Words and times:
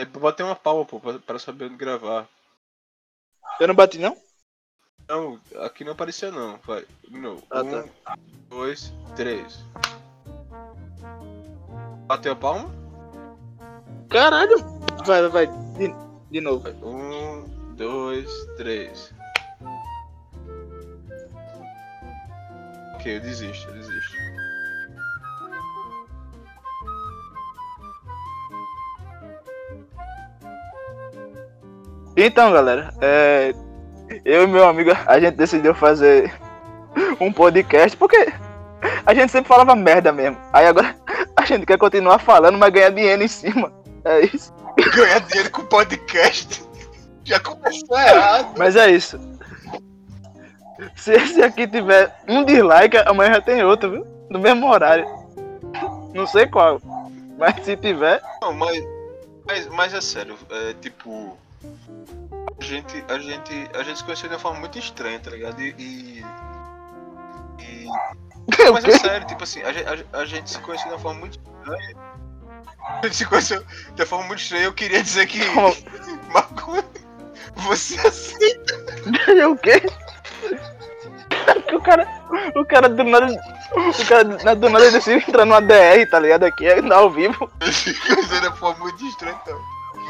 É 0.00 0.04
bater 0.06 0.42
uma 0.44 0.56
palma, 0.56 0.82
pô, 0.86 0.98
pra, 0.98 1.18
pra 1.18 1.38
saber 1.38 1.66
onde 1.66 1.76
gravar. 1.76 2.26
Eu 3.60 3.68
não 3.68 3.74
bati, 3.74 3.98
não? 3.98 4.16
Não, 5.06 5.38
aqui 5.62 5.84
não 5.84 5.92
apareceu 5.92 6.32
não. 6.32 6.56
Vai. 6.64 6.86
No. 7.10 7.42
Ah, 7.50 7.62
um, 7.62 7.82
tá. 7.82 8.16
dois, 8.48 8.94
três. 9.14 9.62
Bateu 12.06 12.32
a 12.32 12.36
palma? 12.36 12.70
Caralho! 14.08 14.56
Vai, 15.04 15.28
vai, 15.28 15.46
vai. 15.46 15.46
De, 15.76 15.94
de 16.30 16.40
novo. 16.40 16.66
Um, 16.82 17.74
dois, 17.74 18.30
três. 18.56 19.12
Ok, 22.94 23.16
eu 23.16 23.20
desisto, 23.20 23.68
eu 23.68 23.74
desisto. 23.74 24.16
Então, 32.22 32.52
galera, 32.52 32.92
é, 33.00 33.54
eu 34.26 34.42
e 34.42 34.46
meu 34.46 34.68
amigo, 34.68 34.90
a 35.06 35.18
gente 35.18 35.36
decidiu 35.36 35.74
fazer 35.74 36.30
um 37.18 37.32
podcast 37.32 37.96
porque 37.96 38.30
a 39.06 39.14
gente 39.14 39.32
sempre 39.32 39.48
falava 39.48 39.74
merda 39.74 40.12
mesmo. 40.12 40.36
Aí 40.52 40.66
agora 40.66 40.94
a 41.34 41.46
gente 41.46 41.64
quer 41.64 41.78
continuar 41.78 42.18
falando, 42.18 42.58
mas 42.58 42.70
ganhar 42.74 42.90
dinheiro 42.90 43.22
em 43.22 43.28
cima. 43.28 43.72
É 44.04 44.20
isso. 44.20 44.52
Ganhar 44.94 45.20
dinheiro 45.20 45.50
com 45.50 45.64
podcast. 45.64 46.62
Já 47.24 47.40
começou 47.40 47.98
errado. 47.98 48.54
Mas 48.58 48.76
é 48.76 48.90
isso. 48.90 49.18
Se 50.96 51.14
esse 51.14 51.42
aqui 51.42 51.66
tiver 51.66 52.14
um 52.28 52.44
dislike, 52.44 52.98
amanhã 52.98 53.34
já 53.34 53.40
tem 53.40 53.64
outro, 53.64 53.90
viu? 53.92 54.06
No 54.28 54.38
mesmo 54.38 54.68
horário. 54.68 55.06
Não 56.14 56.26
sei 56.26 56.46
qual. 56.46 56.82
Mas 57.38 57.64
se 57.64 57.78
tiver. 57.78 58.20
Não, 58.42 58.52
mas, 58.52 58.84
mas, 59.46 59.66
mas 59.68 59.94
é 59.94 60.02
sério, 60.02 60.36
é 60.50 60.74
tipo. 60.74 61.38
A 62.60 62.64
gente, 62.64 63.04
a 63.08 63.18
gente, 63.18 63.70
a 63.74 63.82
gente 63.82 63.98
se 63.98 64.04
conheceu 64.04 64.28
de 64.28 64.34
uma 64.34 64.40
forma 64.40 64.60
muito 64.60 64.78
estranha, 64.78 65.18
tá 65.20 65.30
ligado? 65.30 65.60
E. 65.60 65.74
e, 65.78 66.24
e- 67.58 67.86
mas 68.72 68.84
é 68.84 68.98
sério, 68.98 69.26
tipo 69.26 69.42
assim, 69.44 69.62
a, 69.62 69.72
gente- 69.72 70.06
a, 70.12 70.18
a 70.18 70.24
gente 70.24 70.50
se 70.50 70.58
conheceu 70.60 70.88
de 70.88 70.94
uma 70.94 71.00
forma 71.00 71.20
muito 71.20 71.38
estranha. 71.38 71.96
A 72.82 73.00
gente 73.06 73.16
se 73.16 73.26
conheceu 73.26 73.64
de 73.94 74.02
uma 74.02 74.06
forma 74.06 74.26
muito 74.26 74.40
estranha. 74.40 74.64
Eu 74.64 74.72
queria 74.72 75.02
dizer 75.02 75.26
que. 75.26 75.38
Maconha, 76.32 76.84
você 77.56 77.98
aceita. 78.06 78.74
o 79.48 79.56
quê? 79.56 79.82
O 81.74 81.80
cara. 81.80 82.06
O 82.56 82.64
cara 82.64 82.88
do 82.88 83.04
nada. 83.04 83.26
O 83.72 84.06
cara 84.06 84.54
do 84.56 84.68
nada 84.68 84.90
decidiu 84.90 85.18
entrar 85.18 85.44
numa 85.44 85.60
DR, 85.60 86.08
tá 86.10 86.18
ligado? 86.18 86.44
Aqui, 86.44 86.66
ao 86.92 87.10
vivo. 87.10 87.50
A 87.60 87.64
gente 87.66 87.94
se 87.94 87.94
conheceu 88.00 88.40
de 88.40 88.46
uma 88.48 88.56
forma 88.56 88.78
muito 88.84 89.04
estranha, 89.06 89.38
então. 89.42 89.60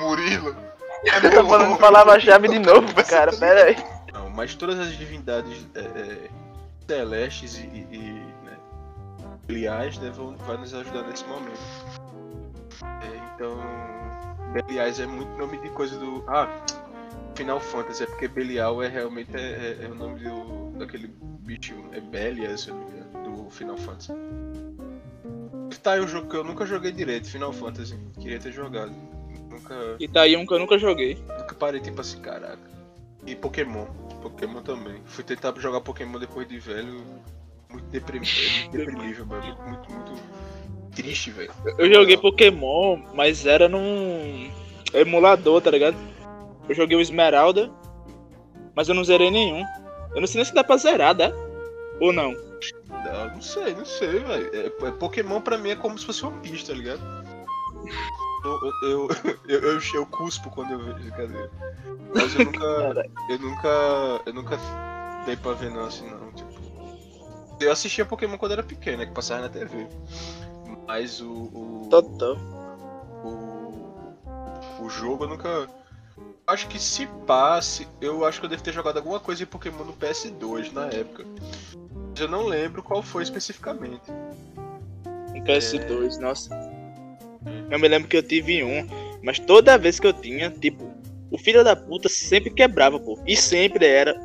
Murilo. 0.00 0.56
É 1.04 1.20
Tá 1.20 1.28
meu 1.30 1.46
falando 1.46 1.78
palavra-chave 1.78 2.48
de 2.48 2.58
novo, 2.58 2.92
cara. 3.08 3.32
Pera 3.36 3.64
aí. 3.64 3.76
Não, 4.12 4.30
mas 4.30 4.54
todas 4.54 4.78
as 4.78 4.96
divindades 4.96 5.66
é, 5.74 5.80
é, 5.80 6.30
celestes 6.86 7.58
e, 7.58 7.86
e, 7.90 8.24
né, 8.44 8.56
Beliais 9.46 9.98
né, 9.98 10.10
vão, 10.10 10.36
vai 10.36 10.56
nos 10.56 10.74
ajudar 10.74 11.02
nesse 11.04 11.24
momento. 11.24 11.60
É, 12.82 13.34
então, 13.34 13.58
Beliais 14.52 15.00
é 15.00 15.06
muito 15.06 15.30
nome 15.38 15.58
de 15.58 15.70
coisa 15.70 15.98
do. 15.98 16.24
Ah, 16.28 16.48
Final 17.36 17.60
Fantasy, 17.60 18.02
é 18.02 18.06
porque 18.06 18.28
Belial 18.28 18.82
é 18.82 18.88
realmente 18.88 19.34
é, 19.34 19.40
é- 19.80 19.84
é 19.84 19.88
o 19.88 19.94
nome 19.94 20.20
do, 20.20 20.78
daquele 20.78 21.10
bichinho, 21.40 21.88
é 21.92 22.00
Belias, 22.00 22.62
se 22.62 22.68
eu 22.68 22.74
não 22.74 22.84
me 22.84 22.90
engano, 22.90 23.44
do 23.44 23.50
Final 23.50 23.76
Fantasy. 23.78 24.12
Tá 25.82 25.92
aí 25.92 26.00
um 26.00 26.08
jogo 26.08 26.28
que 26.28 26.36
eu 26.36 26.44
nunca 26.44 26.66
joguei 26.66 26.92
direito, 26.92 27.30
Final 27.30 27.52
Fantasy. 27.54 27.96
Queria 28.20 28.38
ter 28.38 28.52
jogado. 28.52 28.92
Nunca. 29.60 29.96
E 29.98 30.08
tá 30.08 30.22
aí 30.22 30.36
um 30.36 30.46
que 30.46 30.52
eu 30.52 30.58
nunca 30.58 30.78
joguei. 30.78 31.16
Nunca 31.38 31.54
parei 31.54 31.80
tipo 31.80 32.00
assim, 32.00 32.20
caraca. 32.20 32.58
E 33.26 33.34
Pokémon. 33.34 33.86
Pokémon 34.22 34.62
também. 34.62 35.00
Fui 35.06 35.24
tentar 35.24 35.54
jogar 35.58 35.80
Pokémon 35.80 36.18
depois 36.18 36.48
de 36.48 36.58
velho. 36.58 37.02
Muito 37.70 37.86
deprimente, 37.86 38.68
muito 38.70 38.76
deprimível, 38.76 39.26
mano. 39.26 39.44
Muito, 39.44 39.62
muito, 39.62 39.92
muito 39.92 40.22
triste, 40.94 41.30
velho. 41.30 41.52
Eu 41.78 41.92
joguei 41.92 42.16
Pokémon, 42.16 42.98
mas 43.14 43.46
era 43.46 43.68
num 43.68 44.50
emulador, 44.92 45.60
tá 45.62 45.70
ligado? 45.70 45.96
Eu 46.68 46.74
joguei 46.74 46.96
o 46.96 47.00
Esmeralda, 47.00 47.70
mas 48.74 48.88
eu 48.88 48.94
não 48.94 49.04
zerei 49.04 49.30
nenhum. 49.30 49.64
Eu 50.14 50.20
não 50.20 50.26
sei 50.26 50.38
nem 50.38 50.44
se 50.44 50.54
dá 50.54 50.64
pra 50.64 50.76
zerar, 50.76 51.14
dá? 51.14 51.32
Ou 52.00 52.12
não? 52.12 52.32
Não, 52.88 53.26
não 53.34 53.40
sei, 53.40 53.74
não 53.74 53.84
sei, 53.84 54.18
velho. 54.18 54.50
É, 54.54 54.66
é- 54.66 54.90
Pokémon 54.90 55.40
pra 55.40 55.56
mim 55.56 55.70
é 55.70 55.76
como 55.76 55.96
se 55.98 56.04
fosse 56.04 56.24
One 56.26 56.38
Piece, 56.40 56.66
tá 56.66 56.72
ligado? 56.74 57.00
Eu, 58.44 58.60
eu, 58.82 59.08
eu, 59.48 59.80
eu, 59.94 60.06
cuspo 60.06 60.50
quando 60.50 60.72
eu 60.72 60.78
vejo, 60.78 61.10
cadê? 61.10 61.48
Mas 62.14 62.34
eu 62.34 62.44
nunca. 62.44 63.10
Eu 63.28 63.38
nunca. 63.38 63.68
Eu 64.26 64.34
nunca 64.34 64.58
dei 65.26 65.36
pra 65.36 65.52
ver 65.52 65.70
não 65.70 65.84
assim 65.84 66.08
não. 66.08 66.32
Tipo. 66.32 66.60
Eu 67.60 67.72
assistia 67.72 68.06
Pokémon 68.06 68.38
quando 68.38 68.52
era 68.52 68.62
pequeno, 68.62 68.98
né? 68.98 69.06
Que 69.06 69.12
passava 69.12 69.42
na 69.42 69.48
TV. 69.48 69.86
Mas 70.86 71.20
o. 71.20 71.30
o... 71.30 71.88
Total. 71.90 72.36
o, 73.22 74.84
o 74.84 74.88
jogo 74.88 75.24
eu 75.24 75.28
nunca. 75.28 75.68
Acho 76.46 76.66
que 76.66 76.80
se 76.80 77.06
passe, 77.26 77.86
eu 78.00 78.24
acho 78.24 78.40
que 78.40 78.46
eu 78.46 78.50
devo 78.50 78.62
ter 78.62 78.72
jogado 78.72 78.96
alguma 78.96 79.20
coisa 79.20 79.38
de 79.38 79.46
Pokémon 79.46 79.84
no 79.84 79.92
PS2 79.92 80.72
na 80.72 80.86
época. 80.86 81.24
Mas 82.10 82.20
eu 82.20 82.28
não 82.28 82.46
lembro 82.46 82.82
qual 82.82 83.02
foi 83.02 83.22
especificamente. 83.22 84.10
Um 85.06 85.44
PS2, 85.44 86.18
nossa. 86.18 86.69
Eu 87.70 87.78
me 87.78 87.88
lembro 87.88 88.08
que 88.08 88.16
eu 88.16 88.22
tive 88.22 88.62
um, 88.62 88.86
mas 89.22 89.38
toda 89.38 89.78
vez 89.78 89.98
que 89.98 90.06
eu 90.06 90.12
tinha, 90.12 90.50
tipo, 90.50 90.90
o 91.30 91.38
filho 91.38 91.62
da 91.62 91.76
puta 91.76 92.08
sempre 92.08 92.50
quebrava, 92.50 92.98
pô. 92.98 93.18
E 93.26 93.36
sempre 93.36 93.86
era 93.86 94.18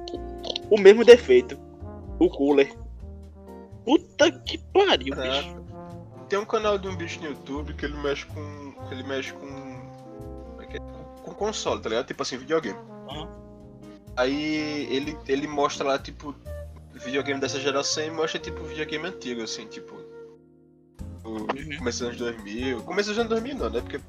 o 0.69 0.77
mesmo 0.77 1.05
defeito. 1.05 1.57
O 2.19 2.29
cooler. 2.29 2.73
Puta 3.83 4.31
que 4.31 4.57
pariu, 4.57 5.15
Caraca. 5.15 5.41
bicho. 5.41 5.65
Tem 6.27 6.39
um 6.39 6.45
canal 6.45 6.77
de 6.77 6.87
um 6.87 6.95
bicho 6.95 7.19
no 7.21 7.27
YouTube 7.27 7.73
que 7.75 7.85
ele 7.85 7.95
mexe 7.97 8.25
com. 8.25 8.73
ele 8.91 9.03
mexe 9.03 9.31
com. 9.33 9.45
como 9.45 10.61
é 10.61 10.65
que 10.65 10.77
é? 10.77 10.79
Com, 10.79 11.33
console, 11.33 11.81
tá 11.81 11.89
ligado? 11.89 12.07
Tipo 12.07 12.23
assim, 12.23 12.37
videogame. 12.37 12.79
Aham. 13.09 13.29
Aí 14.17 14.87
ele, 14.89 15.17
ele 15.27 15.45
mostra 15.45 15.85
lá, 15.85 15.99
tipo, 15.99 16.33
videogame 16.93 17.39
dessa 17.39 17.59
geração 17.59 18.03
e 18.03 18.09
mostra 18.09 18.39
tipo 18.39 18.63
videogame 18.63 19.07
antigo, 19.07 19.43
assim, 19.43 19.67
tipo. 19.67 19.95
O 21.25 21.29
Uhum. 21.29 21.77
começo 21.79 21.99
dos 21.99 22.01
anos 22.07 22.17
2000. 22.17 22.81
Começo 22.83 23.09
dos 23.09 23.17
anos 23.17 23.29
2000 23.29 23.55
não, 23.55 23.69
né? 23.69 23.81
Porque 23.81 23.99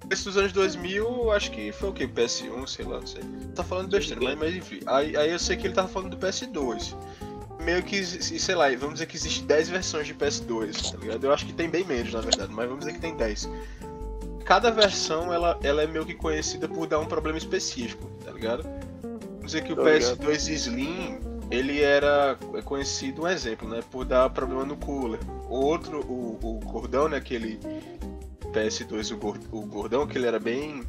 começo 0.00 0.24
dos 0.24 0.36
anos 0.36 0.52
2000, 0.52 1.32
acho 1.32 1.50
que 1.50 1.72
foi 1.72 1.88
o 1.88 1.92
quê? 1.92 2.06
PS1, 2.06 2.66
sei 2.66 2.84
lá, 2.84 3.00
não 3.00 3.06
sei. 3.06 3.22
Tá 3.54 3.64
falando 3.64 3.88
besteira, 3.88 4.20
mas, 4.22 4.38
mas 4.38 4.54
enfim. 4.54 4.80
Aí, 4.86 5.16
aí 5.16 5.30
eu 5.30 5.38
sei 5.38 5.56
que 5.56 5.66
ele 5.66 5.74
tava 5.74 5.88
falando 5.88 6.16
do 6.16 6.18
PS2. 6.26 6.94
Meio 7.60 7.82
que, 7.82 8.02
sei 8.04 8.54
lá, 8.54 8.68
vamos 8.76 8.94
dizer 8.94 9.06
que 9.06 9.16
existe 9.16 9.42
10 9.42 9.68
versões 9.70 10.06
de 10.06 10.14
PS2, 10.14 10.92
tá 10.92 10.98
ligado? 10.98 11.24
Eu 11.24 11.32
acho 11.32 11.44
que 11.44 11.52
tem 11.52 11.68
bem 11.68 11.84
menos, 11.84 12.12
na 12.12 12.20
verdade, 12.20 12.52
mas 12.52 12.66
vamos 12.68 12.84
dizer 12.84 12.92
que 12.94 13.00
tem 13.00 13.16
10. 13.16 13.48
Cada 14.44 14.70
versão, 14.70 15.32
ela, 15.32 15.58
ela 15.62 15.82
é 15.82 15.86
meio 15.86 16.06
que 16.06 16.14
conhecida 16.14 16.68
por 16.68 16.86
dar 16.86 16.98
um 17.00 17.06
problema 17.06 17.36
específico, 17.36 18.08
tá 18.24 18.30
ligado? 18.30 18.62
Vamos 19.02 19.46
dizer 19.46 19.62
que 19.64 19.72
o 19.72 19.76
Tô 19.76 19.84
ligado. 19.84 20.16
PS2 20.18 20.48
Slim, 20.52 21.18
ele 21.50 21.80
era 21.82 22.36
conhecido, 22.64 23.22
um 23.22 23.28
exemplo, 23.28 23.68
né? 23.68 23.80
Por 23.90 24.04
dar 24.04 24.28
problema 24.30 24.64
no 24.64 24.76
cooler. 24.76 25.20
O 25.48 25.54
outro, 25.56 26.00
o, 26.00 26.38
o 26.42 26.60
gordão, 26.64 27.08
né? 27.08 27.16
Aquele 27.16 27.58
PS2, 28.52 29.12
o, 29.14 29.16
gor- 29.18 29.38
o 29.52 29.62
gordão, 29.62 30.06
que 30.06 30.16
ele 30.18 30.26
era 30.26 30.38
bem... 30.38 30.82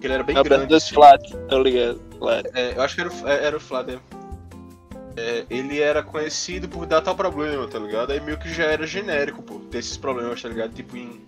Que 0.00 0.06
ele 0.06 0.14
era 0.14 0.22
bem 0.22 0.36
É 0.36 0.40
o 0.40 0.44
grande. 0.44 0.66
PS2 0.72 0.76
assim. 0.76 0.94
flat, 0.94 1.36
tá 1.48 1.58
ligado? 1.58 2.00
Flat. 2.18 2.48
É, 2.54 2.76
eu 2.76 2.82
acho 2.82 2.94
que 2.94 3.00
era, 3.00 3.10
o- 3.10 3.28
é, 3.28 3.44
era 3.46 3.56
o 3.56 3.60
Flávio. 3.60 4.00
é. 4.14 4.18
É, 5.20 5.44
ele 5.50 5.80
era 5.80 6.00
conhecido 6.00 6.68
por 6.68 6.86
dar 6.86 7.00
tal 7.00 7.16
problema, 7.16 7.66
tá 7.66 7.76
ligado? 7.80 8.12
Aí 8.12 8.20
meio 8.20 8.38
que 8.38 8.52
já 8.54 8.62
era 8.66 8.86
genérico, 8.86 9.42
pô, 9.42 9.58
ter 9.68 9.78
esses 9.78 9.96
problemas, 9.96 10.40
tá 10.40 10.48
ligado? 10.48 10.72
Tipo 10.72 10.96
em. 10.96 11.20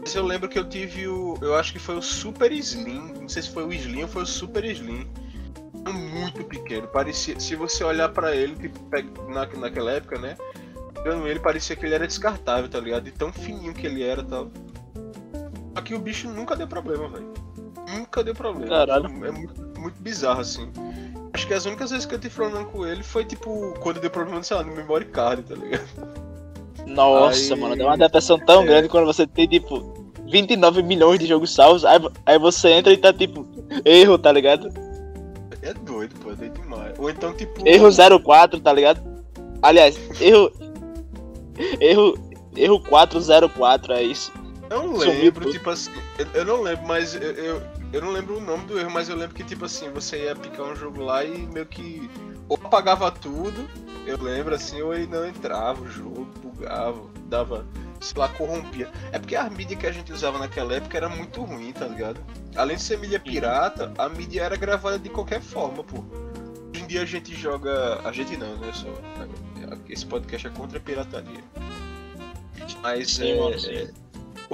Mas 0.00 0.14
eu 0.14 0.24
lembro 0.24 0.48
que 0.48 0.56
eu 0.56 0.64
tive 0.68 1.08
o. 1.08 1.36
Eu 1.42 1.56
acho 1.56 1.72
que 1.72 1.80
foi 1.80 1.96
o 1.96 2.02
Super 2.02 2.52
Slim. 2.52 3.12
Não 3.20 3.28
sei 3.28 3.42
se 3.42 3.50
foi 3.50 3.64
o 3.64 3.72
Slim 3.72 4.02
ou 4.02 4.08
foi 4.08 4.22
o 4.22 4.26
Super 4.26 4.64
Slim. 4.66 5.08
Muito 5.90 6.44
pequeno. 6.44 6.86
Parecia. 6.88 7.38
Se 7.40 7.56
você 7.56 7.82
olhar 7.84 8.08
pra 8.10 8.34
ele, 8.36 8.54
tipo, 8.56 8.78
na, 9.30 9.46
naquela 9.46 9.92
época, 9.92 10.18
né? 10.18 10.36
Olhando 11.04 11.26
ele, 11.26 11.40
parecia 11.40 11.74
que 11.74 11.84
ele 11.84 11.94
era 11.94 12.06
descartável, 12.06 12.68
tá 12.68 12.78
ligado? 12.78 13.04
De 13.04 13.10
tão 13.10 13.32
fininho 13.32 13.74
que 13.74 13.86
ele 13.86 14.02
era 14.02 14.22
e 14.22 14.24
tal. 14.26 14.48
Que 15.84 15.94
o 15.94 15.98
bicho 15.98 16.28
nunca 16.28 16.54
deu 16.54 16.68
problema, 16.68 17.08
velho. 17.08 17.32
Nunca 17.92 18.22
deu 18.22 18.34
problema. 18.34 18.68
Caralho. 18.68 19.06
É 19.06 19.30
muito, 19.32 19.80
muito 19.80 20.00
bizarro, 20.00 20.40
assim. 20.40 20.70
Acho 21.32 21.46
que 21.46 21.54
as 21.54 21.64
únicas 21.66 21.90
vezes 21.90 22.06
que 22.06 22.14
eu 22.14 22.20
tive 22.20 22.32
problema 22.34 22.64
com 22.64 22.86
ele 22.86 23.02
foi, 23.02 23.24
tipo, 23.24 23.74
quando 23.80 23.98
deu 24.00 24.08
problema, 24.10 24.40
sei 24.44 24.56
lá, 24.58 24.62
no 24.62 24.76
memory 24.76 25.06
card, 25.06 25.42
tá 25.42 25.54
ligado? 25.56 25.82
Nossa, 26.86 27.54
Aí- 27.54 27.60
mano, 27.60 27.76
dá 27.76 27.84
uma 27.86 27.96
depressão 27.98 28.38
tão 28.38 28.62
É. 28.62 28.66
grande 28.66 28.88
quando 28.88 29.06
você 29.06 29.26
tem, 29.26 29.48
tipo, 29.48 30.08
29 30.28 30.82
milhões 30.82 31.18
de 31.18 31.26
jogos 31.26 31.52
salvos, 31.52 31.84
aí, 31.84 31.98
aí 32.26 32.38
você 32.38 32.68
entra 32.70 32.92
e 32.92 32.96
tá, 32.96 33.12
tipo, 33.12 33.44
erro, 33.84 34.16
tá 34.18 34.30
ligado? 34.30 34.68
É 35.62 35.72
doido, 35.72 36.14
pô, 36.20 36.32
é 36.32 36.34
doido 36.34 36.60
demais. 36.60 36.98
Ou 36.98 37.08
então, 37.08 37.32
tipo. 37.34 37.66
Erro 37.66 37.88
04, 38.22 38.60
tá 38.60 38.72
ligado? 38.72 39.00
Aliás, 39.62 39.98
erro. 40.20 40.52
Erro. 41.80 42.14
Erro 42.54 42.80
404, 42.80 43.92
é 43.94 44.02
isso. 44.02 44.32
Eu 44.68 44.82
não 44.84 44.96
Sumiu 44.96 45.22
lembro, 45.22 45.42
tudo. 45.44 45.52
tipo 45.52 45.70
assim. 45.70 45.90
Eu, 46.18 46.26
eu 46.34 46.44
não 46.44 46.62
lembro, 46.62 46.86
mas 46.86 47.14
eu, 47.14 47.22
eu, 47.22 47.62
eu 47.92 48.00
não 48.02 48.10
lembro 48.10 48.36
o 48.36 48.40
nome 48.40 48.64
do 48.66 48.78
erro, 48.78 48.90
mas 48.90 49.08
eu 49.08 49.16
lembro 49.16 49.34
que, 49.34 49.44
tipo 49.44 49.64
assim, 49.64 49.90
você 49.90 50.24
ia 50.24 50.36
picar 50.36 50.66
um 50.66 50.74
jogo 50.76 51.02
lá 51.02 51.24
e 51.24 51.46
meio 51.46 51.66
que. 51.66 52.10
Ou 52.48 52.58
apagava 52.62 53.10
tudo, 53.10 53.68
eu 54.06 54.20
lembro 54.20 54.54
assim, 54.54 54.82
ou 54.82 54.92
aí 54.92 55.06
não 55.06 55.26
entrava 55.26 55.80
o 55.82 55.88
jogo, 55.88 56.26
bugava, 56.42 57.00
dava. 57.28 57.64
Sei 58.02 58.18
lá, 58.18 58.28
corrompia. 58.28 58.90
É 59.12 59.18
porque 59.18 59.36
a 59.36 59.48
mídia 59.48 59.76
que 59.76 59.86
a 59.86 59.92
gente 59.92 60.12
usava 60.12 60.36
naquela 60.38 60.74
época 60.74 60.96
era 60.96 61.08
muito 61.08 61.40
ruim, 61.42 61.72
tá 61.72 61.86
ligado? 61.86 62.20
Além 62.56 62.76
de 62.76 62.82
ser 62.82 62.98
mídia 62.98 63.20
pirata, 63.20 63.92
a 63.96 64.08
mídia 64.08 64.42
era 64.42 64.56
gravada 64.56 64.98
de 64.98 65.08
qualquer 65.08 65.40
forma, 65.40 65.84
pô. 65.84 66.04
Hoje 66.70 66.82
em 66.82 66.86
dia 66.86 67.02
a 67.02 67.06
gente 67.06 67.32
joga. 67.34 68.00
A 68.04 68.10
gente 68.10 68.36
não, 68.36 68.56
né? 68.56 68.72
Só. 68.74 68.88
Esse 69.88 70.04
podcast 70.04 70.48
é 70.48 70.50
contra 70.50 70.78
a 70.78 70.80
pirataria. 70.80 71.44
Mas 72.82 73.12
Sim, 73.12 73.32
é. 73.32 73.40
mano, 73.40 73.58
sim. 73.58 73.70
é 73.70 73.88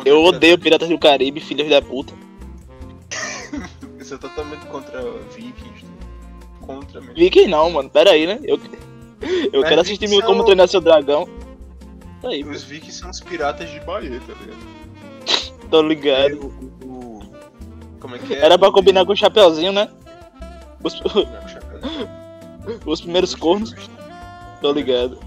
Eu 0.04 0.22
odeio 0.24 0.58
Piratas 0.58 0.88
do 0.88 0.98
Caribe, 0.98 1.40
filhos 1.40 1.68
da 1.68 1.80
puta. 1.80 2.12
Isso 3.98 4.14
é 4.14 4.18
totalmente 4.18 4.66
contra 4.66 5.00
Vikings. 5.34 5.86
Contra 6.60 7.00
mesmo. 7.00 7.14
Viking 7.14 7.48
não, 7.48 7.70
mano. 7.70 7.88
Pera 7.88 8.10
aí, 8.10 8.26
né? 8.26 8.38
Eu, 8.42 8.60
eu 9.52 9.60
Mas 9.60 9.68
quero 9.68 9.80
assistir 9.80 10.06
Vikings 10.06 10.16
meu 10.16 10.26
Como 10.26 10.44
Treinar 10.44 10.68
Seu 10.68 10.80
Dragão. 10.80 11.26
Tá 12.20 12.29
aí, 12.29 12.43
Os 12.43 12.62
Vikings 12.65 12.99
são 12.99 13.11
os 13.11 13.20
piratas 13.20 13.70
de 13.70 13.79
Bahia, 13.81 14.20
tá 14.26 14.32
ligado? 14.41 15.69
tô 15.70 15.81
É, 15.81 15.82
ligado. 15.88 16.47
o, 16.82 16.87
o- 16.87 17.32
Como 18.00 18.17
é 18.17 18.19
que 18.19 18.35
é? 18.35 18.38
Era 18.44 18.59
pra 18.59 18.73
combinar 18.73 19.05
com 19.05 19.12
o 19.12 19.17
Chapeuzinho, 19.17 19.73
né? 19.73 19.88
Os, 20.82 20.94
os 22.87 23.00
primeiros 23.00 23.35
cornos, 23.35 23.75
tô 24.61 24.73
ligado. 24.73 25.19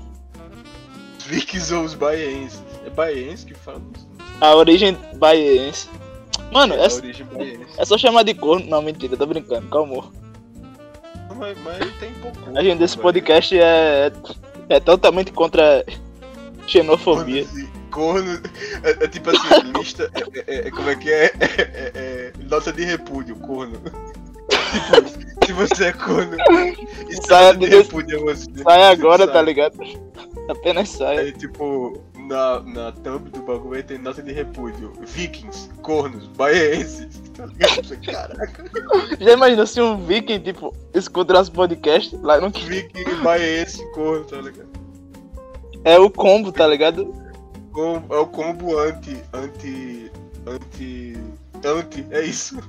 Os 1.19 1.25
Vikings 1.25 1.73
ou 1.73 1.83
os 1.83 1.93
baienses. 1.93 2.61
É 2.85 2.89
baiense 2.89 3.45
que 3.45 3.53
fala 3.53 3.81
isso. 3.95 4.07
A 4.41 4.55
origem 4.55 4.97
baiense. 5.15 5.87
Mano, 6.51 6.73
é 6.73 6.85
é, 6.87 7.59
é 7.77 7.85
só 7.85 7.97
chamar 7.97 8.23
de 8.23 8.33
corno. 8.33 8.65
Não, 8.67 8.81
mentira, 8.81 9.15
tô 9.15 9.25
brincando, 9.25 9.67
calma. 9.69 10.11
Mas, 11.37 11.57
mas 11.63 11.93
tem 11.99 12.11
pouco. 12.15 12.37
A 12.57 12.63
gente 12.63 12.79
desse 12.79 12.97
podcast 12.97 13.57
é, 13.57 14.11
é 14.67 14.79
totalmente 14.79 15.31
contra 15.31 15.85
xenofobia. 16.67 17.45
Corno, 17.45 17.59
assim, 17.61 17.69
Corno. 17.91 18.41
É, 18.83 19.03
é 19.03 19.07
tipo 19.07 19.29
assim, 19.29 19.71
lista. 19.77 20.09
É, 20.13 20.39
é- 20.55 20.67
é- 20.67 20.71
como 20.71 20.89
é 20.89 20.95
que 20.95 21.11
é? 21.11 21.25
É, 21.25 21.31
é- 21.57 21.91
é 21.95 22.33
nota 22.49 22.71
de 22.71 22.83
repúdio, 22.83 23.35
corno. 23.37 23.77
Tipo, 25.45 25.45
se 25.45 25.53
você 25.53 25.85
é 25.85 25.91
corno. 25.93 26.37
Nota 27.29 27.57
de 27.57 27.65
repúdio 27.67 28.17
é 28.17 28.21
você. 28.21 28.45
Sai 28.63 28.83
agora, 28.91 29.25
Sai. 29.25 29.33
tá 29.33 29.41
ligado? 29.41 29.77
Apenas 30.49 30.89
sai. 30.89 31.17
Aí, 31.17 31.31
tipo, 31.33 32.01
na, 32.27 32.59
na 32.61 32.91
thumb 32.91 33.29
do 33.29 33.41
bagulho 33.41 33.83
tem 33.83 33.97
nota 33.97 34.21
de 34.21 34.31
repúdio. 34.31 34.93
Vikings, 35.05 35.69
cornos, 35.81 36.27
baienses. 36.27 37.21
Tá 37.35 37.45
ligado? 37.45 37.97
Caraca. 38.05 38.65
Já 39.19 39.31
imaginou 39.33 39.67
se 39.67 39.81
um 39.81 39.97
viking, 40.05 40.39
tipo, 40.39 40.73
escuta 40.93 41.33
nosso 41.33 41.51
podcast 41.51 42.15
lá 42.17 42.39
no 42.39 42.49
Viking, 42.49 43.03
baiense, 43.23 43.85
corno, 43.93 44.23
tá 44.25 44.37
ligado? 44.37 44.70
É 45.83 45.97
o 45.97 46.09
combo, 46.09 46.51
tá 46.51 46.67
ligado? 46.67 47.13
É 48.09 48.17
o 48.17 48.27
combo 48.27 48.77
anti. 48.77 49.17
Anti. 49.33 50.11
Anti. 50.45 51.17
Anti, 51.63 52.05
é 52.11 52.21
isso. 52.23 52.59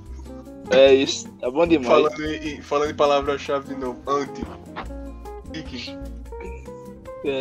É 0.71 0.95
isso, 0.95 1.29
tá 1.41 1.51
bom 1.51 1.67
demais. 1.67 1.89
Falando 1.89 2.25
em, 2.25 2.63
falando 2.63 2.91
em 2.91 2.95
palavra-chave 2.95 3.75
de 3.75 3.81
novo. 3.81 3.99
Anti. 4.07 4.43
Viking. 5.53 5.99
É. 7.25 7.41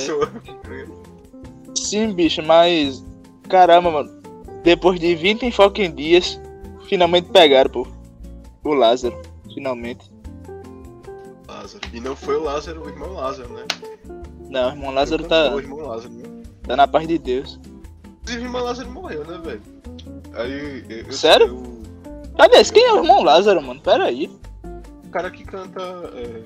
Sim, 1.76 2.14
bicho, 2.14 2.44
mas. 2.44 3.04
Caramba, 3.48 3.92
mano. 3.92 4.22
Depois 4.64 5.00
de 5.00 5.16
20 5.16 5.52
fucking 5.52 5.96
dias, 5.96 6.40
finalmente 6.88 7.30
pegaram, 7.30 7.70
pô. 7.70 7.88
O 8.64 8.74
Lázaro. 8.74 9.20
Finalmente. 9.54 10.12
Lázaro. 11.48 11.82
E 11.94 12.00
não 12.00 12.16
foi 12.16 12.36
o 12.36 12.44
Lázaro, 12.44 12.84
o 12.84 12.90
irmão 12.90 13.14
Lázaro, 13.14 13.50
né? 13.54 13.64
Não, 14.52 14.68
o 14.70 14.72
irmão 14.74 14.92
Lázaro 14.92 15.24
tá, 15.28 15.56
O 15.56 15.60
irmão 15.60 15.80
Lázaro, 15.80 16.14
né? 16.14 16.44
tá 16.64 16.76
na 16.76 16.88
paz 16.88 17.08
de 17.08 17.18
Deus. 17.18 17.60
Inclusive, 18.22 18.44
o 18.44 18.48
irmão 18.48 18.64
Lázaro 18.64 18.92
morreu, 18.92 19.26
né, 19.26 19.40
velho? 19.44 19.62
Aí. 20.34 20.86
eu- 20.90 20.98
eu- 21.08 21.12
Sério? 21.14 21.48
eu- 21.48 21.82
Aliás, 22.38 22.70
quem 22.70 22.84
é 22.84 22.94
o 22.94 22.98
irmão 22.98 23.24
Lázaro, 23.24 23.62
mano? 23.62 23.82
Pera 23.82 24.06
aí. 24.06 24.30
o 25.06 25.10
cara 25.12 25.30
que 25.32 25.44
canta. 25.44 25.82
É, 26.16 26.44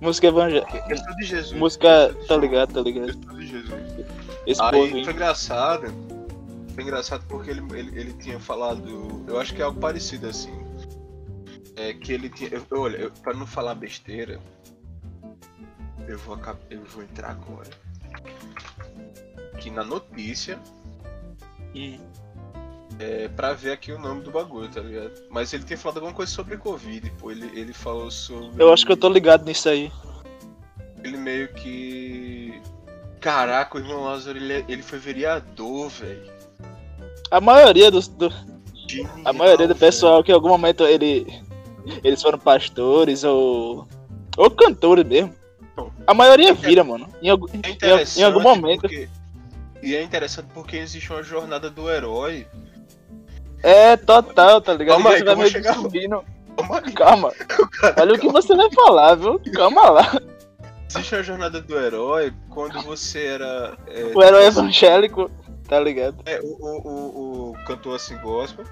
Música 0.00 0.26
evangélica. 0.26 0.96
sou 0.96 1.16
de 1.16 1.24
Jesus. 1.24 1.52
Música. 1.58 2.12
Sou 2.12 2.20
de 2.22 2.26
Tá 2.28 2.36
ligado, 2.36 2.72
tá 2.74 2.80
ligado. 2.82 3.12
sou 3.24 3.34
de 3.38 3.46
Jesus. 3.46 4.06
Esse 4.46 4.62
Aí 4.62 4.90
foi 5.04 5.12
engraçado. 5.12 5.86
Foi 6.74 6.82
engraçado 6.84 7.24
porque 7.28 7.50
ele, 7.50 7.62
ele, 7.72 7.98
ele 7.98 8.12
tinha 8.14 8.38
falado. 8.38 9.24
Eu 9.26 9.38
acho 9.40 9.54
que 9.54 9.62
é 9.62 9.64
algo 9.64 9.80
parecido 9.80 10.26
assim. 10.28 10.52
É 11.76 11.94
que 11.94 12.12
ele 12.12 12.28
tinha. 12.28 12.50
eu- 12.52 12.62
olha, 12.78 12.96
eu, 12.98 13.10
pra 13.22 13.32
não 13.32 13.46
falar 13.46 13.74
besteira, 13.74 14.38
eu 16.06 16.18
vou, 16.18 16.38
eu 16.70 16.82
vou 16.84 17.02
entrar 17.02 17.30
agora. 17.30 17.70
Que 19.60 19.70
na 19.70 19.82
notícia 19.84 20.58
Hum. 21.74 21.98
é 22.98 23.28
pra 23.28 23.52
ver 23.52 23.72
aqui 23.72 23.92
o 23.92 23.98
nome 23.98 24.22
do 24.22 24.30
bagulho, 24.30 24.68
tá 24.70 24.80
ligado? 24.80 25.12
Mas 25.30 25.52
ele 25.52 25.64
tinha 25.64 25.76
falado 25.78 25.98
alguma 25.98 26.14
coisa 26.14 26.30
sobre 26.32 26.56
Covid, 26.56 27.10
pô. 27.18 27.30
Ele, 27.30 27.46
ele 27.58 27.72
falou 27.72 28.10
sobre. 28.10 28.62
Eu 28.62 28.72
acho 28.72 28.86
que 28.86 28.92
eu 28.92 28.96
tô 28.96 29.08
ligado 29.08 29.44
nisso 29.44 29.68
aí. 29.68 29.90
Ele 31.04 31.16
meio 31.16 31.48
que. 31.54 32.60
Caraca, 33.20 33.76
o 33.76 33.80
irmão 33.80 34.04
Lázaro, 34.04 34.38
ele, 34.38 34.52
é- 34.52 34.64
ele 34.68 34.82
foi 34.82 34.98
vereador, 34.98 35.88
velho. 35.88 36.30
A 37.30 37.40
maioria 37.40 37.90
dos. 37.90 38.08
Do, 38.08 38.26
a 38.26 38.88
Genial, 38.88 39.34
maioria 39.34 39.66
do 39.68 39.74
pessoal 39.74 40.22
que 40.22 40.30
em 40.30 40.34
algum 40.34 40.48
momento 40.48 40.84
ele. 40.84 41.26
Eles 42.04 42.22
foram 42.22 42.38
pastores 42.38 43.24
ou. 43.24 43.86
Ou 44.36 44.50
cantores 44.50 45.04
mesmo. 45.04 45.34
A 46.06 46.14
maioria 46.14 46.52
vira, 46.54 46.82
mano. 46.84 47.08
Em, 47.22 47.28
algum- 47.28 47.46
É 47.62 48.20
em, 48.20 48.22
algum 48.24 48.40
momento. 48.40 48.82
porque- 48.82 49.08
E 49.82 49.94
é 49.94 50.02
interessante 50.02 50.48
porque 50.54 50.76
existe 50.76 51.12
uma 51.12 51.22
jornada 51.22 51.68
do 51.70 51.90
herói. 51.90 52.46
É 53.62 53.96
total, 53.96 54.60
tá 54.60 54.72
ligado? 54.74 54.96
Calma 54.96 55.10
aí, 55.10 55.18
você 55.18 55.24
vai 55.24 55.36
meio 55.36 55.50
chegar 55.50 55.74
subindo. 55.74 56.24
Calma 56.56 56.80
Calma. 56.92 57.32
cara. 57.80 57.94
Olha 58.00 58.14
o 58.14 58.18
que 58.18 58.28
você 58.28 58.54
vai 58.54 58.70
falar, 58.72 59.14
viu? 59.16 59.40
Calma 59.54 59.90
lá. 59.90 60.20
Existe 60.88 61.14
uma 61.14 61.22
jornada 61.22 61.60
do 61.60 61.78
herói 61.78 62.32
quando 62.48 62.80
você 62.82 63.26
era. 63.26 63.76
É, 63.88 64.04
O 64.14 64.22
herói 64.22 64.46
evangélico, 64.46 65.30
tá 65.68 65.78
ligado? 65.80 66.16
é, 66.24 66.40
o, 66.40 66.46
o, 66.46 66.88
o, 66.88 67.50
o 67.50 67.64
cantor 67.66 67.96
assim 67.96 68.16
gospel. 68.18 68.64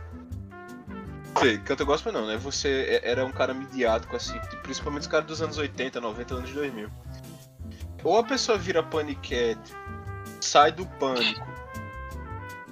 Sei, 1.38 1.58
cantor 1.58 1.86
gospel 1.86 2.12
não, 2.12 2.26
né? 2.26 2.36
Você 2.36 3.00
é- 3.02 3.10
era 3.10 3.25
um 3.25 3.32
cara 3.32 3.53
midiático, 3.53 4.14
assim, 4.17 4.38
principalmente 4.62 5.03
os 5.03 5.08
caras 5.08 5.26
dos 5.26 5.43
anos 5.43 5.58
80, 5.58 6.00
90, 6.00 6.34
anos 6.34 6.50
2000. 6.53 6.88
Ou 8.03 8.19
a 8.19 8.22
pessoa 8.24 8.56
vira 8.58 8.82
paniquete, 8.82 9.72
sai 10.41 10.70
do 10.70 10.86
pânico, 10.86 11.46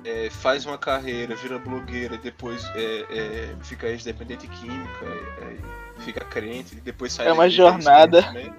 é, 0.05 0.29
faz 0.31 0.67
uma 0.67 0.77
carreira, 0.79 1.35
vira 1.35 1.59
blogueira, 1.59 2.17
depois 2.19 2.65
é, 2.75 3.07
é, 3.11 3.55
fica 3.63 3.87
ex-dependente 3.89 4.47
química, 4.49 5.05
é, 5.05 5.45
é, 5.45 6.01
fica 6.01 6.25
crente, 6.25 6.75
depois 6.77 7.13
sai 7.13 7.29
É 7.29 7.33
uma 7.33 7.49
jornada. 7.49 8.23
crente, 8.23 8.49
né? 8.49 8.55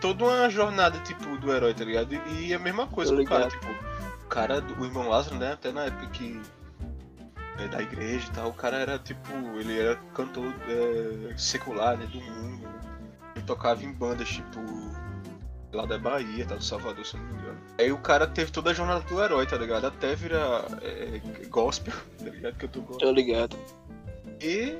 Toda 0.00 0.24
uma 0.24 0.50
jornada, 0.50 0.98
tipo, 1.00 1.36
do 1.38 1.50
herói, 1.52 1.72
tá 1.72 1.84
ligado? 1.84 2.12
E, 2.14 2.48
e 2.48 2.54
a 2.54 2.58
mesma 2.58 2.86
coisa 2.86 3.14
com 3.16 3.22
o 3.22 3.24
cara, 3.24 3.48
tipo, 3.48 3.66
o 3.66 4.28
cara, 4.28 4.62
o 4.78 4.84
irmão 4.84 5.08
Lázaro, 5.08 5.36
né? 5.36 5.52
Até 5.52 5.72
na 5.72 5.84
época 5.84 6.06
que 6.08 6.40
é, 7.58 7.68
da 7.68 7.80
igreja 7.82 8.26
e 8.28 8.32
tal, 8.32 8.48
o 8.48 8.52
cara 8.52 8.76
era 8.76 8.98
tipo, 8.98 9.32
ele 9.58 9.78
era 9.78 9.96
cantor 10.14 10.54
é, 10.68 11.36
secular, 11.36 11.96
né, 11.96 12.06
do 12.06 12.20
mundo. 12.20 12.68
Ele 13.34 13.44
tocava 13.44 13.84
em 13.84 13.92
bandas 13.92 14.28
tipo 14.28 14.60
lá 15.72 15.86
da 15.86 15.98
Bahia, 15.98 16.46
tá, 16.46 16.54
do 16.54 16.62
Salvador, 16.62 17.04
se 17.04 17.14
eu 17.14 17.20
não 17.20 17.28
me 17.28 17.38
engano. 17.40 17.58
Aí 17.78 17.92
o 17.92 17.98
cara 17.98 18.26
teve 18.26 18.52
toda 18.52 18.70
a 18.70 18.74
jornada 18.74 19.00
do 19.00 19.22
herói, 19.22 19.46
tá 19.46 19.56
ligado? 19.56 19.86
Até 19.86 20.14
virar 20.14 20.66
é, 20.82 21.20
gospel, 21.48 21.94
tá 22.18 22.24
ligado? 22.24 22.54
Cantor 22.54 22.82
gospel. 22.82 23.08
Tô 23.08 23.12
ligado. 23.12 23.56
E 24.40 24.78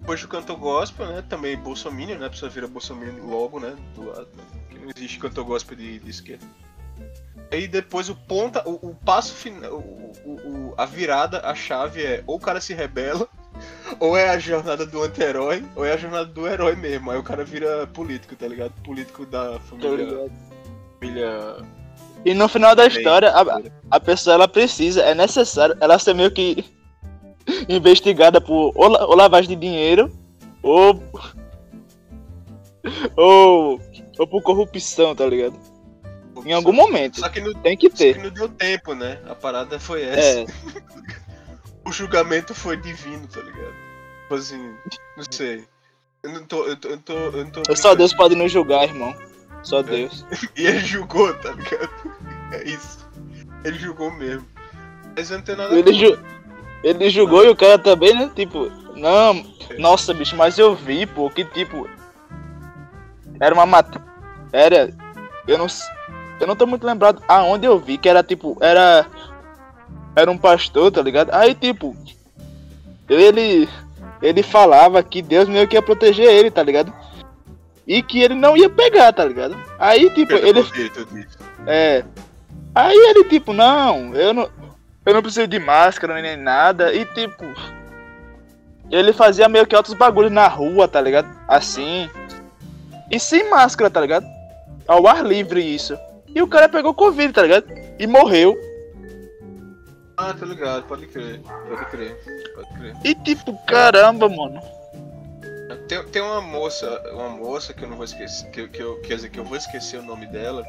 depois 0.00 0.20
do 0.20 0.28
cantor 0.28 0.56
gospel, 0.56 1.06
né? 1.06 1.22
Também 1.28 1.56
Bolsonaro, 1.56 2.18
né? 2.18 2.26
A 2.26 2.30
pessoa 2.30 2.50
vira 2.50 2.68
Bolsonaro 2.68 3.26
logo, 3.26 3.58
né? 3.58 3.76
Do 3.94 4.06
lado, 4.06 4.28
né? 4.36 4.44
Que 4.70 4.78
não 4.78 4.90
existe 4.94 5.18
cantor 5.18 5.44
gospel 5.44 5.76
de, 5.76 5.98
de 5.98 6.10
esquerda. 6.10 6.46
Aí 7.52 7.68
depois 7.68 8.08
o 8.08 8.14
ponta, 8.14 8.62
o, 8.68 8.90
o 8.90 8.94
passo 9.04 9.34
final, 9.34 9.72
o, 9.74 10.12
o- 10.24 10.74
a 10.76 10.84
virada, 10.84 11.40
a 11.44 11.54
chave 11.54 12.02
é 12.04 12.22
ou 12.26 12.36
o 12.36 12.40
cara 12.40 12.60
se 12.60 12.74
rebela, 12.74 13.28
ou 14.00 14.16
é 14.16 14.30
a 14.30 14.38
jornada 14.38 14.84
do 14.84 15.02
anti-herói, 15.02 15.64
ou 15.76 15.84
é 15.84 15.92
a 15.92 15.96
jornada 15.96 16.26
do 16.26 16.46
herói 16.46 16.74
mesmo. 16.76 17.10
Aí 17.10 17.18
o 17.18 17.22
cara 17.22 17.44
vira 17.44 17.86
político, 17.88 18.34
tá 18.36 18.46
ligado? 18.48 18.72
Político 18.82 19.24
da 19.26 19.58
família. 19.60 20.30
família 21.00 21.56
E 22.24 22.34
no 22.34 22.48
final 22.48 22.74
da 22.74 22.86
história, 22.86 23.30
a, 23.30 23.44
a 23.92 24.00
pessoa 24.00 24.34
ela 24.34 24.48
precisa, 24.48 25.02
é 25.02 25.14
necessário 25.14 25.76
ela 25.80 25.98
ser 25.98 26.14
meio 26.14 26.30
que 26.32 26.64
investigada 27.68 28.40
por 28.40 28.72
ou, 28.74 28.88
la- 28.88 29.06
ou 29.06 29.14
lavagem 29.14 29.50
de 29.50 29.56
dinheiro 29.56 30.10
ou 30.62 31.00
ou 33.16 33.80
ou 34.18 34.26
por 34.26 34.42
corrupção, 34.42 35.14
tá 35.14 35.26
ligado? 35.26 35.54
Em 36.44 36.52
algum 36.52 36.72
momento. 36.72 37.20
Só 37.20 37.28
que 37.28 37.40
não, 37.40 37.52
Tem 37.54 37.76
que 37.76 37.88
só 37.90 37.96
ter. 37.96 38.14
que 38.14 38.22
não 38.22 38.30
deu 38.30 38.48
tempo, 38.48 38.94
né? 38.94 39.18
A 39.28 39.34
parada 39.34 39.78
foi 39.78 40.02
essa. 40.02 40.40
É, 40.40 40.46
O 41.86 41.92
julgamento 41.92 42.52
foi 42.54 42.76
divino, 42.76 43.26
tá 43.28 43.40
ligado? 43.40 43.74
Tipo 44.22 44.34
assim, 44.34 44.74
não 45.16 45.24
sei. 45.30 45.64
Eu 46.22 46.30
não 46.32 46.44
tô. 46.44 46.64
Eu, 46.64 46.76
tô, 46.76 46.88
eu, 46.88 46.98
tô, 46.98 47.12
eu 47.14 47.30
tô 47.52 47.60
só 47.76 47.90
brincando. 47.90 47.96
Deus 47.96 48.12
pode 48.14 48.34
nos 48.34 48.50
julgar, 48.50 48.82
irmão. 48.84 49.14
Só 49.62 49.82
Deus. 49.82 50.26
E 50.56 50.66
ele 50.66 50.80
julgou, 50.80 51.32
tá 51.34 51.52
ligado? 51.52 51.90
É 52.52 52.64
isso. 52.64 53.08
Ele 53.64 53.78
julgou 53.78 54.10
mesmo. 54.10 54.46
Mas 55.16 55.30
eu 55.30 55.38
não 55.38 55.44
tenho 55.44 55.58
nada 55.58 55.74
Ele, 55.78 55.92
ju 55.92 56.18
ele 56.82 57.08
julgou 57.08 57.44
e 57.44 57.48
o 57.48 57.56
cara 57.56 57.78
também, 57.78 58.14
né? 58.14 58.30
Tipo, 58.34 58.68
não, 58.96 59.44
nossa, 59.78 60.12
bicho, 60.12 60.36
mas 60.36 60.58
eu 60.58 60.74
vi, 60.74 61.06
pô, 61.06 61.30
que 61.30 61.44
tipo. 61.44 61.88
Era 63.40 63.54
uma 63.54 63.66
matéria. 63.66 64.04
Era. 64.52 64.94
Eu 65.46 65.58
não. 65.58 65.66
s- 65.66 65.84
Eu 66.40 66.46
não 66.46 66.56
tô 66.56 66.66
muito 66.66 66.86
lembrado 66.86 67.22
aonde 67.26 67.66
eu 67.66 67.78
vi, 67.78 67.98
que 67.98 68.08
era 68.08 68.22
tipo. 68.22 68.56
Era. 68.60 69.06
Era 70.14 70.30
um 70.30 70.38
pastor, 70.38 70.90
tá 70.90 71.02
ligado? 71.02 71.30
Aí, 71.32 71.54
tipo. 71.54 71.96
Ele. 73.08 73.68
Ele 74.22 74.42
falava 74.42 75.02
que 75.02 75.20
Deus 75.20 75.48
meio 75.48 75.68
que 75.68 75.76
ia 75.76 75.82
proteger 75.82 76.26
ele, 76.26 76.50
tá 76.50 76.62
ligado? 76.62 76.92
E 77.86 78.02
que 78.02 78.20
ele 78.20 78.34
não 78.34 78.56
ia 78.56 78.68
pegar, 78.68 79.12
tá 79.12 79.24
ligado? 79.24 79.56
Aí, 79.78 80.10
tipo, 80.10 80.32
ele. 80.34 80.62
disso. 80.62 81.38
É. 81.66 82.04
Aí 82.74 82.96
ele, 82.96 83.24
tipo, 83.24 83.52
não, 83.52 84.14
eu 84.14 84.34
não. 84.34 84.50
Eu 85.04 85.14
não 85.14 85.22
preciso 85.22 85.46
de 85.46 85.58
máscara 85.58 86.20
nem 86.20 86.36
nada. 86.36 86.92
E 86.92 87.04
tipo. 87.04 87.44
Ele 88.90 89.12
fazia 89.12 89.48
meio 89.48 89.66
que 89.66 89.76
outros 89.76 89.94
bagulhos 89.94 90.32
na 90.32 90.48
rua, 90.48 90.86
tá 90.88 91.00
ligado? 91.00 91.28
Assim. 91.48 92.10
E 93.10 93.18
sem 93.18 93.48
máscara, 93.48 93.90
tá 93.90 94.00
ligado? 94.00 94.26
Ao 94.86 95.06
ar 95.06 95.24
livre 95.24 95.60
isso. 95.60 95.96
E 96.34 96.42
o 96.42 96.48
cara 96.48 96.68
pegou 96.68 96.94
Covid, 96.94 97.32
tá 97.32 97.42
ligado? 97.42 97.66
E 97.98 98.06
morreu. 98.06 98.58
Ah, 100.16 100.32
tô 100.32 100.46
ligado, 100.46 100.84
pode 100.84 101.06
crer. 101.06 101.40
Pode 101.40 101.90
crer. 101.90 102.16
Pode 102.54 102.68
crer. 102.74 102.96
E 103.04 103.14
tipo, 103.14 103.56
caramba, 103.66 104.28
mano. 104.28 104.60
Tem, 105.88 106.02
tem 106.06 106.22
uma 106.22 106.40
moça, 106.40 107.02
uma 107.12 107.28
moça 107.28 107.72
que 107.72 107.84
eu 107.84 107.88
não 107.88 107.96
vou 107.96 108.04
esquecer, 108.04 108.50
que, 108.50 108.66
que 108.68 108.82
eu, 108.82 109.00
quer 109.02 109.16
dizer, 109.16 109.30
que 109.30 109.38
eu 109.38 109.44
vou 109.44 109.56
esquecer 109.56 109.98
o 109.98 110.02
nome 110.02 110.26
dela, 110.26 110.64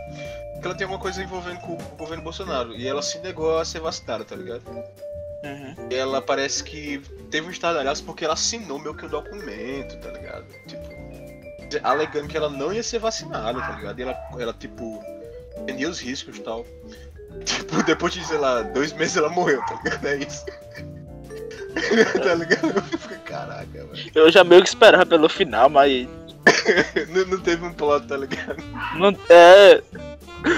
que 0.59 0.65
ela 0.65 0.75
tem 0.75 0.85
alguma 0.85 1.01
coisa 1.01 1.23
envolvendo 1.23 1.59
com, 1.61 1.73
o 1.73 1.97
governo 1.97 2.23
Bolsonaro. 2.23 2.75
E 2.75 2.87
ela 2.87 3.01
se 3.01 3.17
negou 3.19 3.57
a 3.57 3.65
ser 3.65 3.79
vacinada, 3.79 4.25
tá 4.25 4.35
ligado? 4.35 4.63
Uhum. 4.67 5.87
E 5.89 5.95
ela 5.95 6.21
parece 6.21 6.63
que 6.63 6.99
teve 7.31 7.47
um 7.47 7.51
estardalhaço 7.51 8.03
porque 8.03 8.25
ela 8.25 8.33
assinou 8.33 8.79
meio 8.79 8.95
que 8.95 9.05
um 9.05 9.09
documento, 9.09 9.97
tá 9.99 10.11
ligado? 10.11 10.45
Tipo, 10.67 11.77
alegando 11.83 12.27
que 12.27 12.37
ela 12.37 12.49
não 12.49 12.73
ia 12.73 12.83
ser 12.83 12.99
vacinada, 12.99 13.59
tá 13.59 13.75
ligado? 13.75 13.99
E 13.99 14.03
ela, 14.03 14.29
ela 14.39 14.53
tipo, 14.53 15.01
entendia 15.61 15.89
os 15.89 15.99
riscos 15.99 16.37
e 16.37 16.41
tal. 16.41 16.65
Tipo, 17.45 17.83
depois 17.83 18.13
de, 18.13 18.25
sei 18.25 18.37
lá, 18.37 18.61
dois 18.61 18.93
meses 18.93 19.17
ela 19.17 19.29
morreu, 19.29 19.61
tá 19.61 19.79
ligado? 19.83 20.05
É 20.05 20.17
isso. 20.17 20.45
tá 22.23 22.33
ligado? 22.33 22.73
Eu 22.75 22.81
fiquei, 22.99 23.17
caraca, 23.17 23.65
velho. 23.65 24.11
Eu 24.15 24.31
já 24.31 24.43
meio 24.43 24.63
que 24.63 24.69
esperava 24.69 25.05
pelo 25.05 25.29
final, 25.29 25.69
mas. 25.69 26.07
Não, 27.09 27.25
não 27.25 27.39
teve 27.41 27.65
um 27.65 27.73
plot, 27.73 28.07
tá 28.07 28.15
ligado? 28.15 28.63
Não, 28.95 29.09
é. 29.29 29.81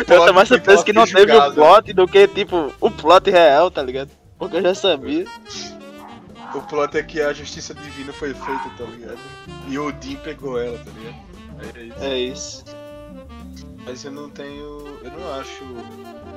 Eu 0.07 0.25
tô 0.25 0.33
mais 0.33 0.47
surpreso 0.47 0.83
que 0.83 0.93
não 0.93 1.05
teve 1.05 1.31
o 1.31 1.35
julgado. 1.35 1.55
plot 1.55 1.93
do 1.93 2.07
que, 2.07 2.27
tipo, 2.27 2.71
o 2.79 2.91
plot 2.91 3.31
real, 3.31 3.71
tá 3.71 3.81
ligado? 3.81 4.11
Porque 4.37 4.57
eu 4.57 4.61
já 4.61 4.75
sabia. 4.75 5.25
O 6.53 6.61
plot 6.61 6.95
é 6.95 7.03
que 7.03 7.21
a 7.21 7.33
justiça 7.33 7.73
divina 7.73 8.13
foi 8.13 8.33
feita, 8.33 8.69
tá 8.77 8.83
ligado? 8.83 9.19
E 9.67 9.79
Odin 9.79 10.15
pegou 10.17 10.59
ela, 10.59 10.77
tá 10.77 10.91
ligado? 10.91 11.15
É 11.75 11.81
isso. 11.81 12.03
É 12.03 12.17
isso. 12.17 12.65
Mas 13.85 14.03
eu 14.05 14.11
não 14.11 14.29
tenho. 14.29 14.99
Eu 15.03 15.11
não 15.11 15.33
acho. 15.39 15.63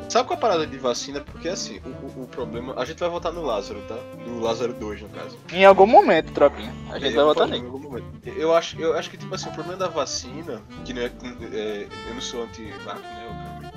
Sabe 0.09 0.27
qual 0.29 0.37
é 0.37 0.39
a 0.39 0.41
parada 0.41 0.67
de 0.67 0.79
vacina? 0.79 1.21
Porque 1.21 1.49
assim, 1.49 1.81
o, 1.85 2.23
o- 2.23 2.27
problema. 2.27 2.75
A 2.77 2.85
gente 2.85 2.99
vai 2.99 3.09
votar 3.09 3.33
no 3.33 3.43
Lázaro, 3.43 3.81
tá? 3.89 3.97
No 4.27 4.41
Lázaro 4.41 4.73
2, 4.75 5.03
no 5.03 5.09
caso. 5.09 5.37
Em 5.53 5.65
algum 5.65 5.87
momento, 5.87 6.33
tropinha. 6.33 6.73
A 6.91 6.99
gente 6.99 7.13
É, 7.13 7.17
vai 7.17 7.25
votar 7.25 7.49
em 7.49 7.53
nele. 7.53 7.65
algum 7.67 7.79
momento. 7.79 8.05
Eu 8.27 8.55
acho, 8.55 8.79
eu 8.81 8.97
acho 8.97 9.11
que, 9.11 9.17
tipo 9.17 9.35
assim, 9.35 9.49
o 9.49 9.53
problema 9.53 9.79
da 9.79 9.89
vacina, 9.89 10.63
que 10.85 10.93
não 10.93 11.03
é. 11.03 11.07
é, 11.53 11.89
eu 12.09 12.15
não 12.15 12.21
sou 12.21 12.45
anti-vac, 12.45 13.01
né? 13.01 13.27
obviamente. 13.29 13.73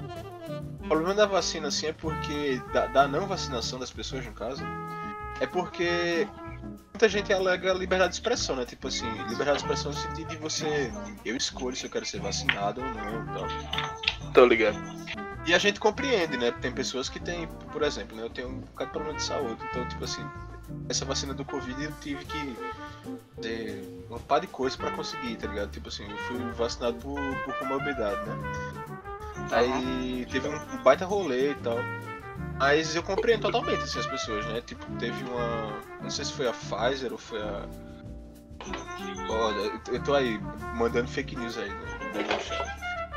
O 0.83 0.87
problema 0.87 1.13
da 1.15 1.25
vacina, 1.25 1.67
assim, 1.69 1.87
é 1.87 1.93
porque. 1.93 2.61
Da, 2.73 2.85
da 2.87 3.07
não 3.07 3.25
vacinação 3.27 3.79
das 3.79 3.91
pessoas, 3.91 4.25
no 4.25 4.31
caso, 4.33 4.63
é 5.39 5.47
porque. 5.47 6.27
Muita 6.95 7.09
gente 7.09 7.33
alega 7.33 7.73
liberdade 7.73 8.11
de 8.11 8.15
expressão, 8.15 8.55
né? 8.55 8.63
Tipo 8.63 8.87
assim, 8.87 9.05
liberdade 9.27 9.57
de 9.57 9.63
expressão 9.65 9.91
no 9.91 9.97
sentido 9.97 10.29
de 10.29 10.37
você. 10.37 10.89
Eu 11.25 11.35
escolho 11.35 11.75
se 11.75 11.83
eu 11.83 11.89
quero 11.89 12.05
ser 12.05 12.21
vacinado 12.21 12.81
ou 12.81 12.87
não 12.87 13.21
e 13.21 13.25
tal. 13.33 14.31
Tô 14.33 14.45
ligado. 14.45 14.77
E 15.45 15.53
a 15.53 15.57
gente 15.57 15.77
compreende, 15.77 16.37
né? 16.37 16.51
Tem 16.51 16.71
pessoas 16.71 17.09
que 17.09 17.19
têm, 17.19 17.49
por 17.73 17.83
exemplo, 17.83 18.15
né? 18.15 18.23
Eu 18.23 18.29
tenho 18.29 18.47
um 18.47 18.59
bocado 18.61 18.85
de 18.85 18.93
problema 18.93 19.17
de 19.17 19.23
saúde, 19.23 19.57
então, 19.69 19.85
tipo 19.89 20.05
assim, 20.05 20.25
essa 20.87 21.03
vacina 21.03 21.33
do 21.33 21.43
Covid 21.43 21.83
eu 21.83 21.91
tive 21.99 22.23
que 22.23 22.57
ter 23.41 24.05
uma 24.09 24.17
par 24.17 24.39
de 24.39 24.47
coisas 24.47 24.77
pra 24.77 24.89
conseguir, 24.91 25.35
tá 25.35 25.47
ligado? 25.47 25.71
Tipo 25.71 25.89
assim, 25.89 26.09
eu 26.09 26.17
fui 26.19 26.39
vacinado 26.53 26.95
por, 26.99 27.19
por 27.43 27.53
comorbidade, 27.55 28.21
né? 28.29 28.35
Aí 29.51 30.25
teve 30.31 30.47
um 30.47 30.77
baita 30.81 31.03
rolê 31.03 31.51
e 31.51 31.55
tal. 31.55 31.77
Mas 32.57 32.95
eu 32.95 33.03
compreendo 33.03 33.41
totalmente 33.41 33.83
assim, 33.83 33.99
as 33.99 34.05
pessoas, 34.05 34.45
né? 34.47 34.61
Tipo, 34.61 34.85
teve 34.97 35.23
uma. 35.25 35.81
Não 36.01 36.09
sei 36.09 36.23
se 36.25 36.33
foi 36.33 36.47
a 36.47 36.53
Pfizer 36.53 37.11
ou 37.11 37.17
foi 37.17 37.41
a. 37.41 37.65
Olha, 39.29 39.71
eu- 39.91 40.01
tô 40.03 40.13
aí 40.13 40.39
mandando 40.73 41.07
fake 41.07 41.35
news 41.35 41.57
aí 41.57 41.69
negócio. 42.13 42.55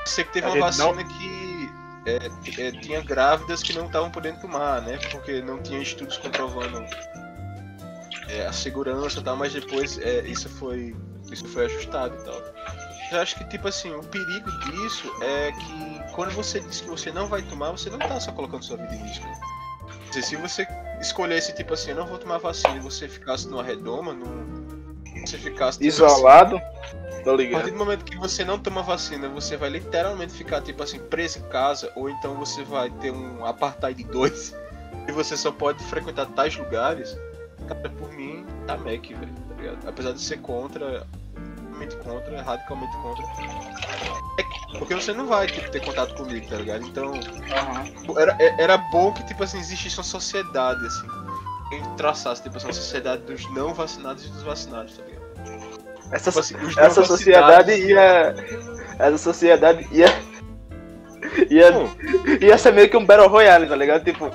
Sei 0.04 0.24
que 0.24 0.32
teve 0.32 0.46
uma 0.46 0.70
gente 0.70 0.78
não- 0.78 0.92
vacina 0.94 1.08
que 1.18 1.70
é, 2.06 2.66
é, 2.66 2.72
tinha 2.72 3.00
grávidas 3.02 3.62
que 3.62 3.72
não 3.72 3.86
estavam 3.86 4.10
podendo 4.10 4.40
tomar, 4.40 4.82
né? 4.82 4.98
Porque 5.10 5.40
não 5.42 5.62
tinha 5.62 5.80
estudos 5.80 6.16
comprovando 6.18 6.84
é, 8.28 8.46
a 8.46 8.52
segurança 8.52 9.20
e 9.20 9.22
tal, 9.22 9.36
mas 9.36 9.52
depois 9.52 9.98
é, 9.98 10.20
isso 10.22 10.48
foi. 10.48 10.94
Isso 11.30 11.46
foi 11.48 11.66
ajustado 11.66 12.16
e 12.18 12.24
tal. 12.24 12.42
Eu 13.10 13.20
acho 13.20 13.36
que, 13.36 13.44
tipo 13.44 13.68
assim, 13.68 13.90
o 13.94 14.02
perigo 14.02 14.50
disso 14.60 15.10
é 15.22 15.52
que 15.52 16.12
quando 16.12 16.30
você 16.32 16.60
diz 16.60 16.80
que 16.80 16.88
você 16.88 17.10
não 17.10 17.26
vai 17.26 17.42
tomar, 17.42 17.70
você 17.70 17.88
não 17.88 17.98
tá 17.98 18.20
só 18.20 18.32
colocando 18.32 18.64
sua 18.64 18.76
vida 18.76 18.94
em 18.94 18.98
risco. 19.06 19.26
Dizer, 20.08 20.22
se 20.22 20.36
você 20.36 20.66
escolhesse, 21.00 21.54
tipo 21.54 21.74
assim, 21.74 21.90
eu 21.90 21.96
não 21.96 22.06
vou 22.06 22.18
tomar 22.18 22.38
vacina 22.38 22.76
e 22.76 22.80
você 22.80 23.08
ficasse 23.08 23.48
numa 23.48 23.62
redoma, 23.62 24.12
num... 24.12 24.66
você 25.24 25.38
ficasse. 25.38 25.78
tipo 25.78 25.88
Isolado? 25.88 26.60
Tô 27.24 27.30
Assim, 27.30 27.30
a 27.30 27.32
ligado. 27.36 27.60
partir 27.60 27.72
do 27.72 27.78
momento 27.78 28.04
que 28.04 28.16
você 28.16 28.44
não 28.44 28.58
toma 28.58 28.82
vacina, 28.82 29.28
você 29.28 29.56
vai 29.56 29.70
literalmente 29.70 30.32
ficar, 30.32 30.60
tipo 30.62 30.82
assim, 30.82 30.98
preso 30.98 31.38
em 31.38 31.42
casa, 31.48 31.90
ou 31.96 32.08
então 32.08 32.34
você 32.34 32.62
vai 32.62 32.90
ter 32.90 33.10
um 33.10 33.44
apartheid 33.44 34.02
2 34.04 34.54
e 35.08 35.12
você 35.12 35.36
só 35.36 35.50
pode 35.50 35.82
frequentar 35.84 36.26
tais 36.26 36.56
lugares. 36.56 37.16
Cara, 37.66 37.88
por 37.90 38.12
mim, 38.12 38.46
tá 38.66 38.76
Mac, 38.76 39.02
velho, 39.06 39.76
tá? 39.82 39.88
Apesar 39.88 40.12
de 40.12 40.20
ser 40.20 40.38
contra, 40.38 41.06
radicalmente 41.78 41.96
contra, 41.96 42.42
radicalmente 42.42 42.96
contra. 42.98 43.24
É 44.38 44.42
que- 44.42 44.78
porque 44.78 44.94
você 44.94 45.12
não 45.12 45.26
vai 45.26 45.46
tipo, 45.46 45.70
ter 45.70 45.80
contato 45.84 46.14
comigo, 46.14 46.46
tá 46.48 46.56
ligado? 46.56 46.84
Então, 46.86 47.12
Aham. 47.52 47.84
era, 48.20 48.36
é- 48.38 48.54
era 48.62 48.76
bom 48.78 49.12
que, 49.12 49.24
tipo 49.24 49.42
assim, 49.44 49.58
existisse 49.58 49.96
uma 49.98 50.04
sociedade, 50.04 50.84
assim. 50.86 51.06
Que 51.70 51.96
traçasse, 51.96 52.42
tipo 52.42 52.56
assim, 52.56 52.66
uma 52.66 52.72
sociedade 52.72 53.22
dos 53.22 53.48
não 53.54 53.74
vacinados 53.74 54.24
e 54.24 54.28
dos 54.30 54.42
vacinados, 54.42 54.96
tá 54.96 55.02
ligado? 55.04 55.28
Essa, 56.10 56.30
Tipo 56.30 56.40
assim, 56.40 56.54
essa 56.54 56.64
vacinados- 56.64 57.06
sociedade 57.06 57.72
ia. 57.74 58.34
Essa 58.98 59.18
sociedade 59.18 59.88
ia. 59.92 60.06
Ia, 61.50 61.70
Não, 61.70 61.90
ia 62.40 62.56
ser 62.56 62.72
meio 62.72 62.88
que 62.88 62.96
um 62.96 63.04
Battle 63.04 63.28
Royale, 63.28 63.66
tá 63.68 63.76
ligado? 63.76 64.02
Tipo, 64.04 64.30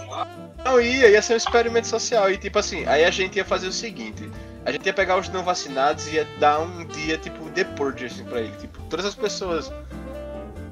Não 0.64 0.80
ia, 0.80 1.10
ia 1.10 1.22
ser 1.22 1.34
um 1.34 1.38
experimento 1.38 1.88
social. 1.88 2.30
E 2.32 2.38
tipo 2.38 2.60
assim, 2.60 2.86
aí 2.86 3.04
a 3.04 3.10
gente 3.10 3.36
ia 3.38 3.44
fazer 3.44 3.68
o 3.68 3.72
seguinte: 3.72 4.30
a 4.66 4.72
gente 4.72 4.86
ia 4.86 4.94
pegar 4.94 5.18
os 5.18 5.30
não 5.30 5.44
vacinados 5.44 6.08
e 6.08 6.16
ia 6.16 6.28
dar 6.40 6.60
um 6.60 6.86
dia, 6.86 7.18
tipo, 7.18 7.50
de 7.50 7.66
purge 7.66 8.06
assim, 8.06 8.24
pra 8.24 8.40
ele. 8.40 8.56
Tipo, 8.58 8.82
todas 8.84 9.06
as 9.06 9.16
pessoas 9.16 9.72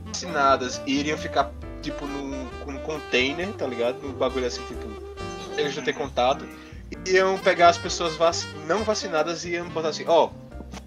vacinadas 0.05 0.81
iriam 0.86 1.17
ficar, 1.17 1.51
tipo, 1.81 2.05
num, 2.05 2.48
num 2.65 2.79
container, 2.79 3.51
tá 3.53 3.67
ligado? 3.67 4.01
Num 4.01 4.13
bagulho 4.13 4.45
assim, 4.45 4.63
tipo, 4.65 4.88
eles 5.57 5.75
não 5.75 5.83
ter 5.83 5.93
contato. 5.93 6.45
E 6.89 7.12
iam 7.12 7.38
pegar 7.38 7.69
as 7.69 7.77
pessoas 7.77 8.15
vac... 8.15 8.36
não 8.65 8.83
vacinadas 8.83 9.43
e 9.45 9.51
iam 9.51 9.67
botar 9.69 9.89
assim: 9.89 10.05
ó, 10.07 10.29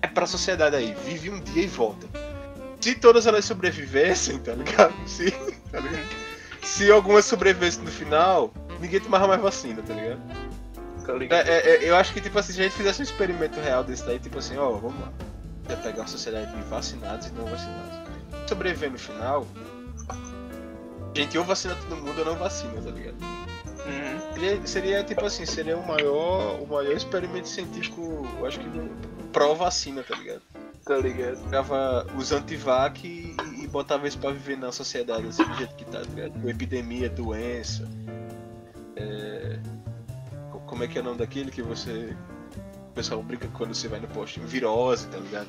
é 0.00 0.06
pra 0.06 0.26
sociedade 0.26 0.76
aí, 0.76 0.94
vive 1.04 1.30
um 1.30 1.40
dia 1.40 1.64
e 1.64 1.66
volta. 1.66 2.06
Se 2.80 2.94
todas 2.94 3.26
elas 3.26 3.44
sobrevivessem, 3.44 4.38
tá 4.38 4.52
ligado? 4.52 4.94
Se, 5.06 5.30
tá 5.70 5.80
ligado? 5.80 6.25
Se 6.62 6.90
algumas 6.90 7.25
sobrevivessem 7.25 7.82
no 7.82 7.90
final, 7.90 8.52
ninguém 8.80 9.00
tomava 9.00 9.26
mais 9.26 9.40
vacina, 9.40 9.82
tá 9.82 9.94
ligado? 9.94 10.20
Tá 11.04 11.37
É, 11.37 11.49
é, 11.49 11.84
é, 11.84 11.90
eu 11.90 11.96
acho 11.96 12.12
que, 12.12 12.20
tipo 12.20 12.38
assim, 12.38 12.52
se 12.52 12.61
a 12.61 12.64
gente 12.64 12.75
fizesse 12.75 13.00
um 13.00 13.04
experimento 13.04 13.61
real 13.61 13.84
desse 13.84 14.04
daí, 14.04 14.18
tipo 14.18 14.38
assim, 14.38 14.56
ó, 14.56 14.70
vamos 14.73 15.00
lá. 15.00 15.12
Ia 15.68 15.76
pegar 15.76 16.00
uma 16.00 16.06
sociedade 16.06 16.54
de 16.54 16.62
vacinados 16.62 17.26
e 17.28 17.32
não 17.32 17.46
vacinados. 17.46 18.04
Sobreviver 18.46 18.90
no 18.90 18.99
final, 18.99 19.46
a 21.14 21.18
gente 21.18 21.38
ou 21.38 21.44
vacina 21.44 21.76
todo 21.76 21.96
mundo 21.96 22.18
ou 22.18 22.25
não 22.25 22.37
vacina, 22.37 22.80
tá 22.82 22.90
ligado? 22.90 23.16
Uhum. 23.87 24.32
Seria, 24.34 24.66
seria, 24.66 25.04
tipo 25.04 25.25
assim, 25.25 25.46
seria 25.46 25.76
o 25.76 25.87
maior, 25.87 26.61
o 26.61 26.66
maior 26.66 26.92
experimento 26.92 27.49
científico, 27.49 28.26
eu 28.38 28.46
acho 28.46 28.58
que 28.58 28.90
pró-vacina, 29.32 30.02
tá 30.02 30.16
ligado? 30.16 30.42
Tá 30.84 30.96
ligado? 30.96 31.42
Pegava 31.44 32.06
os 32.16 32.32
antivac 32.32 33.06
e, 33.06 33.37
e 33.62 33.66
botava 33.68 34.08
isso 34.08 34.18
pra 34.18 34.30
viver 34.30 34.58
na 34.58 34.73
sociedade 34.73 35.26
assim, 35.26 35.44
do 35.44 35.54
jeito 35.54 35.75
que 35.76 35.84
tá, 35.84 36.00
tá 36.00 36.04
ligado? 36.04 36.40
Com 36.40 36.49
epidemia, 36.49 37.08
doença. 37.08 37.88
É... 38.96 39.58
Como 40.66 40.85
é 40.85 40.88
que 40.88 40.99
é 40.99 41.00
o 41.00 41.04
nome 41.04 41.18
daquele 41.18 41.50
que 41.50 41.62
você. 41.62 42.16
O 42.88 42.92
pessoal 42.94 43.23
brinca 43.23 43.49
quando 43.52 43.75
você 43.75 43.88
vai 43.88 44.00
no 44.00 44.09
posto? 44.09 44.40
Virose, 44.40 45.09
tá 45.09 45.18
ligado? 45.18 45.49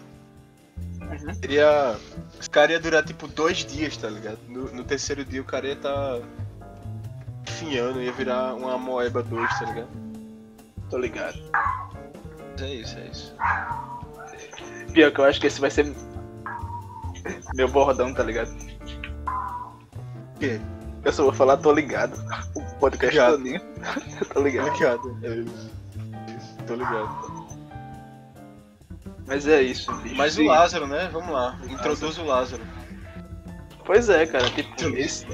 Uhum. 1.02 1.34
Seria. 1.34 1.98
Esse 2.40 2.50
cara 2.50 2.72
ia 2.74 2.80
durar 2.80 3.04
tipo 3.04 3.28
dois 3.28 3.60
dias, 3.66 3.96
tá 3.98 4.10
ligado? 4.10 4.40
No, 4.48 4.72
no 4.74 4.84
terceiro 4.84 5.24
dia 5.24 5.42
o 5.42 5.46
cara 5.46 5.68
ia 5.68 5.76
tá. 5.76 6.20
Finhando, 7.46 8.02
ia 8.02 8.12
virar 8.12 8.54
uma 8.54 8.78
moeba 8.78 9.24
2, 9.24 9.60
tá 9.60 9.66
ligado? 9.66 9.88
Tô 10.90 10.98
ligado. 10.98 11.38
É 12.62 12.74
isso, 12.74 12.98
é 12.98 13.08
isso. 13.08 13.36
Pior 14.94 15.12
que 15.12 15.20
eu 15.20 15.26
acho 15.26 15.40
que 15.40 15.48
esse 15.48 15.62
vai 15.62 15.72
ser 15.72 15.94
meu 17.54 17.68
bordão, 17.68 18.14
tá 18.14 18.24
ligado? 18.24 18.52
O 20.36 20.40
quê? 20.40 20.60
Eu 21.06 21.14
só 21.14 21.24
vou 21.24 21.34
falar, 21.34 21.58
tô 21.58 21.72
ligado. 21.72 22.20
O 22.56 22.62
podcast 22.80 23.16
Ligado. 23.16 23.38
todinho. 23.38 23.62
tô 24.34 24.42
ligado. 24.42 24.74
Ligado, 24.74 25.18
é 25.24 25.36
isso. 25.36 25.72
Isso, 26.36 26.58
Tô 26.66 26.74
ligado. 26.74 27.46
Mas 29.28 29.48
é 29.48 29.62
isso, 29.62 29.94
bicho. 29.98 30.16
Mas 30.16 30.34
o 30.34 30.38
Sim. 30.38 30.48
Lázaro, 30.48 30.88
né? 30.88 31.10
Vamos 31.14 31.32
lá. 31.32 31.58
Introduz 31.70 32.18
o 32.18 32.26
Lázaro. 32.26 32.64
Pois 33.86 34.10
é, 34.10 34.26
cara, 34.26 34.50
tipo, 34.50 34.90
esse. 34.98 35.26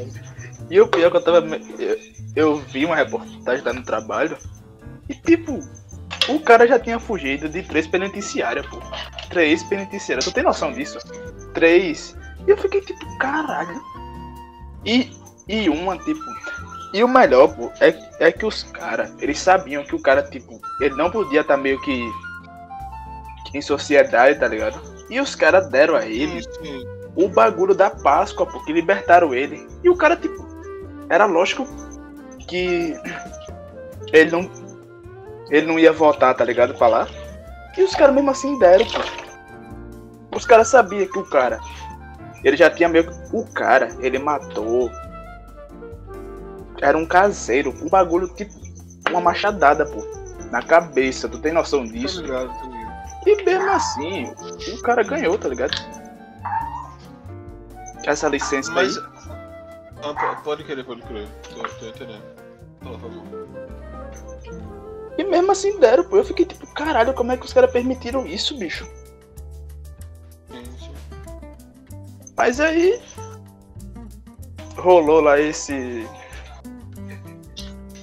E 0.69 0.79
o 0.79 0.87
pior 0.87 1.09
que 1.09 1.17
eu 1.17 1.23
tava. 1.23 1.39
Eu, 1.79 1.97
eu 2.35 2.55
vi 2.57 2.85
uma 2.85 2.95
reportagem 2.95 3.63
lá 3.63 3.73
no 3.73 3.83
trabalho. 3.83 4.37
E 5.07 5.15
tipo, 5.15 5.59
o 6.29 6.39
cara 6.41 6.67
já 6.67 6.79
tinha 6.79 6.99
fugido 6.99 7.49
de 7.49 7.63
três 7.63 7.87
penitenciárias, 7.87 8.65
pô. 8.67 8.77
Três 9.29 9.63
penitenciárias. 9.63 10.25
Tu 10.25 10.33
tem 10.33 10.43
noção 10.43 10.71
disso? 10.73 10.99
Três. 11.53 12.15
E 12.45 12.51
eu 12.51 12.57
fiquei 12.57 12.81
tipo, 12.81 13.17
caralho. 13.17 13.81
E, 14.85 15.11
e 15.51 15.69
uma, 15.69 15.97
tipo. 15.97 16.21
E 16.93 17.03
o 17.03 17.07
melhor, 17.07 17.47
pô, 17.55 17.71
é, 17.79 17.95
é 18.19 18.31
que 18.31 18.45
os 18.45 18.63
caras, 18.63 19.13
eles 19.19 19.39
sabiam 19.39 19.83
que 19.83 19.95
o 19.95 20.01
cara, 20.01 20.23
tipo, 20.23 20.59
ele 20.79 20.95
não 20.95 21.09
podia 21.09 21.41
estar 21.41 21.55
meio 21.55 21.79
que 21.81 22.09
em 23.53 23.61
sociedade, 23.61 24.39
tá 24.39 24.47
ligado? 24.47 24.81
E 25.09 25.19
os 25.19 25.35
caras 25.35 25.67
deram 25.69 25.95
a 25.95 26.05
ele 26.05 26.41
sim. 26.41 26.85
o 27.15 27.27
bagulho 27.27 27.73
da 27.73 27.89
Páscoa, 27.89 28.45
pô, 28.45 28.59
que 28.63 28.73
libertaram 28.73 29.33
ele. 29.33 29.67
E 29.83 29.89
o 29.89 29.95
cara, 29.95 30.15
tipo, 30.15 30.45
era 31.09 31.25
lógico 31.25 31.67
que 32.47 32.95
ele 34.13 34.31
não. 34.31 34.49
Ele 35.49 35.67
não 35.67 35.77
ia 35.77 35.91
voltar, 35.91 36.33
tá 36.33 36.45
ligado? 36.45 36.73
Pra 36.75 36.87
lá. 36.87 37.07
E 37.77 37.83
os 37.83 37.93
caras 37.93 38.15
mesmo 38.15 38.31
assim 38.31 38.57
deram, 38.59 38.85
pô. 38.85 40.37
Os 40.37 40.45
caras 40.45 40.69
sabiam 40.69 41.05
que 41.07 41.19
o 41.19 41.29
cara. 41.29 41.59
Ele 42.43 42.55
já 42.55 42.69
tinha 42.69 42.87
meio 42.87 43.05
que. 43.05 43.35
O 43.35 43.45
cara, 43.53 43.89
ele 43.99 44.17
matou. 44.17 44.89
Era 46.81 46.97
um 46.97 47.05
caseiro. 47.05 47.73
Um 47.81 47.87
bagulho 47.89 48.27
tipo. 48.29 48.53
Uma 49.09 49.21
machadada, 49.21 49.85
pô. 49.85 49.99
Na 50.51 50.61
cabeça. 50.61 51.29
Tu 51.29 51.39
tem 51.39 51.51
noção 51.53 51.85
Tô 51.85 51.93
disso? 51.93 52.21
ligado, 52.21 52.49
tô 52.59 52.65
ligado. 52.67 52.91
E 53.25 53.43
mesmo 53.43 53.69
assim, 53.69 54.33
o 54.73 54.81
cara 54.81 55.03
ganhou, 55.03 55.37
tá 55.37 55.47
ligado? 55.47 55.71
Essa 58.05 58.27
licença 58.27 58.71
Mas. 58.71 58.97
aí. 58.97 59.03
Ah, 60.03 60.13
po- 60.35 60.41
pode 60.43 60.63
querer, 60.63 60.83
pode 60.83 61.01
querer. 61.03 61.27
Tô, 61.53 61.61
tô 61.61 61.85
entendendo. 61.87 62.23
Fala, 62.81 62.97
por 62.97 63.11
favor. 63.11 63.47
E 65.17 65.23
mesmo 65.23 65.51
assim 65.51 65.79
deram, 65.79 66.03
pô. 66.03 66.17
Eu 66.17 66.23
fiquei 66.25 66.45
tipo, 66.45 66.65
caralho, 66.73 67.13
como 67.13 67.31
é 67.31 67.37
que 67.37 67.45
os 67.45 67.53
caras 67.53 67.71
permitiram 67.71 68.25
isso, 68.25 68.57
bicho? 68.57 68.85
Sim. 70.49 70.91
Mas 72.35 72.59
aí. 72.59 72.99
Rolou 74.77 75.21
lá 75.21 75.39
esse. 75.39 76.07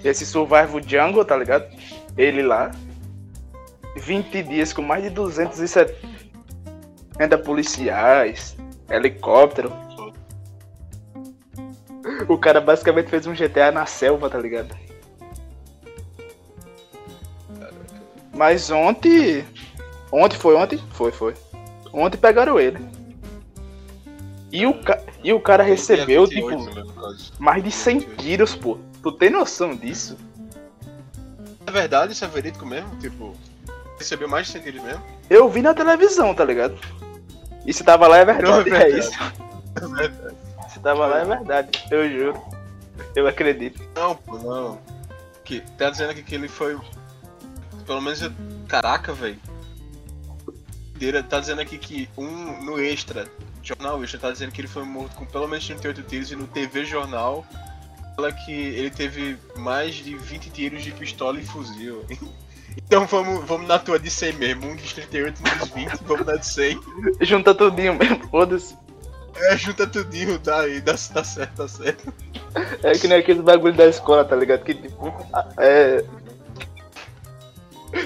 Esse 0.09 0.27
Survival 0.27 0.81
Jungle, 0.85 1.25
tá 1.25 1.37
ligado? 1.37 1.65
Ele 2.17 2.43
lá. 2.43 2.73
20 3.97 4.43
dias 4.45 4.73
com 4.73 4.83
mais 4.83 5.03
de 5.03 5.11
270 5.11 7.39
policiais, 7.39 8.57
helicóptero. 8.89 9.73
O 12.29 12.39
cara 12.39 12.61
basicamente 12.61 13.11
fez 13.11 13.27
um 13.27 13.33
GTA 13.33 13.73
na 13.73 13.87
selva, 13.87 14.31
tá 14.31 14.39
ligado? 14.39 14.77
Mas 18.35 18.71
ontem. 18.71 19.45
Ontem 20.13 20.37
foi 20.37 20.55
ontem? 20.55 20.79
Foi, 20.91 21.11
foi. 21.11 21.35
Ontem 21.93 22.17
pegaram 22.17 22.59
ele. 22.59 22.79
E 24.51 24.67
o, 24.67 24.75
ca... 24.75 24.99
e 25.23 25.33
o 25.33 25.41
cara 25.41 25.63
recebeu, 25.63 26.27
Dia 26.27 26.41
28, 26.41 26.71
tipo, 26.71 26.93
mais 27.39 27.63
de 27.63 27.71
100 27.71 28.01
tiros, 28.17 28.55
pô. 28.55 28.79
Tu 29.03 29.13
tem 29.13 29.31
noção 29.31 29.75
disso? 29.77 30.17
É 31.67 31.71
verdade, 31.71 32.13
isso 32.13 32.25
é 32.25 32.29
verídico 32.29 32.65
mesmo? 32.67 32.97
Tipo, 32.99 33.37
recebeu 33.99 34.29
mais 34.29 34.47
de 34.47 34.53
100 34.55 34.63
tiros 34.63 34.83
mesmo? 34.83 35.03
Eu 35.29 35.49
vi 35.49 35.61
na 35.63 35.75
televisão, 35.75 36.35
tá 36.35 36.45
ligado? 36.45 36.79
E 37.67 37.73
se 37.73 37.85
tava 37.85 38.07
lá 38.07 38.19
é 38.19 38.25
verdade, 38.25 38.71
é 38.71 38.75
é, 38.75 38.79
verdade. 38.79 38.99
isso. 38.99 39.13
É 39.77 39.87
verdade. 39.87 40.37
Se 40.73 40.81
tava 40.81 41.07
lá 41.07 41.19
é 41.21 41.25
verdade, 41.25 41.85
eu 41.91 42.11
juro. 42.11 42.43
Eu 43.15 43.27
acredito. 43.27 43.83
Não, 43.95 44.17
pô, 44.17 44.39
não. 44.39 44.79
Que, 45.45 45.61
tá 45.77 45.91
dizendo 45.91 46.11
aqui 46.11 46.23
que 46.23 46.35
ele 46.35 46.49
foi. 46.49 46.79
Pelo 47.87 48.01
menos. 48.01 48.23
eu- 48.23 48.33
Caraca, 48.67 49.13
velho. 49.13 49.39
Tá 51.29 51.39
dizendo 51.39 51.61
aqui 51.61 51.79
que 51.79 52.09
um 52.19 52.65
no 52.65 52.81
extra, 52.81 53.29
jornal 53.63 54.03
extra, 54.03 54.19
tá 54.19 54.31
dizendo 54.33 54.51
que 54.51 54.61
ele 54.61 54.67
foi 54.69 54.83
morto 54.83 55.15
com 55.15 55.25
pelo 55.25 55.47
menos 55.47 55.65
38 55.65 56.03
tiros 56.03 56.33
e 56.33 56.37
no 56.37 56.47
TV 56.49 56.85
Jornal 56.85 57.47
fala 58.19 58.33
que 58.33 58.53
ele 58.53 58.91
teve 58.91 59.39
mais 59.57 59.95
de 59.95 60.17
20 60.17 60.51
tiros 60.51 60.83
de 60.83 60.91
pistola 60.91 61.39
e 61.39 61.47
fuzil. 61.47 62.05
Então 62.87 63.07
vamos, 63.07 63.45
vamos 63.45 63.67
na 63.67 63.77
tua 63.77 63.99
de 63.99 64.09
100 64.09 64.35
mesmo, 64.35 64.67
um 64.69 64.77
dos 64.77 64.93
38, 64.93 65.41
um 65.41 65.59
dos 65.59 65.69
20, 65.71 65.97
vamos 66.05 66.27
na 66.27 66.37
de 66.37 66.47
100. 66.47 66.81
Junta 67.23 67.53
tudinho 67.53 67.95
mesmo, 67.95 68.29
foda-se. 68.29 68.77
É, 69.35 69.57
junta 69.57 69.85
tudinho, 69.85 70.39
dá 70.39 70.61
aí, 70.61 70.81
dá, 70.81 70.93
dá 70.93 71.25
certo, 71.25 71.57
dá 71.57 71.67
certo. 71.67 72.15
É 72.85 72.93
que 72.93 73.09
nem 73.09 73.19
aqueles 73.19 73.43
bagulho 73.43 73.75
da 73.75 73.87
escola, 73.87 74.25
tá 74.25 74.37
ligado? 74.37 74.63
Que 74.63 74.75
tipo. 74.75 75.13
É. 75.59 76.05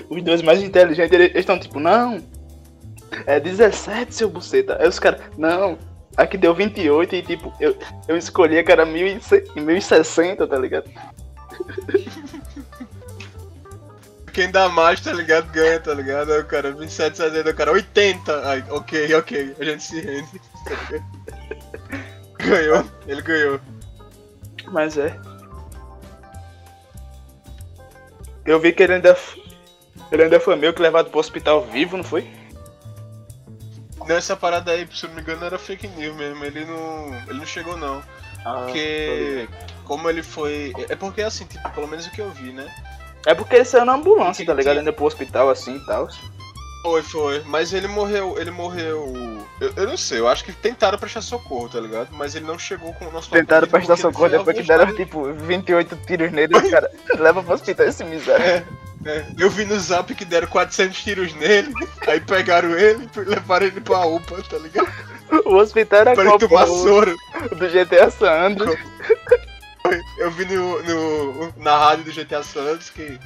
Os 0.09 0.23
dois 0.23 0.41
mais 0.41 0.63
inteligentes, 0.63 1.13
eles 1.13 1.37
estão 1.37 1.61
tipo, 1.61 1.79
não. 1.79 2.25
É 3.27 3.39
17, 3.39 4.15
seu 4.15 4.31
buceta. 4.31 4.79
Aí 4.81 4.89
os 4.89 4.99
caras, 4.99 5.21
não. 5.37 5.79
Aqui 6.17 6.37
deu 6.37 6.55
28 6.55 7.15
e 7.17 7.23
tipo, 7.23 7.53
eu, 7.59 7.77
eu 8.07 8.17
escolhi 8.17 8.63
que 8.63 8.71
era 8.71 8.85
1060, 8.85 9.61
1060, 9.61 10.47
tá 10.47 10.59
ligado? 10.59 10.91
Quem 14.33 14.51
dá 14.51 14.69
mais, 14.69 15.01
tá 15.01 15.13
ligado? 15.13 15.51
Ganha, 15.53 15.79
tá 15.79 15.93
ligado? 15.93 16.33
Aí 16.33 16.41
o 16.41 16.47
cara, 16.47 16.73
27, 16.73 17.19
60, 17.19 17.51
o 17.51 17.55
cara, 17.55 17.73
80. 17.73 18.49
Aí, 18.49 18.65
ok, 18.71 19.15
ok, 19.15 19.57
a 19.59 19.65
gente 19.65 19.83
se 19.83 20.01
rende. 20.01 20.41
tá 20.65 20.75
ligado? 20.91 21.23
ganhou, 22.39 22.85
ele 23.07 23.23
ganhou. 23.23 23.61
Mas 24.71 24.97
é. 24.97 25.19
Eu 28.45 28.59
vi 28.59 28.73
que 28.73 28.83
ele 28.83 28.95
ainda. 28.95 29.17
Ele 30.11 30.25
ainda 30.25 30.41
foi 30.41 30.57
meio 30.57 30.75
que 30.75 30.83
levado 30.83 31.11
pro 31.11 31.21
hospital 31.21 31.63
vivo, 31.67 31.97
não 31.97 32.05
foi? 32.05 32.29
Nessa 34.13 34.37
parada 34.37 34.73
aí, 34.73 34.87
se 34.93 35.07
não 35.07 35.15
me 35.15 35.23
engano, 35.23 35.45
era 35.45 35.59
fake 35.59 35.89
news 35.89 36.17
mesmo. 36.17 36.45
Ele 36.45 36.65
não. 36.65 37.15
Ele 37.29 37.39
não 37.39 37.47
chegou 37.47 37.77
não. 37.77 38.03
Ah, 38.45 38.63
Porque. 38.65 39.49
Como 39.85 40.09
ele 40.09 40.23
foi. 40.23 40.73
É 40.89 40.97
porque 40.97 41.23
assim, 41.23 41.45
tipo, 41.45 41.69
pelo 41.71 41.89
menos 41.89 42.07
o 42.07 42.11
que 42.11 42.21
eu 42.21 42.31
vi, 42.31 42.53
né? 42.53 42.67
É 43.27 43.35
porque 43.35 43.57
ele 43.57 43.65
saiu 43.65 43.85
na 43.85 43.95
ambulância, 43.95 44.45
tá 44.45 44.55
ligado? 44.55 44.79
Ainda 44.79 44.93
pro 44.93 45.05
hospital 45.05 45.49
assim 45.49 45.77
e 45.77 45.87
tal. 45.87 46.09
Foi, 46.83 47.03
foi. 47.03 47.43
Mas 47.47 47.73
ele 47.73 47.87
morreu. 47.87 48.37
Ele 48.39 48.51
morreu. 48.51 49.15
Eu, 49.61 49.73
eu 49.77 49.87
não 49.87 49.97
sei, 49.97 50.19
eu 50.19 50.27
acho 50.27 50.45
que 50.45 50.53
tentaram 50.53 50.99
prestar 50.99 51.23
socorro, 51.23 51.69
tá 51.69 51.79
ligado? 51.79 52.09
Mas 52.11 52.35
ele 52.35 52.45
não 52.45 52.59
chegou 52.59 52.93
com 52.95 53.07
o 53.07 53.13
nosso 53.13 53.31
Tentaram 53.31 53.69
prestar 53.69 53.97
socorro 53.97 54.29
depois 54.29 54.57
que 54.57 54.65
deram 54.65 54.93
tipo 54.95 55.33
28 55.33 55.97
tiros 56.05 56.33
nele 56.33 56.57
o 56.57 56.71
cara 56.71 56.91
leva 57.17 57.43
pro 57.43 57.55
hospital 57.55 57.87
esse 57.87 58.03
miséria. 58.03 58.43
É, 58.43 58.65
eu 59.39 59.51
vi 59.51 59.65
no 59.65 59.79
zap 59.79 60.15
que 60.15 60.25
deram 60.25 60.47
400 60.49 61.03
tiros 61.03 61.35
nele, 61.35 61.73
aí 62.07 62.21
pegaram 62.21 62.77
ele 62.79 63.09
e 63.17 63.21
levaram 63.21 63.67
ele 63.67 63.81
pra 63.81 64.05
UPA, 64.07 64.43
tá 64.43 64.59
ligado? 64.59 64.93
O 65.47 65.55
hospital 65.57 66.01
era 66.01 66.15
Pra 66.15 66.39
tomar 66.39 66.67
pô? 66.67 66.77
soro. 66.83 67.17
Do 67.57 67.69
GTA 67.69 68.11
San 68.11 68.31
Andreas. 68.47 68.79
Eu 70.19 70.31
vi 70.31 70.45
no, 70.45 70.83
no- 70.83 71.53
na 71.57 71.77
rádio 71.79 72.05
do 72.05 72.13
GTA 72.13 72.43
Santos 72.43 72.91
que. 72.91 73.19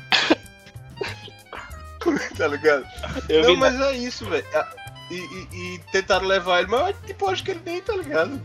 tá 2.39 2.47
ligado? 2.47 2.87
Eu 3.29 3.43
não, 3.49 3.57
mas 3.57 3.79
é 3.81 3.93
isso, 3.97 4.25
velho. 4.27 4.45
Ah, 4.55 4.67
E, 5.11 5.15
e- 5.17 5.49
e 5.75 5.79
tentaram 5.93 6.27
levar 6.27 6.61
ele, 6.61 6.71
mas 6.71 6.97
tipo, 7.07 7.29
acho 7.29 7.43
que 7.45 7.51
ele 7.53 7.61
nem 7.65 7.81
tá 7.81 7.95
ligado. 7.95 8.41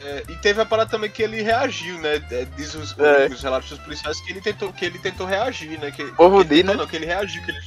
É, 0.00 0.22
e 0.28 0.36
teve 0.36 0.60
a 0.60 0.66
parada 0.66 0.90
também 0.90 1.10
que 1.10 1.22
ele 1.22 1.42
reagiu, 1.42 1.98
né? 1.98 2.16
É, 2.30 2.44
Diz 2.56 2.74
os, 2.74 2.96
É. 2.98 3.26
os 3.26 3.42
relatos 3.42 3.68
dos 3.70 3.78
policiais 3.80 4.20
que 4.20 4.30
ele 4.30 4.40
tentou, 4.40 4.72
que 4.72 4.84
ele 4.84 4.98
tentou 4.98 5.26
reagir, 5.26 5.78
né? 5.80 5.90
Que, 5.90 6.04
Povo 6.12 6.44
que 6.44 6.54
ele 6.54 6.62
né? 6.62 6.74
Não, 6.74 6.86
que 6.86 6.96
ele 6.96 7.06
reagiu, 7.06 7.42
que 7.44 7.50
ele. 7.50 7.60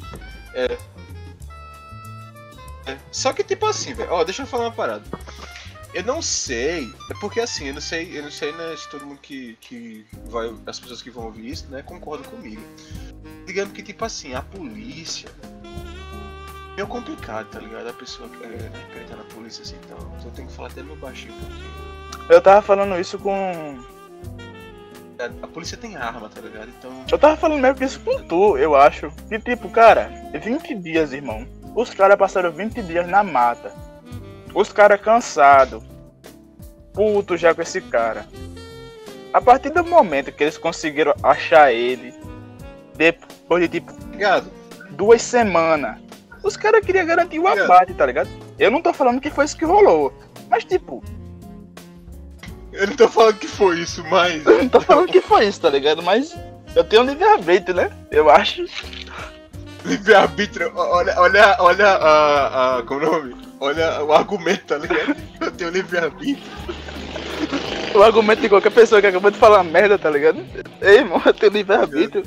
É. 0.54 0.78
É. 2.86 2.98
Só 3.12 3.34
que 3.34 3.44
tipo 3.44 3.66
assim, 3.66 3.94
velho, 3.94 4.12
ó, 4.12 4.24
deixa 4.24 4.44
eu 4.44 4.48
falar 4.48 4.66
uma 4.66 4.72
parada. 4.72 5.04
Eu 5.94 6.04
não 6.04 6.22
sei, 6.22 6.90
é 7.10 7.14
porque 7.20 7.42
assim, 7.42 7.68
eu 7.68 7.74
não 7.74 7.82
sei, 7.82 8.18
eu 8.18 8.24
não 8.24 8.32
sei, 8.32 8.54
né, 8.54 8.76
se 8.78 8.90
todo 8.90 9.06
mundo 9.06 9.20
que, 9.22 9.58
que 9.60 10.06
vai, 10.28 10.50
as 10.66 10.80
pessoas 10.80 11.02
que 11.02 11.10
vão 11.12 11.26
ouvir 11.26 11.50
isso, 11.50 11.68
né, 11.68 11.82
concordam 11.82 12.32
comigo. 12.32 12.62
Digamos 13.46 13.74
que, 13.74 13.84
tipo 13.84 14.06
assim, 14.06 14.34
a 14.34 14.42
polícia 14.42 15.28
é 15.44 16.76
meio 16.76 16.88
complicado, 16.88 17.50
tá 17.50 17.60
ligado? 17.60 17.90
A 17.90 17.94
pessoa 17.94 18.30
que 18.30 18.42
é, 18.42 19.16
na 19.16 19.24
polícia 19.36 19.64
assim, 19.64 19.76
então, 19.84 19.98
eu 20.24 20.32
tenho 20.32 20.48
que 20.48 20.54
falar 20.54 20.70
até 20.70 20.82
meu 20.82 20.96
baixinho, 20.96 21.34
porque 21.34 21.91
Eu 22.30 22.42
tava 22.42 22.62
falando 22.62 23.00
isso 23.00 23.18
com. 23.20 23.80
a, 25.20 25.26
a 25.44 25.48
polícia 25.48 25.78
tem 25.78 25.96
arma, 25.96 26.30
tá 26.30 26.42
ligado? 26.42 26.70
Então, 26.78 26.92
Eu 27.12 27.20
tava 27.20 27.36
falando 27.38 27.62
mesmo 27.62 27.78
que 27.78 27.86
isso 27.86 28.00
com 28.00 28.22
tu, 28.24 28.58
eu 28.58 28.76
acho. 28.76 29.12
Que 29.30 29.40
tipo, 29.40 29.70
cara, 29.70 30.12
20 30.34 30.76
dias, 30.76 31.14
irmão. 31.14 31.46
Os 31.76 31.94
caras 31.94 32.18
passaram 32.18 32.52
20 32.52 32.82
dias 32.84 33.08
na 33.08 33.24
mata. 33.24 33.72
Os 34.54 34.72
caras 34.72 35.00
cansados. 35.00 35.84
Puto 36.94 37.38
já 37.38 37.54
com 37.54 37.62
esse 37.62 37.80
cara. 37.82 38.26
A 39.34 39.40
partir 39.40 39.70
do 39.70 39.84
momento 39.86 40.32
que 40.32 40.44
eles 40.44 40.58
conseguiram 40.58 41.14
achar 41.24 41.72
ele, 41.72 42.14
depois 42.96 43.64
de 43.64 43.80
tipo 43.80 43.94
ligado? 44.12 44.52
duas 44.92 45.22
semanas, 45.22 45.98
os 46.44 46.58
caras 46.58 46.86
queriam 46.86 47.06
garantir 47.06 47.40
o 47.40 47.48
abate, 47.48 47.94
tá 47.94 48.06
ligado? 48.06 48.30
Eu 48.60 48.70
não 48.70 48.82
tô 48.82 48.94
falando 48.94 49.22
que 49.22 49.30
foi 49.30 49.46
isso 49.46 49.58
que 49.58 49.64
rolou. 49.64 50.14
Mas 50.50 50.66
tipo, 50.66 51.02
Eu 52.74 52.88
não 52.88 52.96
tô 52.96 53.08
falando 53.08 53.38
que 53.38 53.48
foi 53.48 53.80
isso, 53.80 54.04
mas. 54.10 54.46
eu 54.46 54.60
não 54.60 54.70
tô 54.70 54.82
falando 54.82 55.12
que 55.12 55.22
foi 55.22 55.48
isso, 55.48 55.62
tá 55.62 55.70
ligado? 55.70 56.02
Mas 56.02 56.36
eu 56.76 56.84
tenho 56.84 57.04
livre-arbítrio, 57.04 57.76
né? 57.76 57.92
Eu 58.10 58.30
acho. 58.30 58.66
Livre-arbítrio, 59.84 60.72
olha, 60.76 61.20
olha, 61.20 61.56
olha 61.60 61.88
a, 61.88 62.78
a. 62.78 62.84
Como 62.84 63.04
é 63.04 63.08
o 63.08 63.12
nome? 63.12 63.36
Olha 63.60 64.04
o 64.04 64.14
argumento, 64.14 64.66
tá 64.66 64.78
ligado? 64.78 65.16
Eu 65.40 65.52
tenho 65.52 65.70
livre-arbítrio. 65.72 66.52
O 67.94 68.02
argumento 68.02 68.42
de 68.42 68.50
qualquer 68.50 68.72
pessoa 68.72 69.02
que 69.02 69.08
acabou 69.08 69.32
de 69.32 69.38
falar 69.38 69.64
merda, 69.64 69.98
tá 69.98 70.10
ligado? 70.10 70.40
Ei, 70.82 71.00
irmão, 71.00 71.22
eu 71.26 71.34
tenho 71.34 71.52
livre-arbítrio. 71.52 72.24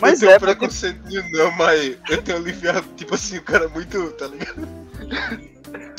Mas 0.00 0.22
eu 0.22 0.30
é, 0.30 0.38
tenho 0.38 0.40
porque, 0.40 0.56
preconceito 0.56 1.00
nenhum, 1.06 1.30
não, 1.32 1.50
mas 1.52 1.96
eu 2.08 2.22
tenho 2.22 2.38
livre-arbítrio. 2.38 2.96
Tipo 2.96 3.14
assim, 3.14 3.38
o 3.38 3.42
cara 3.42 3.64
é 3.64 3.68
muito. 3.68 4.10
Tá 4.12 4.26
ligado? 4.26 4.68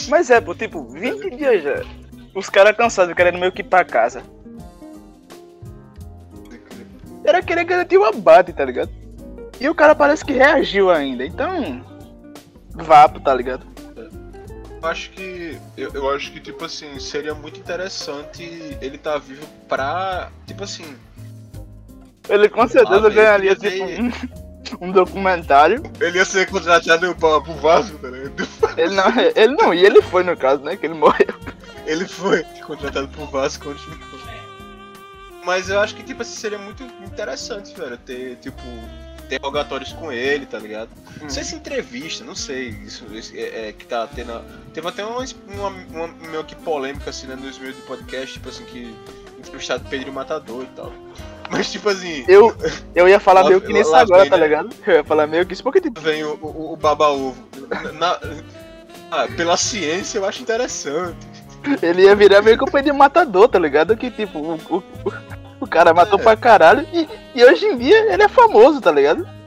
mas 0.10 0.30
é, 0.30 0.42
pô, 0.42 0.56
tipo, 0.56 0.84
20 0.90 1.36
dias 1.36 1.63
já. 1.63 1.84
Os 2.38 2.52
caras 2.52 2.78
cansados, 2.78 3.15
querendo 3.15 3.39
meio 3.39 3.52
que 3.52 3.62
ir 3.62 3.63
pra 3.63 3.84
casa. 3.84 4.21
Era 7.26 7.41
querer 7.41 7.63
garantir 7.63 7.97
o 7.97 8.06
abate, 8.06 8.54
tá 8.54 8.63
ligado? 8.63 8.91
E 9.60 9.67
o 9.67 9.73
cara 9.73 9.95
parece 9.95 10.23
que 10.23 10.34
reagiu 10.34 10.91
ainda, 10.91 11.26
então. 11.26 11.84
Vapo, 12.69 13.19
tá 13.19 13.34
ligado? 13.34 13.65
Eu 13.95 14.88
acho 14.88 15.10
que. 15.10 15.58
Eu, 15.76 15.91
eu 15.95 16.12
acho 16.12 16.32
que, 16.32 16.39
tipo 16.39 16.63
assim, 16.63 17.00
seria 17.00 17.34
muito 17.34 17.60
interessante 17.60 18.43
ele 18.80 19.00
tá 19.00 19.17
vivo 19.17 19.43
pra. 19.67 20.30
Tipo 20.45 20.63
assim. 20.63 20.95
Ele 22.30 22.47
com 22.50 22.67
certeza 22.67 23.10
ganharia, 23.10 23.56
tipo, 23.56 23.84
um, 24.80 24.88
um 24.88 24.91
documentário. 24.91 25.82
Ele 25.99 26.17
ia 26.17 26.25
ser 26.25 26.49
contratado 26.49 27.13
pra, 27.15 27.41
pro 27.41 27.53
Vasco, 27.56 27.97
tá 27.97 28.10
ligado? 28.10 28.47
Ele 28.77 28.95
não, 28.95 29.06
ele 29.36 29.56
não 29.56 29.73
ia, 29.73 29.88
ele 29.88 30.01
foi 30.01 30.23
no 30.23 30.36
caso, 30.38 30.63
né? 30.63 30.75
Que 30.75 30.86
ele 30.86 30.95
morreu. 30.95 31.34
Ele 31.86 32.08
foi 32.08 32.43
contratado 32.65 33.08
pro 33.08 33.25
Vasco, 33.25 33.65
continuou. 33.65 34.17
Mas 35.47 35.69
eu 35.69 35.80
acho 35.80 35.95
que, 35.95 36.03
tipo 36.03 36.21
assim, 36.21 36.36
seria 36.36 36.58
muito 36.58 36.84
interessante, 37.06 37.73
velho, 37.73 37.97
ter, 37.99 38.36
tipo, 38.36 38.62
interrogatórios 39.23 39.93
com 39.93 40.12
ele, 40.12 40.45
tá 40.45 40.60
ligado? 40.60 40.89
Não 41.21 41.30
sei 41.30 41.41
se 41.45 41.56
entrevista, 41.56 42.25
não 42.25 42.36
sei. 42.36 42.67
Isso, 42.69 43.06
isso 43.13 43.34
é, 43.34 43.69
é 43.69 43.71
que 43.71 43.86
tá 43.86 44.06
tendo. 44.08 44.43
Teve 44.73 44.88
até 44.89 45.06
uma, 45.06 45.23
uma, 45.47 45.69
uma 45.69 46.08
meio 46.30 46.43
que 46.43 46.53
polêmica 46.53 47.10
assim, 47.10 47.27
né, 47.27 47.36
nos 47.36 47.58
meios 47.60 47.77
do 47.77 47.82
podcast, 47.84 48.34
tipo 48.34 48.49
assim, 48.49 48.65
que 48.65 48.93
entrevistado 49.39 49.86
Pedro 49.89 50.12
Matador 50.12 50.63
e 50.63 50.75
tal. 50.75 50.91
Mas 51.50 51.72
tipo 51.72 51.90
assim, 51.90 52.26
Eu, 52.28 52.56
eu 52.94 53.08
ia 53.08 53.20
falar 53.20 53.42
Lá- 53.42 53.50
meio 53.50 53.62
que 53.62 53.72
nisso 53.72 53.96
agora, 53.96 54.22
vem, 54.24 54.30
tá 54.30 54.38
né? 54.38 54.44
ligado? 54.44 54.70
Eu 54.86 54.94
ia 54.96 55.04
falar 55.04 55.28
meio 55.28 55.46
que 55.46 55.54
isso, 55.54 55.64
porque 55.64 55.80
tipo, 55.82 56.00
vem 56.02 56.24
o, 56.24 56.34
o, 56.42 56.74
o 56.74 56.76
baba-ovo. 56.78 57.36
Na- 57.98 58.20
ah, 59.12 59.28
pela 59.36 59.56
ciência 59.58 60.18
eu 60.18 60.26
acho 60.26 60.42
interessante. 60.42 61.16
ele 61.82 62.04
ia 62.04 62.16
virar 62.16 62.42
meio 62.42 62.58
que 62.58 62.64
um 62.64 62.82
de 62.84 62.92
matador, 62.92 63.48
tá 63.48 63.58
ligado? 63.60 63.96
Que 63.96 64.12
tipo, 64.12 64.38
o, 64.40 64.54
o, 64.70 64.84
o- 65.62 65.68
cara 65.68 65.94
matou 65.94 66.20
É. 66.20 66.24
pra 66.24 66.36
caralho 66.36 66.86
e, 66.94 67.08
e 67.36 67.44
hoje 67.46 67.66
em 67.66 67.78
dia 67.78 68.14
ele 68.14 68.24
é 68.24 68.28
famoso, 68.28 68.80
tá 68.82 68.92
ligado? 68.92 69.28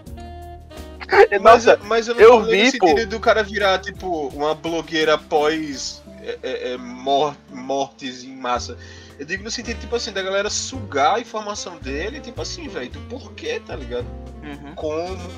Mas, 1.41 1.65
Nossa, 1.67 1.79
mas 1.85 2.07
eu 2.09 2.15
não 2.15 2.21
eu 2.23 2.41
no 2.41 2.47
vi, 2.47 2.79
pô. 2.79 2.87
sentido 2.87 3.11
do 3.11 3.21
cara 3.21 3.43
virar, 3.43 3.79
tipo, 3.81 4.29
uma 4.29 4.55
blogueira 4.55 5.15
após 5.15 6.01
é, 6.23 6.39
é, 6.43 6.73
é, 6.73 6.77
mor- 6.77 7.35
mortes 7.53 8.23
em 8.23 8.37
massa. 8.37 8.77
Eu 9.21 9.27
digo 9.27 9.45
no 9.45 9.51
sentido, 9.51 9.79
tipo 9.79 9.95
assim, 9.95 10.13
da 10.13 10.23
galera 10.23 10.49
sugar 10.49 11.17
a 11.17 11.21
informação 11.21 11.77
dele, 11.77 12.21
tipo 12.21 12.41
assim, 12.41 12.69
velho, 12.69 12.89
do 12.89 13.01
porquê, 13.01 13.61
tá 13.61 13.77
ligado? 13.77 14.07
Uhum. 14.43 14.75
Como. 14.75 15.31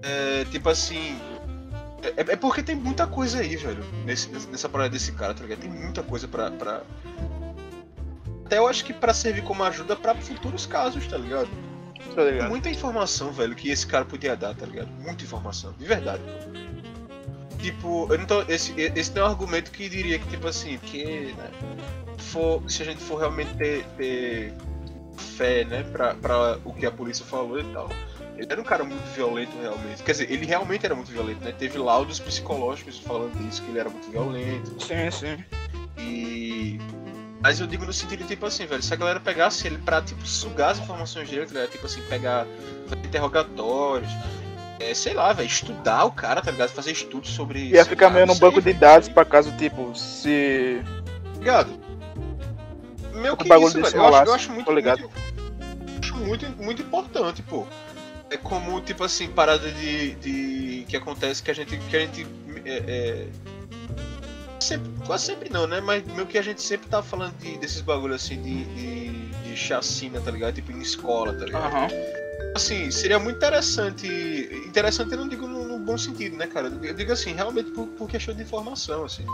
É, 0.00 0.44
tipo 0.52 0.68
assim. 0.68 1.18
É, 2.16 2.20
é 2.20 2.36
porque 2.36 2.62
tem 2.62 2.76
muita 2.76 3.08
coisa 3.08 3.40
aí, 3.40 3.56
velho, 3.56 3.84
nesse, 4.04 4.28
nessa 4.46 4.68
parada 4.68 4.90
desse 4.90 5.10
cara, 5.10 5.34
tá 5.34 5.42
ligado? 5.42 5.62
Tem 5.62 5.68
muita 5.70 6.04
coisa 6.04 6.28
pra. 6.28 6.48
pra... 6.52 6.82
Até 8.46 8.58
eu 8.58 8.68
acho 8.68 8.84
que 8.84 8.92
pra 8.92 9.12
servir 9.12 9.42
como 9.42 9.64
ajuda 9.64 9.96
pra 9.96 10.14
futuros 10.14 10.64
casos, 10.64 11.04
tá 11.08 11.18
ligado? 11.18 11.48
tá 12.14 12.22
ligado? 12.22 12.50
Muita 12.50 12.70
informação, 12.70 13.32
velho, 13.32 13.56
que 13.56 13.68
esse 13.68 13.84
cara 13.84 14.04
podia 14.04 14.36
dar, 14.36 14.54
tá 14.54 14.64
ligado? 14.64 14.92
Muita 15.00 15.24
informação, 15.24 15.74
de 15.76 15.84
verdade. 15.84 16.22
Tipo, 17.58 18.06
eu 18.12 18.18
não 18.18 18.26
tô, 18.26 18.42
esse, 18.42 18.72
esse 18.78 19.12
não 19.12 19.22
é 19.22 19.24
um 19.24 19.30
argumento 19.30 19.72
que 19.72 19.88
diria 19.88 20.20
que, 20.20 20.28
tipo 20.28 20.46
assim, 20.46 20.78
que, 20.78 21.34
né, 21.36 21.50
for, 22.24 22.62
se 22.68 22.82
a 22.82 22.84
gente 22.84 23.00
for 23.00 23.18
realmente 23.18 23.54
ter, 23.54 23.84
ter 23.96 24.54
fé, 25.36 25.64
né, 25.64 25.82
pra, 25.92 26.14
pra 26.14 26.58
o 26.64 26.72
que 26.72 26.86
a 26.86 26.90
polícia 26.90 27.24
falou 27.24 27.60
e 27.60 27.64
tal. 27.64 27.88
Ele 28.36 28.48
era 28.50 28.60
um 28.60 28.64
cara 28.64 28.82
muito 28.82 29.02
violento, 29.14 29.52
realmente. 29.60 30.02
Quer 30.02 30.12
dizer, 30.12 30.30
ele 30.30 30.44
realmente 30.44 30.84
era 30.84 30.94
muito 30.94 31.10
violento, 31.10 31.44
né? 31.44 31.52
Teve 31.52 31.78
laudos 31.78 32.18
psicológicos 32.18 32.98
falando 32.98 33.32
disso, 33.38 33.62
que 33.62 33.70
ele 33.70 33.78
era 33.78 33.88
muito 33.88 34.10
violento. 34.10 34.82
Sim, 34.82 35.10
sim. 35.10 35.44
E. 35.98 36.78
Mas 37.40 37.60
eu 37.60 37.66
digo 37.66 37.84
no 37.84 37.92
sentido, 37.92 38.26
tipo 38.26 38.46
assim, 38.46 38.66
velho, 38.66 38.82
se 38.82 38.92
a 38.92 38.96
galera 38.96 39.20
pegasse 39.20 39.66
ele 39.66 39.78
pra, 39.78 40.00
tipo, 40.02 40.26
sugar 40.26 40.70
as 40.70 40.78
informações 40.78 41.28
dele, 41.28 41.44
ligado? 41.44 41.68
Tipo 41.68 41.86
assim, 41.86 42.00
pegar 42.08 42.46
fazer 42.88 43.06
interrogatórios, 43.06 44.10
é, 44.80 44.94
sei 44.94 45.14
lá, 45.14 45.32
velho, 45.32 45.46
estudar 45.46 46.04
o 46.04 46.10
cara, 46.10 46.40
tá 46.40 46.50
ligado? 46.50 46.70
Fazer 46.70 46.92
estudos 46.92 47.30
sobre 47.30 47.68
Ia 47.68 47.84
ficar 47.84 48.06
lá, 48.06 48.14
meio 48.14 48.26
sei, 48.28 48.40
banco 48.40 48.62
de 48.62 48.72
dados 48.72 49.08
pra 49.08 49.24
caso, 49.24 49.52
tipo, 49.56 49.94
se. 49.94 50.82
Ligado? 51.38 51.83
Meu 53.14 53.36
que 53.36 53.48
isso, 53.48 53.80
velho. 53.80 53.96
Eu 53.96 54.14
acho, 54.14 54.30
eu 54.30 54.34
acho 54.34 54.52
muito, 54.52 54.72
muito, 54.72 55.10
acho 56.00 56.16
muito, 56.16 56.62
muito 56.62 56.82
importante, 56.82 57.42
pô. 57.42 57.66
É 58.30 58.36
como, 58.36 58.80
tipo 58.80 59.04
assim, 59.04 59.28
parada 59.28 59.70
de, 59.70 60.14
de. 60.14 60.84
que 60.88 60.96
acontece 60.96 61.42
que 61.42 61.50
a 61.50 61.54
gente. 61.54 61.76
Que 61.76 61.96
a 61.96 62.00
gente 62.00 62.26
é, 62.64 62.82
é, 62.86 63.26
sempre, 64.60 64.90
quase 65.06 65.26
sempre 65.26 65.50
não, 65.50 65.66
né? 65.66 65.80
Mas 65.80 66.04
meio 66.04 66.26
que 66.26 66.38
a 66.38 66.42
gente 66.42 66.62
sempre 66.62 66.88
tá 66.88 67.02
falando 67.02 67.36
de, 67.38 67.56
desses 67.58 67.80
bagulhos 67.80 68.22
assim 68.24 68.40
de, 68.40 68.64
de, 68.64 69.28
de 69.42 69.56
chacina, 69.56 70.20
tá 70.20 70.30
ligado? 70.30 70.54
Tipo 70.54 70.72
em 70.72 70.80
escola, 70.80 71.32
tá 71.34 71.44
ligado? 71.44 71.66
Aham. 71.66 71.88
Assim, 72.54 72.90
seria 72.90 73.18
muito 73.18 73.36
interessante. 73.36 74.06
Interessante 74.66 75.12
eu 75.12 75.18
não 75.18 75.28
digo 75.28 75.46
no, 75.46 75.64
no 75.66 75.78
bom 75.78 75.98
sentido, 75.98 76.36
né, 76.36 76.46
cara? 76.46 76.72
Eu 76.82 76.94
digo 76.94 77.12
assim, 77.12 77.32
realmente 77.34 77.70
por, 77.72 77.86
por 77.88 78.08
questão 78.08 78.34
de 78.34 78.42
informação, 78.42 79.04
assim. 79.04 79.24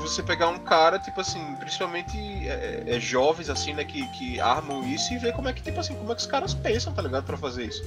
Você 0.00 0.22
pegar 0.22 0.48
um 0.48 0.58
cara, 0.58 0.98
tipo 0.98 1.20
assim, 1.20 1.40
principalmente 1.56 2.16
é, 2.48 2.84
é, 2.86 3.00
jovens, 3.00 3.50
assim, 3.50 3.74
né, 3.74 3.84
que, 3.84 4.06
que 4.12 4.40
armam 4.40 4.82
isso 4.86 5.12
e 5.12 5.18
ver 5.18 5.32
como 5.32 5.48
é 5.48 5.52
que, 5.52 5.60
tipo 5.62 5.78
assim, 5.80 5.94
como 5.94 6.12
é 6.12 6.14
que 6.14 6.20
os 6.20 6.26
caras 6.26 6.54
pensam, 6.54 6.92
tá 6.92 7.02
ligado? 7.02 7.24
Pra 7.24 7.36
fazer 7.36 7.64
isso. 7.64 7.82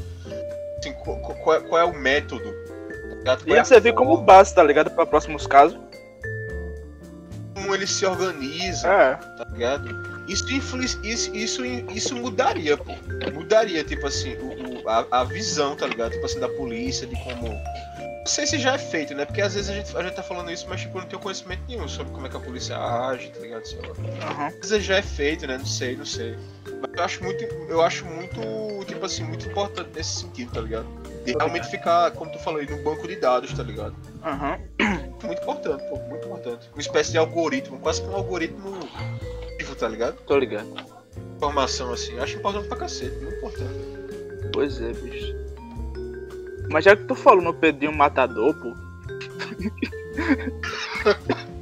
Assim, 0.77 0.93
qual, 0.93 1.17
qual, 1.19 1.55
é, 1.55 1.59
qual 1.61 1.81
é 1.81 1.85
o 1.85 1.93
método? 1.97 2.53
tá? 3.23 3.37
Qual 3.37 3.55
é 3.55 3.63
servir 3.63 3.93
como 3.93 4.17
base, 4.17 4.53
tá 4.53 4.61
ligado? 4.63 4.89
Pra 4.91 5.05
próximos 5.05 5.47
casos. 5.47 5.79
como 7.55 7.73
eles 7.73 7.89
se 7.91 8.05
organizam. 8.05 8.91
É. 8.91 9.15
tá 9.15 9.45
ligado? 9.51 10.11
Isso, 10.27 10.45
isso, 11.03 11.35
isso, 11.35 11.65
isso 11.65 12.15
mudaria, 12.15 12.77
pô. 12.77 12.91
Mudaria, 13.33 13.83
tipo 13.83 14.07
assim, 14.07 14.35
o, 14.35 14.83
o- 14.83 14.89
a, 14.89 15.05
a 15.11 15.23
visão, 15.23 15.75
tá 15.75 15.87
ligado? 15.87 16.11
Tipo 16.11 16.25
assim, 16.25 16.39
da 16.39 16.47
polícia, 16.49 17.05
de 17.07 17.15
como. 17.23 17.47
Não 18.21 18.27
sei 18.27 18.45
se 18.45 18.59
já 18.59 18.75
é 18.75 18.77
feito, 18.77 19.15
né? 19.15 19.25
Porque 19.25 19.41
às 19.41 19.55
vezes 19.55 19.69
a 19.69 19.73
gente, 19.73 19.97
a 19.97 20.03
gente 20.03 20.13
tá 20.13 20.21
falando 20.21 20.51
isso, 20.51 20.67
mas 20.69 20.81
tipo, 20.81 20.95
eu 20.95 21.01
não 21.01 21.07
tenho 21.07 21.21
conhecimento 21.21 21.63
nenhum 21.67 21.87
sobre 21.87 22.13
como 22.13 22.27
é 22.27 22.29
que 22.29 22.37
a 22.37 22.39
polícia 22.39 22.77
age, 22.77 23.29
tá 23.31 23.39
ligado? 23.39 23.65
Sei 23.65 23.79
lá. 23.79 24.29
Aham. 24.29 24.47
Às 24.61 24.69
vezes 24.69 24.85
já 24.85 24.97
é 24.97 25.01
feito, 25.01 25.47
né? 25.47 25.57
Não 25.57 25.65
sei, 25.65 25.97
não 25.97 26.05
sei. 26.05 26.37
Mas 26.81 26.93
eu 26.95 27.03
acho 27.03 27.23
muito, 27.23 27.43
eu 27.43 27.81
acho 27.81 28.05
muito, 28.05 28.39
tipo 28.85 29.03
assim, 29.03 29.23
muito 29.23 29.47
importante 29.47 29.89
nesse 29.95 30.19
sentido, 30.19 30.51
tá 30.51 30.61
ligado? 30.61 30.85
De 31.25 31.31
realmente 31.33 31.67
ficar, 31.67 32.11
como 32.11 32.31
tu 32.31 32.37
falou 32.39 32.59
aí, 32.59 32.69
no 32.69 32.77
banco 32.83 33.07
de 33.07 33.15
dados, 33.15 33.51
tá 33.53 33.63
ligado? 33.63 33.95
Aham. 34.23 34.59
Muito 35.23 35.41
importante, 35.41 35.83
pô, 35.87 35.97
muito 35.97 36.25
importante. 36.25 36.69
Uma 36.73 36.81
espécie 36.81 37.11
de 37.11 37.17
algoritmo, 37.17 37.79
quase 37.79 38.01
que 38.01 38.07
um 38.07 38.15
algoritmo 38.15 38.71
vivo, 39.57 39.75
tá 39.75 39.87
ligado? 39.87 40.15
Tô 40.25 40.37
ligado. 40.37 40.67
informação 41.35 41.93
assim. 41.93 42.17
Acho 42.19 42.37
importante 42.37 42.67
pra 42.67 42.77
cacete, 42.77 43.15
muito 43.17 43.35
importante. 43.37 43.79
Pois 44.51 44.81
é, 44.81 44.93
bicho. 44.93 45.50
Mas 46.71 46.85
já 46.85 46.95
que 46.95 47.03
tu 47.03 47.13
falou 47.13 47.43
no 47.43 47.53
Pedrinho 47.53 47.93
Matador, 47.93 48.55
pô. 48.55 48.73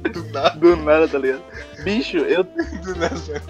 Do 0.08 0.24
nada. 0.32 0.56
Do 0.58 0.76
nada, 0.76 1.08
tá 1.08 1.18
ligado? 1.18 1.42
Bicho, 1.82 2.18
eu, 2.18 2.44
Do 2.84 2.94
nada. 2.96 3.42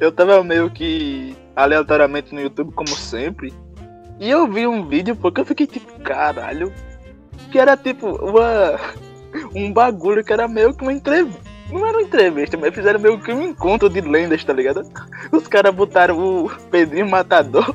eu 0.00 0.10
tava 0.10 0.42
meio 0.42 0.70
que 0.70 1.36
aleatoriamente 1.54 2.34
no 2.34 2.40
YouTube, 2.40 2.72
como 2.72 2.88
sempre. 2.88 3.52
E 4.18 4.30
eu 4.30 4.50
vi 4.50 4.66
um 4.66 4.88
vídeo, 4.88 5.14
porque 5.14 5.42
eu 5.42 5.44
fiquei 5.44 5.66
tipo, 5.66 6.00
caralho. 6.00 6.72
Que 7.50 7.58
era 7.58 7.76
tipo 7.76 8.08
uma, 8.08 8.78
um 9.54 9.72
bagulho 9.72 10.24
que 10.24 10.32
era 10.32 10.48
meio 10.48 10.74
que 10.74 10.82
uma 10.82 10.92
entrevista. 10.92 11.50
Não 11.70 11.86
era 11.86 11.98
uma 11.98 12.02
entrevista, 12.02 12.56
mas 12.56 12.74
fizeram 12.74 12.98
meio 12.98 13.20
que 13.20 13.32
um 13.32 13.42
encontro 13.42 13.88
de 13.88 14.00
lendas, 14.00 14.42
tá 14.42 14.52
ligado? 14.52 14.82
Os 15.30 15.46
caras 15.46 15.74
botaram 15.74 16.18
o 16.18 16.50
Pedrinho 16.70 17.08
Matador 17.08 17.74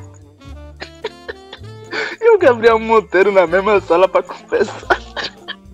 Gabriel 2.46 2.80
Monteiro 2.80 3.32
na 3.32 3.48
mesma 3.48 3.82
sala 3.82 4.08
pra 4.08 4.22
confessar. 4.24 5.00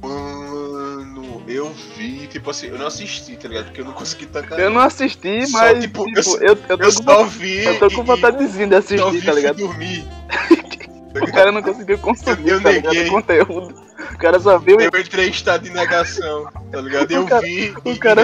Mano, 0.01 1.43
eu 1.47 1.71
vi, 1.97 2.27
tipo 2.27 2.49
assim, 2.49 2.67
eu 2.67 2.77
não 2.77 2.87
assisti, 2.87 3.35
tá 3.35 3.47
ligado? 3.47 3.65
Porque 3.65 3.81
eu 3.81 3.85
não 3.85 3.93
consegui 3.93 4.25
tancar. 4.25 4.59
Eu 4.59 4.69
não 4.69 4.81
assisti, 4.81 5.45
Só, 5.47 5.57
mas 5.57 5.81
tipo, 5.83 6.05
tipo, 6.05 6.37
eu- 6.37 6.41
eu, 6.41 6.57
eu, 6.69 6.77
tô 6.77 6.83
Eu 6.85 6.93
com, 6.93 7.03
só 7.03 7.23
vi. 7.25 7.63
eu 7.65 7.79
tô 7.79 7.91
com 7.91 8.03
vontadezinha 8.03 8.67
de 8.67 8.75
assistir, 8.75 9.25
tá 9.25 9.33
ligado? 9.33 9.57
fui 9.57 9.67
dormir. 9.67 10.07
O 11.13 11.29
cara 11.29 11.51
não 11.51 11.61
conseguiu 11.61 11.97
consumir, 11.97 12.51
Eu 12.51 12.61
tá 12.63 12.71
ligado? 12.71 12.95
O 12.95 13.09
conteúdo. 13.09 13.75
O 14.13 14.17
cara 14.17 14.39
só 14.39 14.57
viu 14.57 14.79
Eu 14.79 14.87
entrei 14.97 15.27
em 15.27 15.31
estado 15.31 15.63
de 15.63 15.69
negação, 15.69 16.47
tá 16.71 16.79
ligado? 16.79 17.11
Eu 17.11 17.25
cara- 17.25 17.41
vi 17.45 17.73
o 17.83 17.99
cara-. 17.99 18.23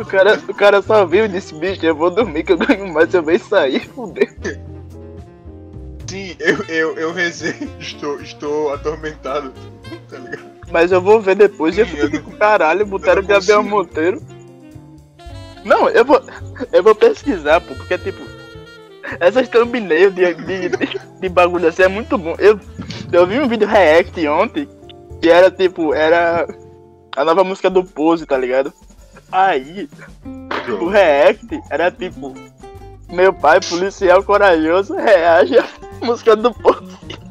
O 0.00 0.06
cara, 0.06 0.40
o 0.48 0.54
cara 0.54 0.80
só 0.82 1.04
viu 1.04 1.24
e 1.24 1.28
disse, 1.28 1.52
bicho, 1.56 1.84
eu 1.84 1.96
vou 1.96 2.10
dormir 2.12 2.44
que 2.44 2.52
eu 2.52 2.56
ganho 2.58 2.92
mais, 2.92 3.12
eu 3.12 3.24
venho 3.24 3.40
sair, 3.40 3.88
fudeu. 3.92 4.24
Sim, 6.08 6.34
eu, 6.40 6.64
eu, 6.68 6.98
eu 6.98 7.12
rezei, 7.12 7.54
estou, 7.78 8.18
estou 8.20 8.72
atormentado, 8.72 9.52
tá 10.08 10.16
ligado? 10.16 10.48
Mas 10.70 10.90
eu 10.90 11.02
vou 11.02 11.20
ver 11.20 11.36
depois 11.36 11.76
e 11.76 11.80
eu 11.80 11.86
Sim, 11.86 11.96
fico 11.96 12.30
eu 12.30 12.38
caralho, 12.38 12.86
botaram 12.86 13.22
o 13.22 13.26
Gabriel. 13.26 13.62
Monteiro. 13.62 14.22
Não, 15.64 15.88
eu 15.88 16.04
vou. 16.04 16.22
Eu 16.72 16.82
vou 16.82 16.94
pesquisar, 16.94 17.60
pô, 17.60 17.74
porque 17.74 17.98
tipo. 17.98 18.22
Essas 19.20 19.48
thumbnails 19.48 20.14
de, 20.14 20.34
de, 20.34 20.68
de, 20.68 21.00
de 21.20 21.28
bagulho 21.28 21.68
assim 21.68 21.82
é 21.82 21.88
muito 21.88 22.16
bom. 22.18 22.34
Eu, 22.38 22.58
eu 23.10 23.26
vi 23.26 23.38
um 23.38 23.48
vídeo 23.48 23.66
react 23.66 24.26
ontem 24.28 24.68
que 25.20 25.30
era 25.30 25.50
tipo, 25.50 25.94
era 25.94 26.46
a 27.16 27.24
nova 27.24 27.42
música 27.44 27.70
do 27.70 27.84
Pose, 27.84 28.26
tá 28.26 28.36
ligado? 28.36 28.72
Aí, 29.32 29.88
o 30.80 30.86
react 30.88 31.60
era 31.70 31.90
tipo, 31.90 32.34
meu 33.10 33.32
pai, 33.32 33.60
policial 33.60 34.22
corajoso, 34.22 34.94
reage 34.94 35.56
música 36.02 36.36
do 36.36 36.52
Pose. 36.54 36.98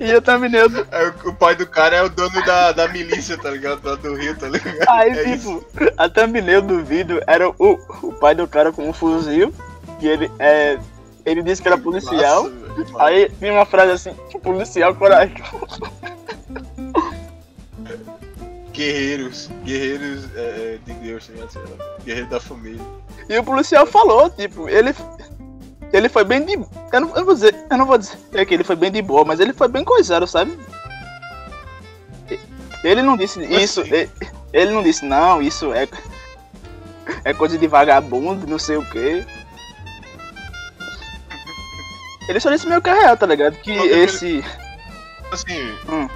E 0.00 0.10
eu 0.10 0.20
do, 0.20 0.86
Aí 0.92 1.08
o, 1.24 1.34
pai 1.34 1.56
do 1.56 1.66
cara 1.66 1.96
é 1.96 2.02
o 2.02 2.08
dono 2.08 2.44
da, 2.44 2.70
da 2.70 2.86
milícia, 2.86 3.36
tá 3.36 3.50
ligado? 3.50 3.80
Lá 3.84 3.96
do 3.96 4.14
Rio, 4.14 4.36
tá 4.36 4.48
ligado? 4.48 4.88
Aí, 4.88 5.10
É 5.10 5.36
tipo, 5.36 5.64
a 5.96 6.08
thumbnail 6.08 6.62
do 6.62 6.84
vídeo 6.84 7.20
era 7.26 7.48
o, 7.50 7.78
o 8.02 8.12
pai 8.12 8.32
do 8.32 8.46
cara 8.46 8.72
com 8.72 8.88
um 8.88 8.92
fuzil, 8.92 9.52
que 9.98 10.06
ele, 10.06 10.30
é, 10.38 10.78
ele 11.26 11.42
disse 11.42 11.60
que 11.60 11.66
era 11.66 11.76
policial. 11.76 12.44
Nossa, 12.44 12.54
velho. 12.74 13.00
Aí 13.00 13.28
vinha 13.40 13.54
uma 13.54 13.66
frase 13.66 13.90
assim, 13.90 14.14
policial 14.40 14.94
corajoso. 14.94 15.80
Guerreiros, 18.72 19.50
guerreiros 19.64 20.28
é, 20.36 20.78
de 20.86 20.92
Deus, 20.94 21.26
tá 21.26 21.32
ligado? 21.32 21.50
Sei 21.50 21.62
lá, 21.62 21.96
Guerreiro 22.04 22.28
da 22.30 22.38
família. 22.38 22.86
E 23.28 23.36
o 23.36 23.42
policial 23.42 23.84
falou, 23.84 24.30
tipo, 24.30 24.68
ele. 24.68 24.94
Ele 25.92 26.08
foi 26.08 26.24
bem 26.24 26.44
de. 26.44 26.54
Eu 26.92 27.00
não, 27.00 27.08
eu 27.10 27.16
não 27.16 27.24
vou 27.24 27.34
dizer. 27.34 27.54
Eu 27.70 27.78
não 27.78 27.86
vou 27.86 27.98
dizer 27.98 28.46
que 28.46 28.54
ele 28.54 28.64
foi 28.64 28.76
bem 28.76 28.90
de 28.90 29.00
boa, 29.02 29.24
mas 29.24 29.40
ele 29.40 29.52
foi 29.52 29.68
bem 29.68 29.84
coisado, 29.84 30.26
sabe? 30.26 30.58
Ele 32.84 33.02
não 33.02 33.16
disse 33.16 33.42
isso. 33.44 33.80
Ele, 33.80 34.10
ele 34.52 34.70
não 34.72 34.82
disse, 34.82 35.04
não, 35.04 35.42
isso 35.42 35.72
é. 35.72 35.88
É 37.24 37.32
coisa 37.32 37.56
de 37.58 37.66
vagabundo, 37.66 38.46
não 38.46 38.58
sei 38.58 38.76
o 38.76 38.84
quê. 38.90 39.24
Ele 42.28 42.38
só 42.40 42.50
disse 42.50 42.66
meio 42.68 42.82
que 42.82 42.90
é 42.90 42.94
real, 42.94 43.16
tá 43.16 43.26
ligado? 43.26 43.56
Que 43.56 43.72
é 43.72 44.04
esse. 44.04 44.44
Assim, 45.32 45.74
Hum. 45.88 46.08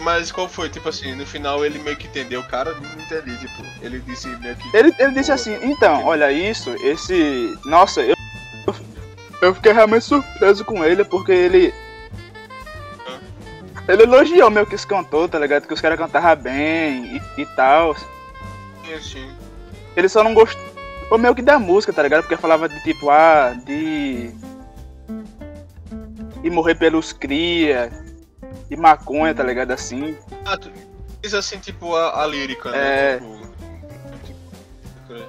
mas 0.00 0.30
qual 0.32 0.48
foi? 0.48 0.68
Tipo 0.68 0.88
assim, 0.88 1.14
no 1.14 1.24
final 1.24 1.64
ele 1.64 1.78
meio 1.78 1.96
que 1.96 2.06
entendeu, 2.08 2.40
o 2.40 2.44
cara 2.44 2.74
não 2.74 3.02
entendi, 3.02 3.38
tipo, 3.38 3.62
ele 3.80 4.00
disse 4.00 4.26
meio 4.38 4.56
que. 4.56 4.76
Ele, 4.76 4.92
ele 4.98 5.12
disse 5.12 5.30
assim, 5.32 5.56
então, 5.62 6.04
olha 6.04 6.30
isso, 6.32 6.70
esse. 6.82 7.56
Nossa, 7.64 8.00
eu. 8.02 8.16
Eu 9.42 9.52
fiquei 9.52 9.72
realmente 9.72 10.04
surpreso 10.04 10.64
com 10.64 10.84
ele, 10.84 11.04
porque 11.04 11.32
ele. 11.32 11.74
Ele 13.88 14.04
elogiou 14.04 14.48
meio 14.48 14.64
que 14.64 14.76
os 14.76 14.84
cantou, 14.84 15.28
tá 15.28 15.36
ligado? 15.36 15.66
Que 15.66 15.74
os 15.74 15.80
caras 15.80 15.98
cantavam 15.98 16.36
bem 16.36 17.16
e, 17.16 17.40
e 17.42 17.46
tal. 17.56 17.90
Assim, 17.90 18.94
assim. 18.94 19.36
Ele 19.96 20.08
só 20.08 20.22
não 20.22 20.32
gostou. 20.32 20.62
Foi 21.08 21.18
meio 21.18 21.34
que 21.34 21.42
da 21.42 21.58
música, 21.58 21.92
tá 21.92 22.04
ligado? 22.04 22.22
Porque 22.22 22.36
falava 22.36 22.68
de 22.68 22.80
tipo, 22.84 23.10
ah, 23.10 23.52
de. 23.66 24.30
E 26.44 26.48
morrer 26.48 26.76
pelos 26.76 27.12
cria. 27.12 27.90
E 28.70 28.76
maconha, 28.76 29.34
tá 29.34 29.42
ligado? 29.42 29.72
Assim. 29.72 30.16
Ah, 30.44 30.56
tu 30.56 30.70
diz 31.20 31.34
assim, 31.34 31.58
tipo, 31.58 31.96
a, 31.96 32.22
a 32.22 32.26
lírica, 32.28 32.70
né? 32.70 32.78
É. 32.78 33.18
Tipo, 34.24 34.38
tipo, 35.08 35.24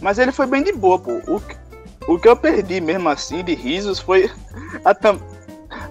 Mas 0.00 0.20
ele 0.20 0.30
foi 0.30 0.46
bem 0.46 0.62
de 0.62 0.72
boa, 0.72 0.96
pô. 1.00 1.20
O, 1.26 1.42
o 2.06 2.18
que 2.18 2.28
eu 2.28 2.36
perdi 2.36 2.80
mesmo 2.80 3.08
assim 3.08 3.42
de 3.42 3.54
risos 3.54 3.98
foi 3.98 4.30
a, 4.84 4.94
thumb, 4.94 5.20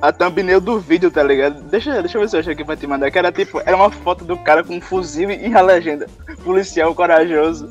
a 0.01 0.11
thumbnail 0.11 0.61
do 0.61 0.79
vídeo, 0.79 1.11
tá 1.11 1.23
ligado? 1.23 1.61
Deixa, 1.63 2.01
deixa 2.01 2.17
eu 2.17 2.21
ver 2.21 2.29
se 2.29 2.35
eu 2.35 2.39
acho 2.39 2.51
aqui 2.51 2.63
pra 2.63 2.75
te 2.75 2.87
mandar. 2.87 3.11
Que 3.11 3.19
era 3.19 3.31
tipo, 3.31 3.59
era 3.59 3.75
uma 3.75 3.91
foto 3.91 4.25
do 4.25 4.37
cara 4.37 4.63
com 4.63 4.75
um 4.75 4.81
fuzil 4.81 5.31
e 5.31 5.53
a 5.53 5.61
legenda. 5.61 6.07
Policial 6.43 6.93
corajoso. 6.93 7.69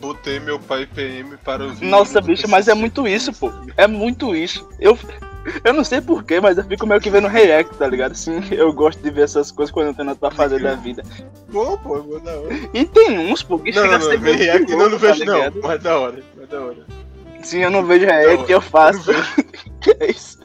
Botei 0.00 0.40
meu 0.40 0.58
pai 0.58 0.86
PM 0.86 1.36
para 1.44 1.64
ouvir. 1.64 1.86
Nossa, 1.86 2.22
bicho, 2.22 2.48
mas 2.48 2.68
é 2.68 2.74
muito 2.74 3.06
isso, 3.06 3.32
pô. 3.34 3.52
É 3.76 3.86
muito 3.86 4.34
isso. 4.34 4.66
Eu, 4.80 4.98
eu 5.64 5.72
não 5.72 5.84
sei 5.84 6.00
porquê, 6.00 6.40
mas 6.40 6.58
eu 6.58 6.64
fico 6.64 6.86
meio 6.86 7.00
que 7.00 7.10
vendo 7.10 7.28
react, 7.28 7.74
tá 7.76 7.86
ligado? 7.86 8.14
Sim, 8.14 8.40
eu 8.50 8.72
gosto 8.72 9.00
de 9.02 9.10
ver 9.10 9.22
essas 9.22 9.50
coisas 9.50 9.72
quando 9.72 9.86
eu 9.86 9.88
não 9.88 9.94
tenho 9.94 10.06
nada 10.06 10.18
pra 10.18 10.30
fazer 10.30 10.60
da 10.60 10.74
vida. 10.74 11.02
Pô, 11.52 11.74
é 11.74 12.20
da 12.20 12.32
hora. 12.38 12.54
E 12.74 12.84
tem 12.84 13.18
uns, 13.18 13.42
pô, 13.42 13.58
que 13.58 13.72
Não, 13.72 13.82
chega 13.82 13.98
não, 13.98 14.06
a 14.06 14.10
ser 14.10 14.16
não, 14.16 14.24
meio 14.24 14.36
react 14.38 14.66
que 14.66 14.72
não, 14.72 14.78
não 14.78 14.88
louco, 14.88 15.06
tá 15.06 15.12
vejo 15.12 15.24
não, 15.24 15.34
ligado? 15.36 15.60
mas 15.62 15.82
da 15.82 15.98
hora, 15.98 16.22
mas 16.36 16.48
da 16.48 16.60
hora. 16.60 16.86
Sim, 17.42 17.58
eu 17.58 17.70
não 17.70 17.84
vejo 17.84 18.06
react, 18.06 18.50
eu 18.52 18.60
faço. 18.60 19.10
Que 19.80 19.96
é 19.98 20.10
isso? 20.10 20.38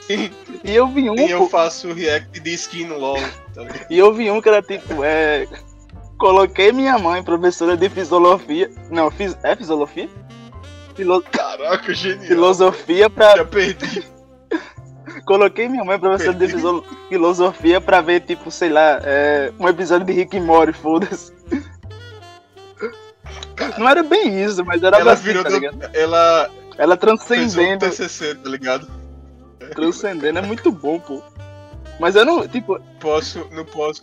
Sim, 0.00 0.28
E 0.64 0.74
eu 0.74 0.88
vi 0.88 1.08
um, 1.08 1.14
e 1.14 1.30
eu 1.30 1.38
pô, 1.38 1.48
faço 1.48 1.92
react 1.92 2.40
de 2.40 2.54
skin 2.54 2.86
no 2.86 2.98
LOL, 2.98 3.18
tá 3.54 3.62
ligado? 3.62 3.86
E 3.88 3.98
eu 3.98 4.12
vi 4.12 4.30
um 4.30 4.40
que 4.40 4.48
era 4.48 4.60
tipo, 4.60 5.04
é. 5.04 5.46
Coloquei 6.18 6.72
minha 6.72 6.98
mãe, 6.98 7.22
professora 7.22 7.76
de 7.76 7.88
filosofia. 7.88 8.70
Não, 8.90 9.10
fiz, 9.10 9.36
é 9.42 9.54
filosofia? 9.56 10.08
Filo- 10.94 11.22
Caraca, 11.22 11.92
genial. 11.94 12.26
filosofia 12.26 13.10
pra. 13.10 13.36
Já 13.36 13.44
perdi. 13.44 14.06
Coloquei 15.26 15.68
minha 15.68 15.84
mãe, 15.84 15.98
professora 15.98 16.34
de 16.36 16.48
fiso- 16.48 16.84
filosofia, 17.08 17.80
pra 17.80 18.00
ver, 18.00 18.20
tipo, 18.20 18.50
sei 18.50 18.68
lá, 18.68 19.00
é, 19.02 19.52
um 19.58 19.68
episódio 19.68 20.06
de 20.06 20.12
Rick 20.12 20.36
e 20.36 20.40
Morty, 20.40 20.72
foda-se. 20.78 21.32
Não 23.78 23.88
era 23.88 24.02
bem 24.02 24.42
isso, 24.44 24.64
mas 24.64 24.82
era 24.82 24.98
Ela 24.98 25.12
assim, 25.12 25.22
virou 25.24 25.42
tá 25.44 25.50
do? 25.50 25.56
Ela 25.96 26.50
Ela 26.76 26.96
fez 26.96 27.12
um 27.12 27.16
transcendendo. 27.16 27.86
TCC, 27.88 28.34
tá 28.34 28.48
ligado? 28.48 28.86
Transcendendo 29.74 30.38
é 30.38 30.42
muito 30.42 30.70
bom, 30.70 30.98
pô. 31.00 31.22
Mas 32.00 32.16
eu 32.16 32.24
não, 32.24 32.46
tipo, 32.48 32.80
Posso, 33.00 33.46
não 33.52 33.64
posso, 33.64 34.02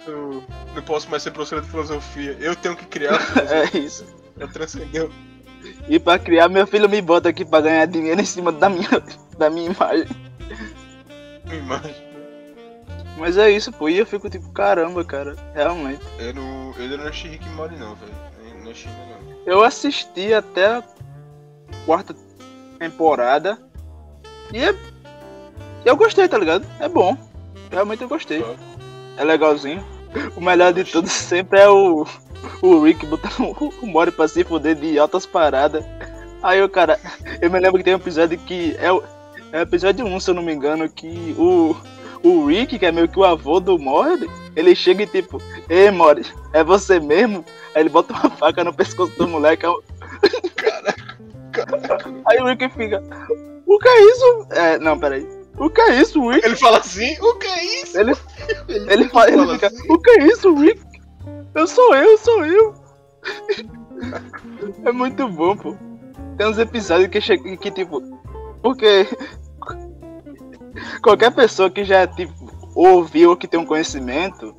não 0.73 0.81
posso 0.81 1.09
mais 1.09 1.21
ser 1.23 1.31
professora 1.31 1.61
de 1.61 1.69
filosofia. 1.69 2.37
Eu 2.39 2.55
tenho 2.55 2.75
que 2.75 2.85
criar 2.85 3.19
é 3.73 3.77
isso. 3.77 4.05
Já 4.37 4.47
transcendeu. 4.47 5.11
E 5.87 5.99
pra 5.99 6.19
criar, 6.19 6.47
meu 6.49 6.65
filho 6.65 6.89
me 6.89 7.01
bota 7.01 7.29
aqui 7.29 7.43
pra 7.43 7.61
ganhar 7.61 7.85
dinheiro 7.85 8.21
em 8.21 8.25
cima 8.25 8.51
da 8.51 8.69
minha, 8.69 8.89
da 9.37 9.49
minha 9.49 9.71
imagem. 9.71 10.07
Imagem. 11.51 12.11
Mas 13.17 13.37
é 13.37 13.51
isso, 13.51 13.71
pô. 13.71 13.89
E 13.89 13.97
eu 13.97 14.05
fico 14.05 14.29
tipo, 14.29 14.49
caramba, 14.51 15.03
cara, 15.03 15.35
realmente. 15.53 16.01
Eu 16.17 16.33
não, 16.33 16.73
eu 16.77 16.97
não 16.97 17.07
achei 17.07 17.31
Rick 17.31 17.47
Morty 17.49 17.75
não, 17.75 17.95
velho. 17.95 18.13
Não 18.63 18.71
achei 18.71 18.91
não. 18.91 19.35
Eu 19.45 19.63
assisti 19.63 20.33
até 20.33 20.65
a 20.65 20.83
quarta 21.85 22.15
temporada. 22.79 23.57
E 24.53 24.57
é. 24.63 24.75
Eu 25.85 25.95
gostei, 25.95 26.27
tá 26.27 26.37
ligado? 26.37 26.65
É 26.79 26.87
bom. 26.87 27.17
Realmente 27.69 28.01
eu 28.01 28.09
gostei. 28.09 28.41
Só. 28.41 28.55
É 29.17 29.23
legalzinho. 29.23 29.83
O 30.35 30.41
melhor 30.41 30.73
de 30.73 30.83
tudo 30.83 31.07
sempre 31.07 31.59
é 31.59 31.69
o. 31.69 32.05
O 32.61 32.81
Rick 32.83 33.05
botando 33.05 33.55
o 33.81 33.87
Mori 33.87 34.11
pra 34.11 34.27
se 34.27 34.43
fuder 34.43 34.75
de 34.75 34.97
altas 34.99 35.25
paradas. 35.25 35.83
Aí 36.43 36.61
o 36.61 36.69
cara. 36.69 36.99
Eu 37.41 37.49
me 37.51 37.59
lembro 37.59 37.77
que 37.77 37.83
tem 37.83 37.93
um 37.93 37.97
episódio 37.97 38.37
que. 38.39 38.75
É 38.79 38.91
o, 38.91 39.03
é 39.51 39.61
episódio 39.61 40.05
1, 40.05 40.19
se 40.19 40.29
eu 40.31 40.33
não 40.35 40.43
me 40.43 40.53
engano, 40.53 40.89
que 40.89 41.35
o. 41.37 41.75
O 42.23 42.45
Rick, 42.45 42.77
que 42.77 42.85
é 42.85 42.91
meio 42.91 43.07
que 43.07 43.17
o 43.17 43.23
avô 43.23 43.59
do 43.59 43.79
Mori, 43.79 44.29
ele 44.55 44.75
chega 44.75 45.01
e 45.01 45.07
tipo, 45.07 45.41
Ei 45.67 45.89
Mori, 45.89 46.23
é 46.53 46.63
você 46.63 46.99
mesmo? 46.99 47.43
Aí 47.73 47.81
ele 47.81 47.89
bota 47.89 48.13
uma 48.13 48.29
faca 48.29 48.63
no 48.63 48.71
pescoço 48.71 49.11
do 49.17 49.27
moleque. 49.27 49.65
aí 49.65 49.71
o- 49.71 49.83
Aí 52.27 52.37
o 52.39 52.45
Rick 52.45 52.69
fica. 52.69 53.01
O 53.65 53.79
que 53.79 53.87
é 53.89 54.01
isso? 54.11 54.47
É, 54.51 54.77
não, 54.79 54.99
peraí. 54.99 55.27
O 55.57 55.69
que 55.69 55.81
é 55.81 55.95
isso, 56.01 56.27
Rick? 56.29 56.45
Ele 56.45 56.55
fala 56.55 56.77
assim, 56.77 57.17
o 57.21 57.35
que 57.35 57.47
é 57.47 57.81
isso? 57.81 57.99
Ele, 57.99 58.11
ele, 58.69 59.09
fala, 59.09 59.27
ele 59.29 59.37
fala 59.37 59.53
fica, 59.55 59.67
assim. 59.67 59.91
o 59.91 59.99
que 59.99 60.09
é 60.11 60.27
isso, 60.27 60.53
Rick? 60.55 60.81
Eu 61.53 61.67
sou 61.67 61.95
eu, 61.95 62.17
sou 62.17 62.45
eu. 62.45 62.73
É 64.83 64.91
muito 64.91 65.27
bom, 65.27 65.55
pô. 65.55 65.75
Tem 66.37 66.47
uns 66.47 66.57
episódios 66.57 67.09
que 67.09 67.21
chega 67.21 67.55
que 67.57 67.69
tipo. 67.69 68.01
Porque. 68.61 69.07
Qualquer 71.03 71.31
pessoa 71.31 71.69
que 71.69 71.83
já, 71.83 72.07
tipo, 72.07 72.33
ouviu 72.73 73.31
ou 73.31 73.37
que 73.37 73.47
tem 73.47 73.59
um 73.59 73.65
conhecimento, 73.65 74.55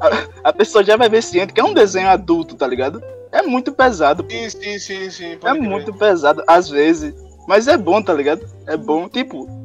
a, 0.00 0.50
a 0.50 0.52
pessoa 0.52 0.84
já 0.84 0.96
vai 0.96 1.08
ver 1.08 1.22
ciente 1.22 1.52
que 1.52 1.60
é 1.60 1.64
um 1.64 1.74
desenho 1.74 2.08
adulto, 2.08 2.54
tá 2.54 2.66
ligado? 2.66 3.02
É 3.32 3.42
muito 3.42 3.72
pesado, 3.72 4.22
pô. 4.22 4.30
Sim, 4.30 4.50
sim, 4.50 4.78
sim, 4.78 5.10
sim. 5.10 5.38
É 5.42 5.54
muito 5.54 5.92
pesado, 5.94 6.44
às 6.46 6.68
vezes. 6.68 7.14
Mas 7.48 7.66
é 7.66 7.76
bom, 7.76 8.02
tá 8.02 8.12
ligado? 8.12 8.46
É 8.66 8.76
bom, 8.76 9.08
tipo. 9.08 9.48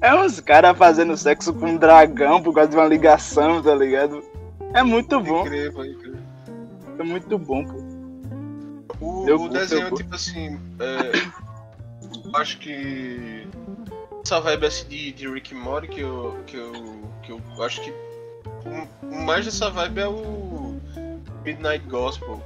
É 0.00 0.14
uns 0.14 0.40
caras 0.40 0.76
fazendo 0.76 1.14
sexo 1.18 1.52
com 1.52 1.66
um 1.66 1.76
dragão 1.76 2.42
por 2.42 2.54
causa 2.54 2.70
de 2.70 2.76
uma 2.76 2.86
ligação, 2.86 3.62
tá 3.62 3.74
ligado? 3.74 4.22
É 4.74 4.82
muito 4.82 5.20
bom, 5.20 5.44
crer, 5.44 5.72
crer. 5.72 6.18
é 6.98 7.02
muito 7.02 7.38
bom, 7.38 7.64
pô. 7.64 7.96
O, 9.00 9.28
Eu 9.28 9.36
o 9.36 9.38
curto, 9.40 9.52
desenho, 9.52 9.94
tipo 9.94 10.14
assim, 10.14 10.58
é, 10.80 11.10
eu 12.24 12.36
acho 12.36 12.58
que 12.58 13.46
essa 14.24 14.40
vibe 14.40 14.66
assim 14.66 14.88
de, 14.88 15.12
de 15.12 15.28
Rick 15.28 15.54
and 15.54 15.58
Morty 15.58 15.88
que 15.88 16.00
eu, 16.00 16.36
que 16.46 16.56
eu, 16.56 16.72
que 17.22 17.32
eu 17.32 17.62
acho 17.62 17.80
que 17.82 17.92
mais 19.02 19.44
dessa 19.44 19.70
vibe 19.70 20.00
é 20.00 20.08
o 20.08 20.80
Midnight 21.44 21.86
Gospel. 21.86 22.42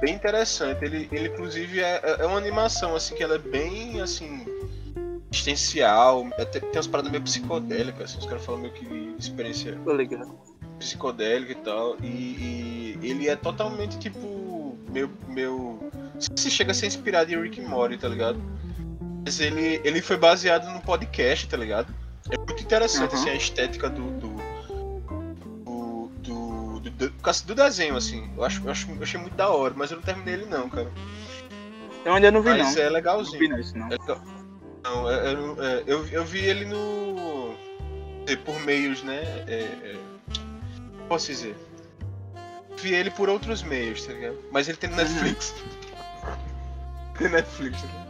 Bem 0.00 0.14
interessante. 0.14 0.84
Ele, 0.84 1.08
ele 1.10 1.28
inclusive 1.28 1.80
é, 1.80 2.00
é 2.20 2.26
uma 2.26 2.38
animação 2.38 2.94
assim 2.94 3.14
que 3.14 3.22
ela 3.22 3.34
é 3.34 3.38
bem 3.38 4.00
assim 4.00 4.46
existencial, 5.30 6.26
até 6.38 6.58
tem 6.60 6.70
umas 6.72 6.86
paradas 6.86 7.10
meio 7.10 7.22
psicodélicas, 7.22 8.10
assim, 8.10 8.18
os 8.18 8.26
caras 8.26 8.44
falam 8.44 8.62
meio 8.62 8.72
que 8.72 9.14
experiência 9.18 9.78
Tô 9.84 9.92
ligado. 9.92 10.38
Psicodélico 10.78 11.52
e 11.52 11.54
tal. 11.56 11.96
E, 12.02 12.06
e 12.06 12.98
ele 13.02 13.28
é 13.28 13.36
totalmente 13.36 13.98
tipo. 13.98 14.76
Meu. 14.90 15.10
meu 15.28 15.90
se 16.18 16.50
chega 16.50 16.72
a 16.72 16.74
ser 16.74 16.86
inspirado 16.86 17.32
em 17.32 17.40
Rick 17.40 17.60
and 17.60 17.68
Morty, 17.68 17.96
tá 17.96 18.08
ligado? 18.08 18.40
Mas 19.24 19.38
ele, 19.40 19.80
ele 19.84 20.00
foi 20.02 20.16
baseado 20.16 20.68
no 20.72 20.80
podcast, 20.80 21.46
tá 21.48 21.56
ligado? 21.56 21.94
É 22.30 22.36
muito 22.38 22.62
interessante 22.62 23.14
Uhum. 23.14 23.20
assim, 23.20 23.30
a 23.30 23.34
estética 23.34 23.88
do. 23.88 24.02
do. 24.12 24.28
do, 25.54 26.08
do, 26.22 26.80
do, 26.80 26.90
do- 26.90 27.12
do 27.46 27.54
desenho, 27.54 27.96
assim. 27.96 28.28
Eu, 28.36 28.44
acho, 28.44 28.64
eu, 28.64 28.70
acho, 28.70 28.90
eu 28.90 29.02
achei 29.02 29.20
muito 29.20 29.34
da 29.34 29.48
hora, 29.48 29.74
mas 29.76 29.90
eu 29.90 29.96
não 29.98 30.04
terminei 30.04 30.34
ele 30.34 30.46
não, 30.46 30.68
cara. 30.68 30.90
Eu 32.04 32.14
ainda 32.14 32.30
não 32.30 32.40
vi, 32.40 32.50
Mas 32.50 32.74
não. 32.74 32.82
é 32.82 32.86
Não 32.86 32.92
legalzinho. 32.94 33.38
vi, 33.38 33.48
não, 33.48 33.58
isso 33.60 33.76
não. 33.76 33.88
É. 33.92 33.98
Não, 34.84 35.10
é- 35.10 35.14
é- 35.14 35.32
é, 35.80 35.84
eu, 35.86 36.06
eu 36.08 36.24
vi 36.24 36.40
ele 36.40 36.64
no. 36.64 37.54
é, 38.26 38.34
Por 38.36 38.58
meios, 38.60 39.02
né? 39.02 39.20
É, 39.46 39.60
é, 39.82 39.96
posso 41.08 41.26
dizer? 41.26 41.56
Vi 42.76 42.94
ele 42.94 43.10
por 43.10 43.28
outros 43.28 43.62
meios, 43.62 44.04
tá 44.06 44.12
ligado? 44.12 44.36
Mas 44.52 44.68
ele 44.68 44.76
tem. 44.76 44.90
Netflix. 44.90 45.54
tem 47.18 47.28
Netflix, 47.28 47.80
tá 47.82 47.86
ligado? 47.88 48.08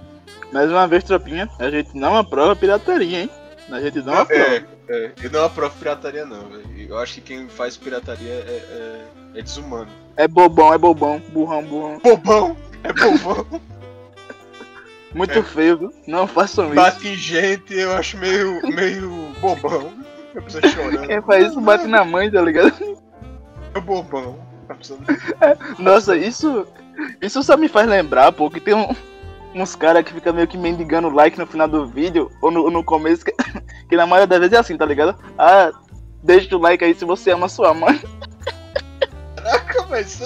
Mais 0.52 0.70
uma 0.70 0.86
vez, 0.88 1.04
tropinha, 1.04 1.48
a 1.58 1.70
gente 1.70 1.94
não 1.96 2.16
aprova 2.16 2.56
pirataria, 2.56 3.22
hein? 3.22 3.30
A 3.70 3.80
gente 3.80 3.98
não 4.00 4.14
aprova. 4.14 4.42
É, 4.42 4.64
é, 4.88 5.12
eu 5.22 5.30
não 5.30 5.44
aprovo 5.44 5.74
pirataria, 5.78 6.24
não, 6.24 6.48
velho. 6.48 6.86
Eu 6.88 6.98
acho 6.98 7.14
que 7.14 7.20
quem 7.20 7.48
faz 7.48 7.76
pirataria 7.76 8.32
é, 8.32 9.04
é, 9.34 9.38
é 9.38 9.42
desumano. 9.42 9.90
É 10.16 10.26
bobão, 10.26 10.72
é 10.72 10.78
bobão, 10.78 11.22
burrão, 11.28 11.62
burrão. 11.64 11.98
Bobão! 11.98 12.56
É 12.82 12.92
bobão! 12.92 13.46
Muito 15.14 15.38
É. 15.38 15.42
feio, 15.42 15.78
viu? 15.78 15.92
Não 16.06 16.26
façam 16.26 16.66
isso. 16.66 16.74
Bate 16.76 17.08
em 17.08 17.14
gente, 17.14 17.74
eu 17.74 17.92
acho 17.92 18.16
meio, 18.18 18.60
meio 18.74 19.10
bobão. 19.40 19.92
A 20.36 20.40
pessoa 20.40 20.66
chorando. 20.68 21.06
Quem 21.06 21.22
faz 21.22 21.48
isso 21.48 21.60
bate 21.60 21.86
na 21.86 22.04
mãe, 22.04 22.30
tá 22.30 22.40
ligado? 22.40 22.72
É 23.74 23.80
bobão. 23.80 24.38
A 24.68 24.74
pessoa- 24.74 24.98
Nossa, 25.78 26.16
isso. 26.16 26.66
Isso 27.22 27.42
só 27.42 27.56
me 27.56 27.68
faz 27.68 27.86
lembrar, 27.88 28.32
pô, 28.32 28.50
que 28.50 28.60
tem 28.60 28.74
um- 28.74 28.94
uns 29.54 29.74
caras 29.76 30.04
que 30.04 30.12
ficam 30.12 30.32
meio 30.34 30.48
que 30.48 30.58
mendigando 30.58 31.08
like 31.08 31.38
no 31.38 31.46
final 31.46 31.68
do 31.68 31.86
vídeo, 31.86 32.30
ou 32.42 32.50
no, 32.50 32.70
no 32.70 32.82
começo, 32.84 33.24
que, 33.24 33.32
que 33.88 33.96
na 33.96 34.06
maioria 34.06 34.26
das 34.26 34.38
vezes 34.40 34.52
é 34.54 34.58
assim, 34.58 34.76
tá 34.76 34.84
ligado? 34.84 35.16
Ah, 35.38 35.70
deixa 36.22 36.54
o 36.56 36.60
like 36.60 36.84
aí 36.84 36.94
se 36.94 37.04
você 37.04 37.30
ama 37.30 37.48
sua 37.48 37.72
mãe. 37.72 38.00
Caraca, 39.36 39.86
mas 39.88 40.20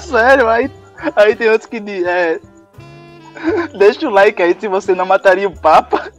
Sério, 0.00 0.48
aí, 0.48 0.70
aí 1.14 1.36
tem 1.36 1.50
outros 1.50 1.68
que 1.68 1.78
dizem, 1.80 2.08
é. 2.10 2.40
Deixa 3.78 4.08
o 4.08 4.10
like 4.10 4.42
aí 4.42 4.56
se 4.58 4.66
você 4.68 4.94
não 4.94 5.04
mataria 5.06 5.46
o 5.48 5.56
Papa. 5.60 6.10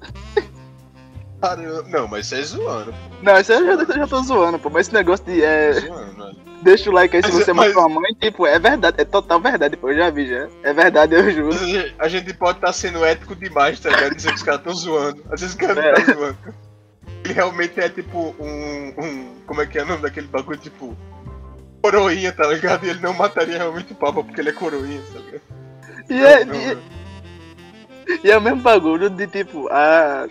Caramba. 1.41 1.84
Não, 1.88 2.08
mas 2.08 2.25
isso 2.25 2.36
é 2.36 2.41
zoando. 2.43 2.93
Não, 3.21 3.38
isso 3.39 3.52
eu 3.54 3.65
já, 3.86 3.93
já 3.93 4.08
tô 4.08 4.21
zoando, 4.23 4.60
pô. 4.60 4.69
Mas 4.69 4.88
esse 4.88 4.93
negócio 4.95 5.25
de 5.25 5.43
é, 5.43 5.73
pô. 5.73 5.80
Zoando, 5.88 6.15
velho. 6.15 6.38
deixa 6.62 6.89
o 6.89 6.93
like 6.93 7.15
aí 7.15 7.23
se 7.23 7.32
Mas- 7.32 7.45
você 7.45 7.52
ama 7.52 7.63
mas- 7.63 7.73
sua 7.73 7.88
mãe, 7.89 8.13
tipo, 8.19 8.45
é 8.45 8.60
verdade, 8.60 9.02
é 9.02 9.06
total 9.06 9.39
verdade, 9.39 9.78
pô. 9.78 9.89
Eu 9.89 9.97
já 9.97 10.10
vi 10.10 10.28
já. 10.28 10.47
É 10.63 10.73
verdade, 10.73 11.15
eu 11.15 11.32
juro. 11.32 11.58
A 11.97 12.08
gente 12.08 12.34
pode 12.34 12.58
estar 12.58 12.73
sendo 12.73 13.04
ético 13.06 13.36
demais, 13.36 13.80
tá 13.80 13.89
ligado? 13.89 14.15
Dizer 14.15 14.30
que 14.30 14.36
os 14.36 14.43
caras 14.43 14.60
estão 14.62 14.73
zoando. 14.73 15.23
Às 15.32 15.41
vezes 15.41 15.56
os 15.56 15.60
caras 15.62 15.78
É. 15.78 15.91
não 15.91 15.97
estão 15.99 16.15
zoando. 16.15 16.38
Ele 17.23 17.34
realmente 17.34 17.80
é 17.80 17.89
tipo 17.89 18.36
um, 18.39 18.93
um. 18.97 19.36
Como 19.45 19.62
é 19.62 19.65
que 19.65 19.78
é 19.78 19.84
o 19.84 19.86
nome 19.88 20.02
daquele 20.02 20.28
bagulho? 20.28 20.58
Tipo. 20.58 20.95
Coroinha, 21.82 22.34
tá 22.34 22.45
ligado? 22.47 22.86
E 22.86 22.89
ele 22.89 22.99
não 22.99 23.13
mataria 23.13 23.58
realmente 23.58 23.93
o 23.93 23.95
Papa 23.95 24.21
porque 24.23 24.41
ele 24.41 24.49
é 24.49 24.54
coroinha, 24.54 25.02
tá 25.13 25.19
ligado? 25.19 25.41
E 26.10 26.21
é, 26.21 26.43
Não, 26.45 26.56
e- 26.56 26.75
não. 26.75 26.82
E 28.23 28.32
é 28.32 28.38
o 28.38 28.41
mesmo 28.41 28.60
bagulho 28.62 29.10
de 29.10 29.28
tipo, 29.28 29.67
a. 29.71 30.28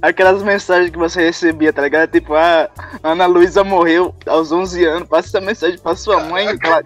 Aquelas 0.00 0.42
mensagens 0.42 0.90
que 0.90 0.98
você 0.98 1.24
recebia, 1.24 1.72
tá 1.72 1.82
ligado? 1.82 2.10
Tipo, 2.10 2.34
a 2.34 2.68
Ana 3.02 3.26
Luísa 3.26 3.64
morreu 3.64 4.14
aos 4.26 4.52
11 4.52 4.84
anos, 4.84 5.08
passa 5.08 5.28
essa 5.28 5.40
mensagem 5.40 5.78
pra 5.78 5.96
sua 5.96 6.22
mãe. 6.24 6.46
Ela... 6.46 6.82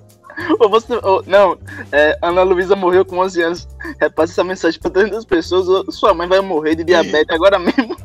ou 0.58 0.70
você. 0.70 0.94
Ou, 1.02 1.22
não, 1.26 1.58
é, 1.92 2.18
Ana 2.22 2.42
Luísa 2.42 2.74
morreu 2.74 3.04
com 3.04 3.18
11 3.18 3.42
anos, 3.42 3.68
repassa 4.00 4.32
essa 4.32 4.44
mensagem 4.44 4.80
pra 4.80 4.90
300 4.90 5.24
pessoas, 5.24 5.68
ou 5.68 5.92
sua 5.92 6.14
mãe 6.14 6.26
vai 6.26 6.40
morrer 6.40 6.74
de 6.74 6.84
diabetes 6.84 7.34
agora 7.34 7.58
mesmo. 7.58 7.96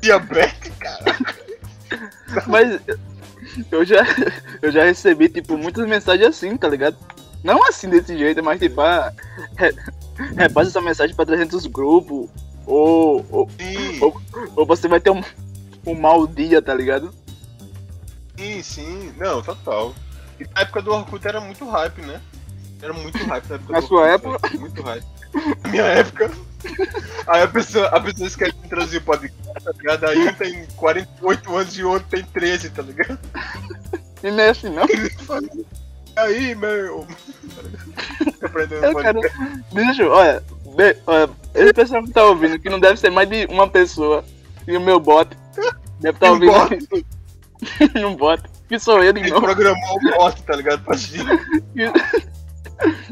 Diabetes, 0.00 0.72
cara. 0.78 1.16
Mas 2.46 2.80
eu 3.70 3.84
já, 3.84 4.04
eu 4.62 4.70
já 4.70 4.84
recebi, 4.84 5.28
tipo, 5.28 5.56
muitas 5.56 5.86
mensagens 5.86 6.28
assim, 6.28 6.56
tá 6.56 6.68
ligado? 6.68 6.96
Não 7.42 7.64
assim 7.66 7.88
desse 7.88 8.16
jeito, 8.16 8.44
mas 8.44 8.60
tipo, 8.60 8.80
ah, 8.82 9.12
re, 9.56 9.74
repassa 10.36 10.68
essa 10.68 10.80
mensagem 10.80 11.16
pra 11.16 11.24
300 11.24 11.66
grupos, 11.66 12.28
ou, 12.70 13.26
ou, 13.30 13.50
Sim, 13.58 14.00
ou 14.56 14.66
você 14.66 14.86
vai 14.86 15.00
ter 15.00 15.10
um, 15.10 15.22
um 15.86 15.94
mau 15.94 16.26
dia, 16.26 16.62
tá 16.62 16.72
ligado? 16.72 17.12
sim, 18.36 18.62
sim. 18.62 19.12
Não, 19.18 19.42
total. 19.42 19.94
E 20.38 20.44
na 20.44 20.62
época 20.62 20.80
do 20.80 20.92
Orkut 20.92 21.26
era 21.26 21.40
muito 21.40 21.68
hype, 21.68 22.00
né? 22.02 22.20
Era 22.80 22.92
muito 22.92 23.18
hype 23.18 23.48
na 23.48 23.56
época 23.56 23.72
Na 23.72 23.80
do 23.80 23.86
sua 23.86 24.12
Orkut, 24.12 24.40
velho. 24.42 24.60
Muito 24.60 24.82
hype. 24.82 25.04
Na 25.62 25.70
minha 25.70 25.82
época. 25.82 26.30
Aí 27.26 27.42
a 27.42 27.48
pessoa, 27.48 27.86
a 27.88 28.00
pessoa 28.00 28.26
esquece 28.26 28.52
de 28.52 28.66
introduzir 28.66 29.00
o 29.00 29.04
podcast, 29.04 29.64
tá 29.64 29.72
ligado? 29.72 30.06
Aí 30.06 30.28
um 30.28 30.32
tem 30.34 30.66
48 30.76 31.56
anos 31.56 31.78
e 31.78 31.84
o 31.84 31.90
outro 31.90 32.08
tem 32.08 32.24
13, 32.24 32.70
tá 32.70 32.82
ligado? 32.82 33.18
E 34.22 34.30
não 34.30 34.40
é 34.40 34.50
assim, 34.50 34.68
não. 34.68 34.84
Ele 34.84 35.10
fala, 35.10 35.42
"E 35.42 35.66
aí, 36.16 36.54
meu. 36.54 37.06
Aprendendo 38.44 38.84
Eu 38.84 38.96
quero. 38.96 39.20
Bicho, 39.72 40.04
olha, 40.08 40.42
olha, 41.06 41.30
esse 41.54 41.72
pessoal 41.72 42.02
que 42.04 42.10
tá 42.12 42.24
ouvindo, 42.24 42.58
que 42.58 42.68
não 42.70 42.78
deve 42.80 42.98
ser 42.98 43.10
mais 43.10 43.28
de 43.28 43.46
uma 43.46 43.68
pessoa, 43.68 44.24
e 44.66 44.76
o 44.76 44.80
meu 44.80 45.00
bot 45.00 45.36
deve 46.00 46.16
estar 46.16 46.30
o 46.30 46.34
ouvindo. 46.34 46.48
bot? 46.88 47.06
não 48.00 48.14
bot. 48.16 48.42
Que 48.68 48.78
sou 48.78 49.02
eu 49.02 49.12
de 49.12 49.20
Ele 49.20 49.30
novo. 49.30 49.42
programou 49.42 49.96
o 49.96 50.16
bot, 50.18 50.42
tá 50.42 50.54
ligado? 50.56 50.84
Pra 50.84 50.94
assistir. 50.94 51.24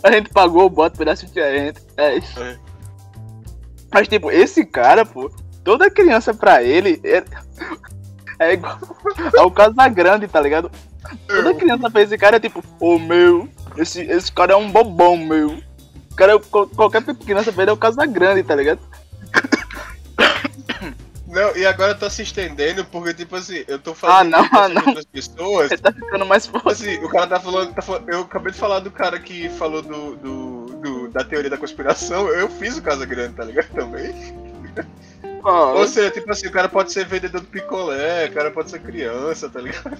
A 0.02 0.11
gente 0.12 0.31
pagou 0.31 0.64
o 0.66 0.70
bot 0.70 0.96
pra 0.96 1.12
assistir 1.12 1.40
a 1.40 1.50
gente. 1.52 1.83
É 1.96 2.16
isso. 2.16 2.40
É. 2.42 2.57
Mas, 3.92 4.09
tipo, 4.09 4.31
esse 4.31 4.64
cara, 4.64 5.04
pô, 5.04 5.31
toda 5.62 5.90
criança 5.90 6.33
pra 6.33 6.62
ele 6.62 6.98
é, 7.04 7.22
é 8.38 8.52
igual 8.54 8.78
ao 9.37 9.50
Casagrande, 9.50 10.26
tá 10.26 10.40
ligado? 10.40 10.70
Toda 11.26 11.55
criança 11.55 11.90
pra 11.90 12.01
esse 12.03 12.16
cara 12.16 12.36
é 12.36 12.40
tipo, 12.40 12.62
ô 12.80 12.99
meu, 12.99 13.47
esse, 13.76 14.01
esse 14.03 14.32
cara 14.32 14.53
é 14.55 14.57
um 14.57 14.70
bobão, 14.70 15.16
meu. 15.18 15.59
Cara, 16.19 16.39
qual- 16.41 16.66
qualquer 16.66 17.03
criança 17.05 17.55
ele 17.57 17.71
é 17.71 17.73
o 17.73 17.77
Casagrande, 17.77 18.43
tá 18.43 18.55
ligado? 18.57 18.81
Não, 21.29 21.55
e 21.57 21.64
agora 21.66 21.95
tá 21.95 22.09
se 22.09 22.23
estendendo 22.23 22.85
porque, 22.87 23.12
tipo 23.14 23.37
assim, 23.37 23.62
eu 23.69 23.79
tô 23.79 23.91
Ah, 23.93 23.95
fazendo 23.95 24.31
não, 24.31 24.49
ah, 24.51 24.69
não. 24.69 24.87
outras 24.87 25.05
pessoas. 25.05 25.71
Ele 25.71 25.81
tá 25.81 25.93
ficando 25.93 26.25
mais 26.27 26.47
forte. 26.47 26.69
Assim, 26.71 26.97
o 27.05 27.09
cara 27.11 27.27
tá 27.27 27.39
falando, 27.39 27.75
tá 27.75 27.83
falando- 27.83 28.09
Eu 28.11 28.23
acabei 28.23 28.51
de 28.51 28.59
falar 28.59 28.81
do 28.81 28.91
cara 28.91 29.21
que 29.21 29.49
falou 29.51 29.83
do, 29.83 30.16
do, 30.16 30.66
do- 30.81 31.09
da 31.11 31.23
teoria 31.23 31.51
da 31.51 31.59
conspiração. 31.59 32.29
Eu 32.29 32.49
fiz 32.49 32.79
o 32.79 32.83
Casa 32.83 33.05
Grande, 33.05 33.35
tá 33.35 33.45
ligado? 33.45 33.69
Também. 33.77 34.12
Ó, 35.45 35.75
Ou 35.75 35.87
seja, 35.87 36.11
tipo 36.11 36.33
assim, 36.33 36.47
o 36.49 36.51
cara 36.53 36.69
pode 36.69 36.91
ser 36.93 37.05
vendedor 37.07 37.43
do 37.43 37.47
picolé, 37.47 38.27
o 38.27 38.33
cara 38.33 38.51
pode 38.51 38.71
ser 38.71 38.81
criança, 38.81 39.49
tá 39.51 39.61
ligado? 39.61 39.99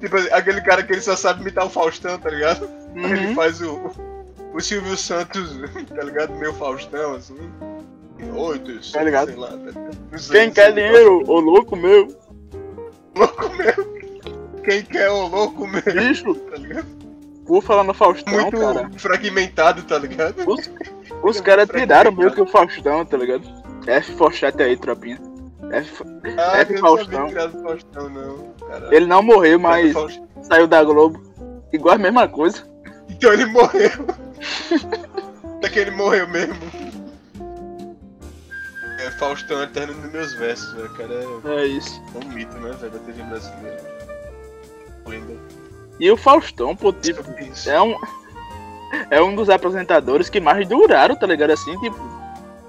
Tipo 0.00 0.16
assim, 0.16 0.28
aquele 0.32 0.62
cara 0.62 0.82
que 0.82 0.92
ele 0.94 1.02
só 1.02 1.14
sabe 1.14 1.42
imitar 1.42 1.64
o 1.66 1.70
Faustão, 1.70 2.18
tá 2.18 2.30
ligado? 2.30 2.68
Ele 2.96 3.26
uhum. 3.28 3.34
faz 3.34 3.60
o. 3.60 3.92
o 4.54 4.60
Silvio 4.60 4.96
Santos, 4.96 5.56
tá 5.94 6.02
ligado? 6.02 6.34
Meu 6.34 6.52
Faustão, 6.54 7.14
assim. 7.14 7.36
Oito, 8.34 8.92
Tá 8.92 9.02
ligado? 9.02 9.28
sei 9.30 9.36
lá. 9.36 9.48
tá 9.48 9.56
ligado? 9.56 9.96
Sei, 10.18 10.40
Quem 10.40 10.50
quer 10.52 10.72
dinheiro, 10.72 11.22
ô 11.28 11.40
louco 11.40 11.74
meu, 11.76 12.06
Louco 13.16 13.48
mesmo. 13.56 13.92
Quem 14.64 14.82
quer 14.82 15.10
o 15.10 15.26
louco 15.26 15.66
mesmo, 15.66 15.92
bicho, 15.92 16.34
tá 16.50 16.56
ligado? 16.56 16.86
por 17.44 17.60
falar 17.62 17.82
no 17.82 17.92
Faustão, 17.92 18.32
Muito 18.32 18.56
cara. 18.56 18.88
fragmentado, 18.96 19.82
tá 19.82 19.98
ligado? 19.98 20.36
Os, 20.48 20.70
os 21.24 21.40
caras 21.40 21.68
tiraram 21.68 22.12
meio 22.12 22.30
que 22.32 22.40
o 22.40 22.46
Faustão, 22.46 23.04
tá 23.04 23.16
ligado? 23.16 23.42
F 23.86 24.12
Fochete 24.14 24.62
aí, 24.62 24.76
tropinha. 24.76 25.18
F, 25.72 26.04
Ah, 26.38 26.58
F 26.58 26.72
não 26.74 26.80
Faustão. 26.80 27.28
Faustão, 27.62 28.08
não. 28.08 28.54
Ele 28.92 29.06
não 29.06 29.22
morreu, 29.22 29.58
mas 29.58 29.92
saiu 30.42 30.68
da 30.68 30.84
Globo. 30.84 31.20
Igual 31.72 31.96
a 31.96 31.98
mesma 31.98 32.28
coisa. 32.28 32.62
Então 33.10 33.32
ele 33.32 33.46
morreu. 33.46 33.90
Até 35.58 35.68
que 35.68 35.78
ele 35.78 35.90
morreu 35.92 36.26
mesmo. 36.28 36.54
É 39.00 39.10
Faustão 39.12 39.62
eterno 39.62 39.94
nos 39.94 40.12
meus 40.12 40.32
versos, 40.34 40.72
velho. 40.74 40.86
O 40.86 40.94
cara 40.94 41.14
é 41.56 41.62
É 41.62 41.66
isso. 41.66 42.00
um 42.14 42.28
mito, 42.28 42.56
né, 42.58 42.72
velho, 42.80 42.92
da 42.92 42.98
TV 43.00 43.22
brasileira. 43.24 44.02
Lenda. 45.06 45.36
E 45.98 46.10
o 46.10 46.16
Faustão, 46.16 46.74
pô, 46.76 46.92
tipo, 46.92 47.22
é 47.66 47.82
um. 47.82 47.96
É 49.10 49.22
um 49.22 49.34
dos 49.34 49.48
apresentadores 49.48 50.28
que 50.28 50.38
mais 50.40 50.68
duraram, 50.68 51.16
tá 51.16 51.26
ligado? 51.26 51.50
Assim, 51.50 51.78
tipo, 51.80 51.96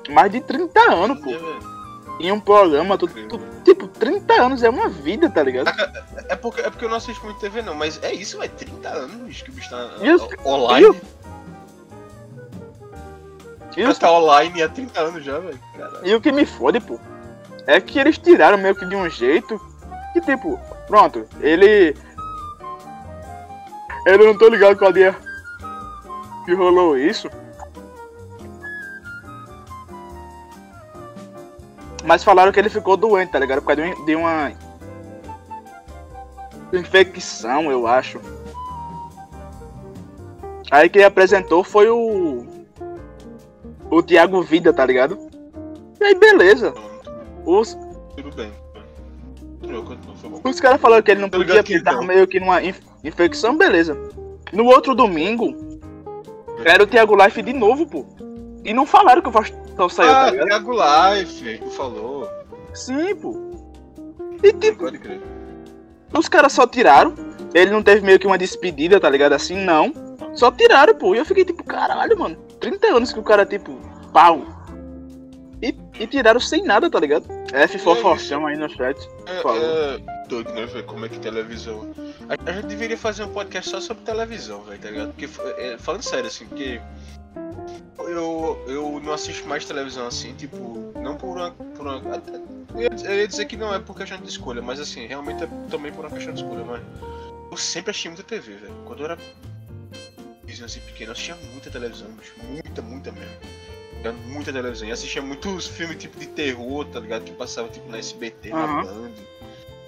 mais 0.09 0.31
de 0.31 0.39
30 0.41 0.79
anos, 0.91 1.19
pô. 1.19 1.31
É. 1.31 1.73
Em 2.19 2.31
um 2.31 2.39
programa, 2.39 2.97
tu, 2.97 3.07
tu- 3.07 3.39
tipo, 3.65 3.87
30 3.87 4.33
anos 4.41 4.63
é 4.63 4.69
uma 4.69 4.87
vida, 4.87 5.29
tá 5.29 5.41
ligado? 5.43 5.69
É 6.29 6.35
porque, 6.35 6.61
é 6.61 6.69
porque 6.69 6.85
eu 6.85 6.89
não 6.89 6.97
assisto 6.97 7.23
muito 7.25 7.39
TV, 7.39 7.61
não, 7.61 7.73
mas 7.75 7.99
é 8.03 8.13
isso, 8.13 8.39
velho. 8.39 8.51
30 8.55 8.87
anos, 8.89 9.41
que 9.41 9.49
o 9.49 9.53
bicho 9.53 9.69
tá 9.69 9.89
online. 10.45 10.87
E, 10.87 11.22
O 13.81 13.89
os- 13.89 13.97
cara 13.99 14.11
tá 14.11 14.11
online 14.19 14.61
há 14.61 14.69
30 14.69 14.99
anos 14.99 15.23
já, 15.23 15.39
velho. 15.39 15.59
E 16.03 16.13
o 16.13 16.21
que 16.21 16.31
me 16.31 16.45
fode, 16.45 16.79
pô, 16.79 16.99
é 17.65 17.79
que 17.81 17.97
eles 17.99 18.17
tiraram 18.17 18.57
meio 18.57 18.75
que 18.75 18.85
de 18.85 18.95
um 18.95 19.09
jeito 19.09 19.59
que, 20.13 20.21
tipo, 20.21 20.59
pronto, 20.87 21.25
ele. 21.39 21.95
Eu 24.05 24.17
não 24.17 24.37
tô 24.37 24.49
ligado 24.49 24.77
qual 24.77 24.91
dia 24.91 25.15
que 26.45 26.53
rolou 26.53 26.97
isso. 26.97 27.29
Mas 32.03 32.23
falaram 32.23 32.51
que 32.51 32.59
ele 32.59 32.69
ficou 32.69 32.97
doente, 32.97 33.31
tá 33.31 33.39
ligado? 33.39 33.61
Por 33.61 33.67
causa 33.75 33.81
de 33.95 34.05
de 34.05 34.15
uma 34.15 34.51
infecção, 36.73 37.71
eu 37.71 37.87
acho. 37.87 38.19
Aí 40.69 40.89
quem 40.89 41.03
apresentou 41.03 41.63
foi 41.63 41.89
o. 41.89 42.45
O 43.93 44.01
Thiago 44.03 44.41
Vida, 44.41 44.73
tá 44.73 44.85
ligado? 44.85 45.17
E 45.99 46.03
aí, 46.03 46.15
beleza. 46.15 46.73
Os, 47.45 47.77
Tudo 48.15 48.35
bem. 48.35 48.51
Foi 50.21 50.29
bom. 50.29 50.41
os 50.49 50.59
caras 50.59 50.79
falaram 50.81 51.01
que 51.03 51.11
ele 51.11 51.21
não 51.21 51.29
Tô 51.29 51.37
podia 51.37 51.63
porque 51.63 51.79
tava 51.81 51.97
não. 51.97 52.03
meio 52.07 52.27
que 52.27 52.39
numa 52.39 52.61
inf- 52.63 52.81
infecção, 53.03 53.57
beleza. 53.57 53.97
No 54.51 54.65
outro 54.65 54.93
domingo, 54.93 55.55
era 56.65 56.83
o 56.83 56.87
Thiago 56.87 57.15
Life 57.15 57.41
de 57.41 57.53
novo, 57.53 57.85
pô. 57.85 58.05
E 58.63 58.73
não 58.73 58.85
falaram 58.85 59.21
que 59.21 59.29
o 59.29 59.31
Faustão 59.31 59.89
saiu, 59.89 60.09
tá 60.09 60.23
Ah, 60.25 60.31
ligado? 60.31 60.47
Thiago 60.47 60.71
Life, 60.73 61.57
tu 61.59 61.69
falou. 61.71 62.29
Sim, 62.73 63.15
pô. 63.15 63.35
E 64.43 64.51
tipo, 64.53 64.79
Pode 64.83 64.99
crer. 64.99 65.21
os 66.13 66.27
caras 66.27 66.51
só 66.53 66.67
tiraram. 66.67 67.13
Ele 67.53 67.71
não 67.71 67.83
teve 67.83 68.01
meio 68.05 68.19
que 68.19 68.27
uma 68.27 68.37
despedida, 68.37 68.99
tá 68.99 69.09
ligado? 69.09 69.33
Assim, 69.33 69.55
não. 69.63 69.93
Só 70.33 70.51
tiraram, 70.51 70.95
pô. 70.95 71.13
E 71.15 71.19
eu 71.19 71.25
fiquei 71.25 71.45
tipo, 71.45 71.63
caralho, 71.63 72.17
mano. 72.17 72.37
30 72.63 72.87
anos 72.87 73.11
que 73.11 73.19
o 73.19 73.23
cara, 73.23 73.45
tipo, 73.45 73.77
pau. 74.13 74.41
E, 75.61 75.75
e 75.99 76.07
tiraram 76.07 76.39
sem 76.39 76.63
nada, 76.63 76.89
tá 76.89 76.99
ligado? 76.99 77.25
F. 77.51 77.77
Faustão 77.77 78.47
aí 78.47 78.57
no 78.57 78.69
chat. 78.69 78.97
É, 79.25 79.41
Falou. 79.41 79.61
é 79.61 79.97
doido, 80.29 80.53
né, 80.53 80.65
velho? 80.65 80.85
Como 80.85 81.05
é 81.05 81.09
que 81.09 81.19
televisão. 81.19 81.93
A, 82.29 82.51
gente 82.53 82.67
deveria 82.67 82.97
fazer 82.97 83.25
um 83.25 83.33
podcast 83.33 83.69
só 83.69 83.81
sobre 83.81 84.03
televisão, 84.03 84.61
velho, 84.63 84.79
tá 84.79 84.89
ligado? 84.89 85.09
Porque, 85.09 85.29
é, 85.57 85.77
falando 85.77 86.03
sério, 86.03 86.27
assim, 86.27 86.45
porque. 86.45 86.79
Eu, 87.99 88.63
eu 88.67 89.01
não 89.03 89.13
assisto 89.13 89.47
mais 89.47 89.65
televisão 89.65 90.07
assim, 90.07 90.33
tipo, 90.33 90.93
não 91.01 91.15
por 91.15 91.37
uma. 91.37 91.51
Por 91.51 91.85
uma 91.85 92.15
até- 92.15 92.41
eu, 92.75 92.81
ia, 92.81 92.89
eu 93.03 93.15
ia 93.19 93.27
dizer 93.27 93.45
que 93.45 93.57
não 93.57 93.73
é 93.73 93.79
por 93.79 93.95
questão 93.95 94.17
de 94.17 94.29
escolha, 94.29 94.61
mas 94.61 94.79
assim, 94.79 95.05
realmente 95.05 95.43
é 95.43 95.47
também 95.69 95.91
por 95.91 96.05
uma 96.05 96.11
questão 96.11 96.33
de 96.33 96.41
escolha, 96.41 96.63
mas. 96.63 96.81
Eu 97.51 97.57
sempre 97.57 97.91
achei 97.91 98.09
muita 98.09 98.23
TV, 98.23 98.53
velho. 98.53 98.73
Quando 98.85 99.01
eu 99.01 99.05
era. 99.05 99.17
Assim, 100.61 100.79
pequeno, 100.81 101.09
eu 101.09 101.13
assistia 101.13 101.35
muita 101.51 101.69
televisão. 101.69 102.07
Muita, 102.43 102.81
muita 102.81 103.11
mesmo. 103.11 104.17
Muita 104.27 104.51
televisão. 104.51 104.87
E 104.87 104.91
assistia 104.91 105.21
muitos 105.21 105.67
filmes 105.67 105.97
tipo 105.97 106.19
de 106.19 106.27
terror, 106.27 106.85
tá 106.85 106.99
ligado? 106.99 107.23
Que 107.23 107.31
passava 107.31 107.69
tipo 107.69 107.89
na 107.89 107.97
SBT, 107.97 108.49
na 108.49 108.63
Aham. 108.63 108.83
Band. 108.83 109.11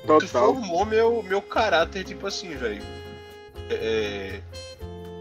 Que 0.02 0.08
Total. 0.28 0.28
formou 0.30 0.86
meu, 0.86 1.22
meu 1.24 1.42
caráter, 1.42 2.04
tipo 2.06 2.26
assim, 2.28 2.56
velho. 2.56 2.82
É, 3.70 4.40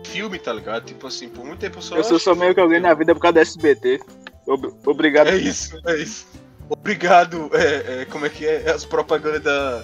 filme, 0.05 0.38
tá 0.38 0.53
ligado? 0.53 0.84
Tipo 0.84 1.07
assim, 1.09 1.28
por 1.28 1.45
muito 1.45 1.59
tempo 1.59 1.78
eu 1.78 1.82
só. 1.82 1.97
Eu 1.97 2.05
sou 2.05 2.18
só 2.20 2.34
meio 2.34 2.55
que 2.55 2.61
alguém 2.61 2.78
na 2.80 2.95
vida 2.95 3.14
por 3.14 3.20
causa 3.20 3.34
da 3.34 3.40
SBT. 3.40 4.01
Ob- 4.47 4.74
Obrigado. 4.86 5.28
É 5.28 5.36
isso, 5.36 5.80
é 5.86 5.97
isso. 5.97 6.26
Obrigado, 6.68 7.51
é, 7.53 8.03
é, 8.03 8.05
como 8.05 8.24
é 8.26 8.28
que 8.28 8.47
é? 8.47 8.70
As 8.70 8.84
propagandas 8.84 9.42
da. 9.42 9.82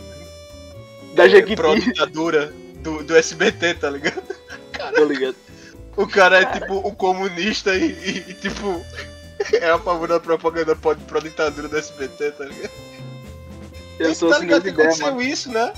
Da 1.15 1.27
é, 1.27 1.31
Jequiti. 1.31 1.61
do, 2.83 3.03
do 3.03 3.17
SBT, 3.17 3.75
tá 3.75 3.91
ligado? 3.91 4.23
Tô 4.95 5.05
ligado. 5.05 5.35
O 6.03 6.09
cara 6.09 6.41
é 6.41 6.45
tipo 6.47 6.77
o 6.79 6.95
comunista 6.95 7.75
e, 7.75 7.85
e- 7.93 8.25
e, 8.31 8.35
tipo. 8.35 8.85
É 9.55 9.71
a 9.71 9.79
favor 9.79 10.07
da 10.09 10.21
propaganda 10.21 10.77
pró- 10.77 10.95
pró-ditadura 10.95 11.67
do 11.69 11.77
SBT, 11.79 12.31
tá 12.33 12.45
ligado? 12.45 12.71
Eu 13.99 14.15
sou 14.15 14.29
tá 14.31 14.37
assim 14.37 14.45
ligado 14.47 14.63
que 14.63 14.69
aconteceu 14.71 15.07
mano. 15.07 15.23
isso, 15.23 15.51
né? 15.51 15.73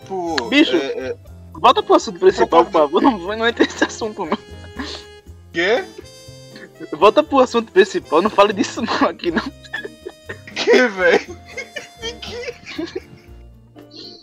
Tipo, 0.00 0.36
Bicho. 0.48 0.76
É, 0.76 0.86
é, 1.08 1.16
Volta 1.54 1.82
pro 1.82 1.94
assunto 1.94 2.18
principal, 2.18 2.64
por 2.64 2.72
favor. 2.72 3.02
Não, 3.02 3.18
não 3.18 3.46
entra 3.48 3.64
nesse 3.64 3.84
assunto, 3.84 4.24
não. 4.26 4.38
quê? 5.52 5.84
Volta 6.92 7.22
pro 7.22 7.40
assunto 7.40 7.70
principal. 7.72 8.20
Não 8.22 8.30
fale 8.30 8.52
disso 8.52 8.82
não 8.82 9.08
aqui, 9.08 9.30
não. 9.30 9.42
Que, 10.54 10.86
velho? 10.88 11.38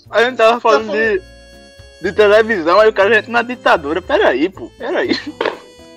A 0.09 0.23
gente 0.23 0.37
tava 0.37 0.59
falando 0.59 0.87
Tá 0.87 0.93
de, 0.93 1.21
de 2.01 2.11
televisão, 2.11 2.79
aí 2.79 2.89
o 2.89 2.93
cara 2.93 3.09
já 3.13 3.19
entra 3.19 3.31
na 3.31 3.41
ditadura. 3.41 4.01
Peraí, 4.01 4.49
pô. 4.49 4.69
Peraí. 4.77 5.09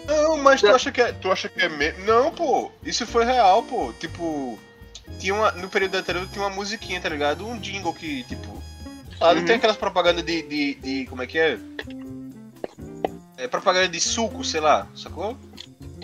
Não, 0.07 0.37
mas 0.39 0.61
tu 0.61 0.69
acha 0.69 0.91
que 0.91 1.01
é. 1.01 1.13
Tu 1.13 1.31
acha 1.31 1.49
que 1.49 1.61
é 1.63 1.69
mesmo? 1.69 2.05
Não, 2.05 2.31
pô. 2.33 2.71
Isso 2.85 3.07
foi 3.07 3.25
real, 3.25 3.63
pô. 3.63 3.93
Tipo. 3.99 4.59
Tinha 5.19 5.35
uma. 5.35 5.53
No 5.53 5.69
período 5.69 5.93
da 5.93 6.03
televisão 6.03 6.33
tinha 6.33 6.45
uma 6.45 6.55
musiquinha, 6.55 7.01
tá 7.01 7.09
ligado? 7.09 7.47
Um 7.47 7.59
jingle 7.59 7.93
que, 7.95 8.25
tipo. 8.25 8.63
Ah, 9.21 9.33
não 9.35 9.41
Uhum. 9.41 9.47
tem 9.47 9.57
aquelas 9.57 9.77
propagandas 9.77 10.25
de, 10.25 10.43
de, 10.43 10.75
de. 10.75 11.07
Como 11.07 11.23
é 11.23 11.27
que 11.27 11.39
é? 11.39 11.59
É 13.37 13.49
propaganda 13.49 13.89
de 13.89 14.01
suco, 14.01 14.45
sei 14.45 14.61
lá, 14.61 14.87
sacou? 14.95 15.37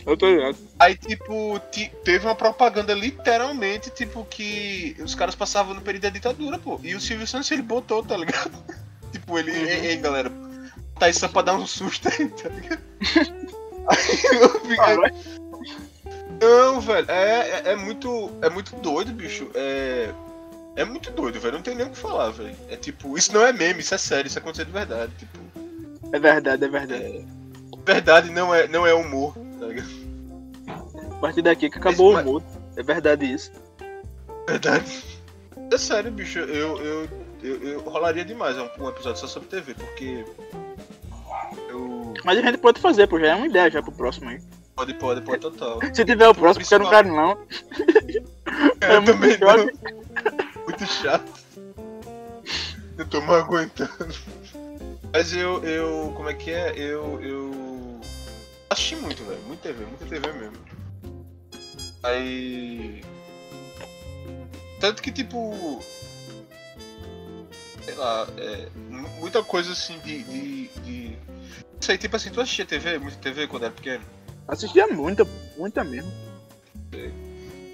Eu 0.06 0.16
tô 0.16 0.28
ligado. 0.28 0.56
Aí, 0.78 0.96
tipo, 0.96 1.60
ti- 1.70 1.90
teve 2.04 2.24
uma 2.26 2.34
propaganda 2.34 2.94
literalmente, 2.94 3.90
tipo, 3.90 4.24
que 4.24 4.96
os 5.00 5.14
caras 5.14 5.34
passavam 5.34 5.74
no 5.74 5.80
período 5.82 6.04
da 6.04 6.10
ditadura, 6.10 6.58
pô. 6.58 6.80
E 6.82 6.94
o 6.94 7.00
Silvio 7.00 7.26
Santos 7.26 7.50
ele 7.50 7.62
botou, 7.62 8.02
tá 8.02 8.16
ligado? 8.16 8.52
tipo, 9.12 9.38
ele. 9.38 9.50
Uhum. 9.50 9.56
Ei, 9.56 9.86
ei, 9.86 9.96
galera. 9.96 10.30
Tá 10.98 11.08
isso 11.08 11.20
só 11.20 11.28
pra 11.28 11.42
dar 11.42 11.54
um 11.54 11.66
susto 11.66 12.08
aí, 12.08 12.28
tá 12.28 12.48
ligado? 12.48 12.80
aí 13.88 14.40
eu 14.40 14.50
fiquei. 14.60 15.38
Não, 16.40 16.80
velho, 16.80 17.10
é, 17.10 17.48
é, 17.50 17.62
é 17.72 17.76
muito. 17.76 18.30
É 18.42 18.48
muito 18.50 18.76
doido, 18.76 19.12
bicho. 19.12 19.50
É. 19.54 20.10
É 20.76 20.84
muito 20.84 21.10
doido, 21.10 21.40
velho. 21.40 21.54
Não 21.54 21.62
tem 21.62 21.74
nem 21.74 21.86
o 21.86 21.90
que 21.90 21.98
falar, 21.98 22.30
velho. 22.30 22.54
É 22.68 22.76
tipo, 22.76 23.18
isso 23.18 23.32
não 23.32 23.44
é 23.44 23.52
meme, 23.52 23.80
isso 23.80 23.94
é 23.94 23.98
sério, 23.98 24.28
isso 24.28 24.38
aconteceu 24.38 24.64
de 24.64 24.70
verdade. 24.70 25.10
Tipo, 25.18 25.38
É 26.12 26.18
verdade, 26.20 26.64
é 26.64 26.68
verdade. 26.68 27.26
verdade 27.84 28.30
não 28.30 28.54
é, 28.54 28.68
não 28.68 28.86
é 28.86 28.94
humor, 28.94 29.34
tá 29.58 29.66
ligado? 29.66 29.88
A 31.10 31.14
partir 31.20 31.42
daqui 31.42 31.68
que 31.68 31.78
acabou 31.78 32.12
Mas- 32.12 32.24
o 32.24 32.32
mundo. 32.32 32.44
É 32.76 32.82
verdade 32.84 33.26
isso. 33.26 33.50
Verdade. 34.46 35.04
É 35.72 35.76
sério, 35.76 36.12
bicho, 36.12 36.38
eu, 36.38 36.78
eu, 36.80 37.08
eu, 37.42 37.62
eu 37.62 37.80
rolaria 37.80 38.24
demais 38.24 38.56
um, 38.56 38.68
um 38.80 38.88
episódio 38.88 39.20
só 39.20 39.26
sobre 39.26 39.48
TV, 39.48 39.74
porque. 39.74 40.24
Eu. 41.68 42.14
Mas 42.24 42.38
a 42.38 42.42
gente 42.42 42.58
pode 42.58 42.80
fazer, 42.80 43.06
pô. 43.06 43.18
Já 43.18 43.28
é 43.28 43.34
uma 43.34 43.46
ideia 43.46 43.70
já 43.70 43.82
pro 43.82 43.92
próximo 43.92 44.30
aí. 44.30 44.40
Pode, 44.74 44.94
pode, 44.94 45.20
pode, 45.22 45.40
total. 45.40 45.80
Se 45.92 46.04
tiver 46.04 46.28
o 46.28 46.34
próximo, 46.34 46.64
porque 46.64 46.74
eu 46.74 46.78
não 46.78 46.90
quero 46.90 47.08
não. 47.08 47.38
É 48.80 48.96
Eu 48.96 49.02
muito 49.02 49.12
também 49.12 49.38
não. 49.38 49.64
Muito 50.64 50.86
chato. 50.86 51.30
Eu 52.96 53.06
tô 53.06 53.20
me 53.20 53.30
aguentando. 53.30 54.14
Mas 55.12 55.32
eu, 55.32 55.62
eu. 55.64 56.12
Como 56.16 56.28
é 56.28 56.34
que 56.34 56.50
é? 56.50 56.72
Eu. 56.76 57.20
Eu. 57.22 58.00
Assisti 58.70 58.96
muito, 58.96 59.22
velho. 59.24 59.40
Muita 59.46 59.62
TV, 59.68 59.84
muita 59.84 60.06
TV 60.06 60.32
mesmo. 60.32 60.56
Aí. 62.02 63.02
Tanto 64.80 65.02
que, 65.02 65.12
tipo. 65.12 65.80
Sei 67.88 67.96
lá, 67.96 68.28
é, 68.36 68.68
mu- 68.90 69.08
muita 69.18 69.42
coisa 69.42 69.72
assim 69.72 69.98
de, 70.00 70.22
de, 70.24 70.68
de 70.84 71.18
Isso 71.80 71.90
aí, 71.90 71.96
tipo 71.96 72.14
assim, 72.16 72.28
tu 72.30 72.38
assistia 72.38 72.66
TV, 72.66 72.98
muita 72.98 73.16
TV 73.16 73.46
quando 73.46 73.62
era 73.64 73.72
pequeno? 73.72 74.04
Assistia 74.46 74.86
muita, 74.88 75.26
muita 75.56 75.82
mesmo. 75.82 76.12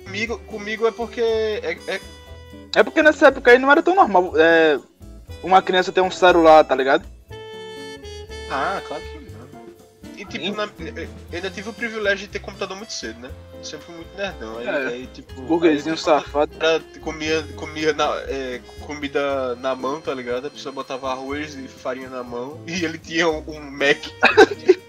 Comigo, 0.04 0.38
comigo 0.46 0.86
é 0.86 0.92
porque. 0.92 1.20
É, 1.20 1.76
é, 1.88 2.00
É 2.76 2.82
porque 2.84 3.02
nessa 3.02 3.26
época 3.26 3.50
aí 3.50 3.58
não 3.58 3.72
era 3.72 3.82
tão 3.82 3.96
normal 3.96 4.32
é, 4.36 4.78
uma 5.42 5.60
criança 5.60 5.90
ter 5.90 6.00
um 6.00 6.10
celular, 6.12 6.62
tá 6.64 6.76
ligado? 6.76 7.04
Ah, 8.48 8.80
claro 8.86 9.02
que 9.02 9.18
não. 9.18 9.64
E 10.16 10.24
tipo, 10.24 10.54
na- 10.56 10.68
eu 10.78 11.08
ainda 11.32 11.50
tive 11.50 11.70
o 11.70 11.72
privilégio 11.72 12.26
de 12.28 12.32
ter 12.34 12.38
computador 12.38 12.76
muito 12.76 12.92
cedo, 12.92 13.18
né? 13.18 13.30
Sempre 13.64 13.86
fui 13.86 13.94
muito 13.96 14.16
nerdão. 14.16 14.58
Aí, 14.58 14.66
É. 14.66 14.86
aí, 14.88 15.06
tipo. 15.12 15.40
Burguesinho 15.42 15.94
aí, 15.94 16.00
safado. 16.00 16.52
Era, 16.60 16.80
comia, 17.00 17.42
comia 17.56 17.92
na, 17.92 18.14
é, 18.28 18.60
comida 18.86 19.54
na 19.56 19.74
mão, 19.74 20.00
tá 20.00 20.12
ligado? 20.14 20.46
A 20.46 20.50
pessoa 20.50 20.72
botava 20.72 21.10
arroz 21.10 21.54
e 21.54 21.66
farinha 21.68 22.08
na 22.08 22.22
mão 22.22 22.60
e 22.66 22.84
ele 22.84 22.98
tinha 22.98 23.28
um, 23.28 23.42
um 23.46 23.60
Mac 23.60 23.98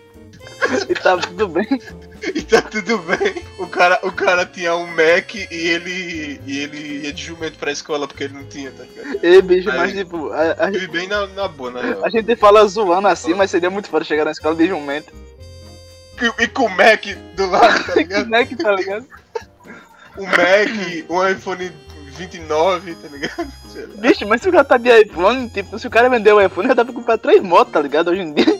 E 0.89 0.93
tava 0.95 1.21
tudo 1.21 1.47
bem. 1.47 1.67
e 2.33 2.41
tá 2.41 2.61
tudo 2.61 2.97
bem. 2.99 3.43
O 3.59 3.67
cara, 3.67 3.99
o 4.03 4.11
cara 4.11 4.45
tinha 4.45 4.75
um 4.75 4.87
Mac 4.87 5.35
e 5.35 5.47
ele, 5.51 6.41
e 6.45 6.59
ele 6.59 7.05
ia 7.05 7.13
de 7.13 7.23
jumento 7.23 7.57
pra 7.59 7.71
escola 7.71 8.07
porque 8.07 8.23
ele 8.23 8.33
não 8.33 8.45
tinha, 8.45 8.71
tá 8.71 8.83
ligado? 8.83 9.19
E 9.23 9.41
bicho, 9.41 9.69
Aí- 9.69 9.77
mas 9.77 9.93
tipo, 9.93 10.31
a, 10.31 10.51
a, 10.53 10.69
Vive 10.71 10.87
bem 10.87 11.07
na, 11.07 11.27
na 11.27 11.47
boa, 11.47 11.79
real. 11.81 12.03
a 12.03 12.09
gente 12.09 12.35
fala 12.35 12.65
zoando 12.67 13.07
assim, 13.07 13.33
mas 13.35 13.51
seria 13.51 13.69
muito 13.69 13.89
foda 13.89 14.03
chegar 14.05 14.25
na 14.25 14.31
escola 14.31 14.55
de 14.55 14.67
jumento. 14.67 15.13
E, 16.39 16.47
com 16.47 16.65
o 16.65 16.69
Mac 16.69 17.03
do 17.35 17.45
lado, 17.49 17.83
tá 17.85 17.95
ligado? 17.95 18.33
É 18.35 18.45
que 18.45 18.55
tá 18.55 18.71
ligado? 18.71 19.05
Um 20.17 20.25
Mac, 20.25 21.09
um 21.09 21.27
iPhone 21.27 21.71
29, 22.17 22.95
tá 22.95 23.07
ligado? 23.09 23.51
Bicho, 23.99 24.25
mas 24.27 24.41
se 24.41 24.47
o 24.49 24.51
cara 24.51 24.63
tá 24.63 24.77
de 24.77 24.89
iPhone, 25.01 25.49
tipo, 25.49 25.77
se 25.77 25.87
o 25.87 25.89
cara 25.89 26.09
vender 26.09 26.31
o 26.33 26.41
iPhone, 26.41 26.67
já 26.67 26.73
dá 26.73 26.85
pra 26.85 26.93
comprar 26.93 27.17
três 27.17 27.41
motos, 27.41 27.73
tá 27.73 27.81
ligado? 27.81 28.09
Hoje 28.11 28.21
em 28.21 28.33
dia. 28.33 28.59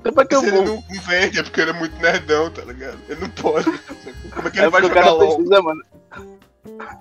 Então 0.00 0.12
pra 0.12 0.26
que 0.26 0.34
eu 0.34 0.40
Se 0.40 0.48
ele 0.48 0.56
vou? 0.56 0.64
não 0.66 1.00
vende, 1.02 1.38
é 1.38 1.42
porque 1.44 1.60
ele 1.60 1.70
é 1.70 1.74
muito 1.74 1.96
nerdão, 2.00 2.50
tá 2.50 2.62
ligado? 2.64 2.98
Ele 3.08 3.20
não 3.20 3.30
pode. 3.30 3.64
Como 4.34 4.48
é 4.48 4.50
que 4.50 4.58
É 4.58 4.62
ele 4.62 4.70
vai 4.70 4.82
porque 4.82 4.98
o 4.98 5.02
jogar 5.02 5.10
LOL? 5.12 5.34
precisa, 5.36 5.62
mano. 5.62 5.80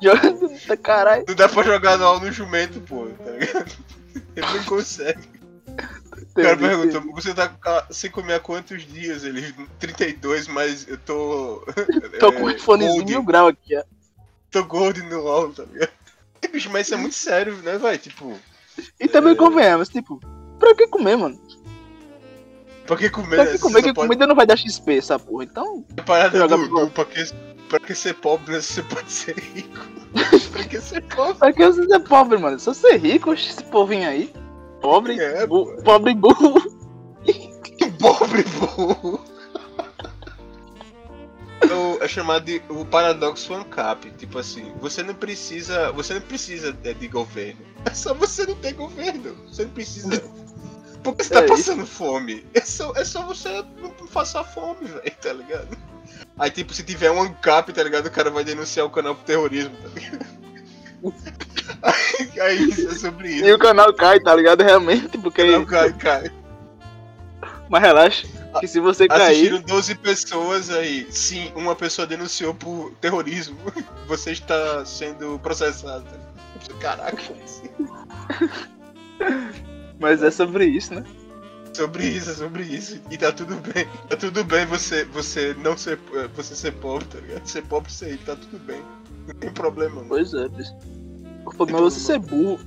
Joga. 0.02 0.58
tá 0.68 0.78
Caralho. 0.78 1.26
Não 1.28 1.36
dá 1.36 1.50
pra 1.50 1.64
jogar 1.64 1.96
LOL 1.96 2.20
no 2.20 2.32
jumento, 2.32 2.80
pô, 2.82 3.08
tá 3.24 3.32
ligado? 3.32 3.72
Ele 4.36 4.46
não 4.56 4.64
consegue. 4.66 5.20
O 6.22 6.42
cara 6.42 6.58
perguntou, 6.58 7.02
você 7.14 7.34
tá 7.34 7.52
sem 7.90 8.10
comer 8.12 8.36
há 8.36 8.40
quantos 8.40 8.86
dias? 8.86 9.24
Ele, 9.24 9.54
32, 9.80 10.48
mas 10.48 10.88
eu 10.88 10.98
tô. 10.98 11.66
Tô 12.20 12.32
com 12.32 12.44
um 12.44 12.50
é, 12.50 12.54
iPhonezinho 12.54 12.96
gold, 12.98 13.12
mil 13.12 13.24
grau 13.24 13.48
aqui, 13.48 13.76
ó. 13.78 13.84
Tô 14.52 14.64
gold 14.64 15.02
no 15.04 15.22
LOL, 15.22 15.52
tá 15.54 15.64
ligado? 15.64 15.92
Bicho, 16.52 16.70
mas 16.72 16.88
isso 16.88 16.94
é 16.96 16.98
muito 16.98 17.16
sério, 17.16 17.56
né, 17.58 17.78
vai? 17.78 17.98
Tipo, 17.98 18.38
E 19.00 19.08
também 19.08 19.34
É. 19.34 19.36
convenhamos, 19.36 19.90
tipo, 19.90 20.20
pra 20.60 20.76
que 20.76 20.88
comer, 20.88 21.16
mano? 21.16 21.40
pra 22.86 22.98
que 22.98 23.10
comer? 23.10 23.36
Pra 23.36 23.46
né? 23.46 23.52
que 23.52 23.58
Você 23.58 23.64
comer? 23.64 23.82
Que 23.84 23.94
pode- 23.94 24.08
comida 24.08 24.28
não 24.28 24.36
vai 24.36 24.46
dar 24.46 24.58
XP, 24.58 24.98
essa 24.98 25.18
porra. 25.18 25.46
Então, 25.46 25.86
A 25.98 26.02
parada 26.02 26.48
do, 26.48 26.68
do 26.68 26.90
pra, 26.90 27.06
que, 27.06 27.24
pra 27.70 27.80
que 27.80 27.96
ser 27.96 28.16
pobre, 28.16 28.52
né? 28.54 28.60
Você 28.62 28.84
pode 28.84 29.10
ser 29.12 29.38
rico. 29.38 29.80
pra 30.52 30.64
que 30.66 30.82
ser 30.82 31.02
pobre? 31.04 31.36
pra 31.36 31.54
que 31.54 31.66
você 31.66 31.86
ser 31.86 32.00
pobre, 32.00 32.38
mano? 32.38 32.60
Se 32.60 32.66
você 32.66 32.90
é 32.90 32.98
rico, 32.98 33.34
esse 33.34 33.64
povinho 33.64 34.10
aí. 34.10 34.34
Pobre, 34.82 35.20
É, 35.20 35.46
bu- 35.46 35.82
pobre 35.84 36.14
burro. 36.14 36.54
Pobre 38.00 38.44
burro. 38.44 39.20
O- 41.64 42.04
É 42.04 42.08
chamado 42.08 42.44
de 42.46 42.62
o 42.70 42.84
paradoxo 42.86 43.54
ANCAP. 43.54 44.12
Tipo 44.18 44.40
assim, 44.40 44.72
você 44.82 45.04
não 45.04 45.14
precisa. 45.14 45.92
Você 45.92 46.16
não 46.16 46.22
precisa 46.22 46.76
é, 46.84 46.94
de 46.94 47.08
governo. 47.08 47.62
É 47.86 47.94
só 47.96 48.14
você 48.14 48.46
não 48.46 48.56
ter 48.56 48.74
governo. 48.74 49.36
Você 49.48 49.64
não 49.64 49.72
precisa. 49.72 50.24
Porque 51.04 51.24
você 51.24 51.34
tá 51.34 51.42
É 51.42 51.46
isso. 51.46 51.54
passando 51.56 51.86
fome. 51.88 52.46
É 52.54 52.62
só, 52.62 52.94
é 52.96 53.04
só 53.04 53.26
você 53.26 53.50
não 53.82 53.90
passar 54.08 54.44
fome, 54.44 54.86
velho, 54.88 55.12
tá 55.20 55.34
ligado? 55.34 55.76
Aí, 56.38 56.52
tipo, 56.52 56.74
se 56.76 56.84
tiver 56.84 57.10
um 57.10 57.22
ANCAP, 57.24 57.74
tá 57.74 57.82
ligado? 57.84 58.06
O 58.06 58.12
cara 58.12 58.30
vai 58.30 58.44
denunciar 58.44 58.86
o 58.86 58.90
canal 58.92 59.16
por 59.16 59.24
terrorismo, 59.24 59.76
tá 59.78 59.88
ligado? 60.00 60.26
Isso 62.70 62.90
é 62.90 62.94
sobre 62.96 63.30
isso. 63.30 63.46
E 63.46 63.54
o 63.54 63.60
canal 63.60 63.94
cai, 63.94 64.20
tá 64.20 64.36
ligado? 64.36 64.62
Realmente, 64.62 65.18
porque. 65.18 65.44
Não, 65.44 65.66
cai, 65.66 65.94
cai. 65.94 66.32
Mas 67.70 67.82
relaxa, 67.82 68.28
que 68.60 68.68
se 68.68 68.80
você 68.80 69.08
cair. 69.08 69.22
Assistiram 69.22 69.62
12 69.62 69.96
pessoas 69.96 70.70
aí. 70.70 71.08
Sim, 71.10 71.52
uma 71.56 71.76
pessoa 71.76 72.06
denunciou 72.06 72.54
por 72.54 72.92
terrorismo. 73.00 73.58
Você 74.08 74.32
está 74.32 74.84
sendo 74.84 75.40
processado. 75.40 76.06
Caraca, 76.80 77.18
Mas 80.00 80.22
é 80.22 80.30
sobre 80.30 80.66
isso, 80.66 80.94
né? 80.94 81.06
sobre 81.74 82.06
isso, 82.06 82.30
é 82.30 82.34
sobre 82.34 82.64
isso. 82.64 83.02
E 83.10 83.18
tá 83.18 83.32
tudo 83.32 83.56
bem. 83.56 83.86
Tá 84.10 84.18
tudo 84.18 84.44
bem 84.44 84.66
você, 84.66 85.06
você 85.06 85.56
não 85.60 85.78
ser. 85.78 85.98
Você 86.36 86.56
ser 86.56 86.74
pobre, 86.74 87.06
tá 87.08 87.20
ligado? 87.20 87.46
Ser 87.46 87.64
pobre 87.64 87.92
rico, 88.02 88.26
tá 88.26 88.36
tudo 88.36 88.60
bem. 88.60 88.82
Não 89.28 89.34
tem 89.36 89.52
problema, 89.52 89.96
mano. 89.96 90.08
Pois 90.10 90.34
é, 90.34 90.48
bicho. 90.50 90.74
O 91.46 91.52
problema 91.52 91.80
é 91.80 91.84
você 91.90 92.00
ser 92.00 92.20
burro. 92.20 92.60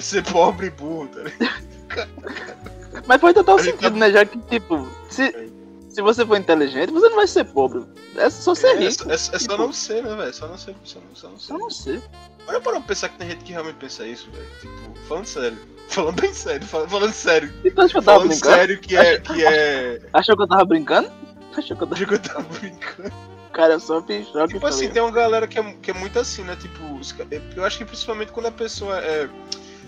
Ser 0.00 0.22
pobre 0.24 0.66
e 0.66 0.70
burro, 0.70 1.08
tá 1.08 1.20
ligado? 1.22 1.68
Mas 3.06 3.20
faz 3.20 3.34
total 3.34 3.58
sentido, 3.58 3.80
tá- 3.82 3.90
né? 3.90 4.10
Já 4.10 4.24
que, 4.24 4.38
tipo, 4.38 4.86
se, 5.10 5.50
se 5.88 6.02
você 6.02 6.24
for 6.26 6.36
inteligente, 6.36 6.90
você 6.92 7.08
não 7.08 7.16
vai 7.16 7.26
ser 7.26 7.44
pobre. 7.44 7.84
É 8.16 8.28
só 8.28 8.54
ser 8.54 8.66
É, 8.68 8.70
é, 8.72 8.76
rico. 8.88 8.92
só- 9.04 9.10
é, 9.10 9.14
é 9.14 9.38
só 9.38 9.56
não 9.56 9.72
ser, 9.72 10.02
né, 10.02 10.14
velho? 10.16 10.34
Só 10.34 10.46
não 10.48 10.58
ser. 10.58 10.74
Só 10.84 10.98
não, 11.00 11.14
só 11.14 11.28
não 11.28 11.38
ser. 11.38 11.46
Só 11.46 11.58
não 11.58 11.70
ser. 11.70 12.02
Olha 12.46 12.60
para 12.60 12.80
pensar 12.80 13.08
que 13.10 13.18
tem 13.18 13.30
gente 13.30 13.44
que 13.44 13.52
realmente 13.52 13.76
pensa 13.76 14.06
isso, 14.06 14.28
velho. 14.30 14.46
Tipo, 14.60 14.98
falando 15.06 15.26
sério. 15.26 15.58
Falando 15.88 16.20
bem 16.20 16.34
sério, 16.34 16.66
falando, 16.66 16.90
falando 16.90 17.12
sério. 17.14 17.50
Então 17.64 17.82
acho 17.82 17.92
que 17.94 17.98
eu 17.98 18.02
tava 18.02 18.18
Falando 18.18 18.28
brincando. 18.30 18.54
sério 18.56 18.78
que 18.78 18.94
é. 18.94 19.18
Que 19.20 19.42
é. 19.46 20.00
Achou 20.12 20.36
que 20.36 20.42
eu 20.42 20.46
tava 20.46 20.64
brincando? 20.66 21.10
Achou 21.56 21.74
que 21.78 21.82
eu 21.82 21.86
tava. 21.86 21.94
Acho 21.94 22.06
que 22.06 22.14
eu 22.14 22.18
tava 22.18 22.42
brincando. 22.42 23.12
Cara, 23.52 23.74
eu 23.74 23.80
sou 23.80 24.02
pichoque. 24.02 24.54
Tipo 24.54 24.66
assim, 24.66 24.88
tem 24.90 25.02
uma 25.02 25.10
galera 25.10 25.46
que 25.46 25.58
é, 25.58 25.62
que 25.82 25.90
é 25.90 25.94
muito 25.94 26.18
assim, 26.18 26.42
né? 26.44 26.56
Tipo, 26.56 26.78
ca- 27.16 27.26
eu 27.56 27.64
acho 27.64 27.78
que 27.78 27.84
principalmente 27.84 28.30
quando 28.32 28.46
a 28.46 28.52
pessoa 28.52 28.98
é. 28.98 29.28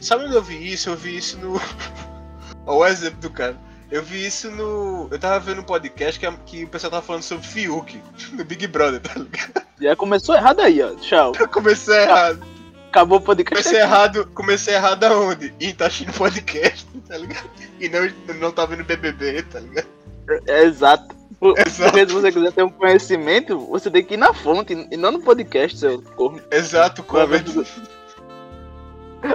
Sabe 0.01 0.25
onde 0.25 0.35
eu 0.35 0.43
vi 0.43 0.73
isso? 0.73 0.89
Eu 0.91 0.97
vi 0.97 1.17
isso 1.17 1.39
no. 1.39 1.55
Olha 2.67 2.79
o 2.79 2.87
exemplo 2.87 3.21
do 3.21 3.31
cara. 3.31 3.57
Eu 3.91 4.03
vi 4.03 4.25
isso 4.27 4.51
no. 4.51 5.09
Eu 5.11 5.19
tava 5.19 5.39
vendo 5.41 5.61
um 5.61 5.65
podcast 5.65 6.19
que, 6.19 6.27
a- 6.27 6.33
que 6.47 6.65
o 6.65 6.69
pessoal 6.69 6.91
tava 6.91 7.03
falando 7.07 7.23
sobre 7.23 7.47
Fiuk, 7.47 8.01
no 8.33 8.45
Big 8.45 8.67
Brother, 8.67 9.01
tá 9.01 9.13
ligado? 9.19 9.67
Já 9.81 9.97
começou 9.97 10.35
errado 10.35 10.61
aí, 10.61 10.83
ó. 10.83 10.95
Tchau. 10.97 11.33
Comecei 11.53 11.97
errado. 12.03 12.43
Acabou 12.89 13.19
o 13.19 13.21
podcast. 13.21 13.63
Comecei 13.63 13.81
errado, 13.81 14.27
comecei 14.35 14.75
errado 14.75 15.05
aonde? 15.05 15.55
Em 15.61 15.73
tá 15.73 15.87
assistindo 15.87 16.13
podcast, 16.13 16.85
tá 17.07 17.17
ligado? 17.17 17.49
E 17.79 17.89
não, 17.89 18.01
não 18.37 18.51
tá 18.51 18.67
vendo 18.67 18.83
BBB, 18.85 19.43
tá 19.45 19.61
ligado? 19.61 19.87
É. 20.29 20.39
Por- 20.41 20.49
Exato. 20.49 21.15
Porque 21.41 21.71
se 21.71 22.13
você 22.13 22.31
quiser 22.31 22.53
ter 22.53 22.63
um 22.63 22.69
conhecimento, 22.69 23.59
você 23.59 23.91
tem 23.91 24.05
que 24.05 24.15
ir 24.15 24.19
na 24.19 24.33
fonte 24.35 24.75
e 24.91 24.97
não 24.97 25.11
no 25.11 25.21
podcast, 25.23 25.79
seu 25.79 26.03
corno. 26.03 26.41
Exato, 26.51 27.03
Vai 27.09 27.27
ver 27.27 27.45
como 27.45 27.65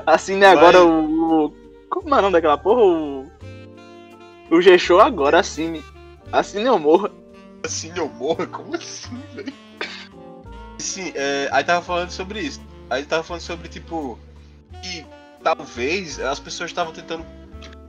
Assine 0.06 0.46
agora 0.46 0.84
o, 0.84 1.46
o- 1.48 1.54
Como 1.90 2.14
é 2.16 2.20
o 2.20 2.22
nome 2.22 2.34
daquela 2.34 2.58
porra? 2.58 2.82
O. 2.82 3.26
O 4.52 4.62
G-Show 4.62 5.00
agora, 5.00 5.40
assine. 5.40 5.84
Assine 6.32 6.70
ou 6.70 6.78
morra. 6.80 7.12
assim 7.64 7.92
eu 7.96 8.08
morro? 8.08 8.46
Como 8.48 8.76
assim, 8.76 9.20
velho? 9.34 9.54
Sim, 10.78 11.12
é, 11.16 11.50
aí 11.52 11.64
tava 11.64 11.82
falando 11.84 12.12
sobre 12.12 12.40
isso. 12.42 12.62
Aí 12.90 13.04
tava 13.04 13.24
falando 13.24 13.42
sobre, 13.42 13.68
tipo, 13.68 14.20
que 14.84 15.04
talvez 15.44 16.20
as 16.20 16.40
pessoas 16.40 16.70
estavam 16.70 16.94
tentando, 16.94 17.26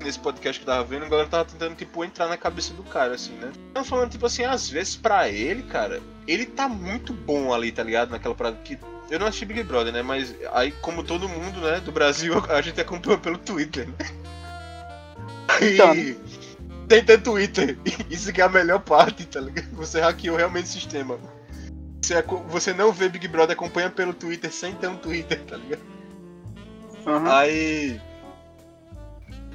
nesse 0.07 0.19
podcast 0.19 0.63
que 0.63 0.69
eu 0.69 0.75
tava 0.75 0.85
vendo, 0.85 1.05
a 1.05 1.09
galera 1.09 1.29
tava 1.29 1.45
tentando, 1.45 1.75
tipo, 1.75 2.05
entrar 2.05 2.29
na 2.29 2.37
cabeça 2.37 2.73
do 2.73 2.83
cara, 2.85 3.15
assim, 3.15 3.33
né? 3.35 3.51
Tava 3.75 3.85
falando, 3.85 4.11
tipo 4.11 4.25
assim, 4.25 4.45
às 4.45 4.71
vezes 4.71 4.97
pra 4.97 5.29
ele, 5.29 5.65
cara, 5.65 6.01
ele 6.27 6.47
tá 6.47 6.69
muito 6.69 7.13
bom 7.13 7.53
ali, 7.53 7.73
tá 7.73 7.83
ligado? 7.83 8.11
Naquela 8.11 8.35
parada 8.35 8.57
que. 8.65 8.79
Eu 9.11 9.21
não 9.21 9.27
assisti 9.27 9.45
Big 9.45 9.63
Brother, 9.63 9.93
né? 9.93 10.03
Mas 10.03 10.35
aí, 10.53 10.73
como 10.81 11.05
todo 11.05 11.29
mundo, 11.29 11.61
né, 11.61 11.81
do 11.81 11.93
Brasil, 11.93 12.35
a 12.49 12.61
gente 12.63 12.81
acompanhou 12.81 13.19
pelo 13.19 13.39
Twitter, 13.39 13.89
né? 13.89 13.95
Então, 15.61 15.95
né? 15.95 16.17
tem 16.89 17.01
até 17.01 17.17
Twitter. 17.17 17.79
Isso 18.11 18.33
que 18.33 18.41
é 18.41 18.45
a 18.45 18.49
melhor 18.49 18.81
parte, 18.81 19.27
tá 19.27 19.41
ligado? 19.41 19.69
Você 19.73 20.01
hackeou 20.01 20.37
realmente 20.37 20.65
o 20.65 20.69
sistema. 20.69 21.19
Você, 22.01 22.23
você 22.49 22.73
não 22.73 22.93
vê 22.93 23.09
Big 23.09 23.27
Brother, 23.27 23.55
acompanha 23.55 23.91
pelo 23.91 24.15
Twitter 24.15 24.53
sem 24.53 24.75
ter 24.75 24.89
um 24.89 24.97
Twitter, 24.97 25.41
tá 25.45 25.57
ligado? 25.57 25.83
Aham. 27.07 27.37
Aí. 27.37 28.01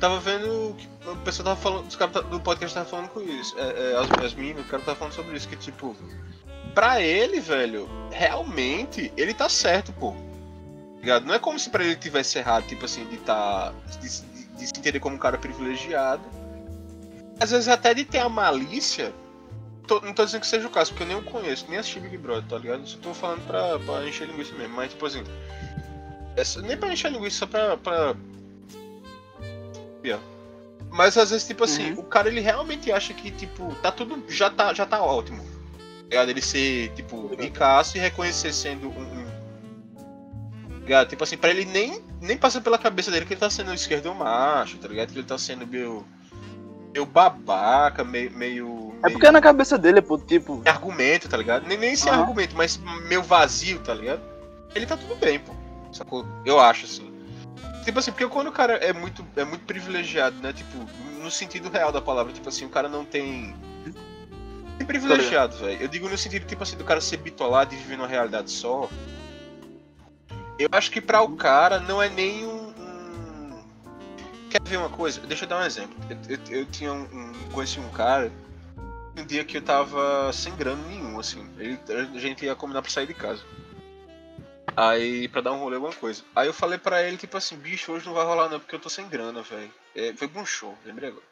Tava 0.02 0.20
vendo. 0.20 0.76
que 0.78 0.88
O 1.08 1.16
pessoal 1.18 1.46
tava 1.46 1.62
falando. 1.62 1.88
Os 1.88 1.96
caras 1.96 2.14
tá- 2.16 2.22
do 2.22 2.40
podcast 2.42 2.74
tava 2.74 2.90
falando 2.90 3.10
com 3.10 3.22
isso. 3.22 3.56
É, 3.58 3.92
é, 3.94 3.98
as, 3.98 4.26
as 4.26 4.34
minas, 4.34 4.66
o 4.66 4.68
cara 4.68 4.82
tava 4.84 4.98
falando 4.98 5.14
sobre 5.14 5.38
isso. 5.38 5.48
Que 5.48 5.56
tipo. 5.56 5.96
Pra 6.74 7.00
ele, 7.02 7.40
velho, 7.40 7.88
realmente, 8.12 9.14
ele 9.16 9.34
tá 9.34 9.48
certo, 9.48 9.94
pô. 9.94 10.14
Ligado? 11.00 11.26
Não 11.26 11.34
é 11.36 11.40
como 11.40 11.58
se 11.60 11.70
pra 11.70 11.84
ele 11.84 11.96
tivesse 11.96 12.38
errado, 12.38 12.66
tipo 12.68 12.84
assim, 12.86 13.06
de 13.06 13.18
tá. 13.18 13.72
De, 14.00 14.00
de- 14.00 14.32
de 14.58 14.68
se 14.68 14.74
entender 14.78 15.00
como 15.00 15.16
um 15.16 15.20
cara 15.20 15.38
privilegiado. 15.38 16.22
Às 17.40 17.52
vezes 17.52 17.68
até 17.68 17.94
de 17.94 18.04
ter 18.04 18.20
a 18.20 18.30
malícia. 18.30 19.14
Tô- 19.88 20.00
não 20.02 20.14
tô 20.14 20.24
dizendo 20.26 20.42
que 20.42 20.48
seja 20.48 20.68
o 20.68 20.72
caso, 20.72 20.92
porque 20.92 21.04
eu 21.04 21.08
nem 21.08 21.18
o 21.18 21.24
conheço, 21.24 21.66
nem 21.70 21.78
assisti 21.80 22.00
Big 22.00 22.18
Brother, 22.18 22.44
tá 22.48 22.58
ligado? 22.58 22.88
Só 22.88 22.98
tô 23.00 23.14
falando 23.14 23.46
pra, 23.46 23.78
pra 23.80 24.08
encher 24.08 24.28
linguiça 24.28 24.54
mesmo. 24.56 24.76
Mas, 24.76 24.92
tipo 24.92 25.06
assim. 25.06 25.24
É 26.36 26.62
nem 26.62 26.78
pra 26.78 26.92
encher 26.94 27.12
linguiça, 27.12 27.40
só 27.40 27.46
pra. 27.48 27.78
pra... 27.78 28.16
Mas 30.90 31.18
às 31.18 31.30
vezes, 31.30 31.48
tipo 31.48 31.64
assim, 31.64 31.94
uhum. 31.94 32.00
o 32.00 32.04
cara 32.04 32.28
ele 32.28 32.42
realmente 32.42 32.92
acha 32.92 33.14
que, 33.14 33.32
tipo, 33.32 33.74
tá 33.76 33.92
tudo. 33.92 34.24
Já 34.28 34.50
tá, 34.50 34.74
já 34.74 34.86
tá 34.86 35.02
ótimo. 35.02 35.44
Ligado? 36.04 36.30
Ele 36.30 36.42
ser, 36.42 36.92
tipo, 36.94 37.34
ricaço 37.36 37.98
e 37.98 38.00
reconhecer 38.00 38.52
sendo 38.52 38.90
um. 38.90 39.26
ligado? 40.82 41.08
Tipo 41.08 41.24
assim, 41.24 41.38
pra 41.38 41.50
ele 41.50 41.64
nem, 41.66 42.02
nem 42.20 42.38
passa 42.38 42.60
pela 42.60 42.78
cabeça 42.78 43.10
dele 43.10 43.26
que 43.26 43.34
ele 43.34 43.40
tá 43.40 43.50
sendo 43.50 43.74
esquerdo 43.74 44.14
macho, 44.14 44.78
tá 44.78 44.88
ligado? 44.88 45.14
Que 45.14 45.20
ele 45.20 45.28
tá 45.28 45.38
sendo 45.38 45.66
meio. 45.66 46.06
meio 46.94 47.06
babaca, 47.06 48.04
meio. 48.04 48.32
meio 48.32 48.94
é 49.04 49.10
porque 49.10 49.28
é 49.28 49.32
na 49.32 49.42
cabeça 49.42 49.78
dele, 49.78 50.02
pô, 50.02 50.18
tipo. 50.18 50.62
Argumento, 50.66 51.30
tá 51.30 51.38
ligado? 51.38 51.66
Nem, 51.68 51.78
nem 51.78 51.96
sem 51.96 52.12
uhum. 52.12 52.20
argumento, 52.20 52.56
mas 52.56 52.78
meio 53.08 53.24
vazio, 53.24 53.80
tá 53.80 53.94
ligado? 53.94 54.22
Ele 54.76 54.86
tá 54.86 54.98
tudo 54.98 55.16
bem, 55.16 55.40
pô. 55.40 55.54
Sacou? 55.94 56.26
Eu 56.46 56.60
acho, 56.60 56.86
assim. 56.86 57.11
Tipo 57.84 58.00
assim, 58.00 58.12
porque 58.12 58.28
quando 58.28 58.48
o 58.48 58.52
cara 58.52 58.74
é 58.76 58.94
muito, 58.94 59.26
é 59.36 59.44
muito 59.44 59.66
privilegiado, 59.66 60.36
né? 60.42 60.54
Tipo, 60.54 60.78
no 61.22 61.32
sentido 61.32 61.70
real 61.70 61.92
da 61.92 62.02
palavra, 62.02 62.32
tipo 62.32 62.48
assim, 62.48 62.66
o 62.66 62.70
cara 62.70 62.88
não 62.88 63.04
tem. 63.04 63.56
Tem 64.78 64.86
privilegiado, 64.86 65.56
velho. 65.58 65.82
Eu 65.82 65.88
digo 65.88 66.08
no 66.08 66.18
sentido, 66.18 66.46
tipo 66.46 66.62
assim, 66.64 66.78
do 66.78 66.84
cara 66.84 67.02
ser 67.02 67.18
bitolado 67.18 67.74
e 67.74 67.78
viver 67.78 67.98
numa 67.98 68.08
realidade 68.08 68.52
só. 68.52 68.90
Eu 70.60 70.70
acho 70.72 70.92
que 70.92 71.02
pra 71.02 71.22
o 71.22 71.36
cara 71.36 71.80
não 71.80 72.02
é 72.02 72.10
nem 72.10 72.46
um. 72.46 72.68
um... 72.70 73.64
Quer 74.50 74.62
ver 74.64 74.78
uma 74.78 74.90
coisa? 74.90 75.20
Deixa 75.22 75.46
eu 75.46 75.50
dar 75.50 75.62
um 75.62 75.66
exemplo. 75.66 75.96
Eu, 76.10 76.18
eu, 76.30 76.60
eu 76.60 76.66
tinha 76.66 76.94
um, 76.94 77.02
um. 77.02 77.34
Conheci 77.52 77.80
um 77.80 77.90
cara. 77.90 78.32
Um 79.18 79.26
dia 79.26 79.44
que 79.44 79.58
eu 79.58 79.62
tava 79.62 80.32
sem 80.32 80.56
grana 80.56 80.82
nenhum, 80.88 81.20
assim. 81.20 81.48
Ele, 81.58 81.80
a 81.90 82.20
gente 82.20 82.46
ia 82.46 82.56
combinar 82.56 82.82
pra 82.82 82.92
sair 82.92 83.08
de 83.08 83.14
casa. 83.14 83.44
Aí, 84.76 85.28
pra 85.28 85.42
dar 85.42 85.52
um 85.52 85.60
rolê, 85.60 85.76
alguma 85.76 85.94
coisa. 85.94 86.24
Aí 86.36 86.48
eu 86.48 86.54
falei 86.54 86.78
pra 86.78 87.04
ele, 87.04 87.18
tipo 87.18 87.36
assim, 87.38 87.58
bicho, 87.58 87.92
hoje 87.92 88.06
não 88.06 88.14
vai 88.14 88.26
rolar 88.26 88.50
não, 88.50 88.60
porque 88.60 88.76
eu 88.76 88.80
tô 88.80 88.90
sem 88.90 89.08
grana, 89.08 89.42
velho. 89.42 89.72
É, 89.96 90.14
foi 90.14 90.28
pra 90.28 90.42
um 90.42 90.46
show, 90.46 90.78
lembrei 90.86 91.10
agora. 91.10 91.26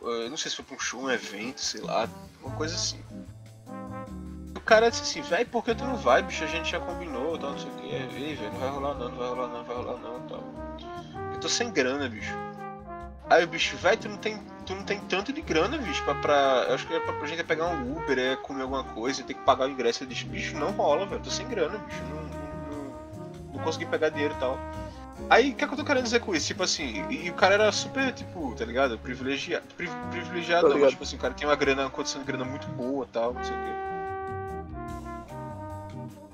Eu 0.00 0.30
não 0.30 0.36
sei 0.36 0.50
se 0.50 0.56
foi 0.56 0.64
pra 0.64 0.76
um 0.76 0.80
show, 0.80 1.02
um 1.02 1.10
evento, 1.10 1.60
sei 1.60 1.80
lá, 1.80 2.08
uma 2.42 2.54
coisa 2.56 2.74
assim. 2.74 3.02
O 4.56 4.60
cara 4.60 4.90
disse 4.90 5.02
assim, 5.02 5.22
velho, 5.22 5.46
por 5.48 5.64
que 5.64 5.74
tu 5.74 5.84
não 5.84 5.96
vai, 5.96 6.22
bicho? 6.22 6.44
A 6.44 6.46
gente 6.46 6.70
já 6.70 6.80
combinou, 6.80 7.38
tal, 7.38 7.52
não 7.52 7.58
sei 7.58 7.70
o 7.70 7.74
que. 7.74 7.86
Ei, 7.88 8.34
velho, 8.34 8.52
não 8.52 8.60
vai 8.60 8.68
rolar 8.70 8.94
não, 8.94 9.08
não 9.08 9.16
vai 9.18 9.28
rolar 9.28 9.48
não, 9.48 9.58
não 9.58 9.64
vai 9.64 9.76
rolar 9.76 9.98
não, 9.98 10.26
tal. 10.26 10.44
Eu 11.34 11.40
tô 11.40 11.48
sem 11.48 11.70
grana, 11.70 12.08
bicho. 12.08 12.32
Aí 13.28 13.44
o 13.44 13.48
bicho, 13.48 13.76
velho, 13.76 13.96
tu 13.98 14.08
não 14.08 14.16
tem. 14.16 14.38
Tu 14.66 14.74
não 14.74 14.82
tem 14.82 14.98
tanto 15.00 15.32
de 15.32 15.40
grana, 15.42 15.76
bicho, 15.78 16.02
pra. 16.04 16.14
pra 16.14 16.66
eu 16.68 16.74
acho 16.74 16.86
que 16.86 16.94
é 16.94 17.00
pra, 17.00 17.12
pra 17.14 17.26
gente 17.26 17.42
pegar 17.44 17.66
um 17.66 17.96
Uber, 17.96 18.18
é 18.18 18.36
comer 18.36 18.62
alguma 18.62 18.84
coisa, 18.84 19.22
ter 19.22 19.34
que 19.34 19.40
pagar 19.40 19.66
o 19.66 19.70
ingresso. 19.70 20.04
Eu 20.04 20.08
disse, 20.08 20.24
bicho, 20.24 20.56
não 20.56 20.70
rola, 20.72 21.06
velho. 21.06 21.22
Tô 21.22 21.30
sem 21.30 21.46
grana, 21.46 21.78
bicho. 21.78 22.02
Não, 22.10 22.22
não, 22.22 23.52
não, 23.54 23.62
consegui 23.62 23.86
pegar 23.86 24.10
dinheiro 24.10 24.34
e 24.34 24.40
tal. 24.40 24.58
Aí 25.30 25.52
o 25.52 25.54
que, 25.54 25.64
é 25.64 25.66
que 25.66 25.72
eu 25.72 25.78
tô 25.78 25.84
querendo 25.84 26.04
dizer 26.04 26.20
com 26.20 26.34
isso? 26.34 26.46
Tipo 26.46 26.64
assim, 26.64 27.04
e, 27.08 27.26
e 27.26 27.30
o 27.30 27.34
cara 27.34 27.54
era 27.54 27.72
super, 27.72 28.12
tipo, 28.12 28.54
tá 28.56 28.64
ligado? 28.64 28.98
Privilegiado. 28.98 29.64
Pri, 29.76 29.88
privilegiado, 30.10 30.68
tá 30.68 30.74
não, 30.76 30.88
tipo 30.88 31.02
assim, 31.02 31.16
o 31.16 31.18
cara 31.18 31.32
tem 31.32 31.46
uma 31.46 31.56
grana, 31.56 31.82
uma 31.82 31.90
condição 31.90 32.20
de 32.20 32.26
grana 32.26 32.44
muito 32.44 32.66
boa 32.68 33.08
tal, 33.10 33.32
não 33.32 33.44
sei 33.44 33.54
o 33.54 33.58
quê. 33.58 33.70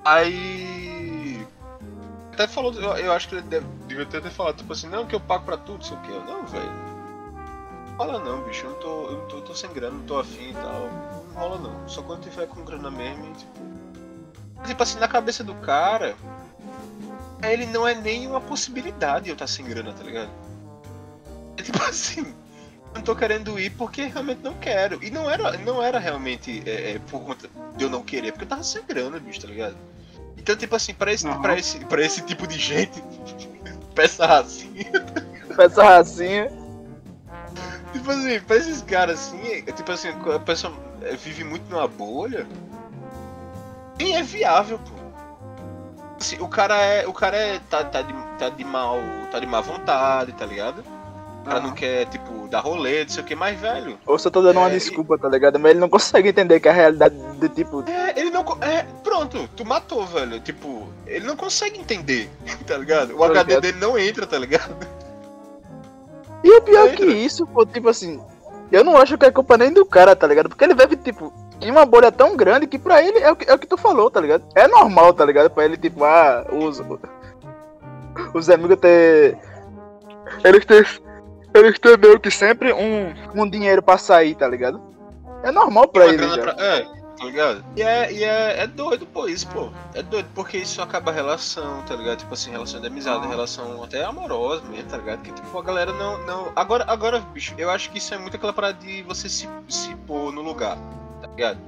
Aí. 0.03 0.90
Até 2.41 2.51
falou, 2.51 2.73
eu, 2.73 2.97
eu 2.97 3.11
acho 3.11 3.29
que 3.29 3.35
ele 3.35 3.43
deve, 3.43 3.67
devia 3.87 4.03
ter, 4.03 4.23
falado, 4.31 4.57
tipo 4.57 4.73
assim, 4.73 4.87
não, 4.87 5.05
que 5.05 5.13
eu 5.13 5.19
pago 5.19 5.45
pra 5.45 5.57
tudo, 5.57 5.85
sei 5.85 5.95
o 5.95 6.01
quê. 6.01 6.11
Eu, 6.11 6.23
não, 6.23 6.43
velho 6.47 6.71
Fala 7.95 8.17
não, 8.17 8.41
bicho, 8.41 8.65
eu 8.65 8.71
não 8.71 8.79
tô, 8.79 9.09
eu 9.09 9.21
tô, 9.27 9.41
tô, 9.41 9.53
sem 9.53 9.71
grana, 9.71 9.95
não 9.95 10.05
tô 10.05 10.17
afim 10.17 10.49
e 10.49 10.53
tal. 10.53 10.89
Não 10.89 11.33
rola 11.35 11.59
não. 11.59 11.87
Só 11.87 12.01
quando 12.01 12.23
tiver 12.23 12.47
com 12.47 12.65
grana 12.65 12.89
mesmo 12.89 13.31
tipo. 13.33 13.51
Tipo 14.65 14.81
assim, 14.81 14.97
na 14.97 15.07
cabeça 15.07 15.43
do 15.43 15.53
cara, 15.55 16.15
ele 17.43 17.67
não 17.67 17.87
é 17.87 17.93
nem 17.93 18.25
uma 18.25 18.41
possibilidade 18.41 19.29
eu 19.29 19.33
estar 19.33 19.45
tá 19.45 19.51
sem 19.51 19.63
grana, 19.63 19.93
tá 19.93 20.03
ligado? 20.03 20.31
É 21.57 21.61
tipo 21.61 21.77
assim, 21.85 22.33
não 22.95 23.03
tô 23.03 23.15
querendo 23.15 23.59
ir 23.59 23.69
porque 23.71 24.05
realmente 24.05 24.41
não 24.41 24.55
quero. 24.55 25.03
E 25.03 25.11
não 25.11 25.29
era, 25.29 25.55
não 25.59 25.79
era 25.79 25.99
realmente 25.99 26.63
é, 26.65 26.93
é, 26.93 26.99
por 26.99 27.21
conta 27.21 27.47
de 27.77 27.83
eu 27.83 27.89
não 27.89 28.01
querer, 28.01 28.31
porque 28.31 28.45
eu 28.45 28.49
tava 28.49 28.63
sem 28.63 28.83
grana, 28.83 29.19
bicho, 29.19 29.41
tá 29.41 29.47
ligado? 29.47 29.77
Então, 30.41 30.55
tipo 30.55 30.75
assim, 30.75 30.91
pra 30.91 31.13
esse, 31.13 31.27
uhum. 31.27 31.39
pra 31.39 31.55
esse, 31.55 31.77
pra 31.85 32.03
esse 32.03 32.21
tipo 32.23 32.47
de 32.47 32.57
gente, 32.57 33.03
peça 33.93 34.25
racinha. 34.25 34.91
Peça 35.55 35.83
racinha. 35.83 36.51
Tipo 37.93 38.09
assim, 38.09 38.39
pra 38.39 38.55
esses 38.55 38.81
caras 38.81 39.19
assim, 39.19 39.63
é, 39.67 39.71
tipo 39.71 39.91
assim, 39.91 40.07
a 40.09 40.39
pessoa 40.39 40.73
vive 41.23 41.43
muito 41.43 41.69
numa 41.69 41.87
bolha. 41.87 42.47
Nem 43.99 44.15
é 44.15 44.23
viável, 44.23 44.79
pô. 44.79 44.95
Assim, 46.19 46.37
o 46.39 46.47
cara 46.47 46.75
é. 46.81 47.05
O 47.05 47.13
cara 47.13 47.37
é. 47.37 47.59
Tá, 47.69 47.83
tá, 47.83 48.01
de, 48.01 48.13
tá 48.39 48.49
de 48.49 48.63
mal. 48.63 48.97
Tá 49.31 49.39
de 49.39 49.45
má 49.45 49.61
vontade, 49.61 50.31
tá 50.31 50.45
ligado? 50.45 50.83
O 51.41 51.43
cara 51.43 51.59
não 51.59 51.71
quer, 51.71 52.05
tipo, 52.05 52.47
dar 52.47 52.59
rolê, 52.61 53.03
não 53.03 53.09
sei 53.09 53.23
o 53.23 53.25
que, 53.25 53.35
mais 53.35 53.59
velho. 53.59 53.97
Ou 54.05 54.17
só 54.17 54.29
tô 54.29 54.41
dando 54.41 54.57
é, 54.57 54.59
uma 54.59 54.69
desculpa, 54.69 55.17
tá 55.17 55.27
ligado? 55.27 55.59
Mas 55.59 55.71
ele 55.71 55.79
não 55.79 55.89
consegue 55.89 56.29
entender 56.29 56.59
que 56.59 56.69
a 56.69 56.73
realidade 56.73 57.15
do 57.15 57.49
tipo. 57.49 57.83
É, 57.87 58.19
ele 58.19 58.29
não. 58.29 58.41
É, 58.61 58.85
pronto, 59.27 59.49
tu 59.55 59.65
matou, 59.65 60.05
velho. 60.05 60.39
Tipo, 60.39 60.87
ele 61.05 61.25
não 61.25 61.35
consegue 61.35 61.79
entender, 61.79 62.29
tá 62.65 62.77
ligado? 62.77 63.15
O 63.15 63.19
tá 63.19 63.25
HD 63.25 63.43
ligado? 63.43 63.61
dele 63.61 63.77
não 63.79 63.97
entra, 63.97 64.25
tá 64.25 64.37
ligado? 64.37 64.75
E 66.43 66.51
o 66.57 66.61
pior 66.61 66.91
que 66.91 67.05
isso, 67.05 67.45
pô, 67.45 67.65
tipo 67.65 67.87
assim, 67.87 68.19
eu 68.71 68.83
não 68.83 68.97
acho 68.97 69.17
que 69.17 69.25
é 69.25 69.31
culpa 69.31 69.57
nem 69.57 69.71
do 69.71 69.85
cara, 69.85 70.15
tá 70.15 70.25
ligado? 70.25 70.49
Porque 70.49 70.63
ele 70.63 70.73
vive, 70.73 70.95
tipo, 70.95 71.31
em 71.61 71.69
uma 71.69 71.85
bolha 71.85 72.11
tão 72.11 72.35
grande 72.35 72.65
que 72.65 72.79
pra 72.79 73.03
ele 73.03 73.19
é 73.19 73.31
o 73.31 73.35
que, 73.35 73.49
é 73.49 73.53
o 73.53 73.59
que 73.59 73.67
tu 73.67 73.77
falou, 73.77 74.09
tá 74.09 74.19
ligado? 74.19 74.43
É 74.55 74.67
normal, 74.67 75.13
tá 75.13 75.23
ligado? 75.23 75.51
Pra 75.51 75.65
ele, 75.65 75.77
tipo, 75.77 76.03
ah, 76.03 76.47
os, 76.51 76.81
os 78.33 78.49
amigos 78.49 78.79
ter. 78.79 79.37
Eles 80.43 80.65
têm. 80.65 80.83
Eles 81.53 81.77
têm 81.77 81.97
meio 81.97 82.19
que 82.19 82.31
sempre 82.31 82.73
um, 82.73 83.13
um 83.35 83.47
dinheiro 83.47 83.83
pra 83.83 83.97
sair, 83.97 84.33
tá 84.33 84.47
ligado? 84.47 84.81
É 85.43 85.51
normal 85.51 85.89
pra 85.89 86.07
ele. 86.07 86.25
Pra... 86.39 86.55
É, 86.57 86.87
tá 87.21 87.27
ligado? 87.27 87.63
E, 87.77 87.81
é, 87.83 88.11
e 88.11 88.23
é, 88.23 88.63
é 88.63 88.67
doido, 88.67 89.05
pô, 89.05 89.27
isso, 89.27 89.47
pô. 89.47 89.69
É 89.93 90.01
doido, 90.01 90.27
porque 90.33 90.57
isso 90.57 90.81
acaba 90.81 91.11
a 91.11 91.13
relação, 91.13 91.83
tá 91.83 91.95
ligado? 91.95 92.17
Tipo 92.19 92.33
assim, 92.33 92.49
relação 92.49 92.81
de 92.81 92.87
amizade, 92.87 93.27
relação 93.27 93.83
até 93.83 94.03
amorosa 94.03 94.63
mesmo, 94.63 94.89
tá 94.89 94.97
ligado? 94.97 95.21
Que 95.21 95.31
tipo, 95.31 95.57
a 95.57 95.61
galera 95.61 95.93
não. 95.93 96.25
não... 96.25 96.51
Agora, 96.55 96.83
agora, 96.87 97.19
bicho, 97.19 97.53
eu 97.57 97.69
acho 97.69 97.91
que 97.91 97.99
isso 97.99 98.13
é 98.13 98.17
muito 98.17 98.35
aquela 98.35 98.51
parada 98.51 98.79
de 98.79 99.03
você 99.03 99.29
se, 99.29 99.47
se 99.69 99.95
pôr 100.07 100.33
no 100.33 100.41
lugar, 100.41 100.77
tá 101.21 101.27
ligado? 101.27 101.59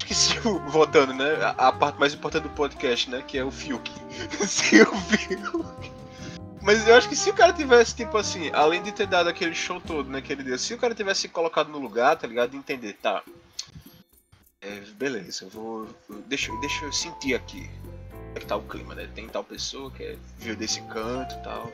Esqueci 0.00 0.38
o, 0.46 0.58
voltando, 0.68 1.14
né? 1.14 1.36
A, 1.56 1.68
a, 1.68 1.72
parte 1.72 1.98
mais 2.00 2.12
importante 2.12 2.42
do 2.42 2.50
podcast, 2.50 3.08
né? 3.08 3.22
Que 3.24 3.38
é 3.38 3.44
o 3.44 3.52
Fiuk. 3.52 3.90
se 4.46 4.82
o 4.82 4.96
Fiuk. 4.96 5.92
Mas 6.60 6.86
eu 6.88 6.96
acho 6.96 7.08
que 7.08 7.16
se 7.16 7.30
o 7.30 7.34
cara 7.34 7.52
tivesse, 7.52 7.94
tipo 7.94 8.18
assim, 8.18 8.50
além 8.52 8.82
de 8.82 8.90
ter 8.90 9.06
dado 9.06 9.28
aquele 9.28 9.54
show 9.54 9.80
todo, 9.80 10.10
né, 10.10 10.20
que 10.20 10.32
ele 10.32 10.42
deu, 10.42 10.58
se 10.58 10.74
o 10.74 10.78
cara 10.78 10.94
tivesse 10.94 11.28
colocado 11.28 11.68
no 11.68 11.78
lugar, 11.78 12.16
tá 12.16 12.26
ligado? 12.26 12.50
De 12.50 12.56
entender, 12.56 12.94
tá, 13.00 13.22
é, 14.60 14.80
beleza, 14.96 15.44
eu 15.44 15.50
vou. 15.50 15.88
Deixa, 16.26 16.52
deixa 16.60 16.84
eu 16.84 16.92
sentir 16.92 17.34
aqui. 17.34 17.68
Como 18.10 18.36
é 18.36 18.40
que 18.40 18.46
tá 18.46 18.56
o 18.56 18.62
clima, 18.62 18.94
né? 18.94 19.08
Tem 19.14 19.28
tal 19.28 19.44
pessoa 19.44 19.90
que 19.90 20.02
é, 20.02 20.16
veio 20.36 20.56
desse 20.56 20.80
canto 20.82 21.34
tal. 21.42 21.72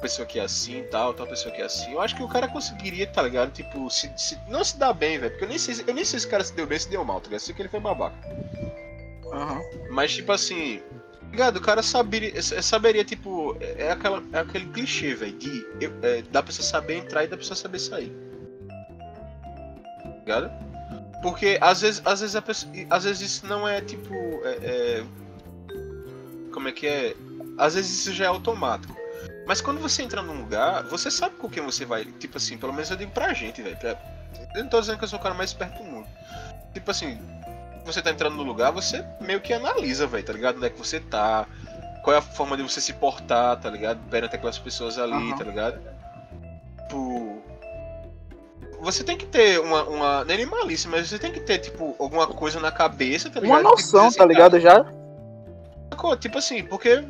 Pessoa 0.00 0.26
que 0.26 0.38
é 0.38 0.42
assim 0.42 0.84
tal, 0.90 1.14
tal 1.14 1.26
pessoa 1.26 1.54
que 1.54 1.62
é 1.62 1.64
assim. 1.64 1.92
Eu 1.92 2.00
acho 2.00 2.14
que 2.14 2.22
o 2.22 2.28
cara 2.28 2.46
conseguiria, 2.46 3.06
tá 3.06 3.22
ligado? 3.22 3.52
Tipo, 3.52 3.88
se, 3.90 4.10
se 4.16 4.38
não 4.48 4.62
se 4.62 4.78
dá 4.78 4.92
bem, 4.92 5.18
velho. 5.18 5.30
Porque 5.30 5.44
eu 5.44 5.48
nem, 5.48 5.58
sei, 5.58 5.74
eu 5.86 5.94
nem 5.94 6.04
sei 6.04 6.04
se 6.04 6.16
esse 6.16 6.28
cara 6.28 6.44
se 6.44 6.52
deu 6.52 6.66
bem 6.66 6.78
se 6.78 6.88
deu 6.88 7.04
mal, 7.04 7.20
tá 7.20 7.24
ligado? 7.24 7.40
Eu 7.40 7.44
sei 7.46 7.54
que 7.54 7.62
ele 7.62 7.68
foi 7.68 7.80
babaca. 7.80 8.16
Uhum. 9.24 9.90
Mas, 9.90 10.14
tipo 10.14 10.30
assim. 10.30 10.78
Tá 10.78 11.30
ligado? 11.30 11.56
O 11.56 11.60
cara 11.62 11.82
saberia, 11.82 12.42
saberia 12.42 13.04
tipo, 13.04 13.56
é, 13.60 13.90
aquela, 13.90 14.22
é 14.32 14.38
aquele 14.40 14.66
clichê, 14.66 15.14
velho, 15.14 15.38
de 15.38 15.66
é, 16.02 16.22
da 16.22 16.42
pessoa 16.42 16.66
saber 16.66 16.96
entrar 16.96 17.24
e 17.24 17.28
da 17.28 17.36
pessoa 17.36 17.56
saber 17.56 17.78
sair. 17.78 18.12
Tá 20.02 20.18
ligado? 20.18 20.69
Porque 21.22 21.58
às 21.60 21.82
vezes, 21.82 22.02
às 22.04 22.20
vezes, 22.20 22.40
pessoa, 22.40 22.72
às 22.88 23.04
vezes 23.04 23.20
isso 23.20 23.46
não 23.46 23.68
é 23.68 23.80
tipo. 23.80 24.14
É, 24.44 24.58
é, 24.62 25.04
como 26.52 26.68
é 26.68 26.72
que 26.72 26.86
é? 26.86 27.14
Às 27.58 27.74
vezes 27.74 28.00
isso 28.00 28.12
já 28.12 28.24
é 28.24 28.28
automático. 28.28 28.96
Mas 29.46 29.60
quando 29.60 29.80
você 29.80 30.02
entra 30.02 30.22
num 30.22 30.40
lugar, 30.40 30.84
você 30.84 31.10
sabe 31.10 31.36
com 31.36 31.48
quem 31.48 31.62
você 31.62 31.84
vai. 31.84 32.04
Tipo 32.04 32.38
assim, 32.38 32.56
pelo 32.56 32.72
menos 32.72 32.90
eu 32.90 32.96
digo 32.96 33.10
pra 33.10 33.34
gente, 33.34 33.60
velho. 33.60 33.76
Eu 34.54 34.62
não 34.62 34.70
tô 34.70 34.80
dizendo 34.80 34.98
que 34.98 35.04
eu 35.04 35.08
sou 35.08 35.18
o 35.18 35.22
cara 35.22 35.34
mais 35.34 35.50
esperto 35.50 35.78
do 35.78 35.84
mundo. 35.84 36.06
Tipo 36.72 36.90
assim, 36.90 37.18
você 37.84 38.00
tá 38.00 38.10
entrando 38.10 38.36
no 38.36 38.42
lugar, 38.42 38.70
você 38.70 39.04
meio 39.20 39.40
que 39.40 39.52
analisa, 39.52 40.06
velho, 40.06 40.24
tá 40.24 40.32
ligado? 40.32 40.56
Onde 40.56 40.66
é 40.66 40.70
que 40.70 40.78
você 40.78 41.00
tá, 41.00 41.46
qual 42.02 42.14
é 42.14 42.18
a 42.18 42.22
forma 42.22 42.56
de 42.56 42.62
você 42.62 42.80
se 42.80 42.92
portar, 42.92 43.58
tá 43.58 43.68
ligado? 43.70 43.98
Perante 44.08 44.36
aquelas 44.36 44.58
pessoas 44.58 44.98
ali, 44.98 45.12
uhum. 45.12 45.36
tá 45.36 45.44
ligado? 45.44 45.80
Tipo, 46.82 47.42
você 48.80 49.04
tem 49.04 49.16
que 49.16 49.26
ter 49.26 49.60
uma, 49.60 49.84
uma. 49.84 50.24
Nem 50.24 50.46
malícia, 50.46 50.90
mas 50.90 51.08
você 51.08 51.18
tem 51.18 51.30
que 51.30 51.40
ter, 51.40 51.58
tipo, 51.58 51.94
alguma 51.98 52.26
coisa 52.26 52.58
na 52.58 52.72
cabeça, 52.72 53.30
tá 53.30 53.40
ligado? 53.40 53.60
Uma 53.60 53.70
noção, 53.70 54.06
assim, 54.06 54.18
tá 54.18 54.24
ligado? 54.24 54.58
Já? 54.58 54.84
Tipo 56.18 56.38
assim, 56.38 56.64
porque. 56.64 56.88
É, 56.88 57.04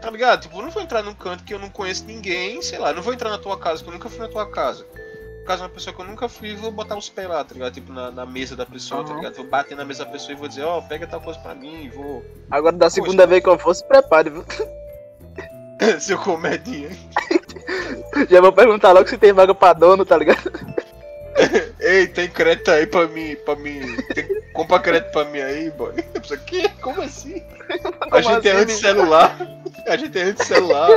tá 0.00 0.10
ligado? 0.10 0.42
Tipo, 0.42 0.58
eu 0.58 0.62
não 0.62 0.70
vou 0.70 0.82
entrar 0.82 1.02
num 1.02 1.14
canto 1.14 1.44
que 1.44 1.54
eu 1.54 1.58
não 1.58 1.70
conheço 1.70 2.04
ninguém, 2.04 2.60
sei 2.60 2.78
lá, 2.78 2.92
não 2.92 3.02
vou 3.02 3.12
entrar 3.12 3.30
na 3.30 3.38
tua 3.38 3.56
casa, 3.56 3.82
que 3.82 3.88
eu 3.88 3.92
nunca 3.92 4.08
fui 4.08 4.18
na 4.18 4.28
tua 4.28 4.50
casa. 4.50 4.84
No 5.40 5.46
caso, 5.46 5.62
uma 5.62 5.68
pessoa 5.68 5.94
que 5.94 6.02
eu 6.02 6.06
nunca 6.06 6.28
fui, 6.28 6.56
vou 6.56 6.72
botar 6.72 6.96
os 6.96 7.08
pés 7.08 7.28
lá, 7.28 7.44
tá 7.44 7.54
ligado? 7.54 7.72
Tipo, 7.74 7.92
na, 7.92 8.10
na 8.10 8.26
mesa 8.26 8.56
da 8.56 8.66
pessoa, 8.66 9.02
uhum. 9.02 9.06
tá 9.06 9.14
ligado? 9.14 9.36
Vou 9.36 9.46
bater 9.46 9.76
na 9.76 9.84
mesa 9.84 10.04
da 10.04 10.10
pessoa 10.10 10.32
e 10.32 10.34
vou 10.34 10.48
dizer, 10.48 10.64
ó, 10.64 10.78
oh, 10.78 10.82
pega 10.82 11.06
tal 11.06 11.20
coisa 11.20 11.38
pra 11.38 11.54
mim, 11.54 11.88
vou. 11.88 12.24
Agora, 12.50 12.76
da 12.76 12.90
segunda 12.90 13.22
Poxa, 13.22 13.26
vez 13.28 13.42
que 13.44 13.48
eu 13.48 13.58
for, 13.58 13.74
se 13.74 13.84
prepare, 13.86 14.30
viu? 14.30 14.44
Seu 16.00 16.18
comedinha. 16.18 16.90
Já 18.30 18.40
vou 18.40 18.52
perguntar 18.52 18.92
logo 18.92 19.08
se 19.08 19.18
tem 19.18 19.32
vaga 19.32 19.54
pra 19.54 19.72
dono, 19.72 20.04
tá 20.04 20.16
ligado? 20.16 20.50
Ei, 21.80 22.06
tem 22.06 22.28
crédito 22.28 22.70
aí 22.70 22.86
pra 22.86 23.06
mim, 23.06 23.36
pra 23.44 23.54
mim. 23.56 23.80
Tem, 24.14 24.26
compra 24.52 24.80
crédito 24.80 25.12
pra 25.12 25.24
mim 25.26 25.40
aí, 25.40 25.70
boy. 25.70 25.92
Isso 26.22 26.32
aqui? 26.32 26.66
Como 26.80 27.02
assim? 27.02 27.42
A 28.00 28.08
Como 28.08 28.22
gente 28.22 28.48
é 28.48 28.52
assim, 28.52 28.62
anti-celular. 28.62 29.36
A 29.86 29.96
gente 29.96 30.18
é 30.18 30.22
anti-celular. 30.22 30.90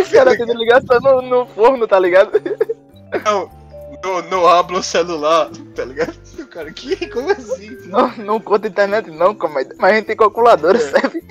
Os 0.00 0.08
caras 0.08 0.36
tendo 0.38 0.54
ligação 0.54 1.00
no, 1.00 1.22
no 1.22 1.46
forno, 1.46 1.88
tá 1.88 1.98
ligado? 1.98 2.40
Não, 3.24 3.50
no, 4.02 4.22
no 4.22 4.46
hablo 4.46 4.82
celular, 4.82 5.50
tá 5.74 5.84
ligado? 5.84 6.14
O 6.38 6.46
cara, 6.46 6.72
que? 6.72 7.08
Como 7.08 7.30
assim? 7.32 7.76
Não, 7.86 8.16
não 8.18 8.40
conta 8.40 8.68
internet 8.68 9.10
não, 9.10 9.34
comédia. 9.34 9.74
Mas 9.78 9.92
a 9.92 9.96
gente 9.96 10.06
tem 10.06 10.16
calculadora, 10.16 10.78
É. 10.78 10.80
serve. 10.80 11.24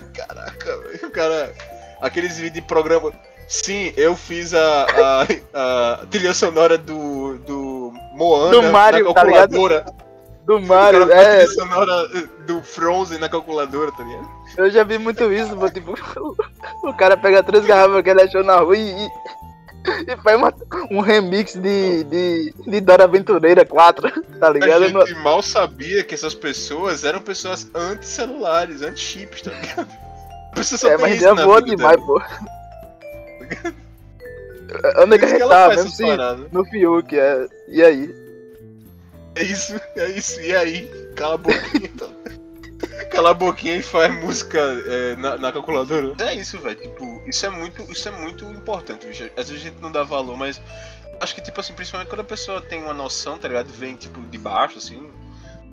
Caraca, 0.14 0.78
velho. 0.78 1.06
O 1.06 1.10
cara. 1.10 1.52
Aqueles 2.00 2.36
vídeos 2.36 2.54
de 2.54 2.62
programa. 2.62 3.12
Sim, 3.48 3.92
eu 3.96 4.16
fiz 4.16 4.54
a, 4.54 4.86
a, 4.86 5.26
a 6.02 6.06
trilha 6.06 6.34
sonora 6.34 6.78
do. 6.78 7.38
do 7.38 7.92
Moana 8.14 8.50
Do 8.50 8.62
Mario, 8.64 9.08
na 9.08 9.14
tá 9.14 9.20
calculadora. 9.20 9.86
Do 10.44 10.56
O 10.56 10.66
cara 10.66 10.66
Mario, 10.66 11.06
fez 11.06 11.18
a 11.18 11.22
é. 11.22 11.36
trilha 11.36 11.48
sonora 11.48 12.08
do 12.46 12.62
Frozen 12.62 13.18
na 13.18 13.28
calculadora, 13.28 13.92
tá 13.92 14.02
ligado? 14.02 14.28
Eu 14.56 14.70
já 14.70 14.84
vi 14.84 14.98
muito 14.98 15.32
isso, 15.32 15.56
tipo, 15.70 15.94
o 16.82 16.94
cara 16.94 17.16
pega 17.16 17.42
três 17.42 17.64
garrafas 17.64 18.02
que 18.02 18.10
ele 18.10 18.22
achou 18.22 18.42
na 18.42 18.56
rua 18.56 18.76
e, 18.76 19.08
e, 20.06 20.16
faz 20.22 20.36
uma- 20.36 20.54
um 20.90 21.00
remix 21.00 21.54
de, 21.54 22.04
de, 22.04 22.54
de 22.66 22.80
Dora 22.80 23.04
Aventureira 23.04 23.64
4, 23.64 24.10
tá 24.38 24.46
A 24.46 24.50
ligado? 24.50 24.90
Não- 24.90 25.06
gente 25.06 25.18
mal 25.20 25.42
sabia 25.42 26.04
que 26.04 26.14
essas 26.14 26.34
pessoas 26.34 27.04
eram 27.04 27.20
pessoas 27.20 27.68
anti-celulares, 27.74 28.82
anti-chips, 28.82 29.42
tá 29.42 29.50
ligado? 29.50 29.88
A 30.52 30.54
só 30.78 30.88
É, 30.88 30.96
mas 30.98 31.20
na 31.20 31.34
boa 31.34 31.62
demais, 31.62 31.96
dela. 31.96 32.06
pô. 32.06 32.22
É 34.84 35.18
que 35.18 35.24
a 35.26 35.28
faz 35.28 35.76
Mesmo 35.76 35.82
essas 35.82 35.96
sim, 35.96 36.06
paradas. 36.06 36.46
no 36.50 36.64
Fiuk, 36.64 37.14
é. 37.18 37.46
E 37.68 37.82
aí? 37.82 38.14
É 39.34 39.42
isso, 39.42 39.78
é 39.96 40.06
isso. 40.12 40.40
E 40.40 40.56
aí? 40.56 40.86
Cala 41.14 41.34
a 41.34 41.38
boquinha, 41.38 41.90
então. 41.92 42.08
Cala 43.12 43.30
a 43.30 43.34
boquinha 43.34 43.76
e 43.76 43.82
faz 43.82 44.14
música 44.22 44.58
é, 44.58 45.16
na, 45.16 45.36
na 45.36 45.52
calculadora. 45.52 46.14
É 46.18 46.34
isso, 46.34 46.58
velho. 46.58 46.80
Tipo, 46.80 47.22
isso 47.26 47.44
é 47.44 47.50
muito, 47.50 47.82
isso 47.92 48.08
é 48.08 48.12
muito 48.12 48.44
importante, 48.46 49.06
bicho. 49.06 49.24
Às 49.36 49.50
vezes 49.50 49.66
a 49.66 49.68
gente 49.68 49.82
não 49.82 49.92
dá 49.92 50.02
valor, 50.02 50.34
mas 50.34 50.58
acho 51.20 51.34
que, 51.34 51.42
tipo 51.42 51.60
assim, 51.60 51.74
principalmente 51.74 52.08
quando 52.08 52.20
a 52.20 52.24
pessoa 52.24 52.62
tem 52.62 52.82
uma 52.82 52.94
noção, 52.94 53.36
tá 53.36 53.48
ligado? 53.48 53.68
Vem, 53.68 53.96
tipo, 53.96 54.18
de 54.22 54.38
baixo, 54.38 54.78
assim. 54.78 55.10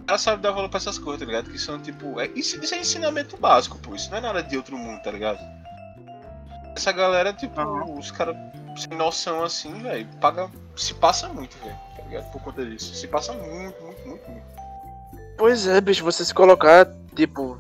Ela 0.06 0.18
sabe 0.18 0.42
dar 0.42 0.52
valor 0.52 0.68
pra 0.68 0.78
essas 0.78 1.00
coisas, 1.00 1.22
tá 1.22 1.26
ligado? 1.26 1.50
Que 1.50 1.58
são, 1.58 1.80
tipo. 1.80 2.20
É, 2.20 2.28
isso, 2.36 2.62
isso 2.62 2.76
é 2.76 2.80
ensinamento 2.80 3.38
básico, 3.38 3.78
pô. 3.80 3.96
Isso 3.96 4.12
não 4.12 4.18
é 4.18 4.22
nada 4.22 4.44
de 4.44 4.58
outro 4.58 4.78
mundo, 4.78 5.02
tá 5.02 5.12
ligado? 5.12 5.40
Essa 6.76 6.92
galera, 6.92 7.32
tipo, 7.32 7.60
Aham. 7.60 7.98
os 7.98 8.12
caras 8.12 8.36
sem 8.76 8.98
noção 8.98 9.44
assim, 9.44 9.82
velho, 9.82 10.08
paga. 10.20 10.50
Se 10.76 10.94
passa 10.94 11.28
muito, 11.30 11.58
velho, 11.58 11.78
tá 11.96 12.04
ligado? 12.04 12.32
Por 12.32 12.42
conta 12.42 12.66
disso. 12.66 12.94
Se 12.96 13.08
passa 13.08 13.34
muito, 13.34 13.82
muito, 13.82 14.08
muito, 14.08 14.30
muito. 14.30 14.60
Pois 15.38 15.68
é, 15.68 15.80
bicho, 15.80 16.04
você 16.04 16.26
se 16.26 16.34
colocar, 16.34 16.86
tipo, 17.20 17.60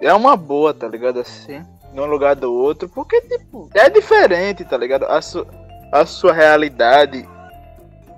é 0.00 0.12
uma 0.14 0.36
boa, 0.36 0.72
tá 0.72 0.86
ligado? 0.86 1.18
Assim, 1.20 1.64
num 1.92 2.06
lugar 2.06 2.36
do 2.36 2.52
outro, 2.52 2.88
porque, 2.88 3.20
tipo, 3.22 3.68
é 3.74 3.90
diferente, 3.90 4.64
tá 4.64 4.76
ligado? 4.76 5.04
A, 5.06 5.20
su 5.20 5.46
a 5.90 6.06
sua 6.06 6.32
realidade 6.32 7.28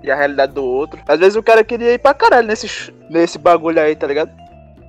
e 0.03 0.11
a 0.11 0.15
realidade 0.15 0.53
do 0.53 0.63
outro. 0.63 0.99
Às 1.07 1.19
vezes 1.19 1.35
o 1.35 1.43
cara 1.43 1.63
queria 1.63 1.93
ir 1.93 1.99
pra 1.99 2.13
caralho 2.13 2.47
nesse, 2.47 2.91
nesse 3.09 3.37
bagulho 3.37 3.81
aí, 3.81 3.95
tá 3.95 4.05
ligado? 4.07 4.31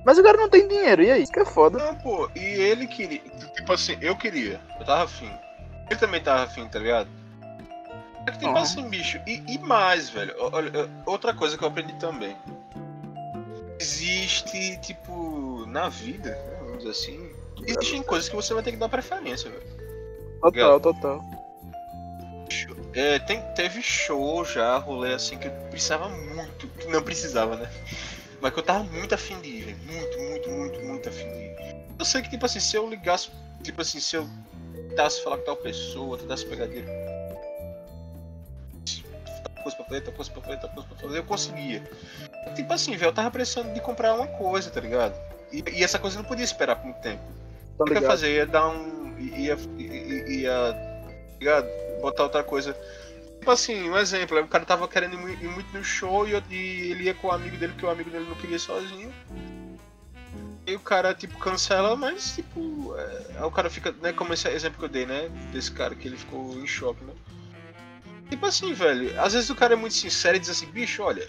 Mas 0.05 0.17
o 0.17 0.23
cara 0.23 0.37
não 0.37 0.49
tem 0.49 0.67
dinheiro, 0.67 1.03
e 1.03 1.11
aí? 1.11 1.23
Isso 1.23 1.31
que 1.31 1.39
é 1.39 1.45
foda. 1.45 1.79
Não, 1.79 1.95
pô, 1.95 2.29
e 2.35 2.39
ele 2.39 2.87
queria. 2.87 3.19
Tipo 3.55 3.73
assim, 3.73 3.97
eu 3.99 4.15
queria. 4.15 4.59
Eu 4.79 4.85
tava 4.85 5.03
afim. 5.03 5.29
Ele 5.89 5.99
também 5.99 6.21
tava 6.21 6.43
afim, 6.43 6.65
tá 6.67 6.79
ligado? 6.79 7.09
É 8.25 8.31
que 8.31 8.37
tipo 8.39 8.51
Uhum. 8.51 8.57
assim, 8.57 8.87
bicho. 8.89 9.19
E, 9.27 9.41
e 9.47 9.57
mais, 9.59 10.09
velho. 10.09 10.33
Olha, 10.39 10.89
outra 11.05 11.33
coisa 11.33 11.57
que 11.57 11.63
eu 11.63 11.67
aprendi 11.67 11.93
também. 11.95 12.35
Existe, 13.79 14.77
tipo, 14.81 15.65
na 15.67 15.89
vida, 15.89 16.31
né, 16.31 16.57
vamos 16.59 16.77
dizer 16.79 16.91
assim. 16.91 17.31
Existem 17.65 18.03
coisas 18.03 18.29
que 18.29 18.35
você 18.35 18.53
vai 18.53 18.63
ter 18.63 18.71
que 18.71 18.77
dar 18.77 18.89
preferência, 18.89 19.49
velho. 19.49 19.63
Total, 20.41 20.79
total. 20.79 21.25
É, 22.93 23.19
tem, 23.19 23.41
teve 23.53 23.81
show 23.81 24.43
já, 24.45 24.77
rolê 24.77 25.13
assim 25.13 25.37
que 25.37 25.47
eu 25.47 25.51
precisava 25.69 26.09
muito. 26.09 26.67
que 26.67 26.87
Não 26.87 27.03
precisava, 27.03 27.55
né? 27.55 27.69
Mas 28.41 28.53
que 28.53 28.59
eu 28.59 28.63
tava 28.63 28.83
muito 28.83 29.13
afim 29.13 29.39
de 29.41 29.49
ir, 29.49 29.61
velho. 29.65 29.77
Muito, 29.85 30.19
muito, 30.19 30.49
muito, 30.49 30.79
muito 30.81 31.09
afim 31.09 31.27
de 31.27 31.39
ir. 31.39 31.75
Eu 31.99 32.05
sei 32.05 32.21
que, 32.21 32.29
tipo 32.29 32.45
assim, 32.45 32.59
se 32.59 32.75
eu 32.75 32.89
ligasse, 32.89 33.29
tipo 33.63 33.81
assim, 33.81 33.99
se 33.99 34.15
eu 34.15 34.27
tentasse 34.89 35.23
falar 35.23 35.37
com 35.37 35.45
tal 35.45 35.57
pessoa, 35.57 36.17
tentasse 36.17 36.45
pegar 36.45 36.67
dinheiro. 36.67 36.87
Tal 39.43 39.63
coisa 39.63 39.77
pra 39.77 39.85
fazer, 39.85 40.01
tal 40.01 40.13
coisa 40.13 40.31
pra 40.31 40.41
fazer, 40.41 40.57
tal 40.57 40.69
coisa 40.69 40.89
pra 40.89 40.97
fazer, 40.97 41.17
eu 41.17 41.23
conseguia. 41.23 41.83
Tipo 42.55 42.73
assim, 42.73 42.91
velho, 42.95 43.09
eu 43.09 43.13
tava 43.13 43.31
precisando 43.31 43.73
de 43.73 43.81
comprar 43.81 44.13
uma 44.13 44.27
coisa, 44.27 44.69
tá 44.69 44.79
ligado? 44.81 45.13
E, 45.51 45.63
e 45.71 45.83
essa 45.83 45.97
coisa 45.99 46.17
não 46.17 46.25
podia 46.25 46.43
esperar 46.43 46.75
por 46.75 46.85
muito 46.85 47.01
tempo. 47.01 47.21
Tá 47.77 47.83
O 47.83 47.85
que 47.85 47.93
eu 47.93 48.01
ia 48.01 48.07
fazer? 48.07 48.35
Ia 48.35 48.45
dar 48.45 48.67
um. 48.69 49.15
ia. 49.19 49.57
ia. 49.77 50.29
ia 50.29 50.73
tá 50.73 51.09
ligado? 51.39 51.67
botar 52.01 52.23
outra 52.23 52.43
coisa. 52.43 52.75
Tipo 53.39 53.51
assim, 53.51 53.89
um 53.89 53.97
exemplo, 53.97 54.39
o 54.41 54.47
cara 54.47 54.65
tava 54.65 54.87
querendo 54.87 55.13
ir 55.13 55.17
mui- 55.17 55.37
ir 55.41 55.47
muito 55.47 55.71
no 55.75 55.83
show 55.83 56.27
e, 56.27 56.31
eu- 56.33 56.43
e 56.49 56.91
ele 56.91 57.03
ia 57.05 57.13
com 57.13 57.27
o 57.27 57.31
amigo 57.31 57.55
dele, 57.57 57.71
porque 57.73 57.85
o 57.85 57.89
amigo 57.89 58.09
dele 58.09 58.25
não 58.27 58.35
queria 58.35 58.57
ir 58.57 58.59
sozinho. 58.59 59.13
E 60.65 60.75
o 60.75 60.79
cara, 60.81 61.13
tipo, 61.13 61.37
cancela, 61.37 61.95
mas, 61.95 62.35
tipo, 62.35 62.93
é, 62.97 63.37
aí 63.37 63.43
o 63.43 63.51
cara 63.51 63.69
fica, 63.69 63.93
né, 64.01 64.11
como 64.11 64.33
esse 64.33 64.49
exemplo 64.49 64.77
que 64.79 64.83
eu 64.85 64.89
dei, 64.89 65.05
né, 65.05 65.29
desse 65.53 65.71
cara 65.71 65.95
que 65.95 66.07
ele 66.07 66.17
ficou 66.17 66.53
em 66.59 66.67
choque, 66.67 67.01
né. 67.05 67.13
Tipo 68.29 68.45
assim, 68.45 68.73
velho, 68.73 69.17
às 69.21 69.31
vezes 69.31 69.49
o 69.49 69.55
cara 69.55 69.73
é 69.73 69.77
muito 69.77 69.95
sincero 69.95 70.35
e 70.35 70.39
diz 70.41 70.49
assim, 70.49 70.65
bicho, 70.65 71.01
olha, 71.01 71.25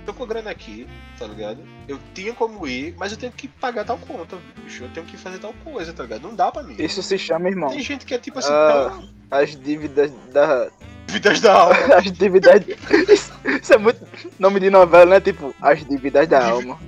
tô 0.00 0.14
com 0.14 0.26
grana 0.26 0.50
aqui, 0.50 0.86
tá 1.18 1.26
ligado? 1.26 1.58
Eu 1.86 1.98
tinha 2.14 2.32
como 2.32 2.66
ir, 2.66 2.94
mas 2.98 3.12
eu 3.12 3.18
tenho 3.18 3.32
que 3.32 3.48
pagar 3.48 3.84
tal 3.84 3.98
conta, 3.98 4.36
bicho, 4.64 4.84
eu 4.84 4.90
tenho 4.90 5.06
que 5.06 5.16
fazer 5.16 5.38
tal 5.38 5.54
coisa, 5.64 5.92
tá 5.92 6.02
ligado? 6.02 6.22
Não 6.22 6.34
dá 6.34 6.50
pra 6.50 6.62
mim. 6.62 6.76
Isso 6.78 7.02
se 7.02 7.18
chama, 7.18 7.48
irmão, 7.48 7.70
Tem 7.70 7.80
gente 7.80 8.04
que 8.06 8.14
é 8.14 8.18
tipo 8.18 8.38
assim, 8.38 8.50
não, 8.50 9.08
as 9.30 9.56
dívidas 9.56 10.10
da. 10.32 10.68
vidas 11.06 11.40
da 11.40 11.52
alma. 11.54 11.76
As 11.96 12.10
dívidas. 12.12 12.62
Isso, 13.08 13.32
isso 13.44 13.72
é 13.72 13.78
muito 13.78 14.04
nome 14.38 14.60
de 14.60 14.70
novela, 14.70 15.06
né? 15.06 15.20
Tipo, 15.20 15.54
as 15.60 15.84
dívidas 15.84 16.26
da 16.28 16.50
alma. 16.50 16.78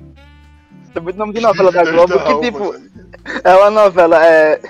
Isso 0.83 0.99
é 0.99 1.01
muito 1.01 1.17
nome 1.17 1.33
de 1.33 1.41
novela 1.41 1.71
da 1.71 1.85
Globo, 1.85 2.15
da 2.15 2.23
que 2.23 2.33
alma, 2.33 2.43
tipo, 2.43 2.73
tá 2.73 3.51
é 3.51 3.55
uma 3.55 3.71
novela 3.71 4.25
é, 4.25 4.61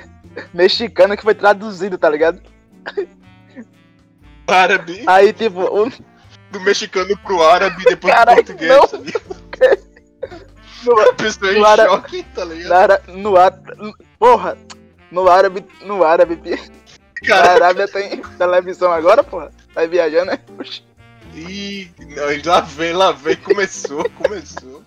mexicana 0.53 1.17
que 1.17 1.23
foi 1.23 1.35
traduzida, 1.35 1.97
tá 1.97 2.09
ligado? 2.09 2.41
árabe, 4.47 5.03
Aí, 5.07 5.33
tipo, 5.33 5.61
o, 5.61 5.91
do 6.53 6.61
mexicano 6.61 7.17
pro 7.19 7.43
árabe, 7.43 7.83
depois 7.85 8.15
Caralho, 8.15 8.45
pro 8.45 8.55
português, 8.55 8.79
não. 8.79 8.89
tá 8.89 8.99
no, 10.85 11.01
A 11.01 11.13
pessoa 11.15 11.53
em 11.53 11.59
No 11.61 11.65
árabe- 11.67 11.91
choque, 11.91 12.23
tá 12.35 12.45
ligado? 12.45 13.03
no, 13.09 13.37
ar- 13.37 13.59
porra, 14.19 14.57
no 15.11 15.29
árabe, 15.29 15.65
no 15.85 16.05
árabe, 16.05 16.37
pi- 16.37 16.71
na 17.29 17.37
Arábia 17.37 17.87
tem 17.89 18.21
televisão 18.37 18.93
agora, 18.93 19.23
porra. 19.23 19.51
Vai 19.75 19.87
viajando, 19.87 20.27
né? 20.33 20.39
Oxi. 20.59 20.85
ih, 21.35 21.91
não, 22.01 22.53
lá 22.53 22.61
vem, 22.61 22.93
lá 22.93 23.13
vem, 23.13 23.37
começou, 23.37 24.09
começou. 24.11 24.83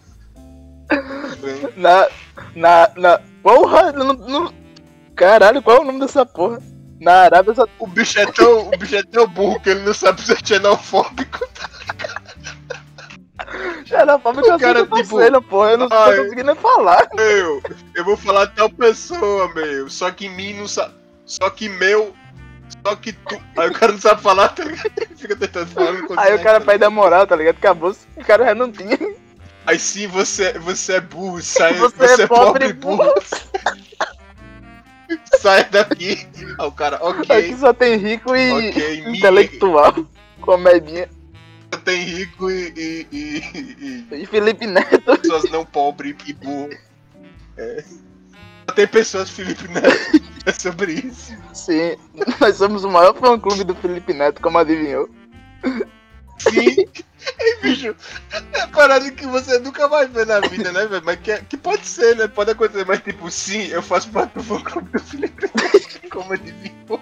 Vem. 1.41 1.69
Na, 1.77 2.07
na, 2.55 2.91
na, 2.95 3.21
porra, 3.41 3.91
não, 3.93 4.13
não, 4.13 4.53
caralho, 5.15 5.61
qual 5.63 5.77
é 5.77 5.79
o 5.79 5.83
nome 5.85 5.99
dessa 6.01 6.25
porra? 6.25 6.61
Na 7.05 7.21
Arábia 7.21 7.53
só 7.53 7.67
O 7.77 7.85
bicho 7.85 8.17
é 8.17 8.25
tão, 8.25 8.67
o 8.67 8.71
bicho 8.71 8.95
é 8.95 9.03
tão 9.03 9.27
burro 9.27 9.59
que 9.59 9.69
ele 9.69 9.81
não 9.81 9.93
sabe 9.93 10.19
se 10.23 10.33
é 10.33 10.37
xenofóbico. 10.43 11.47
xenofóbico 13.85 14.47
O 14.47 14.51
assim 14.51 14.63
cara, 14.63 14.79
eu 14.79 14.89
tipo, 14.89 15.19
né, 15.19 15.39
porra, 15.47 15.71
eu 15.71 15.77
não 15.77 15.87
tô 15.87 15.95
ai. 15.95 16.17
conseguindo 16.17 16.51
nem 16.51 16.55
falar. 16.55 17.07
Meu, 17.13 17.61
eu 17.93 18.03
vou 18.03 18.17
falar 18.17 18.47
tal 18.47 18.71
pessoa, 18.71 19.53
meu. 19.53 19.87
Só 19.87 20.09
que 20.09 20.27
mim 20.27 20.55
não 20.55 20.67
sabe. 20.67 20.95
Só 21.27 21.47
que 21.51 21.69
meu. 21.69 22.15
Só 22.83 22.95
que 22.95 23.13
tu. 23.13 23.39
Aí 23.55 23.69
o 23.69 23.73
cara 23.73 23.91
não 23.91 24.01
sabe 24.01 24.23
falar, 24.23 24.49
tá 24.49 24.63
ligado? 24.63 24.91
Fica 25.15 25.35
tentando 25.35 25.67
falar. 25.67 25.91
Aí 26.17 26.33
o 26.33 26.41
cara 26.41 26.59
tá 26.59 26.65
perde 26.65 26.85
a 26.85 26.89
moral, 26.89 27.27
tá 27.27 27.35
ligado? 27.35 27.57
Acabou, 27.57 27.95
o 28.17 28.25
cara 28.25 28.45
já 28.45 28.55
não 28.55 28.71
tinha. 28.71 28.97
Aí 29.67 29.77
sim, 29.77 30.07
você, 30.07 30.53
você 30.57 30.93
é 30.93 31.01
burro, 31.01 31.39
sai, 31.43 31.73
Você, 31.73 31.95
você, 31.95 32.23
é 32.23 32.27
pobre 32.27 32.65
e 32.69 32.73
burro. 32.73 33.13
Sai 35.45 35.69
daqui. 35.69 36.27
Aí 36.59 36.65
o 36.67 36.71
cara, 36.71 36.95
Aqui 36.95 37.05
ok, 37.05 37.55
só 37.57 37.71
tem 37.71 37.97
rico 37.97 38.35
e 38.35 38.69
ok, 38.71 39.01
me- 39.05 39.17
intelectual. 39.19 39.93
Comedinha. 40.41 41.07
tem 41.83 42.03
rico 42.03 42.49
e, 42.49 42.73
e, 42.75 43.07
e- 43.11 44.05
e 44.11 44.23
E 44.23 44.25
Felipe 44.25 44.65
Neto. 44.65 45.17
pessoas 45.21 45.49
não 45.51 45.63
pobres 45.63 46.15
e 46.25 46.33
burro. 46.33 46.69
É. 47.57 47.83
Só 48.67 48.73
Tem 48.75 48.87
pessoas, 48.87 49.29
Felipe 49.29 49.67
Neto, 49.67 50.21
é 50.47 50.51
sobre 50.51 50.93
isso. 50.93 51.33
Sim, 51.53 51.95
nós 52.41 52.55
somos 52.55 52.83
o 52.83 52.89
maior 52.89 53.13
fã 53.15 53.39
clube 53.39 53.63
do 53.63 53.75
Felipe 53.75 54.13
Neto, 54.13 54.41
como 54.41 54.57
adivinhou. 54.57 55.07
Sim. 56.39 56.75
Ei, 57.39 57.55
bicho, 57.61 57.95
é 58.53 58.67
parada 58.67 59.09
que 59.11 59.25
você 59.25 59.59
nunca 59.59 59.87
vai 59.87 60.07
ver 60.07 60.25
na 60.25 60.39
vida, 60.41 60.71
né, 60.71 60.85
velho? 60.85 61.01
Mas 61.05 61.19
que, 61.19 61.31
é- 61.31 61.41
que 61.47 61.57
pode 61.57 61.85
ser, 61.87 62.15
né? 62.15 62.27
Pode 62.27 62.51
acontecer, 62.51 62.85
mas 62.85 63.01
tipo, 63.01 63.29
sim, 63.31 63.67
eu 63.67 63.81
faço 63.81 64.09
parte 64.09 64.33
do 64.33 64.43
fã 64.43 64.59
clube 64.61 64.89
do 64.91 64.99
Felipe 64.99 65.49
Neto, 65.55 66.09
como 66.09 66.33
adivinhou. 66.33 66.99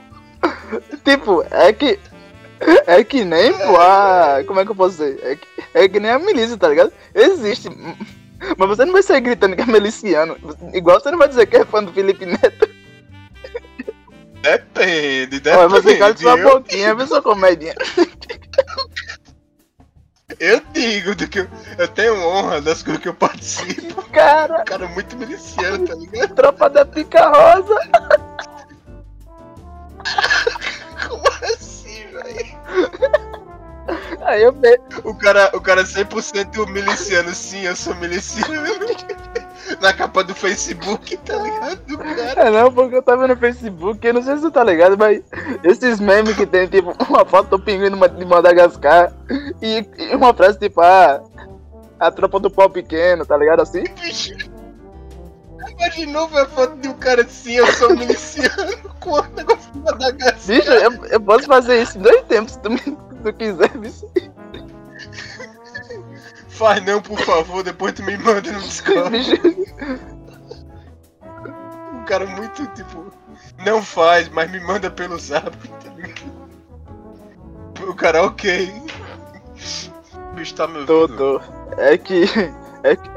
Tipo, 1.04 1.46
é 1.52 1.72
que. 1.74 2.00
É 2.88 3.04
que 3.04 3.26
nem, 3.26 3.52
pô, 3.54 3.78
a. 3.78 4.44
Como 4.48 4.60
é 4.60 4.66
que 4.66 4.72
eu 4.72 4.76
posso 4.76 4.92
dizer? 4.98 5.20
É 5.24 5.36
que, 5.36 5.48
é 5.74 5.90
que 5.90 6.00
nem 6.00 6.12
a 6.12 6.20
milícia, 6.20 6.58
tá 6.58 6.70
ligado? 6.70 6.94
Existe. 7.14 7.70
Mas 8.58 8.70
você 8.70 8.86
não 8.86 8.94
vai 8.94 9.04
sair 9.04 9.22
gritando 9.22 9.56
que 9.56 9.62
é 9.62 9.66
miliciano. 9.66 10.38
Igual 10.74 11.00
você 11.00 11.12
não 11.12 11.18
vai 11.18 11.28
dizer 11.28 11.46
que 11.46 11.58
é 11.58 11.66
fã 11.66 11.84
do 11.84 11.92
Felipe 11.94 12.26
Neto. 12.26 12.70
Depende, 14.42 15.40
depende. 15.40 15.58
Mas 15.58 15.72
você 15.72 15.98
cala 15.98 16.18
sua 16.18 16.36
boquinha, 16.38 16.96
viu 16.96 17.08
sua 17.08 17.22
comédia. 17.22 17.74
Eu 20.40 20.62
digo 20.74 21.16
do 21.16 21.28
que 21.28 21.40
eu, 21.40 21.48
eu 21.78 21.88
tenho 21.88 22.16
honra 22.28 22.62
das 22.62 22.82
coisas 22.84 23.02
que 23.02 23.10
eu 23.10 23.14
participo. 23.14 24.02
Cara, 24.12 24.62
Um 24.62 24.66
cara 24.66 24.88
muito 24.88 25.18
miliciano, 25.18 25.88
tá 25.88 25.96
ligado? 25.96 26.36
tropa 26.36 26.70
da 26.70 26.86
pica 26.86 27.30
rosa. 27.30 27.76
Como 31.08 31.28
assim, 31.54 32.08
velho? 32.08 32.60
Aí 34.26 34.44
eu 34.44 34.54
vejo. 34.54 34.82
O 35.04 35.14
cara, 35.16 35.52
o 35.54 35.62
cara 35.62 35.82
é 35.82 35.84
100% 35.84 36.68
miliciano, 36.70 37.34
sim, 37.34 37.62
eu 37.62 37.76
sou 37.76 37.94
miliciano. 37.96 38.54
Na 39.82 39.94
capa 39.94 40.24
do 40.24 40.34
Facebook, 40.36 41.16
tá 41.18 41.36
ligado? 41.38 41.98
Cara. 41.98 42.42
É 42.48 42.52
não, 42.52 42.72
porque 42.74 42.96
eu 42.96 43.02
tava 43.02 43.28
no 43.28 43.36
Facebook, 43.38 44.06
eu 44.06 44.14
não 44.14 44.22
sei 44.24 44.36
se 44.36 44.42
tu 44.42 44.52
tá 44.52 44.64
ligado, 44.64 44.98
mas 44.98 45.22
esses 45.64 46.00
memes 46.00 46.36
que 46.36 46.46
tem, 46.46 46.68
tipo, 46.68 46.94
uma 47.10 47.26
foto 47.26 47.50
do 47.50 47.60
pinguim 47.60 47.90
de 47.92 48.26
Madagascar 48.26 49.12
e, 49.62 49.86
e 49.98 50.16
uma 50.16 50.34
frase 50.34 50.60
tipo, 50.60 50.82
ah, 50.82 51.22
a 52.00 52.12
tropa 52.12 52.40
do 52.40 52.50
pau 52.52 52.70
pequeno, 52.70 53.26
tá 53.26 53.38
ligado 53.38 53.62
assim? 53.62 53.84
Bicho. 54.02 54.34
Imaginou 55.80 56.28
ver 56.28 56.42
a 56.42 56.46
foto 56.46 56.76
de 56.78 56.88
um 56.90 56.94
cara 56.94 57.22
assim, 57.24 57.54
eu 57.54 57.68
sou 57.74 57.96
miliciano, 57.96 58.78
com 59.00 59.12
o 59.12 59.24
negócio 59.36 59.72
de 59.72 59.80
Madagascar. 59.80 60.56
Bicho, 60.56 60.72
eu, 60.72 61.06
eu 61.06 61.22
posso 61.22 61.46
fazer 61.48 61.82
isso 61.82 61.98
em 61.98 62.02
dois 62.02 62.22
tempos, 62.24 62.54
se 62.54 62.60
tu, 62.60 62.70
me- 62.70 62.78
se 62.80 62.94
tu 63.24 63.34
quiser, 63.34 63.70
bicho. 63.78 64.06
Faz 66.54 66.84
não, 66.86 67.02
por 67.02 67.20
favor, 67.20 67.64
depois 67.64 67.94
tu 67.94 68.04
me 68.04 68.18
manda 68.18 68.52
no 68.52 68.60
Discord. 68.62 69.18
Um 71.94 72.06
cara 72.06 72.26
muito, 72.26 72.66
tipo, 72.76 73.12
não 73.66 73.82
faz, 73.82 74.28
mas 74.30 74.52
me 74.52 74.60
manda 74.60 74.92
pelo 74.92 75.18
zap, 75.18 75.50
tá 75.68 75.90
ligado? 75.96 76.34
O 77.88 77.94
cara, 77.96 78.24
ok. 78.24 78.74
O 80.16 80.36
bicho 80.36 80.54
tá 80.54 80.68
me 80.68 80.86
Tô, 80.86 81.02
ouvindo. 81.04 81.18
tô. 81.18 81.42
É 81.82 81.98
que. 81.98 82.26
É 82.84 82.96
que. 82.98 83.10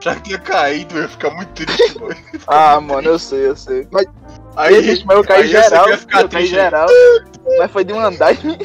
Já 0.00 0.14
que 0.14 0.22
tinha 0.22 0.38
caído, 0.38 0.96
eu 0.96 1.02
ia 1.02 1.08
ficar 1.08 1.30
muito 1.30 1.48
triste, 1.66 1.98
mano. 2.00 2.14
Ah, 2.46 2.80
mano, 2.80 3.08
eu 3.08 3.18
sei, 3.18 3.48
eu 3.48 3.56
sei. 3.56 3.88
Mas, 3.90 4.06
Aí, 4.56 4.80
bicho, 4.82 5.04
mas 5.04 5.16
eu 5.16 5.24
caí 5.24 5.40
eu 5.40 5.46
geral. 5.48 5.88
ficar 5.98 6.20
Eu 6.20 6.28
caí 6.28 6.28
triste. 6.28 6.54
geral. 6.54 6.86
Mas 7.58 7.72
foi 7.72 7.82
de 7.84 7.92
um 7.92 7.98
andaime. 8.00 8.56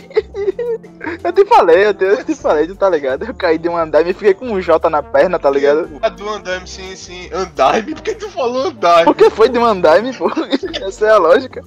Eu 1.24 1.32
te 1.34 1.45
falei, 1.45 1.88
eu 1.88 1.93
te, 1.93 2.04
eu 2.06 2.24
te 2.24 2.36
falei, 2.36 2.68
tu 2.68 2.76
tá 2.76 2.89
ligado? 2.89 3.26
Eu 3.26 3.34
caí 3.34 3.58
de 3.58 3.68
um 3.70 3.78
andaime 3.78 4.12
e 4.12 4.14
fiquei 4.14 4.34
com 4.34 4.47
um 4.47 4.62
J 4.62 4.89
na 4.89 5.01
perna, 5.01 5.39
tá 5.39 5.49
ligado? 5.49 5.89
A 6.01 6.10
do 6.10 6.28
andaime, 6.30 6.68
sim, 6.68 6.95
sim. 6.95 7.30
Andaime? 7.34 7.93
Por 7.95 8.01
que 8.04 8.16
tu 8.16 8.30
falou 8.30 8.68
andaime? 8.68 9.06
Porque 9.06 9.30
foi 9.30 9.49
de 9.49 9.58
um 9.58 9.66
andaime, 9.66 10.14
pô. 10.14 10.30
Essa 10.86 11.08
é 11.08 11.10
a 11.12 11.18
lógica. 11.18 11.62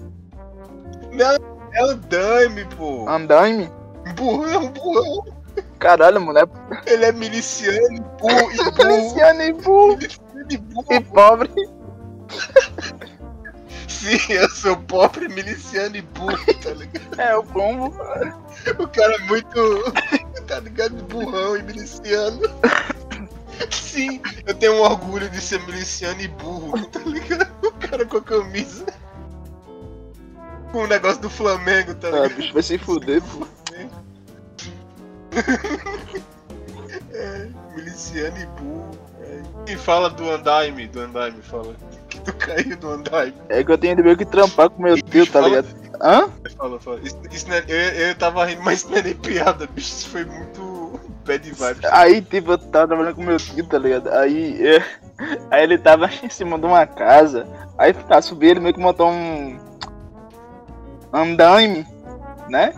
É 1.13 1.83
andaime, 1.83 2.65
pô. 2.77 3.09
Andaime? 3.09 3.71
Burro 4.15 4.59
um 4.59 4.69
burrão. 4.69 5.25
Caralho, 5.79 6.21
mulher. 6.21 6.47
Ele 6.87 7.05
é 7.05 7.13
miliciano, 7.13 8.01
burro 8.21 8.53
e 8.53 8.71
burro 8.71 8.89
Miliciano 8.89 9.43
e 9.43 9.53
burro. 9.53 9.99
e 10.91 11.01
pobre. 11.01 11.51
Sim, 13.89 14.19
eu 14.33 14.49
sou 14.51 14.77
pobre, 14.77 15.29
miliciano 15.29 15.97
e 15.97 16.03
burro, 16.03 16.55
tá 16.63 16.71
ligado? 16.71 17.21
É 17.21 17.37
o 17.37 17.43
combo. 17.45 17.87
O 18.79 18.89
cara 18.89 19.15
é 19.15 19.19
muito, 19.21 19.93
tá 20.47 20.61
ligado? 20.61 20.95
Burrão 21.05 21.57
e 21.57 21.63
miliciano. 21.63 22.41
Sim, 23.71 24.21
eu 24.47 24.55
tenho 24.55 24.75
um 24.75 24.81
orgulho 24.81 25.29
de 25.31 25.41
ser 25.41 25.61
miliciano 25.67 26.21
e 26.21 26.29
burro, 26.29 26.87
tá 26.89 27.01
ligado? 27.01 27.49
O 27.67 27.73
cara 27.73 28.05
com 28.05 28.17
a 28.19 28.23
camisa. 28.23 28.85
Com 30.73 30.79
o 30.85 30.87
negócio 30.87 31.21
do 31.23 31.31
Flamengo, 31.31 31.95
tá 31.95 32.09
Ah, 32.09 32.11
ligado? 32.11 32.35
bicho, 32.37 32.53
vai 32.53 32.63
se 32.63 32.79
fuder, 32.79 33.23
pô. 33.23 33.47
É, 37.13 37.49
miliciano 37.75 38.39
e 38.39 38.47
burro. 38.47 38.99
É. 39.21 39.73
E 39.73 39.77
fala 39.77 40.11
do 40.11 40.29
andaime, 40.31 40.87
do 40.87 41.01
andaime, 41.01 41.43
fala. 41.43 41.75
Tu 42.33 42.33
caiu 42.35 42.77
do 42.77 42.91
andaime. 42.91 43.35
É 43.49 43.63
que 43.63 43.71
eu 43.71 43.79
tenho 43.79 43.97
meio 44.03 44.17
que 44.17 44.25
trampar 44.25 44.69
com 44.69 44.83
meu 44.83 45.01
tio, 45.01 45.27
tá 45.31 45.41
ligado? 45.41 45.69
Hã? 46.03 46.29
Fala, 46.57 46.81
fala. 46.81 46.99
Isso, 47.03 47.19
isso 47.31 47.47
é- 47.53 47.65
eu, 47.69 48.09
eu 48.09 48.15
tava 48.17 48.45
rindo, 48.45 48.63
mas 48.63 48.81
isso 48.81 48.91
não 48.91 48.99
é 48.99 49.03
nem 49.03 49.15
piada, 49.15 49.67
bicho. 49.67 49.89
Isso 49.89 50.09
foi 50.09 50.25
muito 50.25 51.01
bad 51.25 51.49
vibes. 51.51 51.85
Aí, 51.93 52.21
tipo, 52.21 52.53
eu 52.53 52.59
tava 52.59 52.89
trabalhando 52.89 53.15
com 53.15 53.23
meu 53.23 53.37
tio, 53.39 53.67
tá 53.67 53.79
ligado? 53.79 54.09
Aí, 54.13 54.61
aí 55.51 55.63
ele 55.63 55.79
tava 55.79 56.11
em 56.23 56.29
cima 56.29 56.59
de 56.59 56.67
uma 56.67 56.87
casa. 56.87 57.47
Aí 57.79 57.93
pra 57.93 58.21
subir, 58.21 58.49
ele 58.51 58.61
meio 58.61 58.75
que 58.75 58.81
montou 58.81 59.11
um. 59.11 59.59
Andaime, 61.13 61.87
né? 62.49 62.73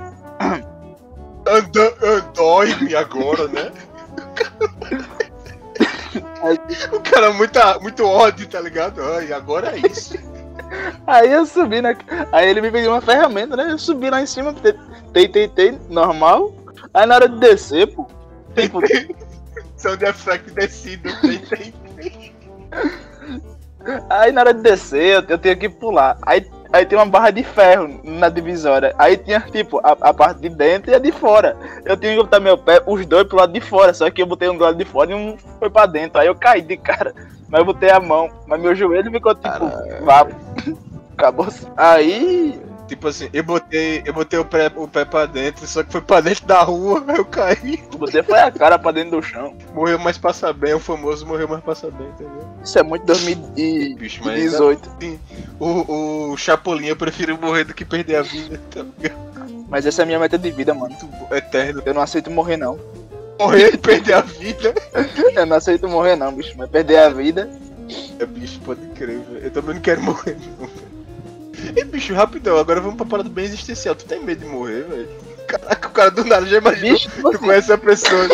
Anda, 1.47 1.95
andóime 2.03 2.95
agora, 2.95 3.49
né? 3.49 3.73
Aí, 6.43 6.59
O 6.93 7.01
cara 7.01 7.33
muito, 7.33 7.59
muito 7.81 8.07
ódio, 8.07 8.49
tá 8.49 8.61
ligado? 8.61 9.03
Ai, 9.03 9.33
agora 9.33 9.77
é 9.77 9.87
isso. 9.87 10.15
aí 11.07 11.33
eu 11.33 11.47
subi 11.47 11.81
na. 11.81 11.95
Aí 12.33 12.49
ele 12.49 12.61
me 12.61 12.71
pediu 12.71 12.91
uma 12.91 13.01
ferramenta, 13.01 13.57
né? 13.57 13.73
Eu 13.73 13.79
subi 13.79 14.11
lá 14.11 14.21
em 14.21 14.27
cima, 14.27 14.55
tei, 15.13 15.29
tei, 15.29 15.49
tei, 15.49 15.79
normal. 15.89 16.55
Aí 16.93 17.07
na 17.07 17.15
hora 17.15 17.29
de 17.29 17.39
descer, 17.39 17.87
pô. 17.95 18.07
Tipo, 18.55 18.81
Sound 19.77 20.05
effect 20.05 20.51
descido, 20.51 21.09
tem, 21.21 21.39
tem. 21.39 21.75
Aí 24.11 24.33
na 24.33 24.41
hora 24.41 24.53
de 24.53 24.61
descer, 24.61 25.23
eu, 25.23 25.25
eu 25.29 25.39
tinha 25.39 25.57
que 25.57 25.69
pular. 25.69 26.19
Aí, 26.23 26.45
aí 26.73 26.85
tem 26.87 26.99
uma 26.99 27.07
barra 27.07 27.31
de 27.31 27.43
ferro 27.43 28.01
na 28.05 28.29
divisória. 28.29 28.95
Aí 28.99 29.17
tinha, 29.17 29.41
tipo, 29.41 29.79
a, 29.79 29.97
a 30.01 30.15
parte 30.15 30.41
de 30.41 30.49
dentro 30.49 30.91
e 30.91 30.95
a 30.95 30.99
de 30.99 31.13
fora. 31.13 31.57
Eu 31.85 31.97
tinha 31.97 32.13
que 32.13 32.23
botar 32.23 32.41
meu 32.41 32.57
pé, 32.57 32.83
os 32.87 33.05
dois 33.07 33.27
pro 33.27 33.37
lado 33.37 33.53
de 33.53 33.61
fora. 33.61 33.93
Só 33.95 34.11
que 34.11 34.23
eu 34.23 34.27
botei 34.27 34.49
um 34.49 34.57
do 34.57 34.65
lado 34.65 34.77
de 34.77 34.85
fora 34.85 35.11
e 35.11 35.15
um 35.15 35.37
foi 35.59 35.71
pra 35.71 35.87
dentro. 35.87 36.21
Aí 36.21 36.27
eu 36.27 36.35
caí 36.35 36.63
de 36.63 36.77
cara. 36.77 37.15
Mas 37.49 37.61
eu 37.61 37.65
botei 37.65 37.91
a 37.91 38.01
mão. 38.01 38.31
Mas 38.47 38.61
meu 38.61 38.75
joelho 38.75 39.11
ficou 39.11 39.35
tipo, 39.35 40.05
vapo. 40.05 40.35
Acabou. 41.17 41.49
Aí. 41.77 42.61
Tipo 42.89 43.09
assim, 43.09 43.29
eu 43.35 43.45
botei, 43.45 44.03
eu 44.07 44.15
botei 44.15 44.39
o, 44.39 44.45
pé, 44.45 44.73
o 44.75 44.89
pé 44.89 45.05
pra 45.05 45.27
dentro, 45.27 45.67
só 45.67 45.83
que 45.83 45.93
foi 45.93 46.01
pra 46.01 46.23
dentro 46.23 46.47
da 46.47 46.63
rua, 46.63 47.05
eu 47.15 47.25
caí. 47.25 47.85
Você 47.99 48.23
foi 48.23 48.39
a 48.41 48.51
cara 48.51 48.79
pra 48.79 48.91
dentro 48.93 49.11
do 49.21 49.23
chão. 49.23 49.55
Morreu 49.75 49.99
mais 49.99 50.17
passa 50.17 50.53
bem, 50.55 50.73
o 50.75 50.81
famoso 50.81 51.27
morreu 51.27 51.47
mais 51.47 51.63
passa 51.63 51.91
bem, 51.91 52.09
entendeu? 52.09 52.43
Isso 52.65 52.79
é 52.79 52.83
muito 52.83 53.05
2018. 53.05 53.97
Bicho, 53.99 54.21
mas 54.25 54.55
ainda- 54.55 55.19
o, 55.61 56.31
o 56.33 56.37
Chapolin 56.39 56.87
eu 56.87 56.97
prefiro 56.97 57.39
morrer 57.39 57.65
do 57.65 57.75
que 57.75 57.85
perder 57.85 58.17
a 58.17 58.23
vida, 58.23 58.59
tá 58.71 58.83
ligado? 58.83 59.29
Mas 59.69 59.85
essa 59.85 60.01
é 60.01 60.05
a 60.05 60.07
minha 60.07 60.19
meta 60.19 60.39
de 60.39 60.51
vida, 60.51 60.73
mano. 60.73 60.97
Eterno. 61.31 61.83
Eu 61.85 61.93
não 61.93 62.01
aceito 62.01 62.31
morrer, 62.31 62.57
não. 62.57 62.79
Morrer 63.39 63.75
e 63.75 63.77
perder 63.77 64.15
a 64.15 64.21
vida. 64.23 64.75
Eu 65.37 65.47
não 65.47 65.57
aceito 65.59 65.87
morrer, 65.87 66.17
não, 66.17 66.33
bicho. 66.33 66.55
Mas 66.57 66.69
perder 66.71 66.99
a 66.99 67.09
vida. 67.11 67.49
É 68.19 68.25
bicho, 68.27 68.59
pode 68.65 68.81
crer, 68.89 69.21
velho. 69.21 69.45
Eu 69.45 69.51
também 69.51 69.75
não 69.75 69.83
quero 69.83 70.03
morrer, 70.03 70.37
não, 70.59 70.67
velho. 70.67 70.88
E 71.77 71.85
bicho, 71.85 72.15
rapidão, 72.15 72.57
agora 72.59 72.81
vamos 72.81 72.97
pra 72.97 73.07
parada 73.07 73.29
bem 73.29 73.45
existencial. 73.45 73.95
Tu 73.95 74.05
tem 74.05 74.23
medo 74.23 74.45
de 74.45 74.47
morrer, 74.51 74.83
velho? 74.85 75.09
Caraca, 75.47 75.89
o 75.89 75.93
cara 75.93 76.11
do 76.11 76.25
nada 76.25 76.47
já 76.47 76.59
imaginou. 76.59 76.93
Bicho, 76.93 77.11
Tu 77.11 77.39
conhece 77.39 77.73
a 77.73 77.79
pessoa. 77.79 78.29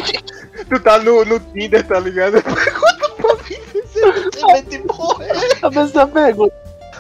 tu 0.69 0.81
tá 0.81 0.99
no, 0.99 1.25
no 1.25 1.39
Tinder, 1.41 1.87
tá 1.87 2.01
ligado? 2.01 2.43
Pergunta 2.43 3.09
pra 3.17 3.35
mim 3.37 3.83
se 3.87 3.99
eu 4.01 4.31
tenho 4.31 4.47
medo 4.49 4.71
de 4.71 4.79
morrer. 4.87 5.59
a 5.63 5.71
pessoa 5.71 6.07
pergunta. 6.07 6.55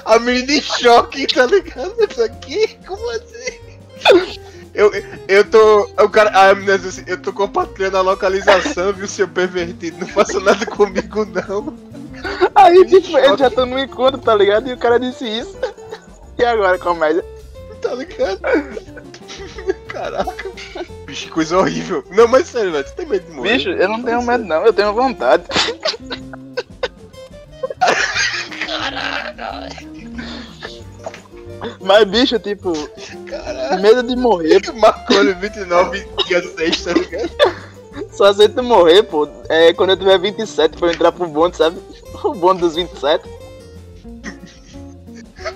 A 0.04 0.18
menina 0.18 0.52
em 0.52 0.60
choque, 0.60 1.26
tá 1.26 1.46
ligado? 1.46 1.94
Isso 2.10 2.22
aqui? 2.22 2.78
Como 2.86 3.10
assim? 3.10 4.38
Eu, 4.74 4.90
eu 5.28 5.44
tô. 5.44 5.88
O 5.98 6.08
cara, 6.08 6.50
a 6.50 6.54
menina 6.54 6.76
diz 6.78 6.88
assim, 6.88 7.04
eu 7.06 7.16
tô 7.20 7.32
compartilhando 7.32 7.96
a 7.96 8.00
localização, 8.02 8.92
viu, 8.92 9.06
seu 9.06 9.26
pervertido? 9.28 9.98
Não 10.00 10.08
faça 10.08 10.38
nada 10.40 10.66
comigo, 10.66 11.24
não. 11.24 11.74
Aí, 12.54 12.84
tipo, 12.86 13.16
eles 13.18 13.38
já 13.38 13.48
estão 13.48 13.66
no 13.66 13.78
encontro, 13.78 14.20
tá 14.20 14.34
ligado? 14.34 14.68
E 14.68 14.72
o 14.72 14.78
cara 14.78 14.98
disse 14.98 15.24
isso. 15.26 15.56
E 16.38 16.44
agora, 16.44 16.78
comédia? 16.78 17.24
Tá 17.80 17.94
ligado? 17.94 18.40
Caraca. 19.88 20.50
Bicho, 21.06 21.26
que 21.26 21.30
coisa 21.30 21.58
horrível. 21.58 22.04
Não, 22.10 22.26
mas 22.26 22.48
sério, 22.48 22.72
velho, 22.72 22.84
tu 22.84 22.92
tem 22.94 23.06
medo 23.06 23.26
de 23.26 23.32
morrer? 23.32 23.52
Bicho, 23.56 23.68
eu 23.68 23.88
não 23.88 24.02
tenho 24.02 24.22
medo, 24.22 24.44
não. 24.44 24.64
Eu 24.64 24.72
tenho 24.72 24.92
vontade. 24.92 25.44
Mas, 31.80 32.04
bicho, 32.08 32.38
tipo, 32.38 32.72
Caralho. 33.28 33.82
medo 33.82 34.02
de 34.02 34.16
morrer, 34.16 34.60
pô. 34.60 34.72
Marconi 34.74 35.32
29, 35.34 36.06
dia 36.26 36.42
6, 36.42 36.84
tá 36.84 36.92
ligado? 36.92 37.30
Só 38.10 38.24
aceito 38.26 38.62
morrer, 38.62 39.02
pô. 39.04 39.28
É 39.48 39.72
quando 39.72 39.90
eu 39.90 39.96
tiver 39.96 40.18
27 40.18 40.76
pra 40.76 40.88
eu 40.88 40.92
entrar 40.92 41.12
pro 41.12 41.26
bonde, 41.26 41.56
sabe? 41.56 41.78
O 42.24 42.34
bonde 42.34 42.60
dos 42.60 42.74
27. 42.74 43.24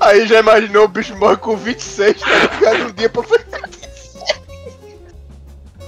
Aí 0.00 0.26
já 0.26 0.40
imaginou 0.40 0.84
o 0.84 0.88
bicho 0.88 1.16
morre 1.16 1.36
com 1.36 1.56
26, 1.56 2.20
tá 2.20 2.26
ligado? 2.54 2.88
Um 2.88 2.92
dia 2.92 3.08
pra 3.08 3.22
fazer. 3.22 3.46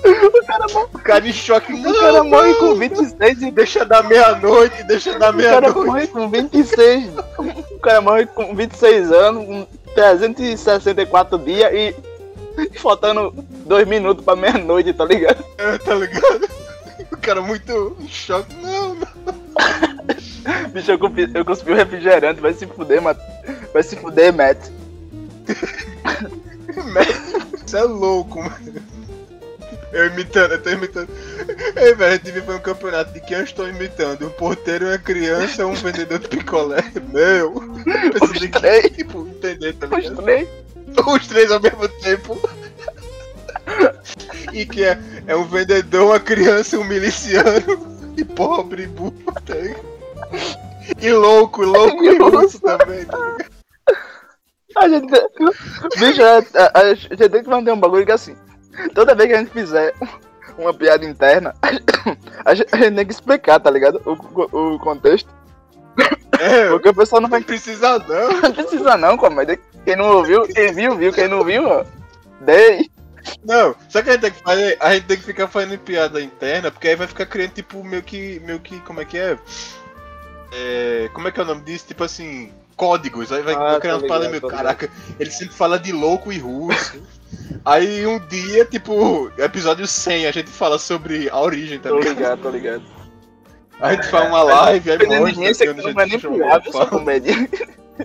O 0.03 0.47
cara, 0.47 0.67
morre, 0.73 0.87
O 0.95 0.99
cara 0.99 1.29
em 1.29 1.33
choque, 1.33 1.73
o 1.75 2.01
cara 2.01 2.25
morre 2.25 2.55
com 2.55 2.75
26 2.75 3.43
e 3.43 3.51
Deixa 3.51 3.85
da 3.85 4.03
meia-noite, 4.03 4.83
deixa 4.85 5.19
da 5.19 5.31
O 5.31 5.37
cara 5.37 5.61
meia-noite. 5.61 5.87
morre 5.87 6.07
com 6.07 6.29
26. 6.29 7.11
O 7.71 7.79
cara 7.81 8.01
morre 8.01 8.27
com 8.27 8.55
26 8.55 9.13
anos, 9.13 9.45
com 9.47 9.67
364 9.95 11.39
dias 11.39 11.71
e 11.73 11.95
faltando 12.79 13.33
2 13.67 13.87
minutos 13.87 14.25
pra 14.25 14.35
meia-noite, 14.37 14.93
tá 14.95 15.05
ligado? 15.05 15.45
É, 15.59 15.79
tá 15.79 15.95
ligado? 15.95 16.49
O 17.13 17.17
cara 17.19 17.41
muito 17.43 17.97
em 18.01 18.09
choque. 18.09 18.55
Não, 18.63 18.95
não. 18.95 19.11
Bicho, 20.73 20.91
eu 20.93 20.99
cuspi, 20.99 21.31
eu 21.35 21.45
cuspi 21.45 21.71
o 21.73 21.75
refrigerante, 21.77 22.41
vai 22.41 22.53
se 22.55 22.67
fuder, 22.67 23.03
Matt. 23.03 23.19
Vai 23.73 23.83
se 23.83 23.97
fuder, 23.97 24.33
Matt. 24.35 24.59
Você 27.67 27.79
é 27.79 27.83
louco, 27.83 28.43
mano. 28.43 28.91
Eu 29.93 30.07
imitando, 30.07 30.53
eu 30.53 30.63
tô 30.63 30.71
imitando. 30.71 31.09
Ei, 31.77 31.95
velho, 31.95 32.05
a 32.05 32.13
gente 32.13 32.23
devia 32.25 32.43
fazer 32.43 32.59
um 32.59 32.63
campeonato 32.63 33.13
de 33.13 33.21
quem 33.21 33.39
eu 33.39 33.45
estou 33.45 33.69
imitando. 33.69 34.27
Um 34.27 34.31
porteiro, 34.31 34.87
uma 34.87 34.99
criança, 34.99 35.67
um 35.67 35.75
vendedor 35.75 36.19
de 36.21 36.29
picolé. 36.29 36.81
Meu. 37.13 37.55
Os 38.23 38.39
tem 38.39 38.51
três. 38.51 38.83
que, 38.83 38.91
tipo, 38.91 39.27
entender, 39.27 39.73
tá 39.75 39.87
Os 39.87 40.05
ligado? 40.05 40.23
três. 40.23 40.49
Os 41.07 41.27
três 41.27 41.51
ao 41.51 41.61
mesmo 41.61 41.89
tempo. 41.89 42.39
E 44.53 44.65
que 44.65 44.85
é, 44.85 44.99
é 45.27 45.37
um 45.37 45.45
vendedor, 45.45 46.07
uma 46.11 46.21
criança, 46.21 46.79
um 46.79 46.85
miliciano. 46.85 48.13
E 48.17 48.25
pobre, 48.25 48.87
burro, 48.87 49.15
tá 49.45 49.55
ligado? 49.55 49.91
E 51.01 51.11
louco, 51.13 51.65
louco 51.65 52.05
e 52.05 52.17
russo 52.19 52.61
também, 52.61 53.05
tá 53.05 53.17
ligado? 53.17 53.60
A 54.77 54.89
gente. 54.89 55.07
Bicho, 55.99 56.23
a, 56.23 56.39
a- 56.39 56.81
a 56.81 56.95
gente 56.95 57.29
tem 57.29 57.43
que 57.43 57.49
manter 57.51 57.73
um 57.73 57.81
bagulho 57.81 58.05
que 58.05 58.13
é 58.13 58.15
assim. 58.15 58.37
Toda 58.95 59.15
vez 59.15 59.29
que 59.29 59.35
a 59.35 59.39
gente 59.39 59.51
fizer 59.51 59.95
uma 60.57 60.73
piada 60.73 61.05
interna, 61.05 61.55
a 62.45 62.55
gente, 62.55 62.69
a 62.73 62.77
gente 62.79 62.95
tem 62.97 63.07
que 63.07 63.13
explicar, 63.13 63.59
tá 63.61 63.71
ligado? 63.71 64.01
O, 64.07 64.13
o, 64.57 64.75
o 64.75 64.79
contexto. 64.79 65.29
É, 66.39 66.69
Porque 66.71 66.89
o 66.89 66.95
pessoal 66.95 67.21
não 67.21 67.29
vai 67.29 67.41
não 67.41 67.47
precisa 67.47 67.99
não. 67.99 68.41
Não 68.41 68.53
precisa 68.53 68.97
não, 68.97 69.17
comédia. 69.17 69.59
Quem 69.85 69.97
não 69.97 70.17
ouviu, 70.17 70.43
quem 70.45 70.73
viu, 70.73 70.97
viu. 70.97 71.13
Quem 71.13 71.29
não 71.29 71.45
viu, 71.45 71.67
ó. 71.67 71.85
Dei. 72.41 72.91
Não, 73.45 73.75
só 73.89 74.03
que 74.03 74.09
a 74.09 74.13
gente 74.13 74.23
tem 74.23 74.31
que 74.33 74.43
fazer, 74.43 74.79
a 74.81 74.95
gente 74.95 75.07
tem 75.07 75.17
que 75.19 75.25
ficar 75.25 75.47
fazendo 75.47 75.79
piada 75.79 76.23
interna, 76.23 76.71
porque 76.71 76.89
aí 76.89 76.97
vai 76.97 77.07
ficar 77.07 77.27
criando 77.27 77.53
tipo 77.53 77.85
meio 77.85 78.03
que, 78.03 78.41
meio 78.41 78.59
que, 78.61 78.81
como 78.81 79.01
é 79.03 79.05
que 79.05 79.19
é? 79.19 79.39
É, 80.53 81.11
como 81.13 81.29
é 81.29 81.33
que 81.33 81.39
é 81.41 81.43
o 81.43 81.47
nome 81.47 81.63
disso? 81.63 81.87
Tipo 81.87 82.05
assim, 82.05 82.53
códigos, 82.81 83.31
aí 83.31 83.43
vai 83.43 83.53
Ah, 83.53 83.59
umas 83.59 83.79
paradas 83.83 84.07
ligado, 84.07 84.31
meio, 84.31 84.41
caraca, 84.49 84.89
ele 85.19 85.31
sempre 85.31 85.55
fala 85.55 85.79
de 85.79 85.93
louco 85.93 86.33
e 86.33 86.39
russo. 86.39 86.99
Aí 87.63 88.07
um 88.07 88.19
dia, 88.19 88.65
tipo, 88.65 89.31
episódio 89.37 89.87
100, 89.87 90.27
a 90.27 90.31
gente 90.33 90.49
fala 90.49 90.79
sobre 90.79 91.29
a 91.29 91.39
origem, 91.39 91.79
tá 91.79 91.91
Tô 91.91 92.01
ligado? 92.01 92.41
tô 92.41 92.49
ligado. 92.49 92.83
A 93.79 93.93
gente 93.93 94.09
faz 94.09 94.27
uma 94.29 94.43
live, 94.43 94.93
aí 94.93 94.99
mostra 95.07 95.51
assim, 95.51 95.65
aqui 95.69 95.83
não 95.83 95.91
é 95.91 95.95
nem 95.95 96.09
gente 96.09 96.27
isso 96.27 96.43
é 96.43 96.73
fala, 96.73 96.87
comédia. 96.87 97.35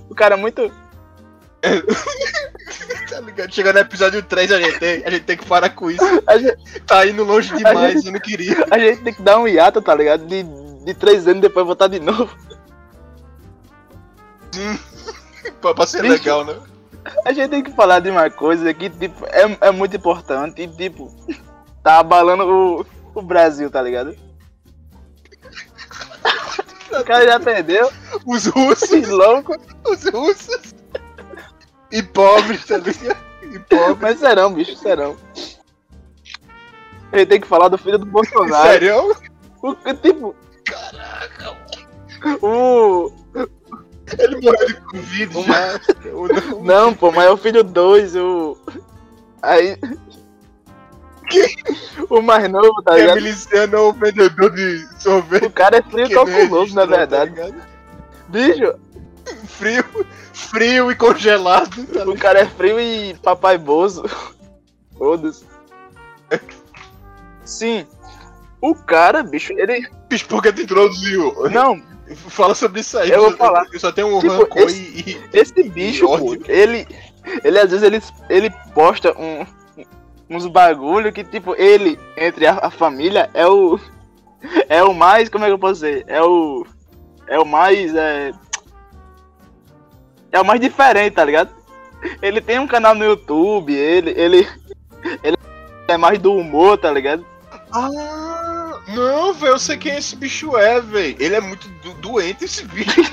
O 0.10 0.16
cara 0.16 0.36
é 0.36 0.38
muito. 0.38 0.70
tá 3.10 3.20
ligado? 3.22 3.54
Chegando 3.54 3.76
no 3.76 3.82
episódio 3.82 4.22
3, 4.24 4.52
a 4.52 4.60
gente 4.60 4.80
tem, 4.80 5.04
a 5.06 5.10
gente 5.10 5.24
tem 5.24 5.38
que 5.38 5.46
parar 5.46 5.70
com 5.70 5.90
isso. 5.90 6.04
A 6.28 6.38
gente, 6.38 6.58
Tá 6.86 7.08
indo 7.08 7.24
longe 7.24 7.56
demais, 7.56 8.06
eu 8.06 8.12
não 8.12 8.20
queria. 8.20 8.66
a 8.70 8.78
gente 8.78 9.04
tem 9.04 9.14
que 9.14 9.22
dar 9.22 9.40
um 9.40 9.48
hiato, 9.48 9.82
tá 9.82 9.96
ligado? 9.96 10.26
De, 10.28 10.44
de 10.84 10.94
três 10.94 11.26
anos 11.28 11.42
depois 11.42 11.66
voltar 11.66 11.88
de 11.88 12.00
novo. 12.02 12.30
Pra, 15.62 15.88
ser 15.88 16.02
legal, 16.02 16.44
né? 16.44 16.60
A 17.24 17.32
gente 17.32 17.50
tem 17.50 17.64
que 17.64 17.72
falar 17.72 18.00
de 18.00 18.10
uma 18.10 18.30
coisa 18.30 18.74
que, 18.74 18.90
tipo, 18.90 19.26
é, 19.28 19.58
é 19.68 19.72
muito 19.72 19.96
importante 19.96 20.62
e, 20.62 20.68
tipo, 20.68 21.14
tá 21.84 22.00
abalando 22.00 22.44
o, 22.44 22.86
o 23.14 23.22
Brasil, 23.22 23.70
tá 23.70 23.82
ligado? 23.82 24.16
O 27.00 27.04
cara 27.04 27.26
já 27.26 27.40
perdeu, 27.40 27.92
Os 28.26 28.46
russos. 28.48 28.90
que 28.90 29.06
louco. 29.06 29.56
Os 29.86 30.06
russos. 30.06 30.74
E 31.92 32.02
pobres, 32.02 32.66
tá 32.66 32.78
ligado? 32.78 33.18
E 33.44 33.60
pobres. 33.60 33.98
Mas 34.02 34.20
serão, 34.20 34.54
bicho, 34.54 34.76
serão. 34.78 35.16
A 37.12 37.18
gente 37.18 37.28
tem 37.28 37.42
que 37.42 37.48
falar 37.48 37.68
do 37.68 37.78
filho 37.78 37.98
do 37.98 38.06
Bolsonaro. 38.06 38.68
Sério? 38.68 39.16
O, 39.62 39.76
tipo, 39.96 40.36
Caraca. 40.66 41.58
o. 42.42 43.12
Ele 44.20 44.36
morreu 44.42 44.68
de 44.68 44.74
Covid 44.82 45.44
já. 45.44 45.80
Ou 46.14 46.28
não? 46.28 46.62
Não, 46.64 46.94
pô, 46.94 47.12
mas 47.12 47.26
é 47.26 47.32
o 47.32 47.38
filho 47.38 47.64
2, 47.64 48.16
o. 48.16 48.58
Aí. 49.42 49.78
O 52.10 52.22
mais 52.22 52.48
novo, 52.50 52.84
tá 52.84 52.94
Que 52.94 53.00
é 53.00 53.02
ligado? 53.02 53.16
miliciano 53.16 53.78
ou 53.80 53.94
vendedor 53.94 54.52
de 54.52 54.88
sorvete. 55.02 55.46
O 55.46 55.50
cara 55.52 55.78
é 55.78 55.82
frio 55.82 56.06
e 56.06 56.10
que 56.10 56.14
calculoso, 56.14 56.76
na 56.76 56.86
registrou, 56.86 56.88
verdade. 56.88 57.36
tá? 57.36 57.66
Bicho, 58.28 58.76
frio, 59.48 59.84
frio 60.34 60.92
e 60.92 60.96
congelado. 60.96 61.84
Tá 61.88 62.04
o 62.04 62.16
cara 62.18 62.40
é 62.42 62.46
frio 62.46 62.80
e 62.80 63.16
papai 63.24 63.58
bozo. 63.58 64.04
Foda-se. 64.98 65.46
Sim. 67.44 67.88
O 68.62 68.76
cara, 68.76 69.24
bicho, 69.24 69.52
ele. 69.54 69.88
Bicho, 70.08 70.28
por 70.28 70.42
que 70.44 70.54
tu 70.54 70.62
introduziu? 70.62 71.50
Não, 71.50 71.82
Fala 72.30 72.54
sobre 72.56 72.82
isso 72.82 72.98
aí. 72.98 73.10
Eu 73.12 73.22
vou 73.24 73.38
falar. 73.38 73.66
Eu 73.72 73.80
só 73.80 73.92
tenho 73.92 74.16
um 74.16 74.20
Tipo, 74.20 74.34
rancor 74.34 74.64
esse- 74.64 75.04
e, 75.08 75.20
esse 75.38 75.64
bicho, 75.64 76.06
pô, 76.08 76.36
ele. 76.48 76.88
Ele 77.44 77.60
às 77.60 77.72
vezes 77.72 77.82
ele, 77.84 78.00
ele 78.30 78.50
posta 78.76 79.12
um, 79.20 79.44
uns 80.30 80.46
bagulho 80.46 81.12
que, 81.12 81.24
tipo, 81.24 81.56
ele, 81.56 82.00
entre 82.16 82.46
a, 82.46 82.60
a 82.68 82.70
família, 82.70 83.30
é 83.34 83.48
o. 83.48 83.80
É 84.70 84.84
o 84.84 84.94
mais. 84.94 85.28
Como 85.30 85.44
é 85.44 85.48
que 85.48 85.54
eu 85.54 85.60
posso 85.60 85.74
dizer? 85.76 86.04
É 86.08 86.22
o. 86.22 86.66
É 87.28 87.40
o 87.40 87.46
mais. 87.46 87.96
É, 87.96 88.32
é 90.32 90.40
o 90.40 90.46
mais 90.46 90.60
diferente, 90.62 91.14
tá 91.16 91.24
ligado? 91.26 91.50
Ele 92.22 92.40
tem 92.40 92.60
um 92.60 92.68
canal 92.68 92.94
no 92.94 93.04
YouTube, 93.04 93.74
ele. 93.74 94.12
Ele. 94.12 94.48
Ele 95.24 95.38
é 95.88 95.98
mais 95.98 96.20
do 96.20 96.34
humor, 96.34 96.78
tá 96.78 96.92
ligado? 96.92 97.26
Ah, 97.72 97.90
não, 98.96 99.34
velho, 99.34 99.54
eu 99.54 99.60
sei 99.60 99.78
quem 99.78 99.96
esse 99.98 100.16
bicho 100.16 100.58
é, 100.58 100.80
velho. 100.82 101.16
Ele 101.20 101.36
é 101.36 101.42
muito 101.42 101.68
do- 101.84 101.94
doente, 101.96 102.46
esse 102.46 102.64
bicho. 102.66 103.02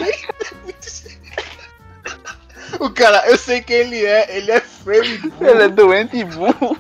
o 2.80 2.90
cara, 2.90 3.24
eu 3.28 3.36
sei 3.38 3.60
quem 3.60 3.76
ele 3.76 4.04
é. 4.04 4.36
Ele 4.36 4.50
é 4.50 4.60
feio 4.60 5.04
e 5.04 5.18
burro. 5.18 5.46
Ele 5.46 5.62
é 5.62 5.68
doente 5.68 6.16
e 6.16 6.24
burro. 6.24 6.76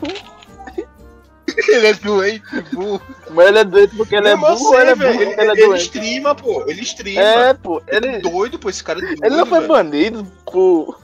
Ele 1.68 1.86
é 1.86 1.94
doente 1.94 2.44
e 2.56 2.60
burro. 2.74 3.02
Mas 3.30 3.46
ele 3.48 3.58
é 3.58 3.64
doente 3.64 3.96
porque 3.96 4.16
ele 4.16 4.28
é 4.28 4.36
Não, 4.36 4.48
eu 4.48 4.56
burro, 4.56 4.70
sei, 4.70 4.80
ele 4.80 4.90
é 4.90 4.94
burro 4.94 5.08
Ele, 5.10 5.24
porque 5.26 5.40
ele 5.40 5.50
é 5.50 5.52
ele 5.52 5.66
doente. 5.66 5.82
streama, 5.82 6.34
pô. 6.34 6.64
Ele 6.66 6.80
streama. 6.82 7.20
É, 7.20 7.54
pô, 7.54 7.82
ele. 7.88 8.18
Doido, 8.20 8.58
pô, 8.58 8.70
esse 8.70 8.82
cara 8.82 8.98
é 9.00 9.02
doido. 9.02 9.24
Ele 9.24 9.36
não 9.36 9.46
foi 9.46 9.58
velho. 9.58 9.68
banido 9.72 10.24
por, 10.50 10.98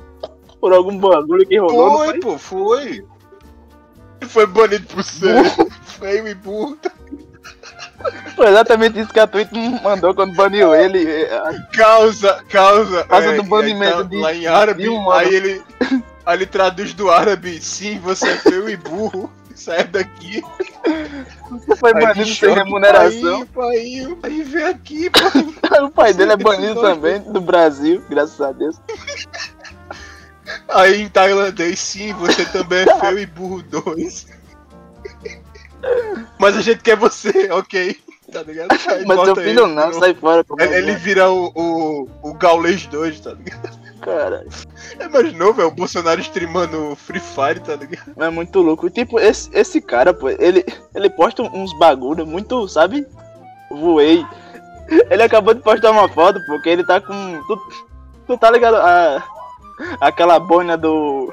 por 0.61 0.73
algum 0.73 0.97
bagulho 0.99 1.47
que 1.47 1.59
rolou, 1.59 1.99
Foi, 1.99 2.07
foi? 2.09 2.21
pô, 2.21 2.39
foi. 2.39 3.05
Ele 4.21 4.31
foi 4.31 4.47
banido 4.47 4.87
por 4.87 5.05
ser 5.05 5.45
feio 5.85 6.27
e 6.27 6.35
burro. 6.35 6.79
Foi 8.37 8.47
exatamente 8.49 9.01
isso 9.01 9.13
que 9.13 9.19
a 9.21 9.27
Twitch 9.27 9.51
mandou 9.83 10.15
quando 10.15 10.35
baniu 10.35 10.75
ele. 10.75 11.05
É, 11.05 11.41
Causa, 11.75 12.43
causa. 12.49 13.05
Causa 13.05 13.33
é, 13.33 13.37
do 13.37 13.43
banimento 13.43 13.97
tá 13.97 14.03
de- 14.05 14.17
Lá 14.17 14.33
em 14.35 14.47
árabe, 14.47 14.89
um 14.89 15.11
aí 15.11 15.35
ele. 15.35 15.63
Aí 16.25 16.37
ele 16.37 16.47
traduz 16.47 16.93
do 16.95 17.11
árabe, 17.11 17.61
sim, 17.61 17.99
você 18.01 18.29
é 18.29 18.37
feio 18.37 18.69
e 18.69 18.77
burro. 18.77 19.31
Sai 19.55 19.83
daqui. 19.85 20.41
Você 21.51 21.75
foi 21.75 21.93
Aí 21.93 22.01
banido 22.01 22.33
sem 22.33 22.55
remuneração. 22.55 23.45
Pai, 23.47 24.07
pai, 24.21 24.31
aí 24.31 24.43
vem 24.45 24.65
aqui, 24.65 25.11
pai. 25.11 25.83
O 25.83 25.91
pai 25.91 26.15
dele 26.15 26.33
é 26.33 26.37
banido 26.37 26.81
também, 26.81 27.21
do 27.21 27.41
Brasil, 27.41 28.03
graças 28.09 28.41
a 28.41 28.53
Deus. 28.53 28.77
Aí 30.69 31.03
em 31.03 31.09
tailandês, 31.09 31.79
sim, 31.81 32.13
você 32.15 32.45
também 32.47 32.87
é 32.89 33.01
feio 33.01 33.19
e 33.19 33.27
burro 33.27 33.63
dois. 33.63 34.27
Mas 36.39 36.57
a 36.57 36.63
gente 36.63 36.83
quer 36.83 36.97
você, 36.97 37.51
ok? 37.51 37.97
Tá 38.33 38.43
ligado? 38.43 38.69
Aí 38.89 39.05
Mas 39.07 39.17
seu 39.17 39.35
bota 39.35 39.41
filho 39.41 39.65
ele, 39.65 39.75
não, 39.75 39.93
sai 39.95 40.15
fora. 40.15 40.45
Ele, 40.59 40.75
ele 40.75 40.95
vira 40.97 41.31
o, 41.31 41.51
o, 41.55 42.09
o 42.23 42.35
Gaulês 42.35 42.87
2, 42.87 43.21
tá 43.21 43.33
ligado? 43.33 43.79
Cara, 44.01 44.47
Imaginou, 45.01 45.53
velho, 45.53 45.69
o 45.69 45.73
Bolsonaro 45.73 46.21
streamando 46.21 46.95
Free 46.97 47.21
Fire, 47.21 47.61
tá 47.61 47.75
ligado? 47.75 48.13
é 48.23 48.31
muito 48.31 48.61
louco. 48.61 48.89
Tipo, 48.89 49.19
esse, 49.19 49.51
esse 49.53 49.81
cara, 49.81 50.15
pô, 50.15 50.29
ele, 50.29 50.65
ele 50.95 51.11
posta 51.11 51.43
uns 51.43 51.77
bagulho 51.79 52.27
muito, 52.27 52.69
sabe? 52.69 53.07
Voei. 53.71 54.25
Ele 55.11 55.23
acabou 55.23 55.53
de 55.53 55.61
postar 55.61 55.91
uma 55.91 56.09
foto, 56.09 56.41
porque 56.47 56.69
ele 56.69 56.85
tá 56.85 57.01
com. 57.01 57.43
Tu, 57.47 57.73
tu 58.27 58.39
tá 58.39 58.51
ligado? 58.51 58.77
A, 58.77 59.23
aquela 60.01 60.39
boina 60.39 60.77
do. 60.77 61.33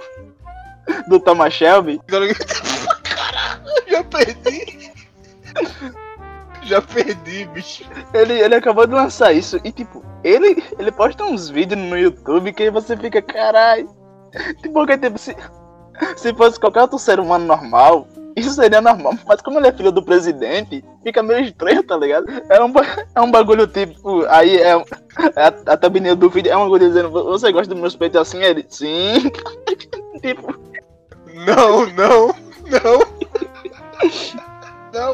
Do 1.08 1.20
Thomas 1.20 1.54
Shelby. 1.54 2.00
Já 3.88 4.04
perdi. 4.04 4.92
Já 6.64 6.82
perdi, 6.82 7.46
bicho. 7.46 7.84
Ele, 8.14 8.34
ele 8.34 8.56
acabou 8.56 8.88
de 8.88 8.94
lançar 8.94 9.34
isso 9.34 9.60
e 9.64 9.72
tipo, 9.72 10.04
ele, 10.24 10.64
ele 10.80 10.92
posta 10.92 11.24
uns 11.24 11.50
vídeos 11.50 11.80
no 11.80 11.98
YouTube 11.98 12.54
que 12.54 12.72
você 12.72 12.98
fica, 12.98 13.22
caralho. 13.22 13.88
Tipo, 14.62 14.74
porque, 14.74 14.98
tipo, 14.98 15.18
se, 15.18 15.36
se 16.18 16.34
fosse 16.34 16.60
qualquer 16.60 16.82
outro 16.82 16.98
ser 16.98 17.20
humano 17.20 17.46
normal, 17.46 18.08
isso 18.36 18.52
seria 18.52 18.82
normal. 18.82 19.14
Mas 19.26 19.42
como 19.42 19.60
ele 19.60 19.68
é 19.68 19.72
filho 19.72 19.92
do 19.92 20.04
presidente, 20.04 20.84
fica 21.04 21.24
meio 21.24 21.46
estranho, 21.46 21.84
tá 21.84 21.96
ligado? 21.96 22.26
É 22.50 22.62
um, 22.62 22.74
é 23.16 23.22
um 23.22 23.32
bagulho 23.32 23.66
tipo. 23.66 24.26
Aí 24.28 24.58
é, 24.58 24.72
é 24.72 24.74
a, 25.38 25.74
a 25.74 25.78
thumbnail 25.78 26.16
do 26.16 26.30
vídeo 26.30 26.52
é 26.52 26.58
um 26.58 26.64
bagulho 26.64 26.88
dizendo: 26.88 27.10
Você 27.12 27.52
gosta 27.52 27.74
dos 27.74 27.80
meus 27.80 27.96
peitos 27.96 28.20
assim? 28.20 28.44
Ele, 28.44 28.66
sim. 28.68 29.32
tipo, 30.22 30.54
Não, 31.34 31.86
não, 31.86 32.28
não. 32.70 33.15
Não. 34.94 35.14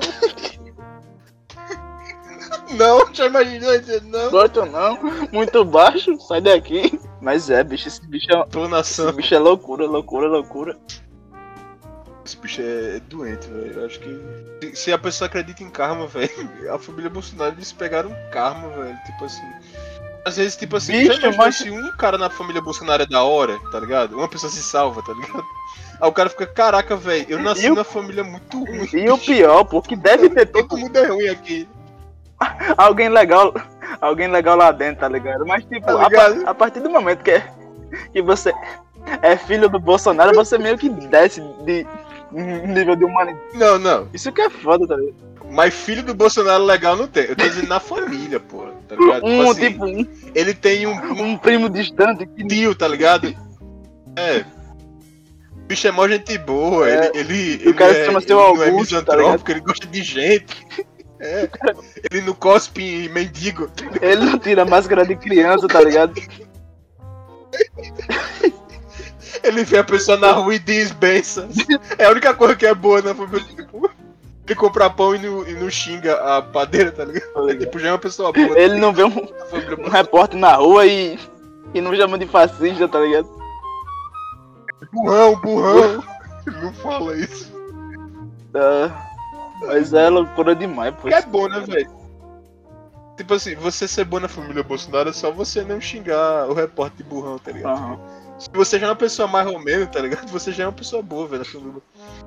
Não, 2.77 3.13
já 3.13 3.25
imaginou 3.27 3.77
dizer 3.79 4.01
não? 4.03 4.29
gosto 4.31 4.65
não, 4.65 4.97
muito 5.31 5.63
baixo, 5.65 6.19
sai 6.21 6.41
daqui. 6.41 6.99
Mas 7.21 7.49
é, 7.49 7.63
bicho, 7.63 7.87
esse 7.87 8.05
bicho 8.07 8.27
é, 8.31 8.79
esse 8.79 9.11
bicho 9.11 9.35
é 9.35 9.39
loucura, 9.39 9.85
loucura, 9.85 10.27
loucura. 10.27 10.77
Esse 12.25 12.37
bicho 12.37 12.61
é 12.61 12.99
doente, 13.09 13.47
velho. 13.47 13.85
Acho 13.85 13.99
que. 13.99 14.75
se- 14.75 14.93
a 14.93 14.97
pessoa 14.97 15.27
acredita 15.27 15.63
em 15.63 15.69
karma, 15.69 16.07
velho. 16.07 16.29
A 16.73 16.79
família 16.79 17.09
Bolsonaro 17.09 17.53
eles 17.55 17.71
pegaram 17.71 18.15
karma, 18.31 18.69
velho. 18.69 18.97
Tipo 19.05 19.25
assim. 19.25 19.43
Às 20.25 20.37
vezes, 20.37 20.55
tipo 20.55 20.75
assim, 20.77 20.93
Bicho, 20.93 21.35
mas- 21.35 21.55
se 21.57 21.69
um 21.71 21.91
cara 21.97 22.17
na 22.17 22.29
família 22.29 22.61
Bolsonaro 22.61 23.03
é 23.03 23.07
da 23.07 23.23
hora, 23.23 23.59
tá 23.71 23.79
ligado? 23.79 24.15
Uma 24.17 24.27
pessoa 24.27 24.51
se 24.51 24.61
salva, 24.61 25.01
tá 25.03 25.13
ligado? 25.13 25.43
Aí 26.01 26.09
o 26.09 26.11
cara 26.11 26.29
fica, 26.29 26.47
caraca, 26.47 26.95
velho, 26.95 27.25
eu 27.29 27.39
nasci 27.39 27.65
E 27.67 27.71
o- 27.71 27.75
numa 27.75 27.83
família 27.83 28.23
muito 28.23 28.57
ruim. 28.65 28.89
E 28.93 29.09
o 29.09 29.17
pior, 29.17 29.63
pô, 29.65 29.81
que 29.81 29.95
deve 29.95 30.29
ter 30.31 30.47
todo 30.47 30.67
Todo 30.67 30.79
mundo 30.79 30.97
é 30.97 31.05
ruim 31.05 31.27
aqui. 31.27 31.67
alguém 32.77 33.07
legal, 33.09 33.53
alguém 34.01 34.27
legal 34.27 34.57
lá 34.57 34.71
dentro, 34.71 35.01
tá 35.01 35.07
ligado? 35.07 35.45
Mas 35.45 35.63
tipo, 35.65 35.85
Tá 35.85 35.93
a, 36.05 36.09
ligado? 36.09 36.43
pa- 36.43 36.49
a 36.49 36.53
partir 36.55 36.79
do 36.79 36.89
momento 36.89 37.21
que, 37.23 37.31
é- 37.31 37.47
que 38.11 38.21
você 38.21 38.51
é 39.21 39.35
filho 39.37 39.69
do 39.69 39.79
Bolsonaro, 39.79 40.33
você 40.33 40.57
meio 40.57 40.77
que 40.77 40.89
desce 40.89 41.41
de 41.65 41.85
nível 42.31 42.95
de 42.95 43.05
humanidade. 43.05 43.43
Não, 43.53 43.77
não. 43.77 44.07
Isso 44.13 44.31
que 44.31 44.41
é 44.41 44.49
foda, 44.49 44.87
tá 44.87 44.95
ligado? 44.95 45.15
Mas 45.51 45.73
filho 45.73 46.01
do 46.01 46.13
Bolsonaro 46.15 46.63
legal 46.63 46.95
não 46.95 47.05
tem. 47.07 47.25
Eu 47.25 47.35
tô 47.35 47.43
dizendo 47.43 47.67
na 47.67 47.79
família, 47.79 48.39
pô. 48.39 48.67
Tá 48.87 48.95
ligado? 48.95 49.25
Um, 49.25 49.51
assim, 49.51 49.67
tipo, 49.71 49.85
um, 49.85 50.05
ele 50.33 50.53
tem 50.53 50.87
um, 50.87 50.93
um 50.93 51.23
um 51.31 51.37
primo 51.37 51.69
distante 51.69 52.25
que 52.25 52.43
tio, 52.47 52.73
tá 52.73 52.87
ligado? 52.87 53.35
É. 54.15 54.45
O 55.71 55.73
bicho 55.73 55.87
é 55.87 55.91
mó 55.91 56.05
gente 56.05 56.37
boa, 56.37 56.89
É. 56.89 57.11
ele, 57.15 57.19
ele, 57.19 57.63
O 57.63 57.69
ele 57.69 57.73
cara 57.73 57.91
é, 57.93 58.05
chama 58.05 58.19
ele 58.19 58.29
é 58.29 58.35
Augusto, 58.35 58.65
tá 58.65 58.71
misantrópico, 59.15 59.51
ele 59.51 59.59
gosta 59.61 59.87
de 59.87 60.03
gente. 60.03 60.67
É. 61.23 61.47
Ele 62.09 62.21
não 62.21 62.33
cospe 62.33 62.81
em 62.81 63.07
mendigo. 63.07 63.69
ele 64.01 64.25
não 64.25 64.39
tira 64.39 64.65
máscara 64.65 65.05
de 65.05 65.15
criança, 65.15 65.67
tá 65.67 65.79
ligado? 65.79 66.19
Ele 69.43 69.63
vê 69.63 69.77
a 69.77 69.83
pessoa 69.83 70.17
na 70.17 70.31
rua 70.31 70.55
e 70.55 70.57
diz 70.57 70.91
benção. 70.91 71.47
É 71.99 72.05
a 72.05 72.09
única 72.09 72.33
coisa 72.33 72.55
que 72.55 72.65
é 72.65 72.73
boa 72.73 73.03
na 73.03 73.13
família. 73.13 73.45
Tipo, 73.55 73.87
ele 74.47 74.55
compra 74.55 74.89
pão 74.89 75.13
e 75.13 75.19
não, 75.19 75.47
e 75.47 75.53
não 75.53 75.69
xinga 75.69 76.15
a 76.15 76.41
padeira, 76.41 76.91
tá 76.91 77.05
ligado? 77.05 77.31
Tá 77.33 77.41
ligado? 77.41 77.59
Tipo, 77.59 77.77
já 77.77 77.89
é 77.89 77.91
uma 77.91 77.99
pessoa 77.99 78.31
boa. 78.31 78.59
Ele 78.59 78.79
não 78.79 78.91
vê 78.91 79.03
um, 79.03 79.27
família 79.47 79.77
um 79.77 79.89
repórter 79.89 80.39
na 80.39 80.55
rua 80.55 80.87
e, 80.87 81.19
e 81.71 81.79
não 81.79 81.95
chama 81.95 82.17
de 82.17 82.25
fascista, 82.25 82.87
tá 82.87 82.99
ligado? 82.99 83.40
Burrão, 84.91 85.35
burrão. 85.39 86.03
Não 86.61 86.73
fala 86.73 87.15
isso. 87.15 87.51
Ah, 88.55 89.09
mas 89.67 89.93
é 89.93 90.09
loucura 90.09 90.55
demais, 90.55 90.93
pô. 90.95 91.01
Porque 91.01 91.15
é 91.15 91.21
bom, 91.21 91.47
né, 91.47 91.59
velho? 91.61 91.89
Tipo 93.15 93.35
assim, 93.35 93.55
você 93.55 93.87
ser 93.87 94.05
bom 94.05 94.19
na 94.19 94.27
família 94.27 94.63
Bolsonaro 94.63 95.09
é 95.09 95.13
só 95.13 95.31
você 95.31 95.61
não 95.63 95.79
xingar 95.79 96.49
o 96.49 96.53
repórter 96.53 96.97
de 96.97 97.03
burrão, 97.03 97.37
tá 97.37 97.51
ligado? 97.51 97.77
Aham. 97.77 97.99
Se 98.39 98.49
você 98.51 98.79
já 98.79 98.87
é 98.87 98.89
uma 98.89 98.95
pessoa 98.95 99.27
mais 99.27 99.45
ou 99.45 99.59
menos, 99.59 99.87
tá 99.89 99.99
ligado? 99.99 100.27
Você 100.29 100.51
já 100.51 100.63
é 100.63 100.67
uma 100.67 100.73
pessoa 100.73 101.03
boa, 101.03 101.27
velho. 101.27 101.45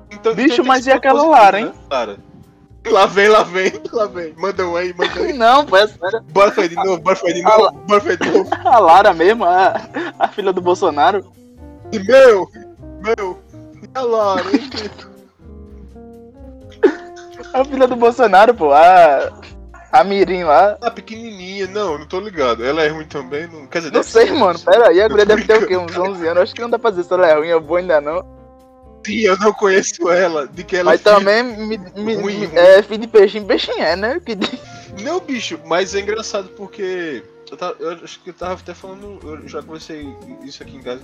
Então, 0.09 0.33
Bicho, 0.33 0.57
tem 0.57 0.65
mas 0.65 0.87
e 0.87 0.91
aquela 0.91 1.21
Lara, 1.23 1.59
positivo, 1.59 1.77
né, 1.81 1.87
Lara? 1.91 2.17
Lá 2.87 3.05
vem, 3.05 3.27
lá 3.27 3.43
vem, 3.43 3.73
lá 3.91 4.05
vem. 4.05 4.33
Manda 4.37 4.65
um 4.65 4.77
aí, 4.77 4.93
manda 4.93 5.19
aí. 5.19 5.33
Não, 5.33 5.65
pô, 5.65 5.75
é 5.75 5.87
sério. 5.87 6.21
Bora 6.31 6.51
fazer 6.51 6.69
de 6.69 6.75
novo, 6.75 6.97
bora 6.99 7.15
fazer 7.17 7.33
de 7.33 7.41
novo, 7.41 7.71
bora 7.71 7.99
fazer 7.99 8.17
de 8.17 8.29
novo. 8.29 8.49
A 8.63 8.79
Lara 8.79 9.13
mesmo, 9.13 9.43
a, 9.43 9.73
a 10.17 10.27
filha 10.29 10.53
do 10.53 10.61
Bolsonaro. 10.61 11.25
E 11.91 11.99
meu, 11.99 12.49
meu, 13.01 13.39
e 13.81 13.89
a 13.93 14.01
hein? 14.51 14.69
A 17.53 17.63
filha 17.63 17.87
do 17.87 17.95
Bolsonaro, 17.95 18.53
pô. 18.53 18.71
A, 18.73 19.31
a 19.91 20.03
Mirim 20.03 20.43
lá. 20.43 20.77
Ah, 20.81 20.91
pequenininha, 20.91 21.67
não, 21.67 21.97
não 21.97 22.05
tô 22.05 22.19
ligado. 22.19 22.65
Ela 22.65 22.83
é 22.83 22.89
ruim 22.89 23.05
também? 23.05 23.47
Não, 23.47 23.65
quer 23.67 23.79
dizer, 23.79 23.93
Não 23.93 24.03
sei, 24.03 24.27
ser, 24.27 24.33
mano. 24.33 24.59
Pera 24.59 24.89
aí, 24.89 25.01
a 25.01 25.07
guria 25.07 25.25
deve 25.25 25.45
ter 25.45 25.63
o 25.63 25.67
quê? 25.67 25.77
Uns 25.77 25.97
11 25.97 26.27
anos. 26.27 26.43
Acho 26.43 26.53
que 26.55 26.61
não 26.61 26.69
dá 26.69 26.77
pra 26.77 26.89
dizer 26.89 27.03
se 27.03 27.13
ela 27.13 27.27
é 27.27 27.37
ruim 27.37 27.51
ou 27.53 27.61
boa 27.61 27.79
ainda 27.79 28.01
não. 28.01 28.25
Sim, 29.05 29.19
eu 29.19 29.37
não 29.37 29.53
conheço 29.53 30.09
ela, 30.09 30.47
de 30.47 30.63
que 30.63 30.75
ela 30.77 30.91
Mas 30.91 30.99
é 31.01 31.03
também 31.03 31.43
me, 31.43 31.77
me- 31.77 32.15
Ruim, 32.15 32.45
ruim. 32.45 32.49
é 32.57 32.81
filho 32.81 33.01
de 33.01 33.07
peixinho, 33.07 33.45
peixinho 33.45 33.79
é, 33.83 33.95
né? 33.95 34.19
Que. 34.25 34.35
Não, 35.03 35.19
bicho, 35.19 35.59
mas 35.65 35.93
é 35.93 35.99
engraçado 35.99 36.49
porque. 36.57 37.23
Eu, 37.49 37.57
tava- 37.57 37.75
eu 37.79 37.91
acho 38.03 38.19
que 38.21 38.29
eu 38.29 38.33
tava 38.33 38.53
até 38.53 38.73
falando. 38.73 39.19
Eu 39.23 39.47
já 39.47 39.61
conversei 39.61 40.07
isso 40.43 40.63
aqui 40.63 40.75
em 40.77 40.81
casa. 40.81 41.01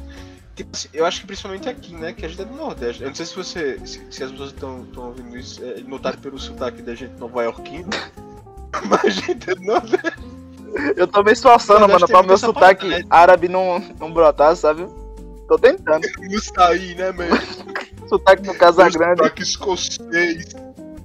Tipo 0.56 0.70
assim, 0.74 0.90
eu 0.94 1.06
acho 1.06 1.22
que 1.22 1.28
principalmente 1.28 1.70
aqui, 1.70 1.94
né? 1.94 2.14
Que 2.14 2.26
a 2.26 2.30
gente 2.30 2.42
é 2.42 2.46
do 2.46 2.56
Nordeste. 2.56 3.04
Eu 3.04 3.10
não 3.10 3.16
sei 3.16 3.26
se 3.26 3.36
você. 3.36 3.80
Se, 3.86 4.06
se 4.10 4.24
as 4.24 4.32
pessoas 4.32 4.52
estão 4.52 4.86
ouvindo 4.98 5.38
isso, 5.38 5.64
é, 5.64 5.82
notaram 5.82 6.20
pelo 6.20 6.40
sotaque 6.40 6.82
da 6.82 6.96
gente 6.96 7.14
nova 7.20 7.44
iorquina. 7.44 7.88
Mas 8.90 9.06
a 9.06 9.10
gente 9.10 9.50
é 9.50 9.56
do 9.56 9.62
Nordeste. 9.62 10.32
Eu 10.96 11.06
tô 11.06 11.22
me 11.22 11.34
esforçando, 11.34 11.88
mano, 11.88 12.08
pra 12.08 12.24
meu 12.24 12.38
sotaque 12.38 12.88
né? 12.88 13.04
árabe 13.10 13.48
não, 13.50 13.80
não 14.00 14.12
brotar, 14.12 14.56
sabe? 14.56 14.88
Tô 15.48 15.60
tentando. 15.60 16.08
Não 16.18 16.40
sair, 16.40 16.96
né, 16.96 17.12
meu? 17.12 17.28
Sotaque 18.08 18.44
do 18.44 18.54
Casagrande. 18.54 19.18
Sotaque 19.18 19.44
escocês. 19.44 20.56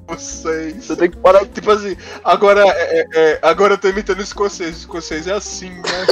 Vocês. 0.06 0.84
Você 0.84 0.96
tem 0.96 1.10
que 1.10 1.16
parar. 1.16 1.44
Tipo 1.46 1.70
assim, 1.70 1.96
agora, 2.24 2.62
é, 2.66 3.00
é, 3.00 3.06
é, 3.14 3.38
agora 3.42 3.74
eu 3.74 3.78
tô 3.78 3.88
imitando 3.88 4.22
escocês. 4.22 4.78
Escocês 4.78 5.26
é 5.26 5.32
assim, 5.32 5.70
né? 5.70 6.06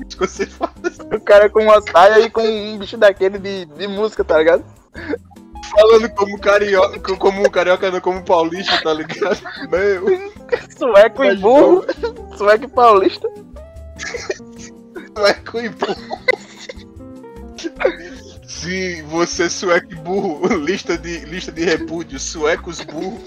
Escocês 0.08 0.52
fala 0.52 0.72
O 1.14 1.20
cara 1.20 1.50
com 1.50 1.62
uma 1.62 1.82
saia 1.82 2.20
e 2.20 2.30
com 2.30 2.42
um 2.42 2.78
bicho 2.78 2.96
daquele 2.96 3.38
de, 3.38 3.64
de 3.66 3.86
música, 3.88 4.24
tá 4.24 4.38
ligado? 4.38 4.64
falando 5.70 6.08
como 6.10 6.38
carioca, 6.38 7.16
como 7.16 7.50
carioca, 7.50 7.90
não 7.90 8.00
como 8.00 8.24
paulista, 8.24 8.82
tá 8.82 8.92
ligado? 8.92 9.40
Meu, 9.70 10.04
Sueco 10.76 11.24
e 11.24 11.36
burro. 11.36 11.84
Sueco 12.36 12.64
e 12.64 12.68
paulista. 12.68 13.28
sueco 15.16 15.58
e 15.58 15.68
burro. 15.68 16.20
Sim, 18.50 19.04
você 19.04 19.48
sueco 19.48 19.94
burro, 20.02 20.44
lista 20.58 20.98
de, 20.98 21.20
lista 21.20 21.52
de 21.52 21.64
repúdio, 21.64 22.18
suecos 22.18 22.80
burro. 22.80 23.20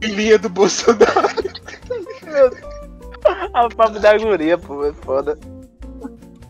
Filhinha 0.00 0.38
do 0.38 0.48
Bolsonaro. 0.48 1.44
A 3.52 3.68
papo 3.68 3.98
da 4.00 4.16
guria, 4.16 4.56
pô, 4.56 4.86
é 4.86 4.94
foda. 4.94 5.38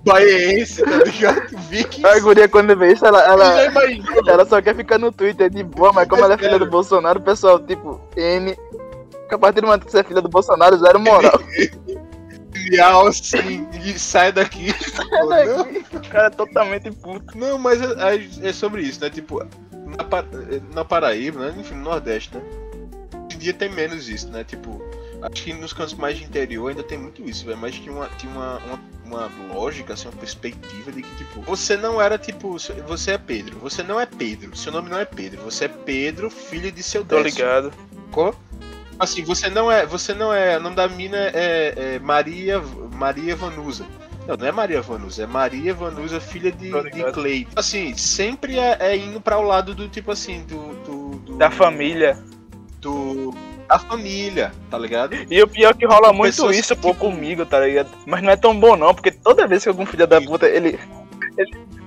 Baiense, 0.04 0.84
tá 0.84 0.96
ligado? 0.98 1.48
Vikings. 1.68 2.06
A 2.06 2.20
guria, 2.20 2.48
quando 2.48 2.76
vê 2.76 2.92
isso, 2.92 3.04
ela, 3.04 3.20
ela, 3.24 3.60
ela 4.28 4.46
só 4.46 4.62
quer 4.62 4.76
ficar 4.76 4.98
no 4.98 5.10
Twitter 5.10 5.50
de 5.50 5.64
boa, 5.64 5.92
mas 5.92 6.08
como 6.08 6.24
ela 6.24 6.34
é 6.34 6.38
filha 6.38 6.60
do 6.60 6.70
Bolsonaro, 6.70 7.18
o 7.18 7.24
pessoal, 7.24 7.58
tipo, 7.58 8.00
N. 8.16 8.56
A 9.28 9.36
partir 9.36 9.62
do 9.62 9.66
momento 9.66 9.84
que 9.84 9.90
você 9.90 9.98
é 9.98 10.04
filha 10.04 10.22
do 10.22 10.28
Bolsonaro, 10.28 10.78
zero 10.78 11.00
moral. 11.00 11.40
Real, 12.70 13.06
assim, 13.06 13.66
e 13.84 13.98
sai 13.98 14.32
daqui. 14.32 14.66
Não, 15.10 15.28
Daqui, 15.28 15.97
o 15.97 16.01
cara 16.10 16.26
é 16.26 16.30
totalmente 16.30 16.90
puto. 16.90 17.36
Não, 17.36 17.59
mas 17.59 17.80
é, 17.80 18.16
é- 18.16 18.48
é 18.48 18.52
sobre 18.52 18.82
isso, 18.82 19.01
né? 19.01 19.10
Tipo, 19.10 19.43
na, 19.72 20.74
na 20.74 20.84
Paraíba, 20.84 21.40
né? 21.51 21.55
Enfim, 21.59 21.74
no 21.74 21.82
Nordeste, 21.84 22.34
né? 22.34 22.43
Hoje 23.26 23.36
em 23.36 23.38
dia 23.38 23.52
tem 23.55 23.68
menos 23.70 24.09
isso, 24.09 24.28
né? 24.28 24.44
Tipo, 24.44 24.82
acho 25.22 25.43
que 25.44 25.52
nos 25.52 25.72
cantos 25.72 25.94
mais 25.94 26.18
de 26.18 26.24
interior 26.24 26.68
ainda 26.70 26.82
tem 26.82 26.98
muito 26.98 27.22
isso, 27.28 27.44
velho. 27.44 27.59
Mas 27.59 27.74
tinha 27.74 27.93
uma, 27.93 28.09
tinha 28.18 28.32
uma, 28.32 28.59
uma, 29.05 29.26
uma 29.26 29.55
lógica, 29.55 29.94
assim, 29.94 30.09
uma 30.09 30.16
perspectiva 30.16 30.90
de 30.93 31.02
que, 31.02 31.16
tipo, 31.16 31.43
você 31.43 31.76
não 31.76 32.01
era 32.01 32.18
tipo. 32.18 32.59
Você 32.88 33.10
é 33.12 33.18
Pedro. 33.18 33.59
Você 33.60 33.82
não 33.82 34.01
é 34.01 34.06
Pedro. 34.06 34.56
Seu 34.56 34.72
nome 34.72 34.88
não 34.90 34.98
é 34.98 35.05
Pedro. 35.05 35.43
Você 35.43 35.66
é 35.66 35.68
Pedro, 35.68 36.30
filho 36.30 36.70
de 36.72 36.82
seu 36.82 37.05
Tô 37.05 37.22
décimo. 37.22 37.38
ligado. 37.44 37.72
Assim, 38.98 39.23
você 39.23 39.48
não 39.48 39.70
é. 39.70 39.85
Você 39.86 40.14
não 40.14 40.32
é. 40.32 40.56
O 40.56 40.60
nome 40.60 40.77
da 40.77 40.89
mina 40.89 41.16
é, 41.16 41.74
é 41.77 41.98
Maria. 41.98 42.62
Maria 42.93 43.36
Vanusa. 43.36 43.85
Não, 44.27 44.36
não 44.36 44.47
é 44.47 44.52
Maria 44.52 44.82
Vanusa, 44.82 45.23
é 45.23 45.27
Maria 45.27 45.73
Vanusa, 45.73 46.20
filha 46.20 46.51
de, 46.51 46.70
de. 46.90 47.12
Clay. 47.12 47.47
Assim, 47.55 47.97
sempre 47.97 48.59
é, 48.59 48.77
é 48.81 48.97
indo 48.97 49.20
pra 49.20 49.39
o 49.39 49.43
lado 49.43 49.74
do 49.74 49.89
tipo 49.89 50.10
assim, 50.10 50.44
do. 50.44 50.74
do, 50.85 51.18
do 51.18 51.36
Da 51.36 51.51
família. 51.51 52.18
Do. 52.81 53.32
Da 53.68 53.78
família, 53.78 54.52
tá 54.70 54.78
ligado? 54.78 55.16
E 55.28 55.43
o 55.43 55.48
pior 55.48 55.70
é 55.70 55.74
que 55.74 55.86
rola 55.86 56.12
muito 56.12 56.52
isso, 56.52 56.74
que, 56.77 56.82
pô, 56.82 56.94
comigo, 56.94 57.44
tá 57.44 57.59
ligado? 57.60 57.89
Mas 58.06 58.23
não 58.23 58.31
é 58.31 58.36
tão 58.36 58.59
bom 58.59 58.77
não, 58.77 58.94
porque 58.94 59.10
toda 59.10 59.47
vez 59.47 59.64
que 59.64 59.68
algum 59.68 59.85
filho 59.85 60.06
da 60.06 60.20
puta, 60.20 60.47
ele, 60.47 60.78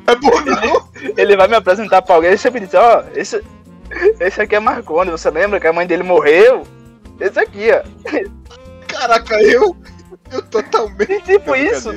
É 0.06 0.16
bom, 0.16 0.42
não? 0.42 0.90
ele 1.16 1.38
vai 1.38 1.48
me 1.48 1.56
apresentar 1.56 2.02
pra 2.02 2.16
alguém, 2.16 2.32
ele 2.32 2.38
sempre 2.38 2.60
diz, 2.60 2.74
ó, 2.74 3.06
esse, 3.16 3.42
esse 4.20 4.42
aqui 4.42 4.58
é 4.58 4.60
Marconi, 4.60 5.10
você 5.10 5.30
lembra 5.30 5.58
que 5.58 5.68
a 5.68 5.74
mãe 5.74 5.88
dele 5.88 6.04
morreu? 6.04 6.64
Esse 7.20 7.40
aqui, 7.40 7.68
ó. 7.72 7.82
Caraca, 8.88 9.42
eu. 9.42 9.76
Eu 10.32 10.42
totalmente. 10.44 11.12
E 11.12 11.22
tipo 11.22 11.56
isso. 11.56 11.92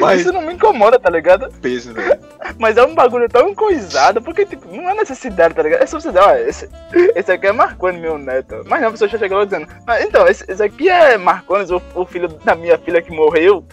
Mas 0.00 0.20
isso 0.20 0.32
não 0.32 0.40
me 0.42 0.54
incomoda, 0.54 0.98
tá 0.98 1.10
ligado? 1.10 1.52
peso, 1.60 1.92
velho. 1.92 2.18
Mas 2.58 2.76
é 2.76 2.84
um 2.84 2.94
bagulho 2.94 3.28
tão 3.28 3.54
coisado, 3.54 4.22
porque 4.22 4.46
tipo, 4.46 4.66
não 4.74 4.88
é 4.88 4.94
necessidade, 4.94 5.54
tá 5.54 5.62
ligado? 5.62 5.82
É 5.82 5.86
só 5.86 6.00
você 6.00 6.08
dizer, 6.08 6.20
ó, 6.20 6.34
esse, 6.34 6.68
esse 7.14 7.32
aqui 7.32 7.46
é 7.46 7.52
Marcones, 7.52 8.00
meu 8.00 8.16
neto. 8.16 8.62
Mas 8.66 8.80
não, 8.80 8.88
a 8.88 8.90
pessoa 8.92 9.08
já 9.08 9.18
chegou 9.18 9.38
lá 9.38 9.44
dizendo, 9.44 9.66
ah, 9.86 10.00
então, 10.00 10.26
esse, 10.26 10.44
esse 10.50 10.62
aqui 10.62 10.88
é 10.88 11.18
Marcones, 11.18 11.70
o, 11.70 11.82
o 11.94 12.06
filho 12.06 12.28
da 12.28 12.54
minha 12.54 12.78
filha 12.78 13.02
que 13.02 13.10
morreu. 13.12 13.66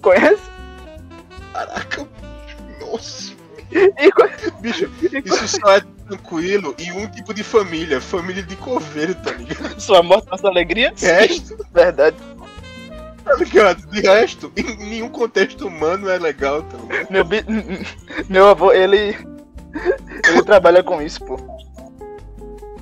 Conhece? 0.00 0.42
Caraca. 1.52 2.08
Nossa. 2.80 3.31
E, 3.74 4.60
Bicho, 4.60 4.90
e 5.02 5.18
isso 5.28 5.48
só 5.48 5.76
é 5.76 5.82
tranquilo 6.06 6.74
em 6.78 6.92
um 6.92 7.06
tipo 7.06 7.32
de 7.32 7.42
família. 7.42 8.00
Família 8.00 8.42
de 8.42 8.54
coveiro, 8.56 9.14
tá 9.16 9.32
ligado? 9.32 9.80
sua 9.80 10.02
morte, 10.02 10.28
nossa 10.30 10.46
alegria? 10.48 10.92
Resto, 10.96 11.56
Verdade. 11.72 12.16
tá 13.24 13.34
ligado? 13.34 13.86
De 13.90 14.00
resto, 14.00 14.52
em 14.56 14.76
nenhum 14.76 15.08
contexto 15.08 15.66
humano 15.68 16.08
é 16.10 16.18
legal, 16.18 16.62
tá 16.62 16.76
ligado? 16.78 17.10
Meu, 17.10 17.24
bi- 17.24 17.44
meu 18.28 18.48
avô, 18.48 18.72
ele. 18.72 19.16
Ele 20.28 20.42
trabalha 20.44 20.82
com 20.82 21.00
isso, 21.00 21.24
pô. 21.24 21.38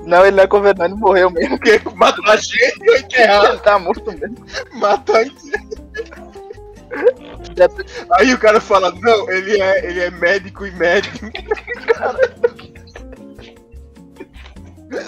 Não, 0.05 0.25
ele 0.27 0.35
não 0.37 0.43
é 0.43 0.47
governante, 0.47 0.93
ele 0.93 1.01
morreu 1.01 1.31
mesmo. 1.31 1.57
Porque 1.59 1.81
matar 1.95 2.37
gente 2.39 2.89
ou 2.91 2.97
enterrar, 2.97 3.51
Ele 3.51 3.59
tá 3.59 3.79
morto 3.79 4.11
mesmo. 4.11 4.37
matar 4.73 5.25
Aí 8.12 8.35
o 8.35 8.39
cara 8.39 8.61
fala, 8.61 8.93
não, 9.01 9.31
ele 9.31 9.61
é, 9.61 9.87
ele 9.87 10.01
é 10.01 10.11
médico 10.11 10.67
e 10.67 10.71
médico. 10.73 11.27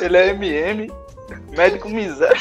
Ele 0.00 0.16
é 0.16 0.28
MM, 0.28 0.92
médico 1.56 1.88
miséria. 1.88 2.36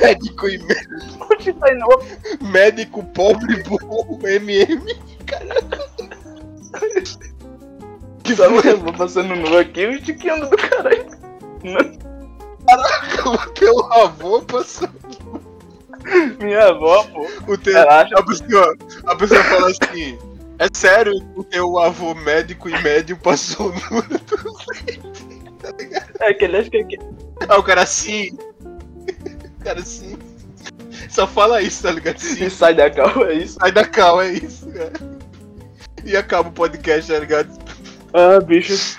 Médico 0.00 0.48
e 0.48 0.58
médico. 0.58 1.28
Onde 1.32 1.52
tá 1.54 1.72
indo? 1.72 2.48
Médico 2.50 3.02
pobre 3.14 3.62
burro, 3.62 4.18
MM. 4.26 4.84
Que 8.24 8.34
Só 8.34 8.50
foi? 8.50 8.72
eu 8.72 8.78
vou 8.78 8.92
passando 8.92 9.36
nu 9.36 9.58
aqui, 9.58 9.86
o 9.86 10.04
Chiquinho 10.04 10.48
do 10.48 10.56
caralho. 10.56 11.06
O 13.24 13.50
teu 13.52 13.92
avô 13.92 14.42
passou. 14.42 14.88
Minha 16.40 16.68
avó, 16.68 17.04
pô. 17.04 17.26
O 17.52 17.58
teu, 17.58 17.72
Relaxa. 17.72 18.14
a, 18.16 18.22
pessoa, 18.22 18.76
a 19.06 19.16
pessoa 19.16 19.44
fala 19.44 19.70
assim: 19.70 20.18
É 20.58 20.68
sério, 20.72 21.12
o 21.34 21.44
teu 21.44 21.78
avô 21.78 22.14
médico 22.14 22.68
e 22.68 22.82
médio 22.82 23.16
passou 23.16 23.72
no. 23.72 24.24
É 26.20 26.34
que 26.34 26.44
ele 26.44 26.58
acha 26.58 26.70
que 26.70 26.78
é. 26.78 26.98
Ah, 27.48 27.58
o 27.58 27.62
cara 27.62 27.82
assim. 27.82 28.36
O 29.60 29.64
cara 29.64 29.80
assim. 29.80 30.18
Só 31.08 31.26
fala 31.26 31.62
isso, 31.62 31.82
tá 31.82 31.92
ligado? 31.92 32.18
Sim. 32.18 32.44
E 32.44 32.50
sai 32.50 32.74
da 32.74 32.90
calma, 32.90 33.28
é 33.28 33.34
isso. 33.34 33.58
Sai 33.58 33.72
da 33.72 33.84
cal, 33.84 34.20
é 34.20 34.32
isso, 34.32 34.66
cara. 34.70 34.92
E 36.04 36.16
acaba 36.16 36.48
o 36.48 36.52
podcast, 36.52 37.10
tá 37.10 37.18
ligado? 37.18 37.48
Ah, 38.12 38.40
bicho. 38.40 38.98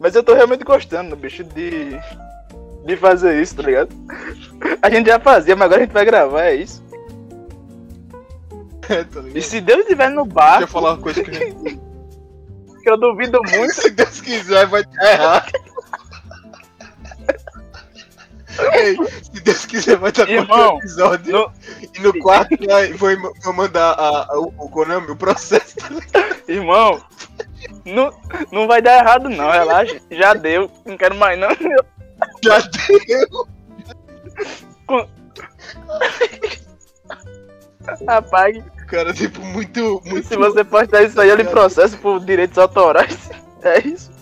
Mas 0.00 0.14
eu 0.14 0.22
tô 0.22 0.34
realmente 0.34 0.64
gostando, 0.64 1.14
bicho, 1.16 1.44
de. 1.44 1.98
De 2.84 2.96
fazer 2.96 3.40
isso, 3.40 3.56
tá 3.56 3.62
ligado? 3.62 3.88
A 4.82 4.90
gente 4.90 5.06
já 5.06 5.18
fazia, 5.18 5.56
mas 5.56 5.66
agora 5.66 5.80
a 5.82 5.84
gente 5.84 5.94
vai 5.94 6.04
gravar, 6.04 6.42
é 6.44 6.54
isso. 6.56 6.82
É, 8.88 9.02
tá 9.04 9.20
E 9.34 9.40
se 9.40 9.60
Deus 9.60 9.80
estiver 9.80 10.10
no 10.10 10.24
Deixa 10.24 10.34
barco, 10.34 10.62
eu 10.64 10.68
falar 10.68 10.92
uma 10.92 11.02
coisa 11.02 11.22
que. 11.24 11.30
que 12.84 12.90
eu 12.90 12.98
duvido 12.98 13.40
muito, 13.50 13.72
Se 13.74 13.88
Deus 13.90 14.20
quiser, 14.20 14.66
vai 14.66 14.82
estar 14.82 15.10
errado. 15.12 15.52
Ei, 18.74 18.96
se 19.22 19.40
Deus 19.42 19.66
quiser, 19.66 19.96
vai 19.96 20.10
estar 20.10 20.28
Irmão, 20.28 20.78
episódio. 20.78 21.32
no- 21.32 21.52
E 21.94 22.00
no 22.00 22.12
quarto 22.20 22.56
vai, 22.66 22.92
vou, 22.92 23.10
vou 23.42 23.52
mandar 23.52 23.92
a, 23.92 24.32
a- 24.32 24.38
o, 24.38 24.52
o 24.58 24.68
Konami, 24.68 25.10
o 25.10 25.16
processo. 25.16 25.74
irmão, 26.46 27.02
não, 27.84 28.12
não 28.52 28.68
vai 28.68 28.80
dar 28.80 28.98
errado 28.98 29.28
não, 29.28 29.50
relaxa. 29.50 29.98
Já 30.10 30.34
deu, 30.34 30.70
não 30.84 30.96
quero 30.96 31.16
mais 31.16 31.38
não. 31.38 31.48
Já 32.44 32.58
deu. 32.58 33.48
Apague. 38.06 38.62
Cara, 38.86 39.12
tipo, 39.12 39.40
muito. 39.40 40.02
muito 40.04 40.28
Se 40.28 40.36
você 40.36 40.62
postar 40.62 41.02
isso 41.02 41.20
aí, 41.20 41.28
eu 41.28 41.36
lhe 41.36 41.44
processo 41.44 41.96
por 41.98 42.24
direitos 42.24 42.58
autorais. 42.58 43.30
É 43.62 43.78
isso. 43.80 44.12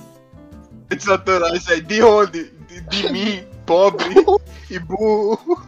desaturais 0.88 1.68
aí. 1.68 1.80
De 1.80 2.00
onde? 2.00 2.50
De, 2.68 2.80
de 2.82 3.12
mim, 3.12 3.44
pobre 3.66 4.14
e 4.70 4.78
burro. 4.78 5.66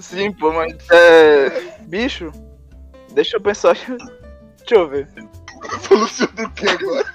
Sim, 0.00 0.32
pô, 0.32 0.52
mas 0.52 0.74
é. 0.90 1.76
Bicho, 1.82 2.32
deixa 3.12 3.36
eu 3.36 3.42
pensar. 3.42 3.76
Deixa 3.76 4.74
eu 4.74 4.88
ver. 4.88 5.06
Falou 5.80 6.08
sobre 6.08 6.44
o 6.46 6.50
que 6.50 6.66
agora? 6.66 7.14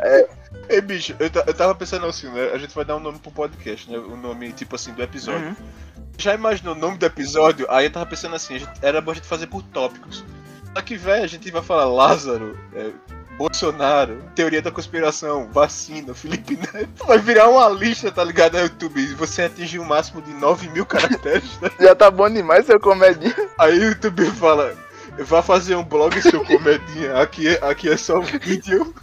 É. 0.00 0.41
Ei, 0.72 0.80
bicho, 0.80 1.14
eu, 1.20 1.30
eu 1.46 1.54
tava 1.54 1.74
pensando 1.74 2.06
assim, 2.06 2.28
né? 2.30 2.50
A 2.52 2.58
gente 2.58 2.74
vai 2.74 2.84
dar 2.84 2.96
um 2.96 3.00
nome 3.00 3.18
pro 3.18 3.30
podcast, 3.30 3.90
né? 3.90 3.98
O 3.98 4.16
nome, 4.16 4.52
tipo 4.52 4.74
assim, 4.76 4.92
do 4.92 5.02
episódio. 5.02 5.48
Uhum. 5.48 5.56
Já 6.18 6.34
imaginou 6.34 6.74
o 6.74 6.78
nome 6.78 6.96
do 6.98 7.04
episódio? 7.06 7.66
Aí 7.70 7.86
eu 7.86 7.90
tava 7.90 8.06
pensando 8.06 8.34
assim, 8.36 8.56
a 8.56 8.58
gente- 8.58 8.70
era 8.80 9.00
bom 9.00 9.10
a 9.10 9.14
gente 9.14 9.26
fazer 9.26 9.46
por 9.48 9.62
tópicos. 9.62 10.24
Só 10.74 10.80
que, 10.82 10.96
velho, 10.96 11.24
a 11.24 11.26
gente 11.26 11.50
vai 11.50 11.62
falar 11.62 11.84
Lázaro, 11.84 12.58
é, 12.74 12.90
Bolsonaro, 13.36 14.22
teoria 14.34 14.62
da 14.62 14.70
conspiração, 14.70 15.48
vacina, 15.52 16.14
Felipe 16.14 16.56
Neto. 16.56 17.06
Vai 17.06 17.18
virar 17.18 17.48
uma 17.48 17.68
lista, 17.68 18.10
tá 18.10 18.22
ligado? 18.24 18.54
No 18.54 18.60
YouTube. 18.60 19.00
E 19.00 19.14
você 19.14 19.42
atingir 19.42 19.78
o 19.78 19.84
máximo 19.84 20.22
de 20.22 20.32
9 20.32 20.68
mil 20.70 20.86
caracteres, 20.86 21.58
né? 21.60 21.70
Já 21.80 21.94
tá 21.94 22.10
bom 22.10 22.30
demais 22.30 22.64
seu 22.66 22.78
comedinho. 22.80 23.34
Aí 23.58 23.78
o 23.78 23.88
YouTube 23.90 24.24
fala, 24.32 24.74
vá 25.18 25.42
fazer 25.42 25.74
um 25.74 25.84
blog, 25.84 26.20
seu 26.22 26.44
comedinha. 26.44 27.20
Aqui, 27.20 27.48
é- 27.48 27.60
aqui 27.62 27.88
é 27.90 27.96
só 27.96 28.18
um 28.18 28.22
vídeo. 28.22 28.94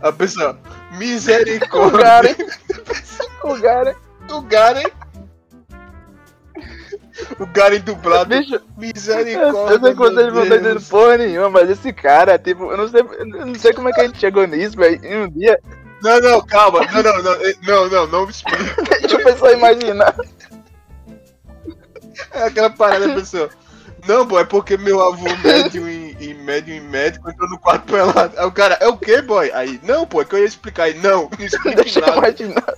A 0.00 0.12
pessoa, 0.12 0.58
O 0.92 0.96
misericórdia. 0.96 2.36
O 3.42 3.54
Garen. 3.58 3.94
O 4.30 4.40
Garen. 4.42 4.84
O 7.38 7.46
Garen 7.46 7.80
dublado. 7.80 8.28
Bicho, 8.36 8.60
Misericórdia. 8.76 9.58
eu 9.58 9.68
sei 9.68 9.76
ele 9.76 10.30
meu 10.30 10.32
não 10.32 10.40
tá 10.40 10.46
entendendo 10.56 10.80
porra 10.88 11.16
nenhuma, 11.18 11.50
mas 11.50 11.70
esse 11.70 11.92
cara, 11.92 12.38
tipo, 12.38 12.70
eu 12.70 12.76
não 12.76 12.88
sei, 12.88 13.00
eu 13.02 13.46
não 13.46 13.54
sei 13.54 13.72
como 13.72 13.88
é 13.88 13.92
que 13.92 14.00
a 14.00 14.06
gente 14.06 14.18
chegou 14.18 14.46
nisso, 14.46 14.76
velho. 14.76 15.04
Em 15.04 15.16
um 15.24 15.28
dia, 15.30 15.58
Não, 16.02 16.20
não, 16.20 16.40
calma. 16.44 16.80
Não, 16.92 17.02
não, 17.02 17.22
não. 17.22 17.32
eh, 17.34 17.54
Não, 17.62 17.88
não, 17.88 18.06
não 18.06 18.24
me 18.24 18.30
explica. 18.30 18.82
deixa 19.00 19.16
a 19.16 19.22
pessoa 19.24 19.52
imaginar. 19.52 20.14
É 22.32 22.44
aquela 22.44 22.70
parada 22.70 23.06
da 23.08 23.14
pessoa. 23.14 23.48
Não, 24.06 24.26
boy, 24.26 24.42
é 24.42 24.44
porque 24.44 24.76
meu 24.76 25.00
avô 25.00 25.24
médium 25.42 25.88
em, 25.88 26.10
em 26.20 26.34
médium 26.34 26.76
em 26.76 26.80
médico 26.80 27.30
entrou 27.30 27.48
no 27.48 27.58
quarto 27.58 27.90
pelado. 27.90 28.38
Aí 28.38 28.44
o 28.46 28.52
cara, 28.52 28.76
é 28.80 28.86
o 28.86 28.96
que, 28.96 29.22
boy? 29.22 29.50
Aí, 29.52 29.80
não, 29.82 30.06
pô, 30.06 30.20
é 30.20 30.24
que 30.24 30.34
eu 30.34 30.38
ia 30.40 30.44
explicar. 30.44 30.84
Aí, 30.84 30.94
não, 30.94 31.30
não 31.38 31.40
explica 31.46 31.82
Deixa 31.82 32.00
eu 32.00 32.06
nada. 32.06 32.18
imaginar. 32.18 32.74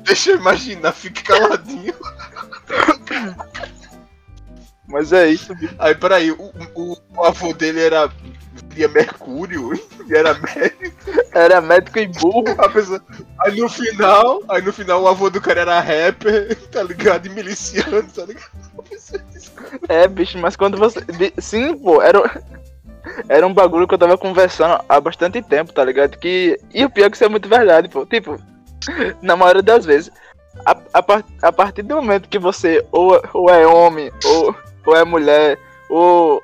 Deixa 0.00 0.30
eu 0.30 0.36
imaginar, 0.36 0.92
fique 0.92 1.22
caladinho. 1.22 1.94
Mas 4.86 5.12
é 5.12 5.28
isso, 5.28 5.54
bicho. 5.54 5.74
Aí, 5.78 5.94
peraí, 5.94 6.30
o, 6.30 6.52
o, 6.74 6.96
o 7.16 7.24
avô 7.24 7.52
dele 7.52 7.80
era. 7.80 8.10
via 8.68 8.88
Mercúrio 8.88 9.72
e 10.06 10.14
era 10.14 10.34
médico. 10.34 10.94
Era 11.32 11.60
médico 11.60 11.98
e 11.98 12.06
burro. 12.08 12.54
A 12.58 12.68
pessoa, 12.68 13.02
aí 13.40 13.58
no 13.58 13.68
final, 13.68 14.42
aí 14.48 14.62
no 14.62 14.72
final 14.72 15.02
o 15.02 15.08
avô 15.08 15.30
do 15.30 15.40
cara 15.40 15.62
era 15.62 15.80
rapper, 15.80 16.56
tá 16.70 16.82
ligado? 16.82 17.26
E 17.26 17.30
miliciano, 17.30 18.02
tá 18.14 18.26
ligado? 18.26 18.50
É, 19.88 20.06
bicho, 20.06 20.38
mas 20.38 20.56
quando 20.56 20.76
você. 20.76 21.00
Sim, 21.38 21.76
pô, 21.76 22.02
era. 22.02 22.42
Era 23.28 23.46
um 23.46 23.52
bagulho 23.52 23.86
que 23.86 23.92
eu 23.92 23.98
tava 23.98 24.16
conversando 24.16 24.82
há 24.88 24.98
bastante 24.98 25.42
tempo, 25.42 25.72
tá 25.72 25.84
ligado? 25.84 26.18
Que. 26.18 26.58
E 26.72 26.84
o 26.84 26.90
pior 26.90 27.06
é 27.06 27.10
que 27.10 27.16
isso 27.16 27.24
é 27.24 27.28
muito 27.28 27.48
verdade, 27.48 27.88
pô. 27.88 28.06
Tipo, 28.06 28.38
na 29.22 29.36
maioria 29.36 29.62
das 29.62 29.84
vezes. 29.84 30.10
A, 30.64 30.76
a, 30.94 31.04
a 31.48 31.52
partir 31.52 31.82
do 31.82 31.96
momento 31.96 32.28
que 32.28 32.38
você 32.38 32.86
ou, 32.92 33.20
ou 33.32 33.50
é 33.50 33.66
homem, 33.66 34.12
ou, 34.24 34.54
ou 34.86 34.96
é 34.96 35.04
mulher, 35.04 35.58
ou, 35.88 36.42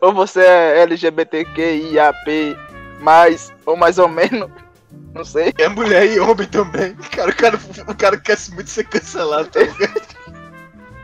ou 0.00 0.12
você 0.12 0.40
é 0.40 0.82
LGBTQIAP, 0.82 2.56
mais, 3.00 3.52
ou 3.66 3.76
mais 3.76 3.98
ou 3.98 4.08
menos, 4.08 4.50
não 5.14 5.24
sei. 5.24 5.52
É 5.58 5.68
mulher 5.68 6.06
e 6.06 6.20
homem 6.20 6.46
também. 6.48 6.94
Cara, 7.14 7.30
o 7.30 7.36
cara, 7.36 7.60
o 7.88 7.94
cara 7.94 8.16
quer 8.18 8.38
muito 8.52 8.70
ser 8.70 8.84
cancelado, 8.84 9.48
tá 9.48 9.60
ligado? 9.60 10.22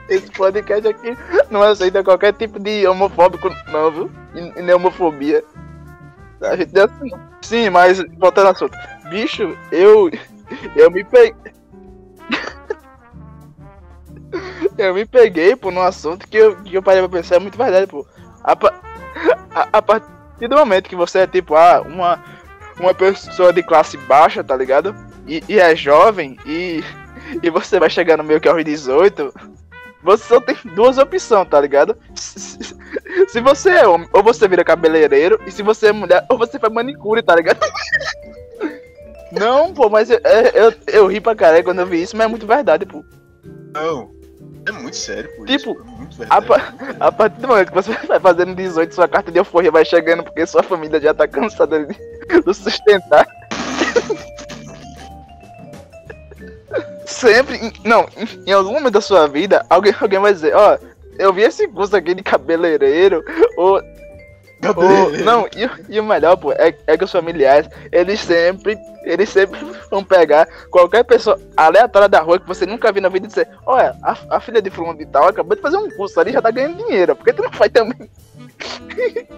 Esse 0.08 0.30
podcast 0.30 0.88
aqui 0.88 1.16
não 1.50 1.62
aceita 1.62 2.02
qualquer 2.02 2.32
tipo 2.32 2.58
de 2.58 2.86
homofóbico, 2.86 3.50
não, 3.70 3.90
viu? 3.90 4.10
E, 4.34 4.62
nem 4.62 4.74
homofobia. 4.74 5.44
A 6.40 6.56
gente 6.56 6.78
assim. 6.78 7.10
Sim, 7.42 7.70
mas 7.70 8.02
voltando 8.16 8.46
ao 8.46 8.52
assunto. 8.52 8.76
Bicho, 9.10 9.56
eu. 9.70 10.10
Eu 10.74 10.90
me 10.90 11.04
peguei. 11.04 11.34
Eu 14.82 14.94
me 14.94 15.04
peguei, 15.04 15.56
pô, 15.56 15.70
num 15.70 15.82
assunto 15.82 16.26
que 16.26 16.36
eu, 16.36 16.56
que 16.56 16.74
eu 16.74 16.82
parei 16.82 17.00
pra 17.00 17.18
pensar, 17.18 17.36
é 17.36 17.38
muito 17.40 17.58
verdade, 17.58 17.86
pô. 17.86 18.06
A, 18.42 18.52
a, 19.54 19.68
a 19.72 19.82
partir 19.82 20.48
do 20.48 20.56
momento 20.56 20.88
que 20.88 20.96
você 20.96 21.20
é 21.20 21.26
tipo, 21.26 21.54
ah, 21.54 21.82
uma, 21.84 22.22
uma 22.78 22.94
pessoa 22.94 23.52
de 23.52 23.62
classe 23.62 23.96
baixa, 23.96 24.42
tá 24.42 24.56
ligado? 24.56 24.94
e, 25.28 25.44
e 25.48 25.60
é 25.60 25.76
jovem 25.76 26.36
e, 26.46 26.82
e 27.42 27.50
você 27.50 27.78
vai 27.78 27.90
chegar 27.90 28.16
no 28.16 28.24
meio 28.24 28.40
que 28.40 28.48
aos 28.48 28.64
18, 28.64 29.32
você 30.02 30.24
só 30.24 30.40
tem 30.40 30.56
duas 30.74 30.96
opções, 30.96 31.48
tá 31.48 31.60
ligado? 31.60 31.96
Se 33.28 33.40
você 33.40 33.70
é 33.70 33.86
homem, 33.86 34.08
ou 34.12 34.22
você 34.22 34.48
vira 34.48 34.64
cabeleireiro, 34.64 35.40
e 35.46 35.50
se 35.50 35.62
você 35.62 35.88
é 35.88 35.92
mulher, 35.92 36.24
ou 36.28 36.38
você 36.38 36.58
faz 36.58 36.72
manicure, 36.72 37.22
tá 37.22 37.34
ligado? 37.34 37.58
Não, 39.32 39.74
pô, 39.74 39.90
mas 39.90 40.08
eu, 40.08 40.18
eu, 40.54 40.74
eu 40.86 41.06
ri 41.06 41.20
pra 41.20 41.34
caralho 41.34 41.64
quando 41.64 41.80
eu 41.80 41.86
vi 41.86 42.02
isso, 42.02 42.16
mas 42.16 42.26
é 42.26 42.28
muito 42.28 42.46
verdade, 42.46 42.86
pô. 42.86 43.04
Não, 43.74 44.10
é 44.68 44.72
muito 44.72 44.96
sério. 44.96 45.28
Tipo, 45.30 45.50
isso, 45.50 45.70
é 45.70 45.84
muito 45.98 46.16
A, 46.30 46.40
verdade. 46.40 46.96
a 47.00 47.12
partir 47.12 47.40
do 47.40 47.48
momento 47.48 47.68
que 47.68 47.74
você 47.74 47.92
vai 48.06 48.20
fazendo 48.20 48.54
18, 48.54 48.94
sua 48.94 49.08
carta 49.08 49.30
de 49.32 49.38
euforia 49.38 49.70
vai 49.70 49.84
chegando 49.84 50.22
porque 50.22 50.46
sua 50.46 50.62
família 50.62 51.00
já 51.00 51.12
tá 51.14 51.26
cansada 51.28 51.84
de, 51.84 51.94
de 52.44 52.54
sustentar. 52.54 53.26
Sempre, 57.06 57.56
em- 57.56 57.72
não, 57.84 58.06
em, 58.16 58.50
em 58.50 58.52
algum 58.52 58.72
momento 58.74 58.90
da 58.92 59.00
sua 59.00 59.26
vida, 59.26 59.64
alguém, 59.68 59.94
alguém 60.00 60.18
vai 60.20 60.32
dizer, 60.32 60.54
ó, 60.54 60.78
eu 61.18 61.32
vi 61.32 61.42
esse 61.42 61.66
curso 61.68 61.96
aqui 61.96 62.14
de 62.14 62.22
cabeleireiro, 62.22 63.24
ou, 63.56 63.80
Cabeleireiro. 64.60 65.24
não, 65.24 65.48
e, 65.56 65.64
o- 65.66 65.70
e 65.88 66.00
o 66.00 66.04
melhor, 66.04 66.36
pô, 66.36 66.52
é, 66.52 66.74
é 66.86 66.96
que 66.98 67.04
os 67.04 67.12
familiares, 67.12 67.68
eles 67.92 68.20
sempre, 68.20 68.76
eles 69.04 69.28
sempre 69.28 69.58
vão 69.90 70.02
pegar 70.04 70.46
qualquer 70.70 71.04
pessoa 71.04 71.38
aleatória 71.56 72.08
da 72.08 72.20
rua 72.20 72.38
que 72.40 72.46
você 72.46 72.66
nunca 72.66 72.90
viu 72.92 73.02
na 73.02 73.08
vida 73.08 73.26
e 73.26 73.28
dizer, 73.28 73.48
olha, 73.64 73.94
a, 74.02 74.16
a 74.36 74.40
filha 74.40 74.60
de 74.60 74.70
fulano 74.70 74.98
de 74.98 75.06
tal 75.06 75.28
acabou 75.28 75.54
de 75.56 75.62
fazer 75.62 75.76
um 75.76 75.90
curso 75.90 76.18
ali 76.20 76.30
e 76.30 76.32
já 76.34 76.42
tá 76.42 76.50
ganhando 76.50 76.76
dinheiro, 76.84 77.14
por 77.14 77.24
que 77.24 77.32
tu 77.32 77.42
não 77.42 77.52
faz 77.52 77.70
também? 77.72 78.10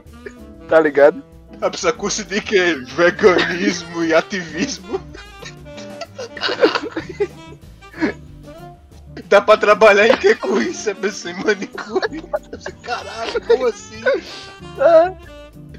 tá 0.68 0.80
ligado? 0.80 1.22
A 1.60 1.68
pessoa 1.70 1.92
curso 1.92 2.24
de 2.24 2.40
quê? 2.40 2.74
Veganismo 2.96 4.02
e 4.02 4.14
ativismo. 4.14 4.98
Dá 9.26 9.40
pra 9.40 9.56
trabalhar 9.56 10.06
em 10.08 10.16
que 10.16 10.34
com 10.36 10.60
isso? 10.60 10.90
Em 10.90 10.94
manicure. 11.44 12.22
Caralho, 12.82 13.40
como 13.46 13.66
assim? 13.66 14.00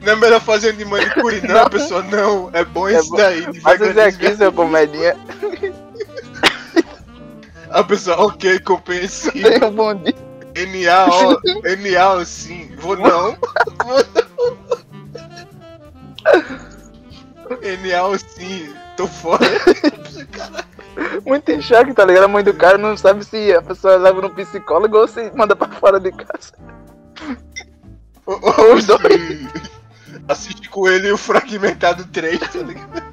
Não 0.01 0.13
é 0.13 0.15
melhor 0.15 0.41
fazer 0.41 0.73
de 0.73 0.83
manicure, 0.85 1.41
não, 1.47 1.55
Não. 1.55 1.61
a 1.63 1.69
pessoa 1.69 2.01
não. 2.03 2.49
É 2.53 2.63
bom 2.65 2.87
É 2.87 2.99
isso 2.99 3.15
daí. 3.15 3.45
De 3.51 3.61
Mas 3.61 3.79
isso 3.81 3.99
aqui, 3.99 4.35
seu 4.35 4.51
comedinha, 4.51 5.15
A 7.69 7.83
pessoa, 7.85 8.25
ok, 8.25 8.59
compreensível. 8.59 9.59
tem 9.59 9.67
um 9.67 9.71
bom 9.73 9.93
dia. 9.95 10.15
NA, 10.55 11.07
NA, 11.77 12.25
sim. 12.25 12.71
Vou 12.77 12.97
não. 12.97 13.37
Vou 13.85 14.05
não. 14.15 14.51
NA, 17.61 18.17
sim. 18.17 18.73
Tô 18.97 19.07
fora. 19.07 19.45
Muito 21.25 21.49
em 21.51 21.61
choque, 21.61 21.93
tá 21.93 22.03
ligado? 22.05 22.25
A 22.25 22.27
mãe 22.27 22.43
do 22.43 22.53
cara 22.53 22.77
não 22.77 22.95
sabe 22.97 23.23
se 23.23 23.53
a 23.53 23.61
pessoa 23.61 23.95
leva 23.97 24.21
no 24.21 24.29
psicólogo 24.31 24.97
ou 24.97 25.07
se 25.07 25.31
manda 25.35 25.55
pra 25.55 25.67
fora 25.69 25.99
de 25.99 26.11
casa. 26.11 26.53
Os 28.25 28.85
dois. 28.85 29.47
Assiste 30.27 30.69
com 30.69 30.87
ele 30.87 31.11
o 31.11 31.17
Fragmentado 31.17 32.05
3, 32.05 32.39
tá 32.39 32.59
ligado? 32.59 33.03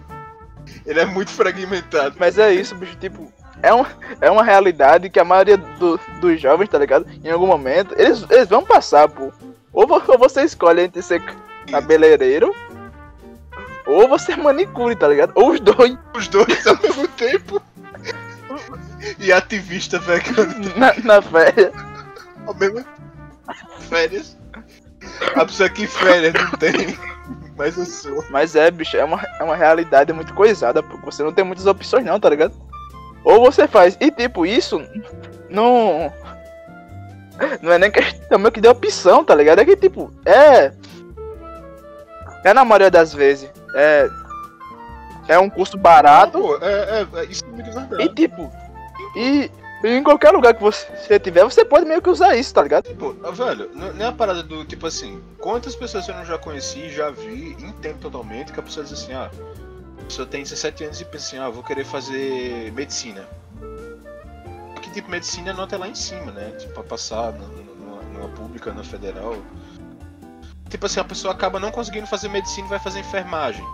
Ele 0.87 1.01
é 1.01 1.05
muito 1.05 1.31
fragmentado. 1.31 2.17
Mas 2.19 2.39
é 2.39 2.53
isso, 2.53 2.75
bicho, 2.75 2.97
tipo, 2.97 3.31
é, 3.63 3.75
um, 3.75 3.85
é 4.21 4.31
uma 4.31 4.43
realidade 4.43 5.11
que 5.11 5.19
a 5.21 5.25
maioria 5.25 5.57
do- 5.57 5.99
dos 6.21 6.41
jovens, 6.41 6.69
tá 6.69 6.79
ligado? 6.79 7.07
Em 7.25 7.31
algum 7.31 7.47
momento, 7.47 7.95
eles, 7.99 8.25
eles 8.31 8.49
vão 8.49 8.65
passar, 8.65 9.09
pô. 9.09 9.33
Ou, 9.73 9.87
ou 9.91 10.19
você 10.19 10.43
escolhe 10.43 10.83
entre 10.83 11.03
ser 11.03 11.23
cabeleireiro, 11.71 12.55
ou 13.87 14.09
você 14.09 14.33
é 14.33 14.37
manicure, 14.37 14.97
tá 14.97 15.09
ligado? 15.09 15.33
Ou 15.35 15.51
os 15.53 15.61
dois, 15.61 15.97
Os 16.15 16.29
dois 16.29 16.67
ao 16.67 16.79
mesmo 16.81 17.07
tempo. 17.09 17.61
E 19.19 19.31
ativista 19.33 19.99
vegano 19.99 20.55
na, 20.77 20.95
na 21.05 21.21
férias. 21.23 21.73
ao 22.47 22.55
mesmo 22.55 22.85
Férias. 23.89 24.38
A 25.35 25.45
pessoa 25.45 25.69
que 25.69 25.87
férias 25.87 26.35
não 26.35 26.51
tem. 26.53 26.99
Mas 27.57 27.77
eu 27.77 27.85
sou. 27.85 28.25
Mas 28.31 28.55
é, 28.55 28.71
bicho, 28.71 28.97
é 28.97 29.05
uma, 29.05 29.21
é 29.41 29.43
uma 29.43 29.57
realidade 29.57 30.13
muito 30.13 30.33
coisada, 30.35 30.83
pô. 30.83 30.97
Você 31.05 31.23
não 31.23 31.33
tem 31.33 31.45
muitas 31.45 31.67
opções 31.67 32.05
não, 32.05 32.21
tá 32.21 32.29
ligado? 32.29 32.55
Ou 33.25 33.41
você 33.41 33.67
faz. 33.67 33.97
E 34.01 34.11
tipo, 34.11 34.47
isso 34.47 34.81
não. 35.51 36.13
Não 37.63 37.73
é 37.73 37.79
nem 37.79 37.91
questão 37.91 38.39
meio 38.39 38.53
que 38.53 38.61
de 38.61 38.69
opção, 38.69 39.25
tá 39.25 39.35
ligado? 39.35 39.61
É 39.61 39.65
que 39.65 39.77
tipo, 39.77 40.13
é. 40.25 40.73
É 42.45 42.55
na 42.55 42.65
maioria 42.65 42.91
das 42.91 43.13
vezes. 43.13 43.51
É. 43.75 44.09
É 45.29 45.39
um 45.39 45.51
custo 45.51 45.77
barato. 45.77 46.39
Pô, 46.39 46.59
é, 46.63 47.07
é, 47.13 47.21
é, 47.21 47.25
isso 47.27 47.45
é 47.45 47.49
muito 47.49 47.71
verdade. 47.71 48.03
E 48.03 48.09
tipo. 48.15 48.51
E, 49.17 49.51
em 49.85 50.03
qualquer 50.03 50.33
lugar 50.33 50.55
que 50.55 50.63
você 50.63 51.19
tiver, 51.21 51.45
você 51.45 51.65
pode 51.65 51.87
meio 51.87 52.03
que 52.03 52.11
usar 52.11 52.37
isso, 52.37 52.53
tá 52.53 52.63
ligado? 52.63 52.89
Tipo, 52.89 53.13
velho, 53.33 53.71
não 53.75 53.93
não 53.93 54.05
é 54.05 54.09
a 54.09 54.13
parada 54.13 54.43
do 54.43 54.65
tipo 54.65 54.87
assim, 54.87 55.23
quantas 55.39 55.77
pessoas 55.77 56.09
eu 56.09 56.15
não 56.15 56.25
já 56.25 56.37
conheci, 56.37 56.89
já 56.91 57.11
vi, 57.11 57.57
entendo 57.61 57.99
totalmente 58.01 58.53
que 58.53 58.59
a 58.59 58.63
pessoa 58.63 58.85
diz 58.85 58.93
assim, 58.93 59.13
ah, 59.13 59.31
a 60.01 60.05
pessoa 60.05 60.27
tem 60.27 60.43
17 60.43 60.85
anos 60.85 61.01
e 61.01 61.05
pensa 61.05 61.27
assim, 61.27 61.39
ah, 61.39 61.49
vou 61.49 61.63
querer 61.63 61.85
fazer 61.85 62.73
medicina. 62.73 63.29
Que 64.83 64.91
tipo, 64.91 65.11
medicina 65.11 65.53
nota 65.53 65.77
é 65.77 65.79
lá 65.79 65.89
em 65.89 65.95
cima, 65.95 66.33
né? 66.33 66.51
Tipo, 66.59 66.75
pra 66.75 66.83
passar 66.83 67.33
numa, 67.33 68.03
numa 68.03 68.29
pública, 68.31 68.73
na 68.73 68.83
federal. 68.83 69.37
Tipo 70.69 70.87
assim, 70.87 70.99
a 71.01 71.05
pessoa 71.05 71.33
acaba 71.33 71.61
não 71.61 71.71
conseguindo 71.71 72.07
fazer 72.07 72.29
medicina 72.29 72.67
e 72.67 72.71
vai 72.71 72.79
fazer 72.81 72.99
enfermagem. 72.99 73.65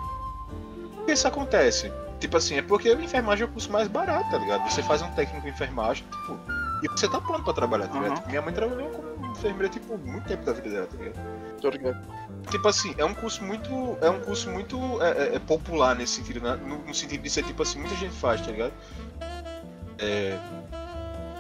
Por 0.97 1.07
que 1.07 1.13
isso 1.13 1.27
acontece? 1.27 1.91
Tipo 2.21 2.37
assim, 2.37 2.57
é 2.57 2.63
porque 2.63 2.89
a 2.89 2.93
enfermagem 2.95 3.45
é 3.45 3.49
o 3.49 3.53
curso 3.53 3.71
mais 3.71 3.89
barato, 3.89 4.31
tá 4.31 4.39
ligado? 4.39 4.71
Você 4.71 4.83
faz 4.83 5.03
um 5.03 5.11
técnico 5.13 5.47
em 5.47 5.51
enfermagem, 5.51 6.05
tipo, 6.05 6.39
e 6.83 6.89
você 6.89 7.09
tá 7.09 7.21
pronto 7.21 7.43
pra 7.43 7.53
trabalhar, 7.53 7.89
tá 7.89 7.99
ligado? 7.99 8.19
Uhum. 8.19 8.29
Minha 8.29 8.43
mãe 8.43 8.53
trabalhou 8.55 8.89
como 8.91 9.33
enfermeira, 9.33 9.69
tipo, 9.69 9.97
muito 9.99 10.27
tempo 10.27 10.45
da 10.45 10.53
vida 10.53 10.71
dela, 10.71 10.87
tá 10.87 10.97
ligado? 10.97 11.61
Tô 11.61 11.71
ligado. 11.71 11.99
Tipo 12.51 12.69
assim, 12.69 12.95
é 12.99 13.05
um 13.05 13.15
curso 13.15 13.43
muito. 13.43 13.97
É 14.01 14.11
um 14.11 14.21
curso 14.21 14.51
muito 14.51 14.79
é, 15.03 15.11
é- 15.11 15.37
é 15.37 15.39
popular 15.39 15.95
nesse 15.97 16.17
sentido, 16.17 16.41
né? 16.41 16.57
no, 16.57 16.79
no 16.79 16.95
sentido 16.95 17.23
de 17.23 17.31
ser 17.31 17.43
tipo 17.43 17.63
assim, 17.63 17.79
muita 17.81 17.95
gente 17.97 18.15
faz, 18.15 18.41
tá 18.41 18.51
ligado? 18.51 18.73
É. 19.99 20.39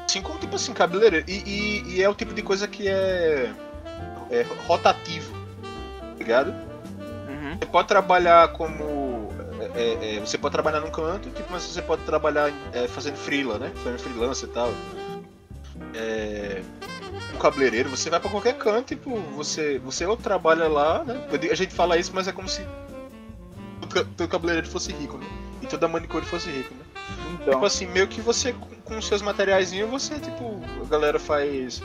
Assim 0.06 0.22
como 0.22 0.38
tipo 0.38 0.56
assim, 0.56 0.72
cabeleireiro. 0.72 1.28
E, 1.28 1.42
e, 1.46 1.94
e 1.96 2.02
é 2.02 2.08
o 2.08 2.14
tipo 2.14 2.32
de 2.32 2.42
coisa 2.42 2.66
que 2.66 2.88
é. 2.88 3.52
é 4.30 4.46
rotativo. 4.66 5.30
Tá 6.00 6.18
ligado? 6.18 6.48
Uhum. 7.28 7.58
Você 7.58 7.66
pode 7.66 7.88
trabalhar 7.88 8.48
como. 8.54 9.13
É, 9.74 10.16
é, 10.16 10.20
você 10.20 10.38
pode 10.38 10.52
trabalhar 10.52 10.80
num 10.80 10.90
canto, 10.90 11.30
tipo, 11.30 11.50
mas 11.50 11.62
você 11.64 11.82
pode 11.82 12.02
trabalhar 12.02 12.52
é, 12.72 12.86
fazendo 12.88 13.16
freela, 13.16 13.58
né? 13.58 13.72
Fazendo 13.76 13.98
freelance 13.98 14.44
e 14.44 14.48
tal. 14.48 14.72
É, 15.94 16.62
um 17.34 17.38
cabeleireiro, 17.38 17.88
você 17.88 18.08
vai 18.10 18.20
pra 18.20 18.30
qualquer 18.30 18.56
canto, 18.56 18.88
tipo, 18.88 19.16
você, 19.36 19.78
você 19.78 20.06
ou 20.06 20.16
trabalha 20.16 20.68
lá, 20.68 21.04
né? 21.04 21.26
A 21.50 21.54
gente 21.54 21.74
fala 21.74 21.96
isso, 21.98 22.12
mas 22.14 22.28
é 22.28 22.32
como 22.32 22.48
se 22.48 22.62
todo 23.80 23.94
ca- 23.94 24.06
todo 24.16 24.28
cabeleireiro 24.28 24.68
fosse 24.68 24.92
rico, 24.92 25.18
né? 25.18 25.26
E 25.62 25.66
toda 25.66 25.88
manicure 25.88 26.24
fosse 26.24 26.50
rico, 26.50 26.74
né? 26.74 26.84
Então. 27.34 27.54
Tipo 27.54 27.66
assim, 27.66 27.86
meio 27.86 28.06
que 28.08 28.20
você 28.20 28.54
com, 28.84 29.00
seus 29.02 29.22
materiaizinhos, 29.22 29.90
você, 29.90 30.18
tipo, 30.18 30.60
a 30.82 30.88
galera 30.88 31.18
faz 31.18 31.82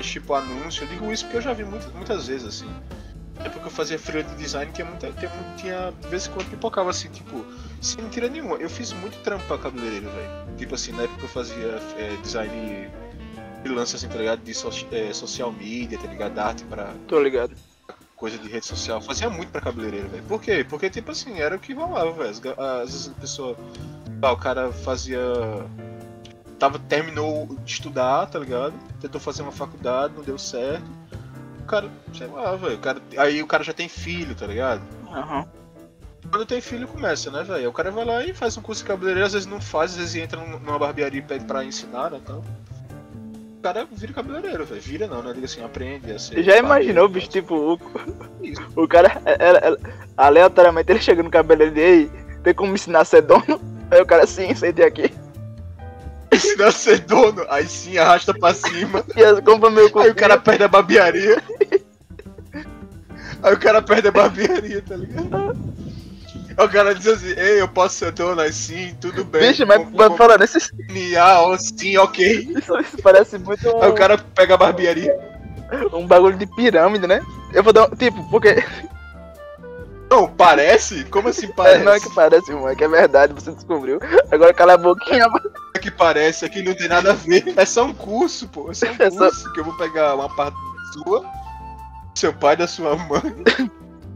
tipo 0.00 0.34
anúncio. 0.34 0.84
Eu 0.84 0.88
digo 0.88 1.12
isso 1.12 1.24
porque 1.24 1.36
eu 1.38 1.42
já 1.42 1.52
vi 1.52 1.64
muitas, 1.64 1.92
muitas 1.92 2.26
vezes, 2.26 2.46
assim. 2.46 2.68
É 3.44 3.48
porque 3.48 3.66
eu 3.66 3.70
fazia 3.72 3.98
freela 3.98 4.28
de 4.28 4.34
design, 4.36 4.70
tinha 4.72 4.86
muita. 4.86 5.10
Tinha, 5.12 5.30
tinha 5.56 5.92
de 6.00 6.08
vez 6.08 6.26
em 6.26 6.30
quando 6.30 6.48
pipocava 6.50 6.90
assim, 6.90 7.08
tipo, 7.08 7.44
sem 7.80 8.02
mentira 8.04 8.28
nenhuma. 8.28 8.56
Eu 8.56 8.70
fiz 8.70 8.92
muito 8.92 9.16
trampo 9.22 9.44
pra 9.46 9.58
cabeleireiro, 9.58 10.08
velho. 10.10 10.56
Tipo 10.56 10.74
assim, 10.74 10.92
na 10.92 11.02
época 11.04 11.22
eu 11.24 11.28
fazia 11.28 11.80
é, 11.98 12.16
design 12.22 12.88
freelance, 13.62 13.96
assim, 13.96 14.08
tá 14.08 14.16
ligado? 14.18 14.40
De 14.42 14.54
soci- 14.54 14.86
é, 14.92 15.12
social 15.12 15.50
media, 15.52 15.98
tá 15.98 16.06
ligado? 16.08 16.38
Arte 16.38 16.64
pra 16.64 16.92
Tô 17.08 17.20
ligado. 17.20 17.54
coisa 18.16 18.38
de 18.38 18.48
rede 18.48 18.66
social. 18.66 18.98
Eu 18.98 19.02
fazia 19.02 19.28
muito 19.30 19.50
pra 19.50 19.60
cabeleireiro, 19.60 20.08
velho. 20.08 20.22
Por 20.24 20.40
quê? 20.40 20.64
Porque, 20.68 20.88
tipo 20.90 21.10
assim, 21.10 21.40
era 21.40 21.56
o 21.56 21.58
que 21.58 21.72
rolava, 21.72 22.12
velho. 22.12 22.30
Às 22.60 22.90
vezes 22.92 23.08
a 23.08 23.20
pessoa. 23.20 23.56
Ah, 24.20 24.32
o 24.32 24.36
cara 24.36 24.70
fazia. 24.72 25.20
Tava, 26.58 26.78
terminou 26.78 27.46
de 27.64 27.72
estudar, 27.72 28.26
tá 28.26 28.38
ligado? 28.38 28.74
Tentou 29.00 29.20
fazer 29.20 29.42
uma 29.42 29.50
faculdade, 29.50 30.14
não 30.14 30.22
deu 30.22 30.38
certo. 30.38 30.84
O 31.62 31.66
cara, 31.66 31.88
sei 32.12 32.26
lá, 32.26 32.56
velho. 32.56 32.78
Aí 33.18 33.42
o 33.42 33.46
cara 33.46 33.62
já 33.64 33.72
tem 33.72 33.88
filho, 33.88 34.34
tá 34.34 34.46
ligado? 34.46 34.82
Aham. 35.10 35.46
Quando 36.30 36.46
tem 36.46 36.60
filho, 36.60 36.86
começa, 36.88 37.30
né, 37.30 37.42
velho? 37.42 37.68
O 37.68 37.72
cara 37.72 37.90
vai 37.90 38.04
lá 38.04 38.24
e 38.24 38.32
faz 38.32 38.56
um 38.56 38.62
curso 38.62 38.82
de 38.82 38.88
cabeleireiro, 38.88 39.26
às 39.26 39.32
vezes 39.32 39.46
não 39.46 39.60
faz, 39.60 39.92
às 39.92 39.96
vezes 39.98 40.16
entra 40.16 40.40
num- 40.40 40.58
numa 40.58 40.78
barbearia 40.78 41.18
e 41.18 41.22
pede 41.22 41.44
pra 41.44 41.64
ensinar, 41.64 42.10
né? 42.10 42.20
Então. 42.22 42.42
O 43.58 43.62
cara 43.62 43.86
vira 43.92 44.12
cabeleireiro, 44.12 44.64
velho. 44.64 44.80
Vira 44.80 45.06
não, 45.06 45.22
né? 45.22 45.32
Diga 45.32 45.46
assim, 45.46 45.62
aprende 45.64 46.10
a 46.12 46.18
ser. 46.18 46.42
Já 46.42 46.56
imaginou, 46.58 47.08
bicho, 47.08 47.28
tipo, 47.28 47.54
o, 47.54 47.78
Isso. 48.42 48.60
o 48.74 48.88
cara, 48.88 49.20
é- 49.24 49.32
é- 49.32 49.72
é- 49.72 49.76
aleatoriamente, 50.16 50.90
ele 50.90 51.00
chega 51.00 51.22
no 51.22 51.30
cabeleireiro 51.30 51.78
e 51.78 52.02
"Ei, 52.02 52.10
tem 52.42 52.54
como 52.54 52.70
me 52.70 52.74
ensinar 52.74 53.00
a 53.00 53.04
ser 53.04 53.22
dono? 53.22 53.60
Aí 53.90 54.00
o 54.00 54.06
cara, 54.06 54.26
sim, 54.26 54.52
sente 54.54 54.82
aqui. 54.82 55.12
Ensinar 56.34 56.68
a 56.68 56.72
ser 56.72 57.00
dono, 57.00 57.44
aí 57.48 57.66
sim 57.66 57.98
arrasta 57.98 58.32
pra 58.34 58.54
cima, 58.54 59.04
E 59.16 59.24
as 59.24 59.40
compra 59.40 59.70
meu 59.70 59.90
aí 59.98 60.10
o 60.10 60.14
cara 60.14 60.38
perde 60.38 60.64
a 60.64 60.68
barbearia. 60.68 61.42
Aí 63.42 63.54
o 63.54 63.58
cara 63.58 63.82
perde 63.82 64.08
a 64.08 64.12
barbearia, 64.12 64.82
tá 64.82 64.96
ligado? 64.96 65.56
O 66.58 66.68
cara 66.68 66.94
diz 66.94 67.06
assim, 67.06 67.32
ei, 67.36 67.60
eu 67.60 67.68
posso 67.68 67.96
ser 67.96 68.12
dona 68.12 68.44
assim, 68.44 68.94
tudo 69.00 69.24
bem. 69.24 69.48
Bicho, 69.48 69.66
mas 69.66 69.88
vamos 69.90 70.18
falar 70.18 70.38
nesses. 70.38 70.70
Ah, 71.18 71.56
sim, 71.58 71.96
ok. 71.96 72.48
Isso, 72.56 72.78
isso 72.78 72.98
parece 73.02 73.38
muito 73.38 73.66
Aí 73.82 73.90
o 73.90 73.94
cara 73.94 74.18
pega 74.18 74.54
a 74.54 74.58
barbearia. 74.58 75.16
um 75.92 76.06
bagulho 76.06 76.36
de 76.36 76.46
pirâmide, 76.46 77.06
né? 77.06 77.22
Eu 77.52 77.62
vou 77.62 77.72
dar 77.72 77.86
um. 77.86 77.96
Tipo, 77.96 78.22
porque. 78.30 78.62
Não, 80.10 80.28
parece? 80.28 81.04
Como 81.04 81.28
assim 81.28 81.46
É, 81.46 81.52
parece? 81.56 81.84
não 81.84 81.92
é 81.92 82.00
que 82.00 82.14
parece, 82.14 82.52
mano, 82.52 82.68
é 82.68 82.76
que 82.76 82.84
é 82.84 82.88
verdade, 82.88 83.32
você 83.32 83.50
descobriu. 83.50 83.98
Agora 84.30 84.52
cala 84.52 84.74
a 84.74 84.78
boquinha, 84.78 85.26
mano. 85.28 85.50
Que 85.80 85.90
parece, 85.90 86.48
que 86.48 86.62
não 86.62 86.74
tem 86.74 86.88
nada 86.88 87.10
a 87.10 87.14
ver. 87.14 87.54
É 87.56 87.64
só 87.64 87.84
um 87.84 87.92
curso, 87.94 88.46
pô. 88.48 88.70
É 88.70 88.74
só 88.74 88.86
um 88.86 88.94
É 89.00 89.10
só- 89.10 89.18
curso 89.18 89.52
que 89.52 89.60
eu 89.60 89.64
vou 89.64 89.76
pegar 89.76 90.14
uma 90.14 90.28
parte 90.36 90.56
sua, 90.92 91.24
seu 92.14 92.32
pai, 92.32 92.56
da 92.56 92.66
sua 92.68 92.94
mãe. 92.96 93.22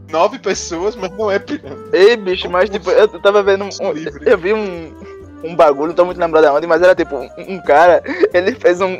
Nove 0.09 0.39
pessoas, 0.39 0.95
mas 0.95 1.11
não 1.17 1.29
é 1.29 1.37
pirâmide. 1.39 1.89
Ei, 1.91 2.15
bicho, 2.15 2.49
mas 2.49 2.69
tipo, 2.69 2.89
eu 2.91 3.07
tava 3.21 3.43
vendo 3.43 3.65
um. 3.65 3.69
eu 4.25 4.37
vi 4.37 4.53
um. 4.53 4.95
Um 5.43 5.55
bagulho, 5.55 5.89
não 5.89 5.95
tô 5.95 6.03
muito 6.05 6.19
lembrado 6.19 6.45
aonde, 6.45 6.65
mas 6.65 6.81
era 6.81 6.95
tipo, 6.95 7.15
um, 7.15 7.29
um 7.37 7.61
cara, 7.61 8.01
ele 8.33 8.53
fez 8.55 8.79
um. 8.81 8.97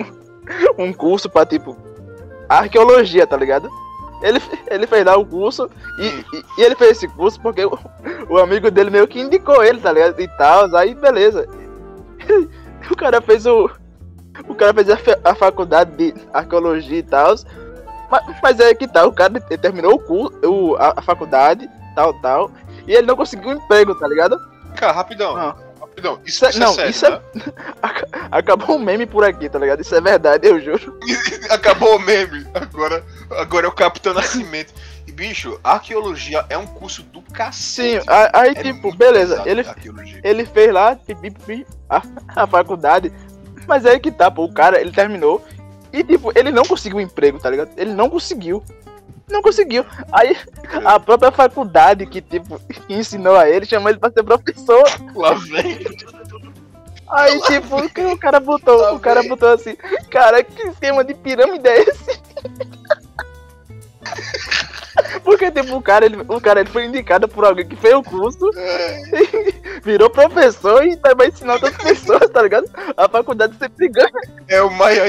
Um 0.78 0.92
curso 0.94 1.30
pra 1.30 1.46
tipo. 1.46 1.78
Arqueologia, 2.50 3.26
tá 3.28 3.36
ligado? 3.38 3.70
Ele, 4.22 4.42
ele 4.72 4.88
fez 4.88 5.06
lá 5.06 5.16
o 5.16 5.26
curso 5.26 5.70
e, 6.00 6.06
e, 6.08 6.44
e 6.58 6.64
ele 6.64 6.76
fez 6.76 6.92
esse 6.92 7.08
curso 7.08 7.40
porque 7.40 7.64
o, 7.66 7.78
o 8.30 8.38
amigo 8.40 8.72
dele 8.72 8.90
meio 8.90 9.08
que 9.08 9.20
indicou 9.22 9.64
ele, 9.64 9.80
tá 9.80 9.92
ligado? 9.92 10.20
E 10.20 10.28
tal, 10.38 10.76
aí 10.76 10.96
beleza. 10.96 11.48
O 12.92 12.96
cara 12.96 13.20
fez 13.22 13.46
o. 13.46 13.70
O 14.48 14.54
cara 14.56 14.74
fez 14.74 14.90
a, 14.90 14.98
a 15.26 15.36
faculdade 15.36 15.92
de 15.98 16.14
arqueologia 16.34 17.00
e 17.00 17.04
tal. 17.04 17.36
Mas, 18.10 18.22
mas 18.42 18.60
é 18.60 18.74
que 18.74 18.88
tal, 18.88 19.10
o 19.10 19.14
cara 19.14 19.40
terminou 19.42 19.96
o 19.96 20.00
curso, 20.00 20.38
o, 20.46 20.76
a, 20.78 20.94
a 20.96 21.02
faculdade, 21.02 21.68
tal, 21.96 22.14
tal. 22.22 22.52
E 22.88 22.94
ele 22.94 23.08
não 23.08 23.16
conseguiu 23.18 23.50
um 23.50 23.54
emprego, 23.54 23.94
tá 23.96 24.08
ligado? 24.08 24.40
Cara, 24.76 24.94
rapidão. 24.94 25.36
Ah. 25.36 25.56
Rapidão. 25.82 26.20
Isso, 26.24 26.46
Isso 26.48 26.58
é- 26.58 26.60
não, 26.60 26.72
é 26.72 26.74
sério, 26.76 26.92
isso 26.92 27.06
é- 27.08 27.12
tá? 27.12 27.22
Aca- 27.82 28.08
Acabou 28.32 28.76
um 28.78 28.80
meme 28.80 29.06
por 29.08 29.24
aqui, 29.26 29.50
tá 29.50 29.58
ligado? 29.60 29.82
Isso 29.82 29.96
é 29.96 30.00
verdade, 30.00 30.48
eu 30.48 30.62
juro. 30.62 30.98
Acabou 31.50 31.96
o 31.96 32.00
meme. 32.00 32.46
Agora, 32.54 33.04
agora 33.32 33.66
é 33.66 33.70
o 33.70 33.74
Capitão 33.74 34.14
Nascimento. 34.14 34.72
Bicho, 35.14 35.60
arqueologia 35.64 36.46
é 36.50 36.58
um 36.58 36.68
curso 36.68 37.02
do 37.02 37.20
Sim, 37.20 37.34
cacete. 37.34 38.06
a- 38.10 38.30
aí 38.42 38.52
É 38.56 38.62
tipo, 38.64 38.96
beleza, 38.96 39.42
ele, 39.48 39.66
ele 40.24 40.46
fez 40.46 40.72
lá 40.72 40.96
pipi, 40.96 41.66
a, 41.90 42.02
a 42.36 42.46
faculdade, 42.46 43.12
mas 43.68 43.84
aí 43.86 44.00
que 44.00 44.12
tá, 44.12 44.30
pô, 44.30 44.44
o 44.46 44.54
cara, 44.54 44.80
ele 44.80 44.92
terminou 44.92 45.44
e 45.92 46.04
tipo, 46.04 46.32
ele 46.38 46.52
não 46.52 46.64
conseguiu 46.64 47.00
um 47.00 47.02
emprego, 47.02 47.40
tá 47.40 47.50
ligado? 47.50 47.72
Ele 47.78 47.94
não 47.94 48.10
conseguiu. 48.10 48.64
Não 49.30 49.42
conseguiu. 49.42 49.86
Aí 50.12 50.38
a 50.86 51.00
própria 51.00 51.32
faculdade 51.32 52.06
que 52.06 52.22
tipo 52.22 52.62
ensinou 52.88 53.36
a 53.36 53.50
ele 53.50 53.66
chamou 53.66 53.90
ele 53.90 53.98
pra 54.00 54.12
ser 54.12 54.24
professor. 54.24 54.84
Lá 55.16 55.34
vem. 55.34 55.80
Aí 57.10 57.42
tipo, 57.42 57.78
o 57.78 58.18
cara 58.20 58.40
botou, 58.40 58.78
Lá 58.78 58.94
o 58.94 59.00
cara 59.00 59.22
vem. 59.22 59.30
botou 59.30 59.50
assim, 59.50 59.76
cara, 60.12 60.44
que 60.44 60.68
esquema 60.68 61.04
de 61.04 61.14
pirâmide 61.16 61.68
é 61.68 61.80
esse? 61.82 62.22
Porque 65.24 65.52
tipo, 65.52 65.76
o 65.76 65.82
cara, 65.82 66.06
ele, 66.06 66.18
o 66.28 66.42
cara 66.42 66.60
ele 66.62 66.70
foi 66.70 66.86
indicado 66.86 67.28
por 67.28 67.46
alguém 67.46 67.68
que 67.68 67.76
fez 67.76 67.94
o 67.94 68.04
curso 68.04 68.50
virou 69.84 70.10
professor 70.10 70.86
e 70.86 70.96
tá- 70.98 71.14
vai 71.14 71.28
ensinar 71.28 71.54
outras 71.54 71.76
pessoas, 71.78 72.30
tá 72.32 72.42
ligado? 72.42 72.70
A 72.96 73.08
faculdade 73.08 73.56
sempre 73.58 73.90
ganha. 73.90 74.10
É 74.48 74.62
o 74.62 74.72
maior. 74.72 75.08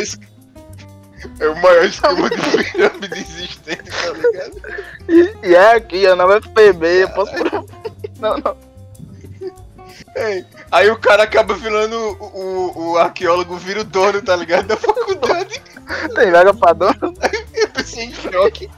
É 1.40 1.48
o 1.48 1.62
maior 1.62 1.84
esquema 1.84 2.30
de 2.30 2.36
pirâmide 2.72 3.18
existente, 3.18 3.82
tá 3.90 4.12
ligado? 4.12 4.62
E 5.42 5.54
é 5.54 5.72
aqui, 5.74 6.06
ó, 6.06 6.14
na 6.14 6.26
UFPB, 6.26 7.02
eu 7.02 7.08
posso. 7.10 7.32
Não, 8.20 8.36
não. 8.38 8.56
Aí 10.70 10.90
o 10.90 10.98
cara 10.98 11.22
acaba 11.22 11.54
virando 11.54 11.96
o, 12.20 12.24
o, 12.24 12.90
o 12.92 12.98
arqueólogo, 12.98 13.56
vira 13.56 13.80
o 13.80 13.84
dono, 13.84 14.20
tá 14.20 14.36
ligado? 14.36 14.66
Da 14.66 14.76
faculdade. 14.78 15.62
Tem 16.14 16.30
vaga 16.30 16.52
pra 16.52 16.72
dono. 16.72 17.14
Eu 17.54 17.68
pensei 17.68 18.04
em 18.04 18.12
choque. 18.12 18.68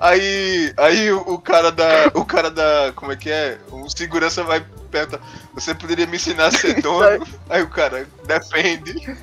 Aí, 0.00 0.72
aí 0.76 1.12
o, 1.12 1.38
cara 1.38 1.70
da. 1.70 2.10
O 2.14 2.24
cara 2.24 2.50
da. 2.50 2.92
Como 2.94 3.12
é 3.12 3.16
que 3.16 3.30
é? 3.30 3.58
O 3.70 3.88
segurança 3.88 4.42
vai 4.42 4.64
perguntar. 4.90 5.20
Você 5.54 5.74
poderia 5.74 6.06
me 6.06 6.16
ensinar 6.16 6.46
a 6.46 6.50
ser 6.50 6.80
dono? 6.82 7.26
Aí 7.48 7.62
o 7.62 7.68
cara, 7.68 8.06
depende. 8.26 9.16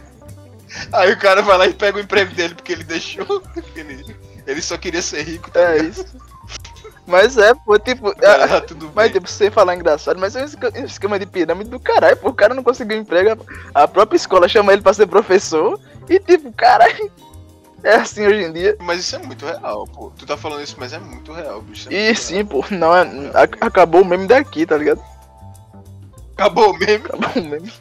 Aí 0.94 1.12
o 1.12 1.20
cara 1.20 1.42
vai 1.42 1.58
lá 1.58 1.68
e 1.68 1.74
pega 1.74 1.98
o 1.98 2.02
emprego 2.02 2.34
dele 2.34 2.56
porque 2.56 2.72
ele 2.74 2.84
deixou. 2.84 3.44
Ele, 3.76 4.16
ele 4.48 4.62
só 4.62 4.78
queria 4.78 5.02
ser 5.02 5.24
rico, 5.24 5.52
tá 5.52 5.60
É 5.60 5.78
ligado? 5.80 5.90
isso. 5.92 6.06
Mas 7.08 7.38
é, 7.38 7.54
pô, 7.54 7.78
tipo. 7.78 8.10
Ah, 8.24 8.44
é- 8.44 8.48
tá 8.48 8.62
tudo 8.62 8.86
bem. 8.86 8.94
Mas, 8.96 9.12
tipo, 9.12 9.28
sem 9.30 9.50
falar 9.52 9.76
engraçado, 9.76 10.20
mas 10.20 10.36
é 10.36 10.44
um 10.44 10.46
esque- 10.46 10.80
esquema 10.86 11.20
de 11.20 11.26
pirâmide 11.26 11.70
do 11.70 11.80
caralho, 11.80 12.16
pô. 12.18 12.30
O 12.30 12.34
cara 12.34 12.54
não 12.54 12.64
conseguiu 12.64 12.98
emprego, 12.98 13.46
a 13.76 13.84
a 13.84 13.88
própria 13.88 14.16
escola 14.16 14.48
chama 14.48 14.72
ele 14.72 14.82
pra 14.82 14.94
ser 14.94 15.08
professor. 15.08 15.80
E, 16.10 16.20
tipo, 16.20 16.52
caralho. 16.54 17.12
É 17.84 17.96
assim 17.96 18.26
hoje 18.28 18.44
em 18.44 18.54
dia. 18.54 18.78
Mas 18.80 19.00
isso 19.00 19.16
é 19.16 19.20
muito 19.20 19.46
real, 19.46 19.88
pô. 19.88 20.12
Tu 20.18 20.26
tá 20.26 20.38
falando 20.38 20.62
isso, 20.62 20.76
mas 20.78 20.94
é 20.94 21.00
muito 21.00 21.32
real, 21.34 21.62
bicho. 21.62 21.90
é 21.92 22.12
E 22.12 22.16
sim, 22.16 22.46
pô, 22.46 22.64
não 22.70 22.96
é. 22.96 23.02
a- 23.34 23.66
Acabou 23.66 24.02
o 24.02 24.06
meme 24.06 24.28
daqui, 24.28 24.66
tá 24.66 24.78
ligado? 24.78 25.00
real. 25.00 25.12
Acabou 26.34 26.78
mesmo. 26.78 27.08
Acabou 27.08 27.44
o 27.44 27.48
meme. 27.48 27.74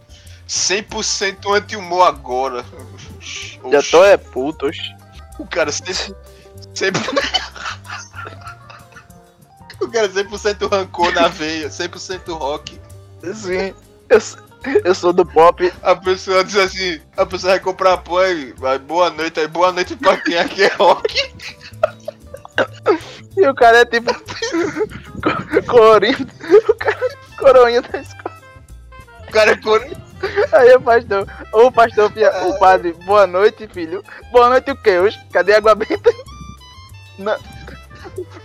100% 0.48 1.54
anti-humor 1.54 2.08
agora. 2.08 2.64
Já 3.70 3.78
Oxi, 3.78 3.90
tô 3.90 4.04
é 4.04 4.16
puto, 4.16 4.66
oxe. 4.66 4.80
O 5.38 5.46
cara 5.46 5.70
sempre. 5.70 6.14
sempre... 6.74 7.02
o 9.80 9.88
cara 9.88 10.08
100% 10.08 10.68
rancor 10.70 11.12
na 11.14 11.28
veia, 11.28 11.68
100% 11.68 12.32
rock. 12.36 12.80
Sim, 13.34 13.74
eu, 14.08 14.18
eu 14.84 14.94
sou 14.94 15.12
do 15.12 15.24
pop. 15.24 15.72
A 15.82 15.94
pessoa 15.96 16.44
diz 16.44 16.56
assim: 16.56 17.00
a 17.16 17.24
pessoa 17.26 17.52
vai 17.52 17.60
comprar 17.60 17.96
pão 17.98 18.24
e 18.26 18.52
vai, 18.52 18.78
boa 18.78 19.10
noite, 19.10 19.40
aí 19.40 19.48
boa 19.48 19.72
noite 19.72 19.96
pra 19.96 20.16
quem 20.16 20.38
aqui 20.38 20.64
é 20.64 20.68
rock. 20.74 21.32
E 23.36 23.46
o 23.48 23.54
cara 23.54 23.78
é 23.78 23.84
tipo. 23.84 24.12
co- 24.12 25.62
Colorinho. 25.66 26.26
O 26.68 26.74
cara 26.74 26.98
coroinha 27.38 27.82
da 27.82 28.00
escola. 28.00 28.36
O 29.28 29.32
cara 29.32 29.50
é 29.52 29.56
cor... 29.56 29.80
Aí 30.52 30.74
o 30.74 30.80
pastor. 30.82 31.26
O 31.54 31.72
pastor, 31.72 32.12
o 32.46 32.58
padre, 32.58 32.92
boa 33.06 33.26
noite, 33.26 33.66
filho. 33.72 34.04
Boa 34.30 34.50
noite 34.50 34.70
o 34.70 34.76
que 34.76 34.98
hoje? 34.98 35.18
Cadê 35.32 35.54
a 35.54 35.58
água 35.58 35.74
benta? 35.74 36.10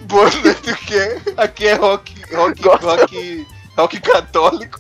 boa 0.02 0.30
noite, 0.44 0.72
o 0.72 0.76
quê? 0.78 1.18
Aqui 1.36 1.68
é 1.68 1.74
rock, 1.74 2.16
rock, 2.34 2.62
rock, 2.64 3.48
rock 3.78 4.00
católico. 4.00 4.80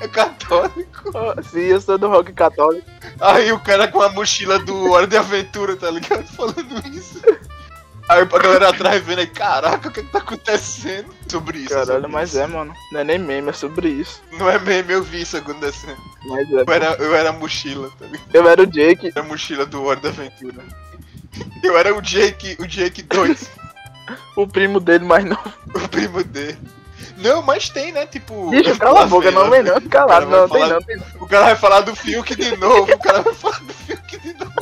É 0.00 0.08
católico. 0.08 1.10
Sim, 1.42 1.60
eu 1.60 1.80
sou 1.80 1.98
do 1.98 2.08
rock 2.08 2.32
católico. 2.32 2.86
Aí 3.20 3.52
o 3.52 3.58
cara 3.60 3.88
com 3.88 4.00
a 4.00 4.10
mochila 4.10 4.58
do 4.58 4.90
Hora 4.92 5.06
de 5.06 5.16
Aventura, 5.16 5.76
tá 5.76 5.90
ligado? 5.90 6.24
Falando 6.34 6.86
isso. 6.88 7.20
Aí 8.08 8.20
a 8.20 8.24
galera 8.24 8.68
atrás 8.68 9.02
vendo 9.02 9.20
aí, 9.20 9.26
caraca, 9.26 9.88
o 9.88 9.92
que, 9.92 10.02
que 10.02 10.10
tá 10.10 10.18
acontecendo? 10.18 11.14
Sobre 11.28 11.58
isso. 11.58 11.68
Caralho, 11.70 12.00
sobre 12.00 12.08
mas 12.08 12.30
isso. 12.30 12.40
é, 12.40 12.46
mano. 12.46 12.74
Não 12.92 13.00
é 13.00 13.04
nem 13.04 13.18
meme, 13.18 13.48
é 13.48 13.52
sobre 13.52 13.88
isso. 13.88 14.20
Não 14.32 14.50
é 14.50 14.58
meme, 14.58 14.92
eu 14.92 15.02
vi 15.02 15.22
isso 15.22 15.36
acontecendo. 15.36 16.00
Mas 16.26 16.50
é. 16.50 16.62
Eu 16.66 16.72
era, 16.72 16.94
eu 16.94 17.14
era 17.14 17.30
a 17.30 17.32
mochila, 17.32 17.90
tá 17.98 18.06
ligado? 18.06 18.28
Eu 18.34 18.48
era 18.48 18.62
o 18.62 18.66
Jake, 18.66 19.08
Era 19.08 19.20
a 19.20 19.28
mochila 19.28 19.64
do 19.64 19.84
Hora 19.84 20.00
da 20.00 20.08
Aventura. 20.08 20.62
Eu 21.62 21.78
era 21.78 21.96
o 21.96 22.02
Jake, 22.02 22.56
o 22.60 22.66
Jake 22.66 23.02
2, 23.02 23.50
o 24.36 24.46
primo 24.46 24.80
dele 24.80 25.04
mais 25.04 25.24
novo. 25.24 25.52
o 25.74 25.88
primo 25.88 26.22
dele. 26.24 26.58
Não, 27.22 27.42
mas 27.42 27.68
tem, 27.68 27.92
né? 27.92 28.06
Tipo. 28.06 28.50
Bicho, 28.50 28.76
cala 28.78 29.02
a 29.02 29.06
boca, 29.06 29.30
não 29.30 29.48
vem 29.50 29.62
não. 29.62 29.80
Calado, 29.82 30.26
O 30.26 30.30
cara 30.30 30.40
não, 30.40 30.48
vai 30.48 30.48
tem 30.48 30.60
falar- 30.60 30.74
não, 30.74 30.82
tem 30.82 30.96
O 31.20 31.26
cara 31.26 31.44
vai 31.44 31.56
falar 31.56 31.80
do 31.80 31.94
Fiuk 31.96 32.34
de 32.34 32.56
novo. 32.56 32.92
O 32.92 32.98
cara 32.98 33.22
vai 33.22 33.34
falar 33.34 33.60
do 33.60 33.72
Fiuk 33.72 34.18
de 34.18 34.34
novo. 34.34 34.52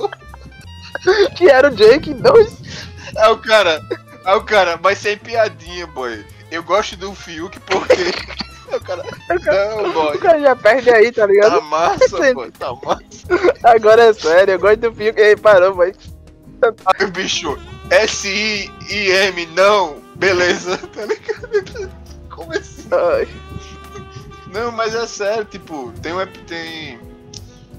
não. 1.05 1.31
Que 1.35 1.49
era 1.49 1.69
o 1.69 1.75
Jake 1.75 2.13
2. 2.13 2.53
Aí 3.17 3.33
o 3.33 3.39
cara. 3.39 3.81
Aí 4.25 4.37
o 4.37 4.43
cara, 4.43 4.79
mas 4.83 4.99
sem 4.99 5.17
piadinha, 5.17 5.87
boy. 5.87 6.25
Eu 6.51 6.63
gosto 6.63 6.97
do 6.97 7.15
Fiuk 7.15 7.59
porque. 7.61 7.95
Aí 8.71 8.77
o 8.77 8.81
cara. 8.83 9.05
Não, 9.77 9.93
boy. 9.93 10.17
O 10.17 10.21
cara 10.21 10.41
já 10.41 10.55
perde 10.57 10.91
aí, 10.91 11.11
tá 11.11 11.25
ligado? 11.27 11.55
Tá 11.55 11.61
massa, 11.63 12.35
boy. 12.35 12.51
Tá 12.51 12.75
massa. 12.75 13.01
Agora 13.65 14.03
é 14.05 14.13
sério, 14.13 14.53
eu 14.55 14.59
gosto 14.59 14.77
do 14.77 14.93
filme. 14.93 15.19
Ei, 15.19 15.37
parou, 15.37 15.75
vai. 15.75 15.93
Aí 16.99 17.07
bicho. 17.07 17.57
S-I-I-M, 17.89 19.47
não. 19.57 19.99
Beleza, 20.17 20.77
tá 20.77 21.07
ligado? 21.07 21.91
Como 22.41 22.55
assim? 22.55 22.89
Ai, 23.13 23.29
Não, 24.47 24.73
mas 24.73 24.95
é 24.95 25.07
sério, 25.07 25.45
tipo, 25.45 25.93
tem 26.01 26.15
um. 26.15 26.27
Tem. 26.47 26.99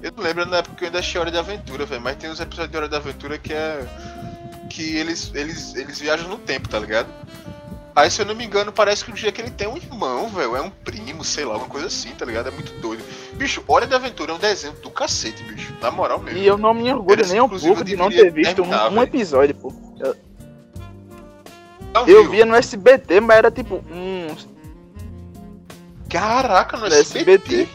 Eu 0.04 0.12
não 0.16 0.24
lembro 0.24 0.46
na 0.46 0.58
época 0.58 0.76
que 0.76 0.84
eu 0.84 0.88
ainda 0.88 1.00
achei 1.00 1.20
Hora 1.20 1.32
de 1.32 1.38
Aventura, 1.38 1.86
velho, 1.86 2.02
mas 2.02 2.16
tem 2.18 2.30
uns 2.30 2.40
episódios 2.40 2.72
de 2.72 2.78
Hora 2.78 2.88
de 2.88 2.96
Aventura 2.96 3.38
que 3.40 3.54
é. 3.54 3.84
Que 4.70 4.96
eles, 4.96 5.32
eles, 5.34 5.76
eles 5.76 6.00
viajam 6.00 6.30
no 6.30 6.38
tempo, 6.38 6.70
tá 6.70 6.80
ligado? 6.80 7.10
Aí, 7.94 8.10
se 8.10 8.22
eu 8.22 8.26
não 8.26 8.34
me 8.34 8.46
engano, 8.46 8.72
parece 8.72 9.04
que 9.04 9.12
o 9.12 9.14
dia 9.14 9.32
que 9.32 9.42
ele 9.42 9.52
tem 9.52 9.68
um 9.68 9.76
irmão, 9.76 10.30
velho, 10.30 10.56
é 10.56 10.62
um 10.62 10.70
primo, 10.70 11.26
sei 11.26 11.44
lá, 11.44 11.58
uma 11.58 11.68
coisa 11.68 11.88
assim, 11.88 12.12
tá 12.12 12.24
ligado? 12.24 12.48
É 12.48 12.52
muito 12.52 12.72
doido. 12.80 13.04
Bicho, 13.34 13.64
Hora 13.68 13.86
de 13.86 13.94
Aventura 13.94 14.32
é 14.32 14.36
um 14.36 14.40
desenho 14.40 14.74
do 14.76 14.90
cacete, 14.90 15.44
bicho. 15.44 15.74
Na 15.82 15.92
moral 15.92 16.20
mesmo. 16.20 16.40
E 16.40 16.48
eu 16.48 16.58
não 16.58 16.74
me 16.74 16.90
orgulho 16.94 17.16
Eles, 17.16 17.32
nem 17.32 17.42
um 17.42 17.50
pouco 17.50 17.84
de 17.84 17.98
não 17.98 18.10
ter 18.10 18.32
visto 18.32 18.62
um, 18.62 18.70
terminar, 18.70 18.92
um 18.92 19.04
episódio, 19.04 19.56
pô. 19.56 19.74
Eu 21.94 22.24
viu? 22.24 22.30
via 22.30 22.46
no 22.46 22.56
SBT, 22.56 23.20
mas 23.20 23.38
era 23.38 23.52
tipo 23.52 23.84
uns. 23.92 24.48
Caraca, 26.12 26.78
no 26.78 26.90
No 26.90 26.94
SBT. 26.94 27.32
SBT. 27.32 27.70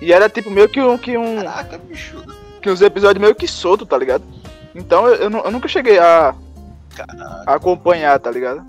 E 0.00 0.12
era 0.12 0.28
tipo 0.28 0.50
meio 0.50 0.68
que 0.68 0.80
um. 0.80 0.96
Que, 0.96 1.16
um, 1.16 1.36
Caraca, 1.36 1.78
bicho. 1.78 2.22
que 2.60 2.70
uns 2.70 2.80
episódios 2.80 3.20
meio 3.20 3.34
que 3.34 3.46
solto, 3.46 3.84
tá 3.84 3.96
ligado? 3.96 4.24
Então 4.74 5.06
eu, 5.06 5.30
eu, 5.30 5.30
eu 5.30 5.50
nunca 5.50 5.68
cheguei 5.68 5.98
a, 5.98 6.34
a 7.46 7.54
acompanhar, 7.54 8.18
tá 8.18 8.30
ligado? 8.30 8.64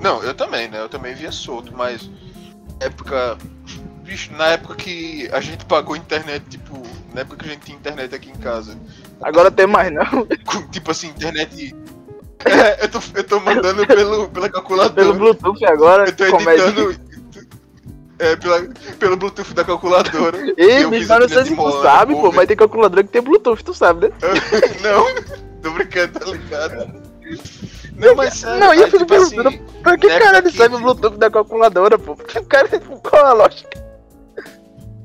Não, 0.00 0.22
eu 0.22 0.34
também, 0.34 0.68
né? 0.68 0.80
Eu 0.80 0.88
também 0.88 1.14
via 1.14 1.32
solto, 1.32 1.74
mas 1.74 2.10
época. 2.80 3.36
Bicho, 4.02 4.32
na 4.32 4.46
época 4.46 4.74
que 4.74 5.28
a 5.32 5.40
gente 5.40 5.66
pagou 5.66 5.94
internet, 5.94 6.42
tipo, 6.48 6.82
na 7.14 7.20
época 7.20 7.36
que 7.36 7.46
a 7.46 7.52
gente 7.52 7.66
tinha 7.66 7.76
internet 7.76 8.14
aqui 8.14 8.30
em 8.30 8.38
casa. 8.38 8.78
Agora 9.20 9.50
tem 9.50 9.66
mais 9.66 9.92
não. 9.92 10.26
tipo 10.70 10.90
assim, 10.90 11.08
internet. 11.08 11.74
É, 12.44 12.84
eu 12.84 12.88
tô, 12.88 13.00
eu 13.16 13.24
tô 13.24 13.40
mandando 13.40 13.84
pelo, 13.84 14.28
pela 14.28 14.48
calculadora. 14.48 14.94
Pelo 14.94 15.12
Bluetooth 15.12 15.64
agora, 15.64 16.04
eu 16.04 16.14
tô 16.14 16.24
comédia. 16.30 16.66
É, 18.18 18.34
pela, 18.36 18.62
pelo 18.98 19.16
Bluetooth 19.16 19.54
da 19.54 19.64
calculadora. 19.64 20.38
Ei, 20.58 20.82
eu 20.84 20.90
mas 20.90 21.06
não 21.08 21.16
a 21.18 21.28
sei 21.28 21.44
se 21.44 21.54
tu 21.56 21.82
sabe, 21.82 22.14
pô, 22.14 22.20
cover. 22.22 22.36
mas 22.36 22.48
tem 22.48 22.56
calculadora 22.56 23.02
que 23.04 23.10
tem 23.10 23.22
Bluetooth, 23.22 23.62
tu 23.64 23.72
sabe, 23.72 24.08
né? 24.08 24.14
Não, 24.82 25.06
tô 25.62 25.70
brincando, 25.70 26.18
tá 26.18 26.26
ligado? 26.26 27.02
Não, 27.96 28.14
mas 28.14 28.34
sério, 28.34 28.60
Não, 28.60 28.74
e 28.74 28.78
eu 28.78 28.84
aí, 28.84 28.90
fico 28.90 29.04
tipo 29.04 29.14
assim, 29.14 29.36
perguntando, 29.36 29.82
Pra 29.82 29.98
que 29.98 30.08
caralho 30.08 30.50
que- 30.50 30.56
serve 30.56 30.76
o 30.76 30.80
Bluetooth 30.80 31.16
da 31.16 31.30
calculadora, 31.30 31.98
pô? 31.98 32.12
O 32.12 32.44
cara, 32.46 32.68
qual 33.02 33.26
a 33.26 33.32
lógica? 33.32 33.88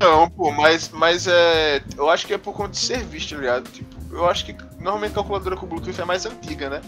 Não, 0.00 0.28
pô, 0.30 0.50
mas, 0.50 0.90
mas 0.92 1.26
é. 1.28 1.80
Eu 1.96 2.10
acho 2.10 2.26
que 2.26 2.34
é 2.34 2.38
por 2.38 2.52
conta 2.52 2.70
de 2.70 2.78
serviço, 2.78 3.30
tá 3.34 3.40
ligado? 3.40 3.70
Tipo, 3.70 3.94
eu 4.12 4.28
acho 4.28 4.44
que 4.44 4.56
normalmente 4.80 5.12
calculadora 5.14 5.56
com 5.56 5.66
Bluetooth 5.66 6.00
é 6.00 6.04
mais 6.04 6.26
antiga, 6.26 6.68
né? 6.68 6.80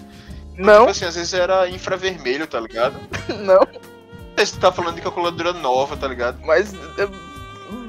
Não, 0.57 0.81
Tipo 0.81 0.90
assim, 0.90 1.05
às 1.05 1.15
vezes 1.15 1.32
era 1.35 1.69
infravermelho, 1.69 2.47
tá 2.47 2.59
ligado? 2.61 2.94
não, 3.44 3.66
Tu 4.37 4.59
tá 4.59 4.71
falando 4.71 4.95
de 4.97 5.01
calculadora 5.03 5.53
nova, 5.55 5.97
tá 5.97 6.07
ligado? 6.07 6.39
mas 6.45 6.73
é 6.99 7.09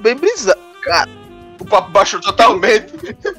bem 0.02 0.16
bizarro. 0.16 0.60
O 1.60 1.66
papo 1.66 1.92
baixou 1.92 2.22
totalmente. 2.22 2.94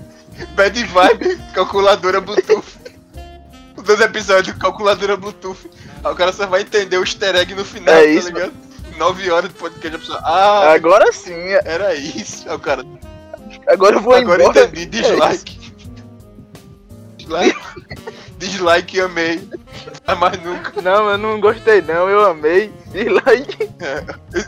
Bad 0.55 0.85
vibe, 0.85 1.37
calculadora 1.55 2.21
Bluetooth. 2.21 2.79
Os 3.77 3.83
dois 3.83 4.01
episódios, 4.01 4.57
calculadora 4.59 5.17
Bluetooth. 5.17 5.71
Aí 6.05 6.13
o 6.13 6.15
cara 6.15 6.33
só 6.33 6.47
vai 6.47 6.61
entender 6.63 6.97
o 6.99 7.03
easter 7.03 7.35
egg 7.35 7.55
no 7.55 7.65
final, 7.65 7.95
É 7.95 8.03
tá 8.03 8.07
isso, 8.11 8.29
ligado? 8.29 8.53
9 8.99 9.31
horas 9.31 9.49
de 9.51 9.57
podcast, 9.57 9.97
a 9.97 9.99
pessoa. 9.99 10.21
Ah, 10.25 10.73
Agora 10.73 11.13
sim, 11.13 11.33
é- 11.33 11.63
era 11.65 11.95
isso. 11.95 12.49
Aí 12.49 12.55
o 12.57 12.59
cara. 12.59 12.85
agora 13.67 13.97
eu 13.97 14.01
vou 14.01 14.15
Agora 14.15 14.43
embora. 14.43 14.65
entendi, 14.65 14.87
dislike. 14.87 15.73
dislike. 17.17 17.59
dislike 18.39 18.97
e 18.97 19.01
amei. 19.01 19.49
Mas 20.19 20.43
nunca. 20.43 20.81
Não, 20.81 21.11
eu 21.11 21.19
não 21.19 21.41
gostei 21.41 21.83
não, 21.83 22.09
eu 22.09 22.25
amei. 22.25 22.73
Dislike, 22.87 23.69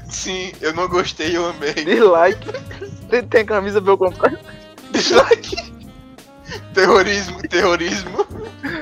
Sim, 0.08 0.52
eu 0.60 0.72
não 0.72 0.88
gostei, 0.88 1.36
eu 1.36 1.46
amei. 1.46 1.74
dislike. 1.74 2.48
Tem, 3.10 3.22
tem 3.22 3.44
camisa 3.44 3.80
pra 3.82 3.92
eu 3.92 3.98
comprar? 3.98 4.32
Dislike. 4.90 5.70
Terrorismo, 6.74 7.40
terrorismo. 7.48 8.26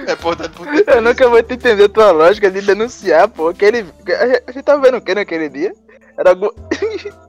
Reportado 0.06 0.50
por 0.50 0.66
Eu 0.68 0.84
terrorismo. 0.84 1.00
nunca 1.08 1.28
vou 1.28 1.42
te 1.42 1.54
entender 1.54 1.84
a 1.84 1.88
tua 1.88 2.10
lógica 2.12 2.50
de 2.50 2.60
denunciar, 2.62 3.28
pô. 3.28 3.48
Aquele. 3.48 3.84
A 4.46 4.52
gente 4.52 4.62
tava 4.64 4.80
vendo 4.82 4.96
o 4.98 5.00
que 5.00 5.14
naquele 5.14 5.48
dia? 5.48 5.74
Era 6.16 6.30
algum. 6.30 6.48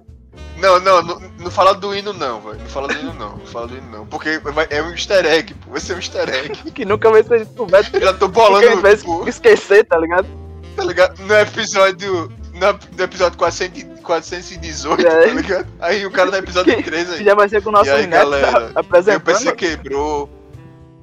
Não, 0.58 0.78
não, 0.80 1.02
não, 1.02 1.22
não 1.40 1.50
fala 1.52 1.74
do 1.74 1.96
hino 1.96 2.12
não, 2.12 2.42
velho. 2.42 2.60
Não 2.60 2.66
fala 2.68 2.88
do 2.90 2.94
hino 3.00 3.14
não, 3.14 3.38
não 3.38 3.46
fala 3.46 3.68
do 3.68 3.78
hino 3.78 3.90
não. 3.90 4.06
Porque 4.06 4.40
vai- 4.40 4.68
é 4.70 4.82
um 4.84 4.92
easter 4.92 5.26
egg, 5.26 5.54
pô. 5.54 5.72
Vai 5.72 5.80
ser 5.80 5.94
um 5.94 5.98
easter 5.98 6.28
egg. 6.30 6.56
que 6.72 6.84
nunca 6.84 7.10
vai 7.10 7.24
ser 7.24 7.46
descoberto. 7.46 7.98
Já 8.00 8.14
tô 8.14 8.28
bolando, 8.28 8.82
vai 8.82 8.98
tipo, 8.98 9.28
esquecer, 9.28 9.86
tá 9.86 9.98
ligado? 9.98 10.28
tá 10.76 10.84
ligado? 10.84 11.18
No 11.24 11.34
episódio. 11.36 12.32
No, 12.54 13.02
episódio 13.04 13.38
400, 13.38 13.82
e- 13.82 13.86
418, 14.02 15.08
É. 15.08 15.28
tá 15.28 15.34
ligado? 15.34 15.68
Aí 15.80 16.06
o 16.06 16.12
cara 16.12 16.30
no 16.32 16.36
episódio 16.38 16.76
Que- 16.76 16.84
13 16.84 17.12
Que 17.14 17.20
aí. 17.20 17.24
já 17.26 17.36
vai 17.36 17.48
ser 17.48 17.62
com 17.64 17.70
o 17.70 17.72
nosso 17.72 17.90
aí, 17.92 18.06
neto 18.08 18.30
galera? 18.30 18.52
tá 18.52 18.60
Meu 18.74 18.84
PC 18.84 19.12
apresentando. 19.14 19.56
quebrou. 19.56 20.30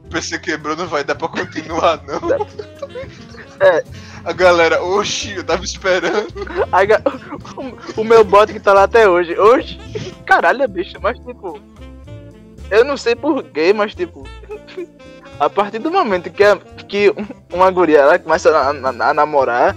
O 0.05 0.09
PC 0.11 0.39
quebrou, 0.39 0.77
não 0.77 0.87
vai 0.87 1.03
dar 1.03 1.15
pra 1.15 1.29
continuar, 1.29 2.03
não. 2.07 2.21
É. 3.59 3.83
A 4.27 4.33
galera, 4.33 4.83
oxi, 4.83 5.37
eu 5.37 5.45
tava 5.45 5.65
esperando. 5.65 6.27
Aí, 6.73 6.89
o, 7.97 8.01
o 8.01 8.05
meu 8.05 8.25
bot 8.25 8.53
que 8.53 8.59
tá 8.59 8.73
lá 8.73 8.83
até 8.83 9.09
hoje. 9.09 9.39
Hoje, 9.39 9.79
caralho, 10.27 10.67
bicho, 10.69 10.97
mas 11.01 11.17
tipo. 11.21 11.61
Eu 12.69 12.85
não 12.85 12.97
sei 12.97 13.15
porquê, 13.15 13.73
mas 13.73 13.95
tipo. 13.95 14.25
A 15.39 15.49
partir 15.49 15.79
do 15.79 15.93
momento 15.93 16.29
que, 16.31 16.43
a- 16.43 16.57
que 16.89 17.15
uma 17.53 17.71
guria 17.71 17.99
ela 18.01 18.19
começa 18.19 18.51
a, 18.51 18.71
a- 18.71 19.11
a 19.11 19.15
namorar, 19.15 19.77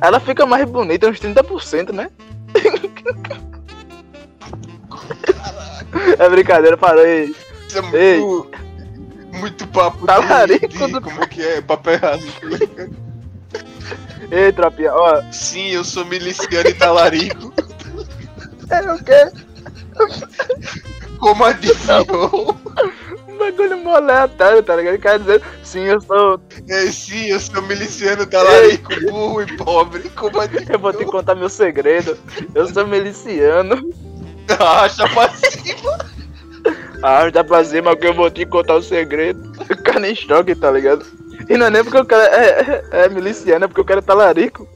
ela 0.00 0.18
fica 0.20 0.46
mais 0.46 0.64
bonita, 0.68 1.08
uns 1.08 1.20
30%, 1.20 1.92
né? 1.92 2.10
É 6.18 6.28
brincadeira, 6.28 6.78
aí. 7.02 7.34
Isso 7.66 7.78
é 7.78 7.96
Ei. 8.14 8.20
muito. 8.20 8.58
Muito 9.32 9.66
papo 9.68 10.06
Talarico 10.06 10.68
de- 10.68 10.86
do- 10.92 11.00
Como 11.00 11.22
é 11.22 11.26
que 11.26 11.42
é? 11.42 11.60
Papo 11.60 11.90
errado. 11.90 12.22
Ei, 14.30 14.52
tropinha, 14.52 14.92
ó. 14.94 15.22
Sim, 15.32 15.68
eu 15.68 15.84
sou 15.84 16.04
miliciano 16.04 16.68
e 16.68 16.74
talarico. 16.74 17.52
É 18.70 18.92
o 18.92 19.02
quê? 19.02 19.32
Como 21.18 21.44
adivinhou? 21.44 22.56
Um 23.26 23.36
bagulho 23.36 23.82
mó 23.82 23.96
aleatório, 23.96 24.62
tá 24.62 24.76
ligado? 24.76 24.96
Quer 24.96 25.18
dizer, 25.18 25.42
sim, 25.64 25.86
eu 25.86 26.00
sou. 26.00 26.40
É, 26.68 26.86
sim, 26.86 27.26
eu 27.26 27.40
sou 27.40 27.60
miliciano, 27.62 28.24
talarico, 28.26 28.88
burro 29.10 29.42
e 29.42 29.56
pobre. 29.56 30.08
Como 30.10 30.40
adivinhou? 30.40 30.74
Eu 30.74 30.78
vou 30.78 30.92
te 30.92 31.04
contar 31.04 31.34
meu 31.34 31.48
segredo. 31.48 32.16
Eu 32.54 32.68
sou 32.68 32.86
miliciano. 32.86 33.90
Acha 34.58 35.08
passivo. 35.08 35.90
Ah, 37.02 37.28
dá 37.30 37.42
pra 37.42 37.64
cima 37.64 37.96
que 37.96 38.06
eu 38.06 38.14
vou 38.14 38.30
te 38.30 38.46
contar 38.46 38.74
o 38.76 38.82
segredo. 38.82 39.50
O 39.70 39.82
cara 39.82 40.08
em 40.08 40.14
choque, 40.14 40.54
tá 40.54 40.70
ligado? 40.70 41.04
E 41.50 41.56
não 41.58 41.66
é 41.66 41.70
nem 41.70 41.82
porque 41.84 41.98
o 41.98 42.04
cara 42.06 42.24
é, 42.24 42.82
é, 42.92 43.04
é 43.04 43.08
miliciano, 43.08 43.64
é 43.64 43.68
porque 43.68 43.80
o 43.80 43.84
cara 43.84 43.98
é 43.98 44.02
talarico. 44.02 44.66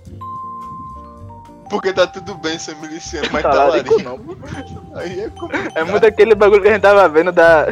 Porque 1.70 1.92
tá 1.92 2.06
tudo 2.06 2.34
bem 2.34 2.58
ser 2.58 2.76
miliciano, 2.76 3.26
mas 3.32 3.42
Talarico 3.42 3.96
talarico. 4.02 4.26
não. 4.92 4.98
Aí 4.98 5.20
é 5.20 5.28
complicado. 5.30 5.72
É 5.76 5.84
muito 5.84 6.06
aquele 6.06 6.34
bagulho 6.34 6.62
que 6.62 6.68
a 6.68 6.72
gente 6.72 6.82
tava 6.82 7.08
vendo 7.08 7.32
da. 7.32 7.68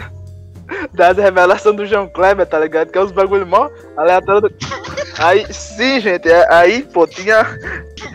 Das 0.95 1.17
revelações 1.19 1.77
do 1.77 1.85
João 1.85 2.09
Kleber, 2.09 2.47
tá 2.47 2.59
ligado? 2.59 2.91
Que 2.91 2.97
é 2.97 3.03
uns 3.03 3.13
bagulho 3.13 3.47
mó 3.47 3.69
aleatório. 3.97 4.49
do- 4.49 4.55
Aí, 5.19 5.47
sim, 5.53 6.01
gente, 6.01 6.29
é- 6.31 6.47
aí, 6.51 6.83
pô, 6.83 7.07
tinha. 7.07 7.45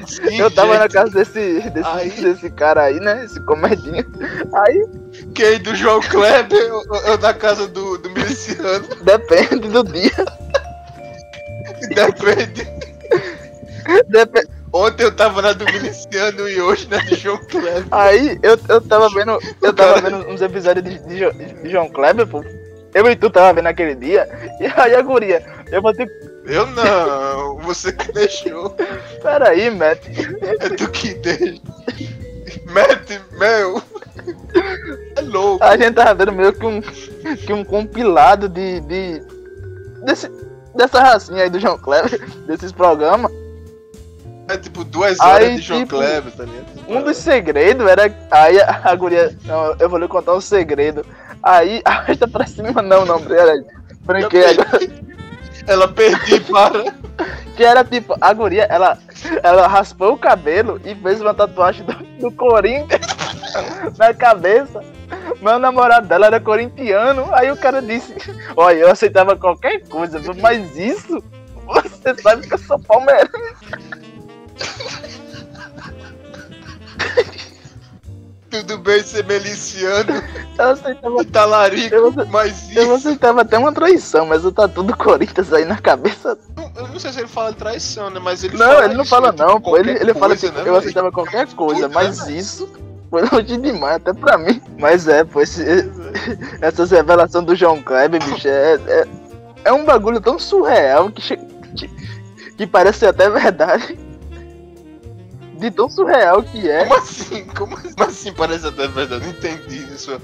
Sim, 0.08 0.38
Eu 0.40 0.50
tava 0.50 0.74
na 0.76 0.84
gente, 0.84 0.94
casa 0.94 1.12
desse, 1.12 1.62
desse, 1.70 1.88
Aí. 1.88 2.10
desse 2.10 2.50
cara 2.50 2.84
aí, 2.84 3.00
né? 3.00 3.24
Esse 3.26 3.40
comedinho. 3.42 4.04
Aí, 4.56 4.86
Quem 5.36 5.60
do 5.60 5.76
João 5.76 6.00
Kleber 6.02 6.74
ou, 6.74 6.84
ou 7.12 7.18
da 7.18 7.34
casa 7.34 7.68
do, 7.68 7.98
do 8.00 8.10
miliciano? 8.10 8.88
depende 9.04 9.68
do 9.70 9.84
dia. 9.84 10.26
Depende. 12.06 12.68
Dep- 14.10 14.48
Ontem 14.74 15.04
eu 15.04 15.16
tava 15.16 15.42
na 15.42 15.54
do 15.54 15.66
miliciano 15.66 16.48
e 16.50 16.62
hoje 16.62 16.88
na 16.90 16.98
do 16.98 17.16
João 17.16 17.38
Kleber. 17.38 17.86
Aí 17.90 18.38
eu, 18.44 18.60
eu 18.68 18.82
tava 18.82 19.10
vendo. 19.10 19.40
Eu 19.62 19.74
tava 19.74 20.02
vendo 20.02 20.18
uns 20.30 20.42
episódios 20.42 20.84
de, 20.86 21.00
de, 21.00 21.32
de 21.64 21.70
João 21.70 21.90
Kleber, 21.90 22.28
pô. 22.28 22.44
Eu 22.94 23.10
e 23.10 23.16
tu 23.16 23.30
tava 23.30 23.54
vendo 23.54 23.68
aquele 23.68 23.96
dia. 23.96 24.28
E 24.60 24.66
aí 24.80 24.94
a 24.96 25.02
guria, 25.02 25.44
eu 25.72 25.82
vou 25.82 25.94
ter. 25.94 26.08
Eu 26.46 26.66
não, 26.68 27.58
você 27.60 27.92
que 27.92 28.12
deixou. 28.12 28.76
Peraí, 29.22 29.70
Matt. 29.72 30.02
É 30.60 30.70
tu 30.70 30.90
que 30.92 31.14
deixa. 31.16 31.62
Mete, 32.66 33.20
meu. 33.40 33.82
É 35.16 35.22
louco. 35.22 35.64
A 35.64 35.78
gente 35.78 35.94
tava 35.94 36.14
vendo 36.14 36.32
meio 36.34 36.54
que 36.54 36.66
um, 36.66 36.82
que 36.82 37.54
um 37.54 37.64
compilado 37.64 38.48
de. 38.50 38.82
de 38.82 39.22
desse, 40.06 40.30
dessa 40.78 41.02
racinha 41.02 41.44
aí 41.44 41.50
do 41.50 41.60
João 41.60 41.78
Kleber, 41.78 42.26
desses 42.48 42.72
programas. 42.72 43.32
É 44.48 44.58
tipo 44.58 44.86
duas 44.86 45.20
horas 45.20 45.50
Aí, 45.50 45.56
de 45.58 45.62
João 45.62 45.80
tipo, 45.82 45.98
Kleber, 45.98 46.32
tá 46.32 46.46
ligado? 46.46 46.66
Um 46.88 47.04
dos 47.04 47.18
segredos 47.18 47.86
era. 47.86 48.16
Aí 48.32 48.62
a, 48.62 48.96
guria. 48.96 49.38
Não, 49.44 49.76
eu 49.78 49.90
vou 49.90 50.00
lhe 50.00 50.08
contar 50.08 50.34
um 50.36 50.42
segredo. 50.42 51.06
Aí. 51.44 51.82
Arrasta 51.86 52.28
pra 52.28 52.48
cima, 52.48 52.82
não, 52.82 53.06
não, 53.06 53.22
peraí. 53.22 53.62
Brinquei 54.02 54.46
agora. 54.46 54.80
Ela 55.68 55.88
perdi 55.90 56.40
para. 56.50 56.86
Que 57.58 57.64
era 57.64 57.84
tipo, 57.84 58.16
a 58.22 58.32
guria, 58.32 58.64
ela, 58.70 58.98
ela 59.44 59.68
raspou 59.68 60.14
o 60.14 60.18
cabelo 60.18 60.80
e 60.86 60.96
fez 60.96 61.20
uma 61.20 61.34
tatuagem 61.34 61.84
do, 61.86 61.94
do 62.22 62.32
Corinthians 62.32 63.02
na 63.98 64.14
cabeça. 64.14 64.82
Meu 65.42 65.60
namorado 65.60 66.08
dela 66.08 66.26
era 66.28 66.40
corintiano, 66.40 67.28
aí 67.34 67.50
o 67.52 67.58
cara 67.58 67.82
disse, 67.82 68.14
olha, 68.56 68.78
eu 68.78 68.92
aceitava 68.92 69.36
qualquer 69.36 69.82
coisa, 69.88 70.20
mas 70.42 70.76
isso, 70.78 71.24
você 71.66 72.16
sabe 72.22 72.48
que 72.48 72.54
eu 72.54 72.58
sou 72.58 72.80
palmeirense. 72.80 73.32
Tudo 78.50 78.78
bem 78.78 79.04
ser 79.04 79.26
miliciano 79.26 80.24
Eu 80.58 80.70
aceitava, 80.70 81.26
talarico, 81.26 81.94
Eu- 81.94 82.14
mas 82.32 82.74
eu 82.76 82.84
isso. 82.84 82.94
aceitava 82.94 83.42
até 83.42 83.58
uma 83.58 83.74
traição, 83.74 84.26
mas 84.26 84.44
eu 84.46 84.52
tá 84.54 84.68
tudo 84.70 84.96
Corinthians 84.96 85.52
aí 85.52 85.66
na 85.66 85.78
cabeça. 85.78 86.38
Eu 86.76 86.88
não 86.88 86.98
sei 86.98 87.12
se 87.12 87.20
ele 87.20 87.28
fala 87.28 87.52
traição, 87.52 88.10
né? 88.10 88.20
Mas 88.20 88.44
ele 88.44 88.58
Não, 88.58 88.84
ele 88.84 88.94
não 88.94 89.02
isso, 89.02 89.10
fala 89.10 89.32
tipo, 89.34 89.44
não, 89.44 89.60
pô. 89.60 89.78
Ele, 89.78 89.92
ele 89.92 90.14
fala 90.14 90.30
coisa, 90.30 90.48
assim, 90.48 90.58
né, 90.58 90.64
eu 90.66 90.76
aceitava 90.76 91.12
qualquer 91.12 91.46
coisa, 91.54 91.90
mas 91.90 92.26
né, 92.26 92.34
isso 92.34 92.70
foi 93.10 93.24
longe 93.30 93.58
demais, 93.58 93.96
até 93.96 94.14
pra 94.14 94.38
mim. 94.38 94.62
Mas 94.80 95.08
é, 95.08 95.24
pô, 95.24 95.42
esse, 95.42 95.64
essas 96.62 96.92
revelações 96.92 97.46
do 97.46 97.56
João 97.56 97.82
Kleber, 97.82 98.24
bicho, 98.24 98.48
é, 98.48 98.76
é, 98.76 99.08
é 99.66 99.74
um 99.74 99.86
bagulho 99.86 100.20
tão 100.20 100.38
surreal 100.38 101.10
que, 101.12 101.38
que, 101.76 101.90
que 102.58 102.68
parece 102.68 103.06
até 103.06 103.30
verdade. 103.30 103.98
De 105.58 105.72
tão 105.72 105.90
surreal 105.90 106.44
que 106.44 106.70
é. 106.70 106.86
Como 106.86 107.00
assim? 107.00 107.46
Como 107.46 107.78
assim 107.98 108.34
parece 108.34 108.68
até 108.68 108.88
verdade? 108.88 109.26
Não 109.26 109.32
entendi 109.32 109.92
isso. 109.94 110.22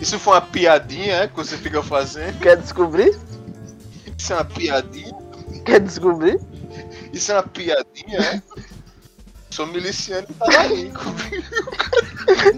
Isso 0.00 0.18
foi 0.18 0.34
uma 0.34 0.40
piadinha, 0.40 1.14
é? 1.22 1.28
Que 1.28 1.36
você 1.36 1.56
fica 1.56 1.82
fazendo? 1.82 2.38
Quer 2.40 2.56
descobrir? 2.56 3.16
Isso 4.18 4.32
é 4.32 4.36
uma 4.36 4.44
piadinha? 4.44 5.12
Quer 5.64 5.80
descobrir? 5.80 6.40
Isso 7.12 7.30
é 7.30 7.36
uma 7.36 7.44
piadinha, 7.44 8.18
é? 8.18 8.42
Sou 9.52 9.66
miliciano 9.66 10.26
e 10.30 10.34
talarico. 10.34 11.04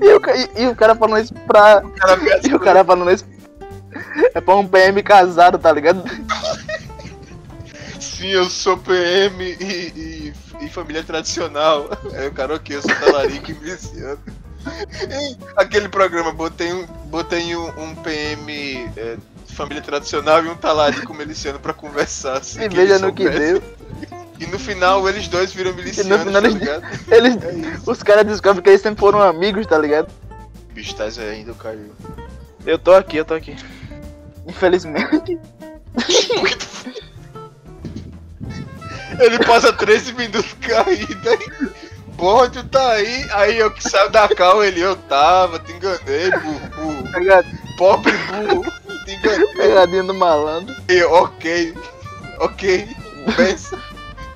E 0.01 0.13
o, 0.13 0.21
e, 0.61 0.63
e 0.63 0.67
o 0.69 0.77
cara 0.77 0.95
falando 0.95 1.25
isso 1.25 1.35
pra. 1.47 1.83
cara 1.97 2.17
pensa 2.19 2.49
E 2.49 2.55
o 2.55 2.61
cara 2.61 2.85
falando 2.85 3.11
isso. 3.11 3.25
É 4.35 4.41
pra 4.41 4.55
um 4.57 4.69
PM 4.69 5.03
casado, 5.03 5.59
tá 5.59 5.73
ligado? 5.73 6.05
Sim, 7.99 8.29
eu 8.29 8.45
sou 8.45 8.77
PM 8.77 9.43
e, 9.43 9.65
e, 9.65 10.33
e 10.61 10.69
família 10.69 11.03
tradicional. 11.03 11.89
Aí 12.13 12.29
o 12.29 12.33
cara, 12.33 12.55
ok, 12.55 12.77
eu 12.77 12.83
sou 12.83 12.95
talarico 12.95 13.51
e 13.51 13.55
miliciano. 13.55 14.19
E 15.11 15.37
aquele 15.57 15.89
programa, 15.89 16.33
botei 16.33 16.73
um, 16.73 16.87
botei 17.07 17.57
um, 17.57 17.67
um 17.81 17.95
PM 17.97 18.91
é, 18.97 19.17
família 19.47 19.83
tradicional 19.83 20.45
e 20.45 20.49
um 20.49 20.57
talarico 20.57 21.15
miliciano 21.15 21.59
pra 21.59 21.73
conversar. 21.73 22.39
Assim, 22.39 22.63
E 22.63 22.69
que 22.69 22.77
veja 22.77 22.99
no 22.99 23.13
que 23.13 23.29
deu. 23.29 23.63
E 24.41 24.47
no 24.47 24.59
final 24.59 25.09
eles 25.09 25.29
dois 25.29 25.53
viram 25.53 25.73
milicianos, 25.75 26.23
final 26.25 26.43
tá 26.43 26.49
eles- 26.49 26.61
ligado? 26.61 26.85
Eles, 27.11 27.37
É 27.87 27.91
os 27.91 28.03
caras 28.03 28.27
descobrem 28.27 28.63
que 28.63 28.69
eles 28.71 28.81
sempre 28.83 29.01
foram 29.01 29.21
amigos, 29.23 29.67
tá 29.67 29.79
ligado? 29.79 30.09
Bicho, 30.73 30.95
tá 30.97 31.05
ainda 31.05 31.55
caiu. 31.55 31.93
Eu 32.67 32.79
tô 32.79 32.93
aqui, 32.93 33.17
eu 33.19 33.25
tô 33.25 33.35
aqui. 33.35 33.55
Infelizmente. 34.47 35.39
Ele 39.21 39.39
passa 39.45 39.73
13 39.73 40.13
minutos 40.15 40.53
caído 40.61 41.29
aí. 41.31 41.71
Porra, 42.17 42.49
tu 42.51 42.65
tá 42.65 42.93
aí. 42.93 43.27
Aí 43.33 43.59
eu 43.59 43.71
que 43.71 43.89
saio 43.89 44.11
da 44.11 44.29
cal, 44.29 44.65
ele, 44.65 44.81
eu 44.81 44.97
tava, 44.97 45.59
te 45.61 45.73
enganei, 45.73 46.31
burro, 46.31 46.61
burro. 46.77 47.13
Pegad- 47.13 47.47
Pobre 47.79 48.13
burro, 48.49 48.73
te 49.05 49.13
enganei. 49.13 49.47
Pegadinha 49.55 50.03
do 50.03 50.15
malandro. 50.15 50.75
Eu, 50.89 51.13
ok, 51.13 51.75
ok, 52.41 52.89
pensa. 53.37 53.79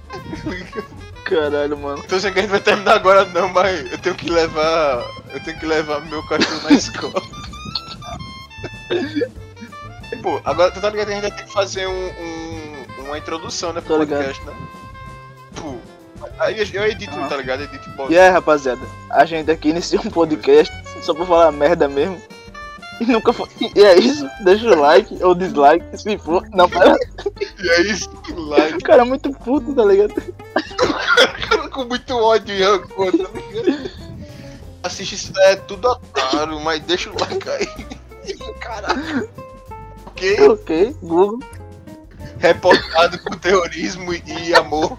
Caralho, 1.24 1.76
mano. 1.76 2.02
Tô 2.04 2.16
dizendo 2.16 2.32
que 2.32 2.38
a 2.38 2.42
gente 2.42 2.50
vai 2.50 2.60
terminar 2.60 2.94
agora 2.94 3.24
não, 3.26 3.48
mas 3.50 3.92
eu 3.92 3.98
tenho 3.98 4.14
que 4.14 4.30
levar. 4.30 5.04
Eu 5.30 5.40
tenho 5.44 5.58
que 5.58 5.66
levar 5.66 6.00
meu 6.06 6.22
cachorro 6.26 6.62
na 6.64 6.70
escola. 6.72 7.22
Pô, 10.22 10.40
agora 10.44 10.70
tu 10.72 10.80
tá 10.80 10.88
ligado 10.90 11.06
que 11.08 11.12
a 11.12 11.14
gente 11.16 11.28
vai 11.28 11.38
ter 11.38 11.44
que 11.44 11.52
fazer 11.52 11.86
um, 11.86 12.08
um- 12.08 13.04
uma 13.04 13.18
introdução, 13.18 13.72
né, 13.72 13.80
pro 13.80 13.98
ligado. 13.98 14.18
podcast, 14.24 14.44
né? 14.46 14.52
Pô, 15.54 15.76
aí 16.38 16.58
eu- 16.58 16.66
edito, 16.84 17.14
Ah. 17.18 17.28
tá 17.28 17.36
ligado? 17.36 17.62
Edito 17.62 17.88
e. 17.90 18.10
E 18.10 18.18
aí, 18.18 18.30
rapaziada, 18.30 18.80
a 19.10 19.24
gente 19.24 19.50
aqui 19.50 19.68
inicia 19.68 20.00
um 20.00 20.10
podcast 20.10 20.74
só 21.02 21.12
pra 21.14 21.24
falar 21.26 21.52
merda 21.52 21.86
mesmo. 21.88 22.20
E 23.00 23.04
nunca 23.04 23.32
foi. 23.32 23.48
E 23.76 23.80
é 23.84 23.96
isso. 23.98 24.28
Deixa 24.42 24.66
o 24.66 24.80
like 24.80 25.22
ou 25.22 25.34
dislike, 25.34 25.84
se 25.96 26.08
for. 26.18 26.42
Não, 26.52 26.68
para. 26.68 26.96
E 27.60 27.68
é 27.68 27.80
isso, 27.82 28.10
like. 28.28 28.76
O 28.76 28.82
cara 28.82 29.02
é 29.02 29.04
muito 29.04 29.30
puto, 29.32 29.74
tá 29.74 29.84
ligado? 29.84 30.14
com 31.72 31.84
muito 31.84 32.16
ódio 32.16 32.54
e 32.54 32.62
rancor, 32.62 33.12
tá 33.12 33.28
ligado? 33.34 33.90
Assiste 34.82 35.14
isso 35.16 35.32
daí, 35.32 35.52
é 35.52 35.56
tudo 35.56 35.88
otário, 35.88 36.60
mas 36.60 36.80
deixa 36.82 37.10
o 37.10 37.18
like 37.18 37.48
aí. 37.48 37.68
Caralho. 38.60 39.28
Ok? 40.06 40.48
Ok, 40.48 40.96
Google. 41.02 41.40
Reportado 42.38 43.18
por 43.18 43.36
terrorismo 43.36 44.12
e 44.14 44.54
amor. 44.54 44.96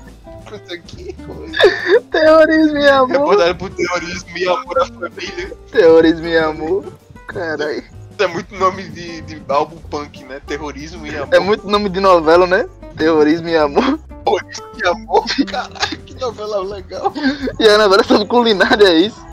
Que 0.88 1.14
coisa. 1.14 2.02
Terrorismo 2.12 2.78
e 2.78 2.90
amor. 2.90 3.10
Reportado 3.10 3.56
por 3.56 3.70
terrorismo 3.70 4.38
e 4.38 4.48
amor 4.48 4.80
à 4.80 4.86
família. 4.86 5.58
Terrorismo 5.72 6.28
e 6.28 6.38
amor. 6.38 6.94
Caralho. 7.28 7.99
É 8.20 8.28
muito 8.28 8.54
nome 8.56 8.84
de, 8.90 9.22
de 9.22 9.42
álbum 9.48 9.78
punk, 9.90 10.24
né? 10.26 10.42
Terrorismo 10.46 11.06
e 11.08 11.16
amor. 11.16 11.34
É 11.34 11.40
muito 11.40 11.68
nome 11.68 11.90
de 11.90 12.00
novela, 12.00 12.46
né? 12.46 12.68
Terrorismo 12.98 13.48
e 13.48 13.56
amor. 13.58 13.98
Terrorismo 14.26 14.66
e 14.84 14.88
amor. 14.88 15.26
Caralho, 15.48 15.98
que 16.06 16.14
novela 16.16 16.62
legal. 16.62 17.14
E 17.60 17.68
a 17.70 17.78
novela 17.78 18.02
é 18.02 18.04
sobre 18.04 18.28
culinária, 18.28 18.88
é 18.88 18.98
isso? 19.00 19.26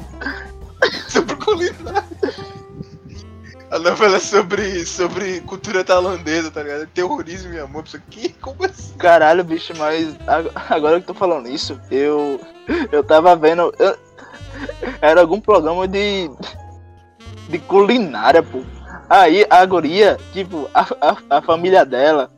Sobre 1.08 1.34
culinária. 1.36 2.04
A 3.72 3.78
novela 3.80 4.16
é 4.18 4.20
sobre, 4.20 4.86
sobre 4.86 5.40
cultura 5.40 5.82
tailandesa, 5.82 6.52
tá 6.52 6.62
ligado? 6.62 6.86
Terrorismo 6.86 7.52
e 7.52 7.58
amor. 7.58 7.82
Isso 7.84 7.96
aqui, 7.96 8.28
como 8.40 8.64
assim? 8.64 8.94
Caralho, 8.96 9.42
bicho, 9.42 9.72
mas 9.76 10.14
ag- 10.28 10.50
agora 10.70 11.00
que 11.00 11.10
eu 11.10 11.14
tô 11.14 11.18
falando 11.18 11.48
isso, 11.48 11.78
eu. 11.90 12.40
Eu 12.92 13.02
tava 13.02 13.34
vendo. 13.34 13.74
eu- 13.80 13.98
era 15.02 15.20
algum 15.20 15.40
programa 15.40 15.88
de. 15.88 16.30
de 17.48 17.58
culinária, 17.58 18.42
pô. 18.42 18.60
Aí 19.08 19.46
a 19.48 19.64
guria, 19.64 20.18
tipo, 20.32 20.68
a, 20.74 20.82
a, 21.00 21.38
a 21.38 21.42
família 21.42 21.84
dela 21.84 22.30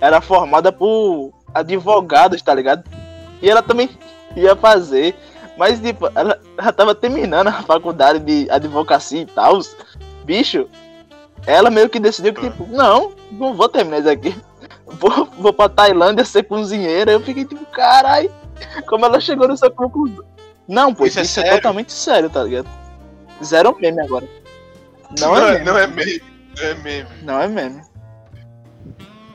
era 0.00 0.20
formada 0.20 0.70
por 0.70 1.32
advogados, 1.54 2.40
tá 2.42 2.54
ligado? 2.54 2.84
E 3.40 3.50
ela 3.50 3.62
também 3.62 3.90
ia 4.36 4.54
fazer. 4.54 5.14
Mas, 5.56 5.80
tipo, 5.80 6.06
ela, 6.14 6.38
ela 6.56 6.72
tava 6.72 6.94
terminando 6.94 7.48
a 7.48 7.62
faculdade 7.62 8.20
de 8.20 8.50
advocacia 8.50 9.22
e 9.22 9.26
tal. 9.26 9.60
Bicho, 10.24 10.68
ela 11.46 11.70
meio 11.70 11.90
que 11.90 11.98
decidiu 11.98 12.32
que, 12.32 12.40
tipo, 12.40 12.66
não, 12.68 13.12
não 13.32 13.54
vou 13.54 13.68
terminar 13.68 13.98
isso 13.98 14.08
aqui 14.08 14.34
vou, 14.98 15.28
vou 15.38 15.52
pra 15.52 15.68
Tailândia 15.68 16.24
ser 16.24 16.44
cozinheira. 16.44 17.12
Eu 17.12 17.20
fiquei 17.20 17.44
tipo, 17.44 17.64
carai, 17.66 18.30
como 18.86 19.04
ela 19.04 19.20
chegou 19.20 19.48
nessa 19.48 19.70
conclusão. 19.70 20.24
Não, 20.68 20.94
pô, 20.94 21.04
Isso 21.04 21.20
isso, 21.20 21.40
é 21.40 21.48
é, 21.48 21.54
totalmente 21.56 21.92
sério, 21.92 22.30
tá 22.30 22.44
ligado? 22.44 22.68
Zero 23.42 23.76
meme 23.80 24.00
agora. 24.00 24.28
Não, 25.20 25.36
é 25.36 25.52
meme. 25.52 25.64
não 25.64 25.78
é 25.78 25.86
meme. 25.86 26.22
Não 26.56 26.64
é 26.64 26.74
meme. 26.74 27.08
Não 27.22 27.40
é 27.40 27.48
meme. 27.48 27.82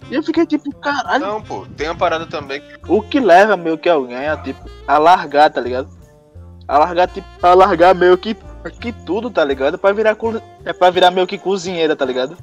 E 0.09 0.15
eu 0.15 0.23
fiquei 0.23 0.45
tipo, 0.45 0.73
caralho, 0.77 1.25
Não, 1.25 1.41
pô, 1.41 1.65
tem 1.75 1.89
uma 1.89 1.95
parada 1.95 2.25
também 2.25 2.61
o 2.87 3.01
que 3.01 3.19
leva 3.19 3.57
meio 3.57 3.77
que 3.77 3.89
alguém 3.89 4.27
a, 4.27 4.37
tipo, 4.37 4.61
a 4.87 4.97
largar, 4.97 5.49
tá 5.49 5.59
ligado? 5.59 5.89
A 6.65 6.77
largar, 6.77 7.07
tipo, 7.09 7.27
a 7.41 7.53
largar 7.53 7.93
meio 7.93 8.17
que, 8.17 8.33
que 8.79 8.91
tudo, 8.93 9.29
tá 9.29 9.43
ligado? 9.43 9.77
Pra 9.77 9.91
virar, 9.91 10.15
co- 10.15 10.41
é 10.63 10.71
pra 10.71 10.89
virar 10.89 11.11
meio 11.11 11.27
que 11.27 11.37
cozinheira, 11.37 11.93
tá 11.95 12.05
ligado? 12.05 12.37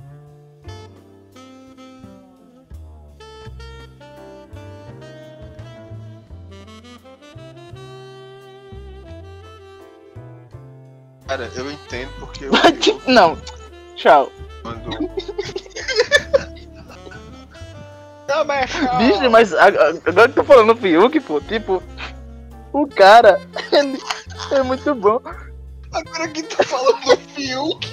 Cara, 11.26 11.50
eu 11.54 11.70
entendo 11.70 12.10
porque 12.20 12.44
eu 12.44 12.50
Mas, 12.52 13.06
não, 13.06 13.36
tchau. 13.96 14.30
quando. 14.62 14.90
Não, 18.26 18.42
mas 18.46 18.70
Bicho, 18.98 19.30
mas 19.30 19.52
a- 19.52 19.66
a- 19.68 19.88
agora 20.06 20.28
que 20.28 20.34
tô 20.34 20.44
falando 20.44 20.74
do 20.74 20.80
Fiuk, 20.80 21.20
pô, 21.20 21.40
tipo, 21.42 21.82
o 22.72 22.86
cara, 22.86 23.38
ele 23.70 23.98
é 24.50 24.62
muito 24.62 24.94
bom. 24.94 25.20
Agora 25.92 26.26
que 26.28 26.42
tu 26.42 26.64
falou 26.64 26.94
do 27.00 27.16
Fiuk. 27.34 27.86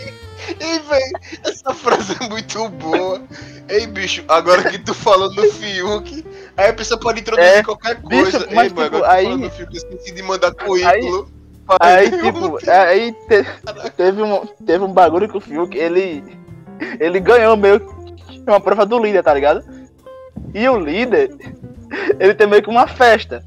Ei, 0.60 0.80
velho, 0.80 1.12
essa 1.44 1.74
frase 1.74 2.16
é 2.20 2.28
muito 2.30 2.68
boa. 2.70 3.22
Ei, 3.70 3.86
bicho, 3.86 4.24
agora 4.28 4.64
que 4.72 4.80
tu 4.80 4.94
falou 4.94 5.30
do 5.36 5.44
Fiuk, 5.52 6.26
aí 6.58 6.70
a 6.70 6.74
pessoa 6.74 7.00
pode 7.00 7.20
introduzir 7.20 7.52
É, 7.58 7.64
qualquer 7.64 7.96
bicho, 8.02 8.32
coisa. 8.32 8.40
mas, 8.40 8.50
Ei, 8.50 8.56
mano, 8.56 8.68
tipo, 8.70 8.82
agora 8.82 8.90
que 8.90 9.00
tu 9.00 9.06
aí- 9.06 9.24
falou 9.26 9.38
do 9.38 9.50
Fiuk, 9.52 9.76
eu 9.76 9.78
esqueci 9.78 10.12
de 10.14 10.24
mandar 10.24 10.54
currículo. 10.56 11.26
Aí, 11.26 11.41
Fiuk. 11.80 12.22
tipo, 12.22 12.72
aí 12.72 13.12
te- 13.28 13.92
teve, 13.98 14.22
um, 14.22 14.46
teve 14.66 14.84
um 14.84 14.94
bagulho 14.94 15.30
que 15.30 15.38
o 15.38 15.42
Fiuk, 15.42 15.78
ele, 15.78 16.24
ele 17.00 17.20
ganhou 17.20 17.56
meio 17.56 17.80
que 17.80 18.44
uma 18.48 18.60
prova 18.60 18.86
do 18.86 19.00
líder, 19.00 19.24
tá 19.24 19.34
ligado? 19.34 19.64
E 20.54 20.68
o 20.68 20.78
líder, 20.78 21.32
ele 22.20 22.34
tem 22.34 22.48
meio 22.48 22.62
que 22.64 22.70
uma 22.70 22.88
festa. 22.88 23.44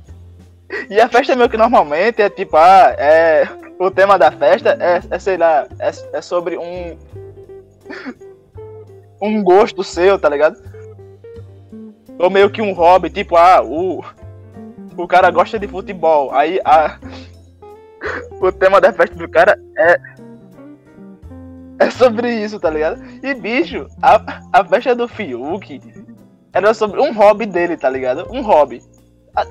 E 0.88 1.01
a 1.01 1.09
festa 1.09 1.36
meio 1.36 1.48
que 1.48 1.56
normalmente 1.56 2.22
é 2.22 2.28
tipo, 2.28 2.56
ah, 2.56 2.94
é. 2.98 3.48
O 3.78 3.90
tema 3.90 4.16
da 4.16 4.30
festa 4.30 4.76
é, 4.80 5.01
é 5.10 5.18
sei 5.18 5.36
lá, 5.36 5.66
é, 5.78 5.90
é 6.16 6.22
sobre 6.22 6.56
um. 6.56 6.96
Um 9.20 9.42
gosto 9.42 9.82
seu, 9.82 10.18
tá 10.18 10.28
ligado? 10.28 10.56
Ou 12.18 12.30
meio 12.30 12.51
que 12.51 12.62
um 12.62 12.72
hobby, 12.72 13.10
tipo, 13.10 13.36
ah, 13.36 13.62
o. 13.62 14.05
O 14.96 15.09
cara 15.09 15.30
gosta 15.30 15.59
de 15.59 15.66
futebol. 15.66 16.32
Aí 16.32 16.60
a. 16.64 16.98
O 18.40 18.52
tema 18.52 18.81
da 18.81 18.93
festa 18.93 19.16
do 19.16 19.28
cara 19.28 19.59
é. 19.78 19.97
É 21.81 21.90
sobre 21.90 22.32
isso, 22.32 22.60
tá 22.60 22.70
ligado? 22.70 23.02
E 23.22 23.35
bicho, 23.35 23.86
a, 24.01 24.40
a 24.52 24.64
festa 24.64 24.94
do 24.94 25.09
Fiuk 25.09 25.81
era 26.52 26.72
sobre 26.72 27.01
um 27.01 27.12
hobby 27.12 27.47
dele, 27.47 27.76
tá 27.76 27.90
ligado? 27.90 28.28
Um 28.31 28.43
hobby. 28.43 28.81
A- 29.35 29.44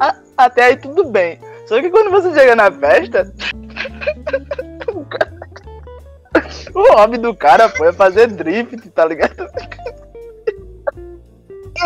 a- 0.00 0.16
até 0.36 0.64
aí 0.64 0.76
tudo 0.76 1.04
bem. 1.10 1.38
Só 1.66 1.78
que 1.80 1.90
quando 1.90 2.10
você 2.10 2.32
chega 2.32 2.56
na 2.56 2.72
festa. 2.72 3.30
o 6.74 6.92
hobby 6.94 7.18
do 7.18 7.34
cara 7.34 7.68
foi 7.68 7.92
fazer 7.92 8.28
drift, 8.28 8.88
tá 8.90 9.04
ligado? 9.04 9.46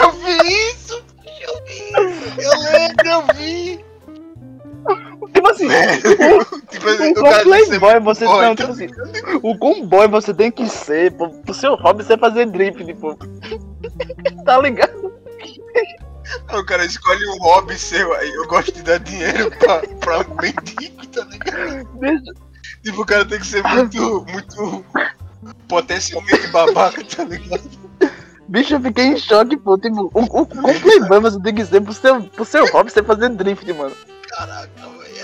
Eu 0.00 0.12
vi 0.12 0.36
isso! 0.70 1.02
Eu 1.40 1.64
vi! 1.64 1.92
Eu 2.44 2.52
lembro, 2.72 3.08
eu 3.08 3.22
vi! 3.34 3.84
Tipo 5.32 5.48
assim, 5.48 5.68
tipo 6.70 6.88
assim, 6.88 7.12
o, 7.16 7.20
o 7.20 7.22
disse 7.22 7.42
playboy 7.78 8.00
você 8.00 8.24
boy, 8.26 8.44
não, 8.44 8.54
tipo 8.54 8.72
assim, 8.72 8.86
o 9.42 9.86
boy 9.86 10.08
você 10.08 10.34
tem 10.34 10.50
que 10.50 10.68
ser, 10.68 11.12
pô, 11.12 11.28
pro 11.30 11.54
seu 11.54 11.74
hobby 11.76 12.04
você 12.04 12.18
fazer 12.18 12.46
drift, 12.46 12.84
tipo. 12.84 13.16
tá 14.44 14.58
ligado? 14.60 15.12
O 16.52 16.64
cara 16.64 16.84
escolhe 16.84 17.26
um 17.28 17.38
hobby 17.38 17.76
seu 17.78 18.12
aí, 18.14 18.30
eu 18.30 18.46
gosto 18.46 18.72
de 18.72 18.82
dar 18.82 18.98
dinheiro 19.00 19.50
pra, 19.58 19.82
pra 20.00 20.18
mendigo, 20.40 21.06
tá 21.08 21.24
ligado? 21.24 21.88
Deixa- 21.98 22.32
Tipo, 22.82 23.02
o 23.02 23.06
cara 23.06 23.24
tem 23.24 23.38
que 23.38 23.46
ser 23.46 23.62
muito, 23.62 24.26
muito 24.28 24.84
potencialmente 25.68 26.48
babaca, 26.48 27.02
tá 27.04 27.22
ligado? 27.24 27.62
Bicho, 28.48 28.74
eu 28.74 28.80
fiquei 28.80 29.04
em 29.06 29.16
choque, 29.16 29.56
pô. 29.56 29.78
Tipo, 29.78 30.10
o, 30.12 30.22
o, 30.22 30.26
com 30.28 30.46
playboy 30.80 31.20
você 31.20 31.40
tem 31.40 31.54
que 31.54 31.64
ser 31.64 31.80
pro 31.80 31.92
seu, 31.94 32.20
pro 32.22 32.44
seu 32.44 32.66
hobby 32.72 32.90
você 32.90 33.02
fazer 33.02 33.28
drift, 33.30 33.72
mano. 33.72 33.94
Caraca, 34.28 34.70
é 34.81 34.81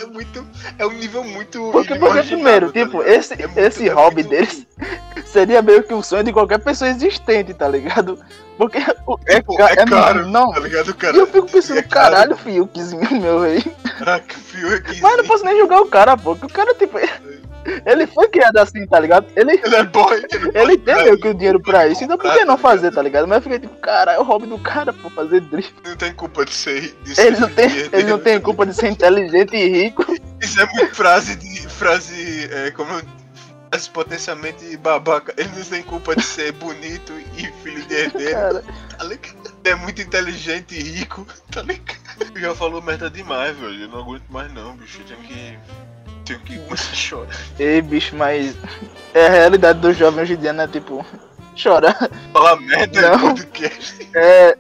muito. 0.09 0.47
É 0.79 0.87
um 0.87 0.93
nível 0.93 1.23
muito. 1.25 1.71
Porque, 1.71 1.95
porque 1.97 2.23
primeiro, 2.23 2.73
tá 2.73 2.81
tipo, 2.85 3.03
esse, 3.03 3.35
É 3.35 3.49
esse 3.67 3.89
é 3.89 3.93
hobby 3.93 4.23
muito- 4.25 4.31
deles 4.31 4.67
seria 5.27 5.63
meio 5.63 5.83
que 5.83 5.95
o 5.95 6.03
sonho 6.03 6.25
de 6.25 6.33
qualquer 6.33 6.59
pessoa 6.59 6.91
existente, 6.91 7.55
tá 7.55 7.69
ligado? 7.69 8.19
Porque 8.57 8.79
o- 9.07 9.19
é, 9.27 9.37
Tipo, 9.37 9.57
ca- 9.57 9.71
é 9.71 9.77
caro, 9.87 10.27
Não, 10.27 10.51
tá 10.51 10.61
ligado, 10.61 10.95
cara? 10.95 11.17
e 11.17 11.21
eu 11.21 11.27
fico 11.27 11.49
pensando, 11.51 11.79
É 11.79 11.83
caralho, 11.83 12.37
Fiukzinho, 12.37 13.21
meu 13.21 13.41
rei. 13.41 13.63
Caraca, 13.99 14.35
fio 14.37 14.75
aqui. 14.75 15.01
Mas 15.01 15.13
eu 15.13 15.19
não 15.19 15.25
posso 15.27 15.45
nem 15.45 15.57
julgar 15.59 15.81
o 15.81 15.87
cara, 15.87 16.17
pô. 16.17 16.35
Que 16.35 16.47
o 16.47 16.49
cara, 16.49 16.75
tipo, 16.75 16.99
ele 17.85 18.07
foi 18.07 18.29
criado 18.29 18.57
assim, 18.59 18.87
tá 18.87 18.99
ligado? 18.99 19.27
Ele, 19.37 19.53
Ele 19.53 19.77
é 19.77 19.83
boy. 19.85 20.23
ele 20.55 20.79
tem 20.79 21.17
que 21.19 21.29
o 21.29 21.35
dinheiro 21.35 21.61
pra 21.61 21.87
isso, 21.89 22.05
então 22.05 22.17
por 22.17 22.33
que 22.33 22.45
não 22.45 22.57
fazer, 22.57 22.91
tá 22.93 23.03
ligado? 23.03 23.27
Mas 23.27 23.37
eu 23.39 23.43
fiquei 23.43 23.59
tipo, 23.59 23.75
cara, 23.81 24.13
é 24.13 24.19
o 24.19 24.23
hobby 24.23 24.47
do 24.47 24.59
cara, 24.59 24.93
pô, 24.93 25.11
fazer 25.11 25.41
drift. 25.43 25.75
Não 25.85 25.97
tem 25.97 26.13
culpa 26.13 26.45
de 26.45 26.53
ser. 26.53 26.95
De 27.03 27.15
ser 27.15 27.27
Ele 27.27 27.41
não 27.41 27.49
tem, 27.51 27.71
ele 27.93 28.05
não 28.05 28.19
tem 28.19 28.41
culpa 28.41 28.67
de 28.67 28.75
ser 28.75 28.89
inteligente 28.89 29.57
e 29.57 29.69
rico. 29.69 30.05
Isso 30.41 30.61
é 30.61 30.67
muito 30.67 30.95
frase 30.95 31.37
de. 31.37 31.69
frase. 31.69 32.49
É, 32.51 32.71
como 32.71 32.93
eu. 32.93 33.03
Frase 33.71 33.91
potencialmente 33.91 34.77
babaca. 34.79 35.35
Ele 35.37 35.51
não 35.55 35.65
tem 35.65 35.83
culpa 35.83 36.17
de 36.17 36.23
ser 36.23 36.53
bonito 36.53 37.13
e 37.37 37.47
filho 37.63 37.83
de 37.87 37.95
herdeiro, 37.95 38.63
tá 38.97 39.05
ligado? 39.05 39.39
Ele 39.65 39.71
é 39.71 39.75
muito 39.75 40.01
inteligente 40.01 40.75
e 40.75 40.83
rico, 40.83 41.27
tá 41.51 41.61
ligado? 41.63 41.99
Já 42.37 42.55
falou 42.55 42.81
merda 42.81 43.11
demais, 43.11 43.57
velho. 43.57 43.83
Eu 43.83 43.89
não 43.89 43.99
aguento 44.01 44.25
mais 44.31 44.53
não, 44.55 44.75
bicho. 44.77 45.01
Eu 45.01 45.05
tenho 45.07 45.21
que. 45.21 45.59
Tenho 46.29 46.41
que 46.41 46.59
começar 46.65 46.93
a 46.93 46.95
chorar. 46.95 47.37
ei, 47.59 47.81
bicho, 47.83 48.15
mas 48.15 48.55
é 49.15 49.27
a 49.27 49.31
realidade 49.31 49.81
dos 49.81 49.97
jovens 49.97 50.23
hoje 50.23 50.35
em 50.35 50.37
dia, 50.37 50.53
né? 50.53 50.69
Tipo, 50.69 51.05
chorar. 51.57 52.09
Falar 52.33 52.57
merda 52.61 53.11
Não. 53.11 53.35
podcast. 53.35 54.09
É. 54.15 54.57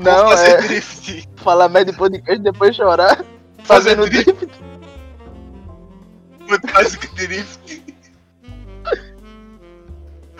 Não, 0.00 0.28
fazer 0.30 0.50
é. 0.50 0.56
drift. 0.62 1.28
Falar 1.36 1.68
merda 1.68 1.90
de 1.92 1.98
podcast 1.98 2.40
e 2.40 2.42
depois 2.42 2.76
chorar. 2.76 3.24
Fazer 3.64 3.96
Fazendo 3.96 4.08
drift. 4.08 4.32
drift. 6.46 6.72
Fazer 6.72 6.98
drift. 7.14 7.82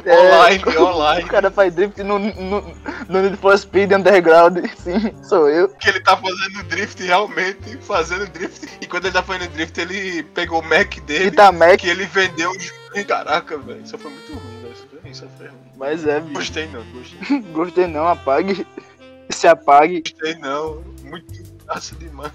É, 0.04 0.18
Online, 0.18 0.64
O 0.76 0.82
online. 0.84 1.28
cara 1.28 1.50
faz 1.50 1.74
drift 1.74 2.02
no, 2.02 2.18
no, 2.18 2.60
no 3.08 3.22
Need 3.22 3.36
for 3.36 3.56
Speed 3.58 3.92
Underground. 3.92 4.58
Sim, 4.78 5.12
sou 5.24 5.48
eu. 5.48 5.68
que 5.68 5.88
ele 5.88 6.00
tá 6.00 6.16
fazendo 6.16 6.62
drift 6.64 7.02
realmente, 7.02 7.76
fazendo 7.78 8.26
drift. 8.28 8.68
E 8.80 8.86
quando 8.86 9.06
ele 9.06 9.14
tá 9.14 9.22
fazendo 9.22 9.50
drift, 9.50 9.78
ele 9.80 10.22
pegou 10.22 10.60
o 10.60 10.64
Mac 10.64 10.96
E 10.96 11.00
dele, 11.00 11.30
tá 11.30 11.50
Mac. 11.52 11.78
que 11.80 11.88
ele 11.88 12.06
vendeu. 12.06 12.52
Caraca, 13.06 13.56
velho, 13.58 13.82
isso 13.82 13.96
foi 13.98 14.10
muito 14.10 14.32
ruim, 14.32 14.62
né? 14.62 14.70
Isso 15.10 15.28
foi- 15.38 15.48
ruim. 15.48 15.58
Mas 15.76 16.06
é, 16.06 16.20
bicho. 16.20 16.34
Gostei 16.34 16.66
não, 16.68 16.84
gostei, 16.92 17.40
Gostei 17.52 17.86
não, 17.86 18.06
apague. 18.08 18.66
Se 19.30 19.46
apague. 19.46 20.02
gostei 20.02 20.34
não. 20.36 20.82
Muito 21.04 21.32
massa 21.66 21.94
demais. 21.96 22.32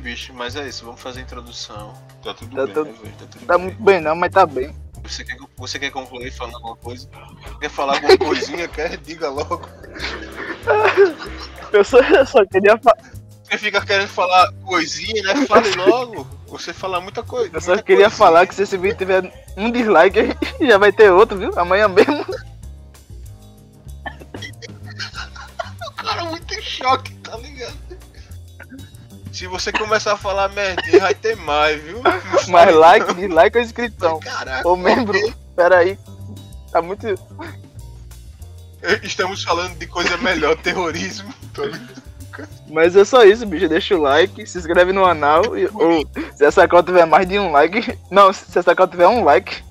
Bicho, 0.00 0.32
mas 0.32 0.54
é 0.54 0.66
isso, 0.68 0.84
vamos 0.84 1.00
fazer 1.00 1.20
a 1.20 1.22
introdução. 1.22 1.92
Tá 2.22 2.34
tudo 2.34 2.56
Tá 2.56 2.64
bem, 2.64 2.74
tudo- 2.74 2.90
né? 2.90 3.12
Tá 3.18 3.26
tudo 3.30 3.46
Tá 3.46 3.56
bem. 3.58 3.66
muito 3.66 3.82
bem 3.82 4.00
não, 4.00 4.14
mas 4.16 4.30
tá 4.32 4.44
bem. 4.46 4.74
Você 5.04 5.24
quer, 5.24 5.36
você 5.56 5.78
quer 5.78 5.90
concluir 5.90 6.30
falando 6.32 6.56
alguma 6.56 6.76
coisa? 6.76 7.08
Quer 7.60 7.70
falar 7.70 7.94
alguma 7.94 8.18
coisinha? 8.18 8.66
quer? 8.68 8.96
Diga 8.98 9.30
logo. 9.30 9.66
Eu 11.72 11.84
só, 11.84 11.98
eu 12.00 12.26
só 12.26 12.44
queria 12.44 12.76
fa- 12.78 12.96
Você 13.44 13.56
fica 13.58 13.84
querendo 13.84 14.08
falar 14.08 14.52
coisinha, 14.64 15.22
né? 15.22 15.46
Fale 15.46 15.70
logo. 15.76 16.26
Você 16.48 16.72
fala 16.72 17.00
muita 17.00 17.22
coisa. 17.22 17.50
Eu 17.54 17.60
só 17.60 17.76
queria 17.80 18.10
falar 18.10 18.46
que 18.46 18.54
se 18.54 18.62
esse 18.62 18.76
vídeo 18.76 18.98
tiver 18.98 19.32
um 19.56 19.70
dislike, 19.70 20.18
já 20.66 20.76
vai 20.78 20.92
ter 20.92 21.10
outro, 21.10 21.38
viu? 21.38 21.58
Amanhã 21.58 21.88
mesmo. 21.88 22.24
cara 25.96 26.24
muito 26.24 26.54
em 26.54 26.62
choque, 26.62 27.12
tá 27.16 27.36
ligado? 27.36 27.76
Se 29.38 29.46
você 29.46 29.70
começar 29.70 30.14
a 30.14 30.16
falar 30.16 30.48
merdinha, 30.48 30.98
vai 30.98 31.14
ter 31.14 31.36
mais, 31.36 31.80
viu? 31.80 32.02
Mais 32.50 32.74
like, 32.74 33.06
não. 33.06 33.14
dislike 33.14 33.56
ou 33.56 33.62
inscrição. 33.62 34.18
Caraca. 34.18 34.68
Ô 34.68 34.74
membro, 34.74 35.16
pera 35.54 35.78
aí. 35.78 35.96
Tá 36.72 36.82
muito. 36.82 37.06
Estamos 39.00 39.44
falando 39.44 39.78
de 39.78 39.86
coisa 39.86 40.16
melhor, 40.16 40.56
terrorismo. 40.60 41.32
Mas 42.68 42.96
é 42.96 43.04
só 43.04 43.22
isso, 43.22 43.46
bicho. 43.46 43.68
Deixa 43.68 43.94
o 43.94 44.02
like, 44.02 44.44
se 44.44 44.58
inscreve 44.58 44.92
no 44.92 45.04
canal. 45.04 45.56
E, 45.56 45.68
ou 45.72 46.04
se 46.34 46.44
essa 46.44 46.66
call 46.66 46.82
tiver 46.82 47.06
mais 47.06 47.28
de 47.28 47.38
um 47.38 47.52
like. 47.52 47.96
Não, 48.10 48.32
se 48.32 48.58
essa 48.58 48.74
call 48.74 48.88
tiver 48.88 49.06
um 49.06 49.22
like, 49.22 49.62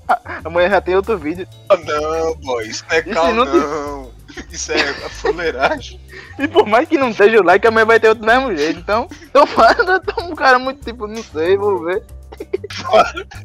amanhã 0.46 0.70
já 0.70 0.80
tem 0.80 0.96
outro 0.96 1.18
vídeo. 1.18 1.46
Não, 1.84 2.34
boy, 2.36 2.66
isso 2.66 2.86
não 2.88 2.96
é 2.96 3.02
se 3.02 3.10
cal, 3.10 3.34
não 3.34 3.44
não. 3.44 4.07
Isso 4.50 4.72
é 4.72 4.90
a 4.90 5.08
fuleiragem. 5.08 6.00
E 6.38 6.46
por 6.46 6.66
mais 6.66 6.88
que 6.88 6.98
não 6.98 7.10
esteja 7.10 7.40
o 7.40 7.44
like, 7.44 7.66
amanhã 7.66 7.86
vai 7.86 8.00
ter 8.00 8.08
outro 8.08 8.24
mesmo 8.24 8.56
jeito. 8.56 8.78
Então, 8.78 9.08
tomara, 9.32 9.82
eu 9.82 10.00
tô 10.00 10.22
um 10.22 10.34
cara 10.34 10.58
muito 10.58 10.84
tipo, 10.84 11.06
não 11.06 11.22
sei, 11.22 11.56
vou 11.56 11.84
ver. 11.84 12.02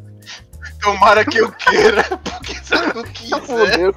Tomara 0.82 1.24
que 1.24 1.38
eu 1.38 1.50
queira, 1.52 2.04
porque 2.04 2.56
se 2.56 2.76
eu 2.76 2.94
não 2.94 3.04
quiser, 3.14 3.90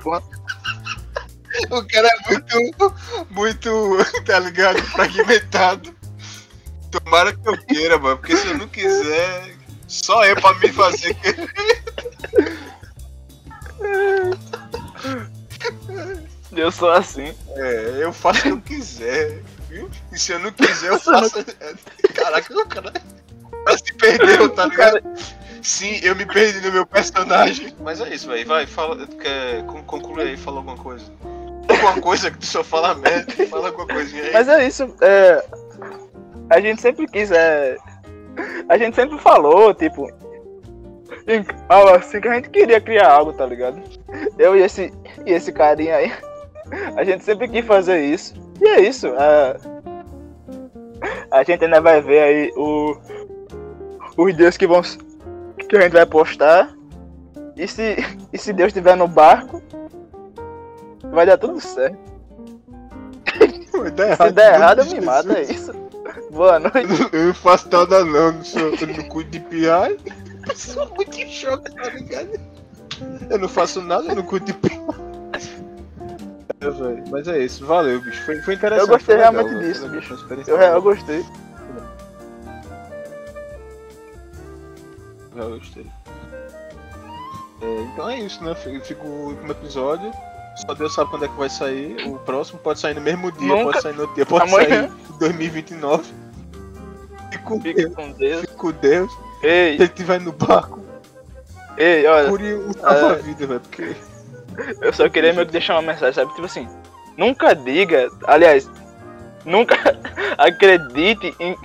o 1.70 1.86
cara 1.86 2.08
é 2.08 2.30
muito, 2.30 2.94
muito, 3.30 3.98
tá 4.24 4.38
ligado, 4.38 4.80
fragmentado. 4.82 5.94
Tomara 6.92 7.36
que 7.36 7.48
eu 7.48 7.58
queira, 7.66 7.98
mano, 7.98 8.18
porque 8.18 8.36
se 8.36 8.46
eu 8.46 8.58
não 8.58 8.68
quiser, 8.68 9.56
só 9.88 10.24
eu 10.24 10.36
pra 10.36 10.54
me 10.54 10.68
fazer 10.68 11.14
querer. 11.14 11.52
Eu 16.52 16.70
sou 16.70 16.90
assim. 16.90 17.34
É, 17.56 17.98
eu 18.00 18.12
faço 18.12 18.40
o 18.40 18.42
que 18.42 18.48
eu 18.50 18.60
quiser, 18.60 19.42
viu? 19.68 19.90
E 20.12 20.18
se 20.18 20.32
eu 20.32 20.38
não 20.38 20.52
quiser, 20.52 20.90
eu 20.90 20.98
faço. 21.00 21.44
Caraca, 22.14 22.54
o 22.54 22.66
cara. 22.68 22.92
Mas 23.64 23.80
se 23.84 23.92
perdeu, 23.94 24.48
tá 24.50 24.66
ligado? 24.66 25.00
Sim, 25.62 25.98
eu 26.02 26.14
me 26.14 26.24
perdi 26.24 26.60
no 26.60 26.72
meu 26.72 26.86
personagem. 26.86 27.74
Mas 27.80 28.00
é 28.00 28.14
isso, 28.14 28.28
velho. 28.28 28.46
Vai, 28.46 28.66
fala. 28.66 29.04
Quer 29.06 29.64
con- 29.66 29.82
conclui 29.82 30.22
aí, 30.22 30.36
fala 30.36 30.58
alguma 30.58 30.76
coisa. 30.76 31.04
Alguma 31.68 32.00
coisa 32.00 32.30
que 32.30 32.38
tu 32.38 32.46
só 32.46 32.62
fala 32.62 32.94
merda, 32.94 33.32
fala 33.48 33.68
alguma 33.68 33.88
coisinha 33.88 34.22
aí. 34.22 34.32
Mas 34.32 34.48
é 34.48 34.66
isso, 34.66 34.94
é. 35.00 35.44
A 36.50 36.60
gente 36.60 36.80
sempre 36.80 37.08
quis, 37.08 37.32
é. 37.32 37.76
A 38.68 38.78
gente 38.78 38.94
sempre 38.94 39.18
falou, 39.18 39.74
tipo. 39.74 40.08
assim 41.96 42.20
que 42.20 42.28
a 42.28 42.34
gente 42.34 42.50
queria 42.50 42.80
criar 42.80 43.10
algo, 43.10 43.32
tá 43.32 43.44
ligado? 43.44 43.82
Eu 44.38 44.56
e 44.56 44.62
esse, 44.62 44.92
e 45.24 45.32
esse 45.32 45.50
carinha 45.52 45.96
aí. 45.96 46.12
A 46.96 47.04
gente 47.04 47.24
sempre 47.24 47.48
quis 47.48 47.64
fazer 47.64 48.04
isso. 48.04 48.34
E 48.60 48.68
é 48.68 48.80
isso. 48.80 49.06
é, 49.08 49.56
a 51.30 51.42
gente 51.42 51.64
ainda 51.64 51.80
vai 51.80 52.00
ver 52.00 52.22
aí 52.22 52.52
o, 52.56 52.96
os 54.16 54.36
dias 54.36 54.56
que 54.56 54.66
vão. 54.66 54.82
Que 55.68 55.76
a 55.76 55.82
gente 55.82 55.92
vai 55.92 56.06
postar. 56.06 56.74
E 57.56 57.66
se, 57.66 57.96
e 58.32 58.38
se 58.38 58.52
Deus 58.52 58.68
estiver 58.68 58.96
no 58.96 59.08
barco, 59.08 59.62
vai 61.10 61.26
dar 61.26 61.38
tudo 61.38 61.60
certo. 61.60 61.98
Vai 63.72 63.90
dar 63.90 64.16
Se 64.16 64.32
der 64.32 64.54
errado, 64.54 64.80
eu 64.80 64.86
me 64.86 65.00
mato, 65.00 65.32
é 65.32 65.42
isso. 65.42 65.72
Boa 66.30 66.58
noite. 66.58 67.08
Eu 67.12 67.26
não 67.26 67.34
faço 67.34 67.68
nada 67.70 68.04
não, 68.04 68.32
não 68.32 68.44
sou, 68.44 68.74
eu 68.74 68.86
não 68.86 69.08
cuido 69.08 69.30
de 69.30 69.40
piar. 69.40 69.90
Sou 70.54 70.88
muito 70.94 71.18
em 71.18 71.30
choque, 71.30 71.74
tá 71.74 71.88
ligado? 71.90 72.40
Eu 73.28 73.38
não 73.38 73.48
faço 73.48 73.82
nada, 73.82 74.08
eu 74.08 74.16
não 74.16 74.22
cuido 74.22 74.46
de 74.46 74.54
piar. 74.54 75.05
É, 76.60 77.10
mas 77.10 77.28
é 77.28 77.38
isso, 77.38 77.66
valeu, 77.66 78.00
bicho. 78.00 78.22
Foi, 78.24 78.40
foi 78.42 78.54
interessante. 78.54 78.88
Eu 78.88 78.94
gostei 78.96 79.16
legal, 79.16 79.32
realmente 79.32 79.58
disso, 79.66 79.88
bicho. 79.88 80.14
Eu, 80.48 80.56
eu 80.56 80.82
gostei. 80.82 81.24
Eu 85.36 85.50
gostei. 85.50 85.86
É, 87.62 87.80
então 87.92 88.08
é 88.08 88.20
isso, 88.20 88.42
né? 88.42 88.54
Fica 88.54 89.02
o 89.04 89.26
último 89.28 89.52
episódio. 89.52 90.10
Só 90.66 90.72
Deus 90.74 90.94
sabe 90.94 91.10
quando 91.10 91.26
é 91.26 91.28
que 91.28 91.36
vai 91.36 91.50
sair. 91.50 91.96
O 92.08 92.18
próximo 92.20 92.58
pode 92.60 92.80
sair 92.80 92.94
no 92.94 93.00
mesmo 93.02 93.30
dia, 93.32 93.48
Nunca. 93.48 93.64
pode 93.64 93.82
sair 93.82 93.94
no 93.94 94.14
dia, 94.14 94.24
pode 94.24 94.48
Amanhã. 94.48 94.88
sair 94.88 94.90
em 95.14 95.18
2029. 95.18 96.14
Fique 97.30 97.44
com 97.44 97.60
Fique 97.60 97.82
Deus, 97.82 97.94
com 97.94 98.12
Deus. 98.12 98.46
com 98.56 98.70
Deus. 98.72 99.12
Se 99.40 99.46
Ei, 99.46 99.74
ele 99.74 99.84
estiver 99.84 100.18
no 100.20 100.32
barco, 100.32 100.80
ei, 101.76 102.06
olha, 102.06 102.28
cure 102.30 102.54
o 102.54 102.72
salva 102.72 103.12
É. 103.16 103.22
vida, 103.22 103.46
velho. 103.46 103.60
Porque. 103.60 103.94
Eu 104.80 104.92
só 104.92 105.08
queria 105.08 105.32
meio 105.32 105.46
que 105.46 105.52
deixar 105.52 105.74
uma 105.74 105.92
mensagem, 105.92 106.14
sabe? 106.14 106.32
Tipo 106.34 106.46
assim, 106.46 106.68
nunca 107.16 107.54
diga, 107.54 108.08
aliás, 108.26 108.70
nunca 109.44 109.76
acredite 110.38 111.34
em, 111.40 111.56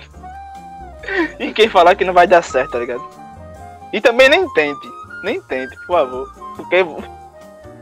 em 1.38 1.52
quem 1.52 1.68
falar 1.68 1.94
que 1.94 2.04
não 2.04 2.14
vai 2.14 2.26
dar 2.26 2.42
certo, 2.42 2.72
tá 2.72 2.78
ligado? 2.78 3.02
E 3.92 4.00
também 4.00 4.28
nem 4.28 4.48
tente, 4.54 4.88
nem 5.22 5.40
tente, 5.42 5.76
por 5.86 5.98
favor. 5.98 6.32
Porque. 6.56 6.84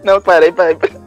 Não, 0.02 0.20
peraí, 0.20 0.52
peraí. 0.52 0.76
peraí. 0.76 1.00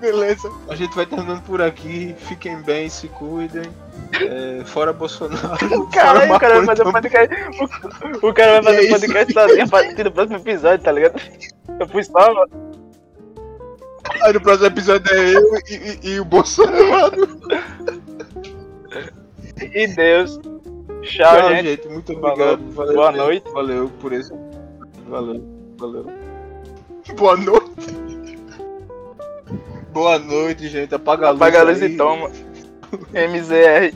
Beleza. 0.00 0.50
A 0.68 0.74
gente 0.74 0.94
vai 0.94 1.04
terminando 1.06 1.42
por 1.42 1.60
aqui. 1.60 2.14
Fiquem 2.18 2.60
bem, 2.62 2.88
se 2.88 3.08
cuidem. 3.08 3.62
É, 4.20 4.62
fora 4.64 4.92
Bolsonaro. 4.92 5.86
Caralho, 5.92 6.34
o 6.34 6.38
cara 6.40 6.56
vai 6.62 6.66
fazer 6.76 6.84
podcast. 6.92 7.36
O, 8.22 8.28
o 8.28 8.32
cara 8.34 8.60
vai 8.62 8.74
é 8.74 8.76
fazer 8.76 8.82
isso? 8.82 8.90
podcast 9.00 9.32
sozinho 9.32 9.64
a 9.64 9.68
partir 9.68 10.04
do 10.04 10.12
próximo 10.12 10.36
episódio, 10.38 10.84
tá 10.84 10.92
ligado? 10.92 11.20
Eu 11.80 11.88
fui 11.88 12.02
só. 12.04 12.12
também. 12.46 12.68
Aí 14.22 14.32
no 14.32 14.40
próximo 14.40 14.66
episódio 14.66 15.12
é 15.14 15.34
eu 15.34 15.42
e, 15.68 15.74
e- 15.74 16.10
e 16.14 16.20
o 16.20 16.24
Bolsonaro. 16.24 17.38
E 19.74 19.86
Deus. 19.88 20.38
Tchau, 21.02 21.36
Tchau, 21.36 21.48
gente. 21.50 21.64
gente. 21.66 21.88
Muito 21.88 22.12
obrigado. 22.12 22.60
Valeu, 22.72 22.94
Boa 22.94 23.06
gente. 23.12 23.16
noite. 23.18 23.50
Valeu 23.52 23.88
por 24.00 24.12
esse. 24.12 24.32
Valeu. 25.08 25.44
Valeu. 25.78 26.06
Boa 27.16 27.36
noite. 27.36 28.17
Boa 29.92 30.18
noite, 30.18 30.68
gente. 30.68 30.94
Apaga 30.94 31.28
a 31.28 31.30
luz. 31.30 31.40
Apaga 31.40 31.60
a 31.60 31.62
luz 31.64 31.82
aí. 31.82 31.92
e 31.92 31.96
toma. 31.96 32.30
MZR. 33.12 33.92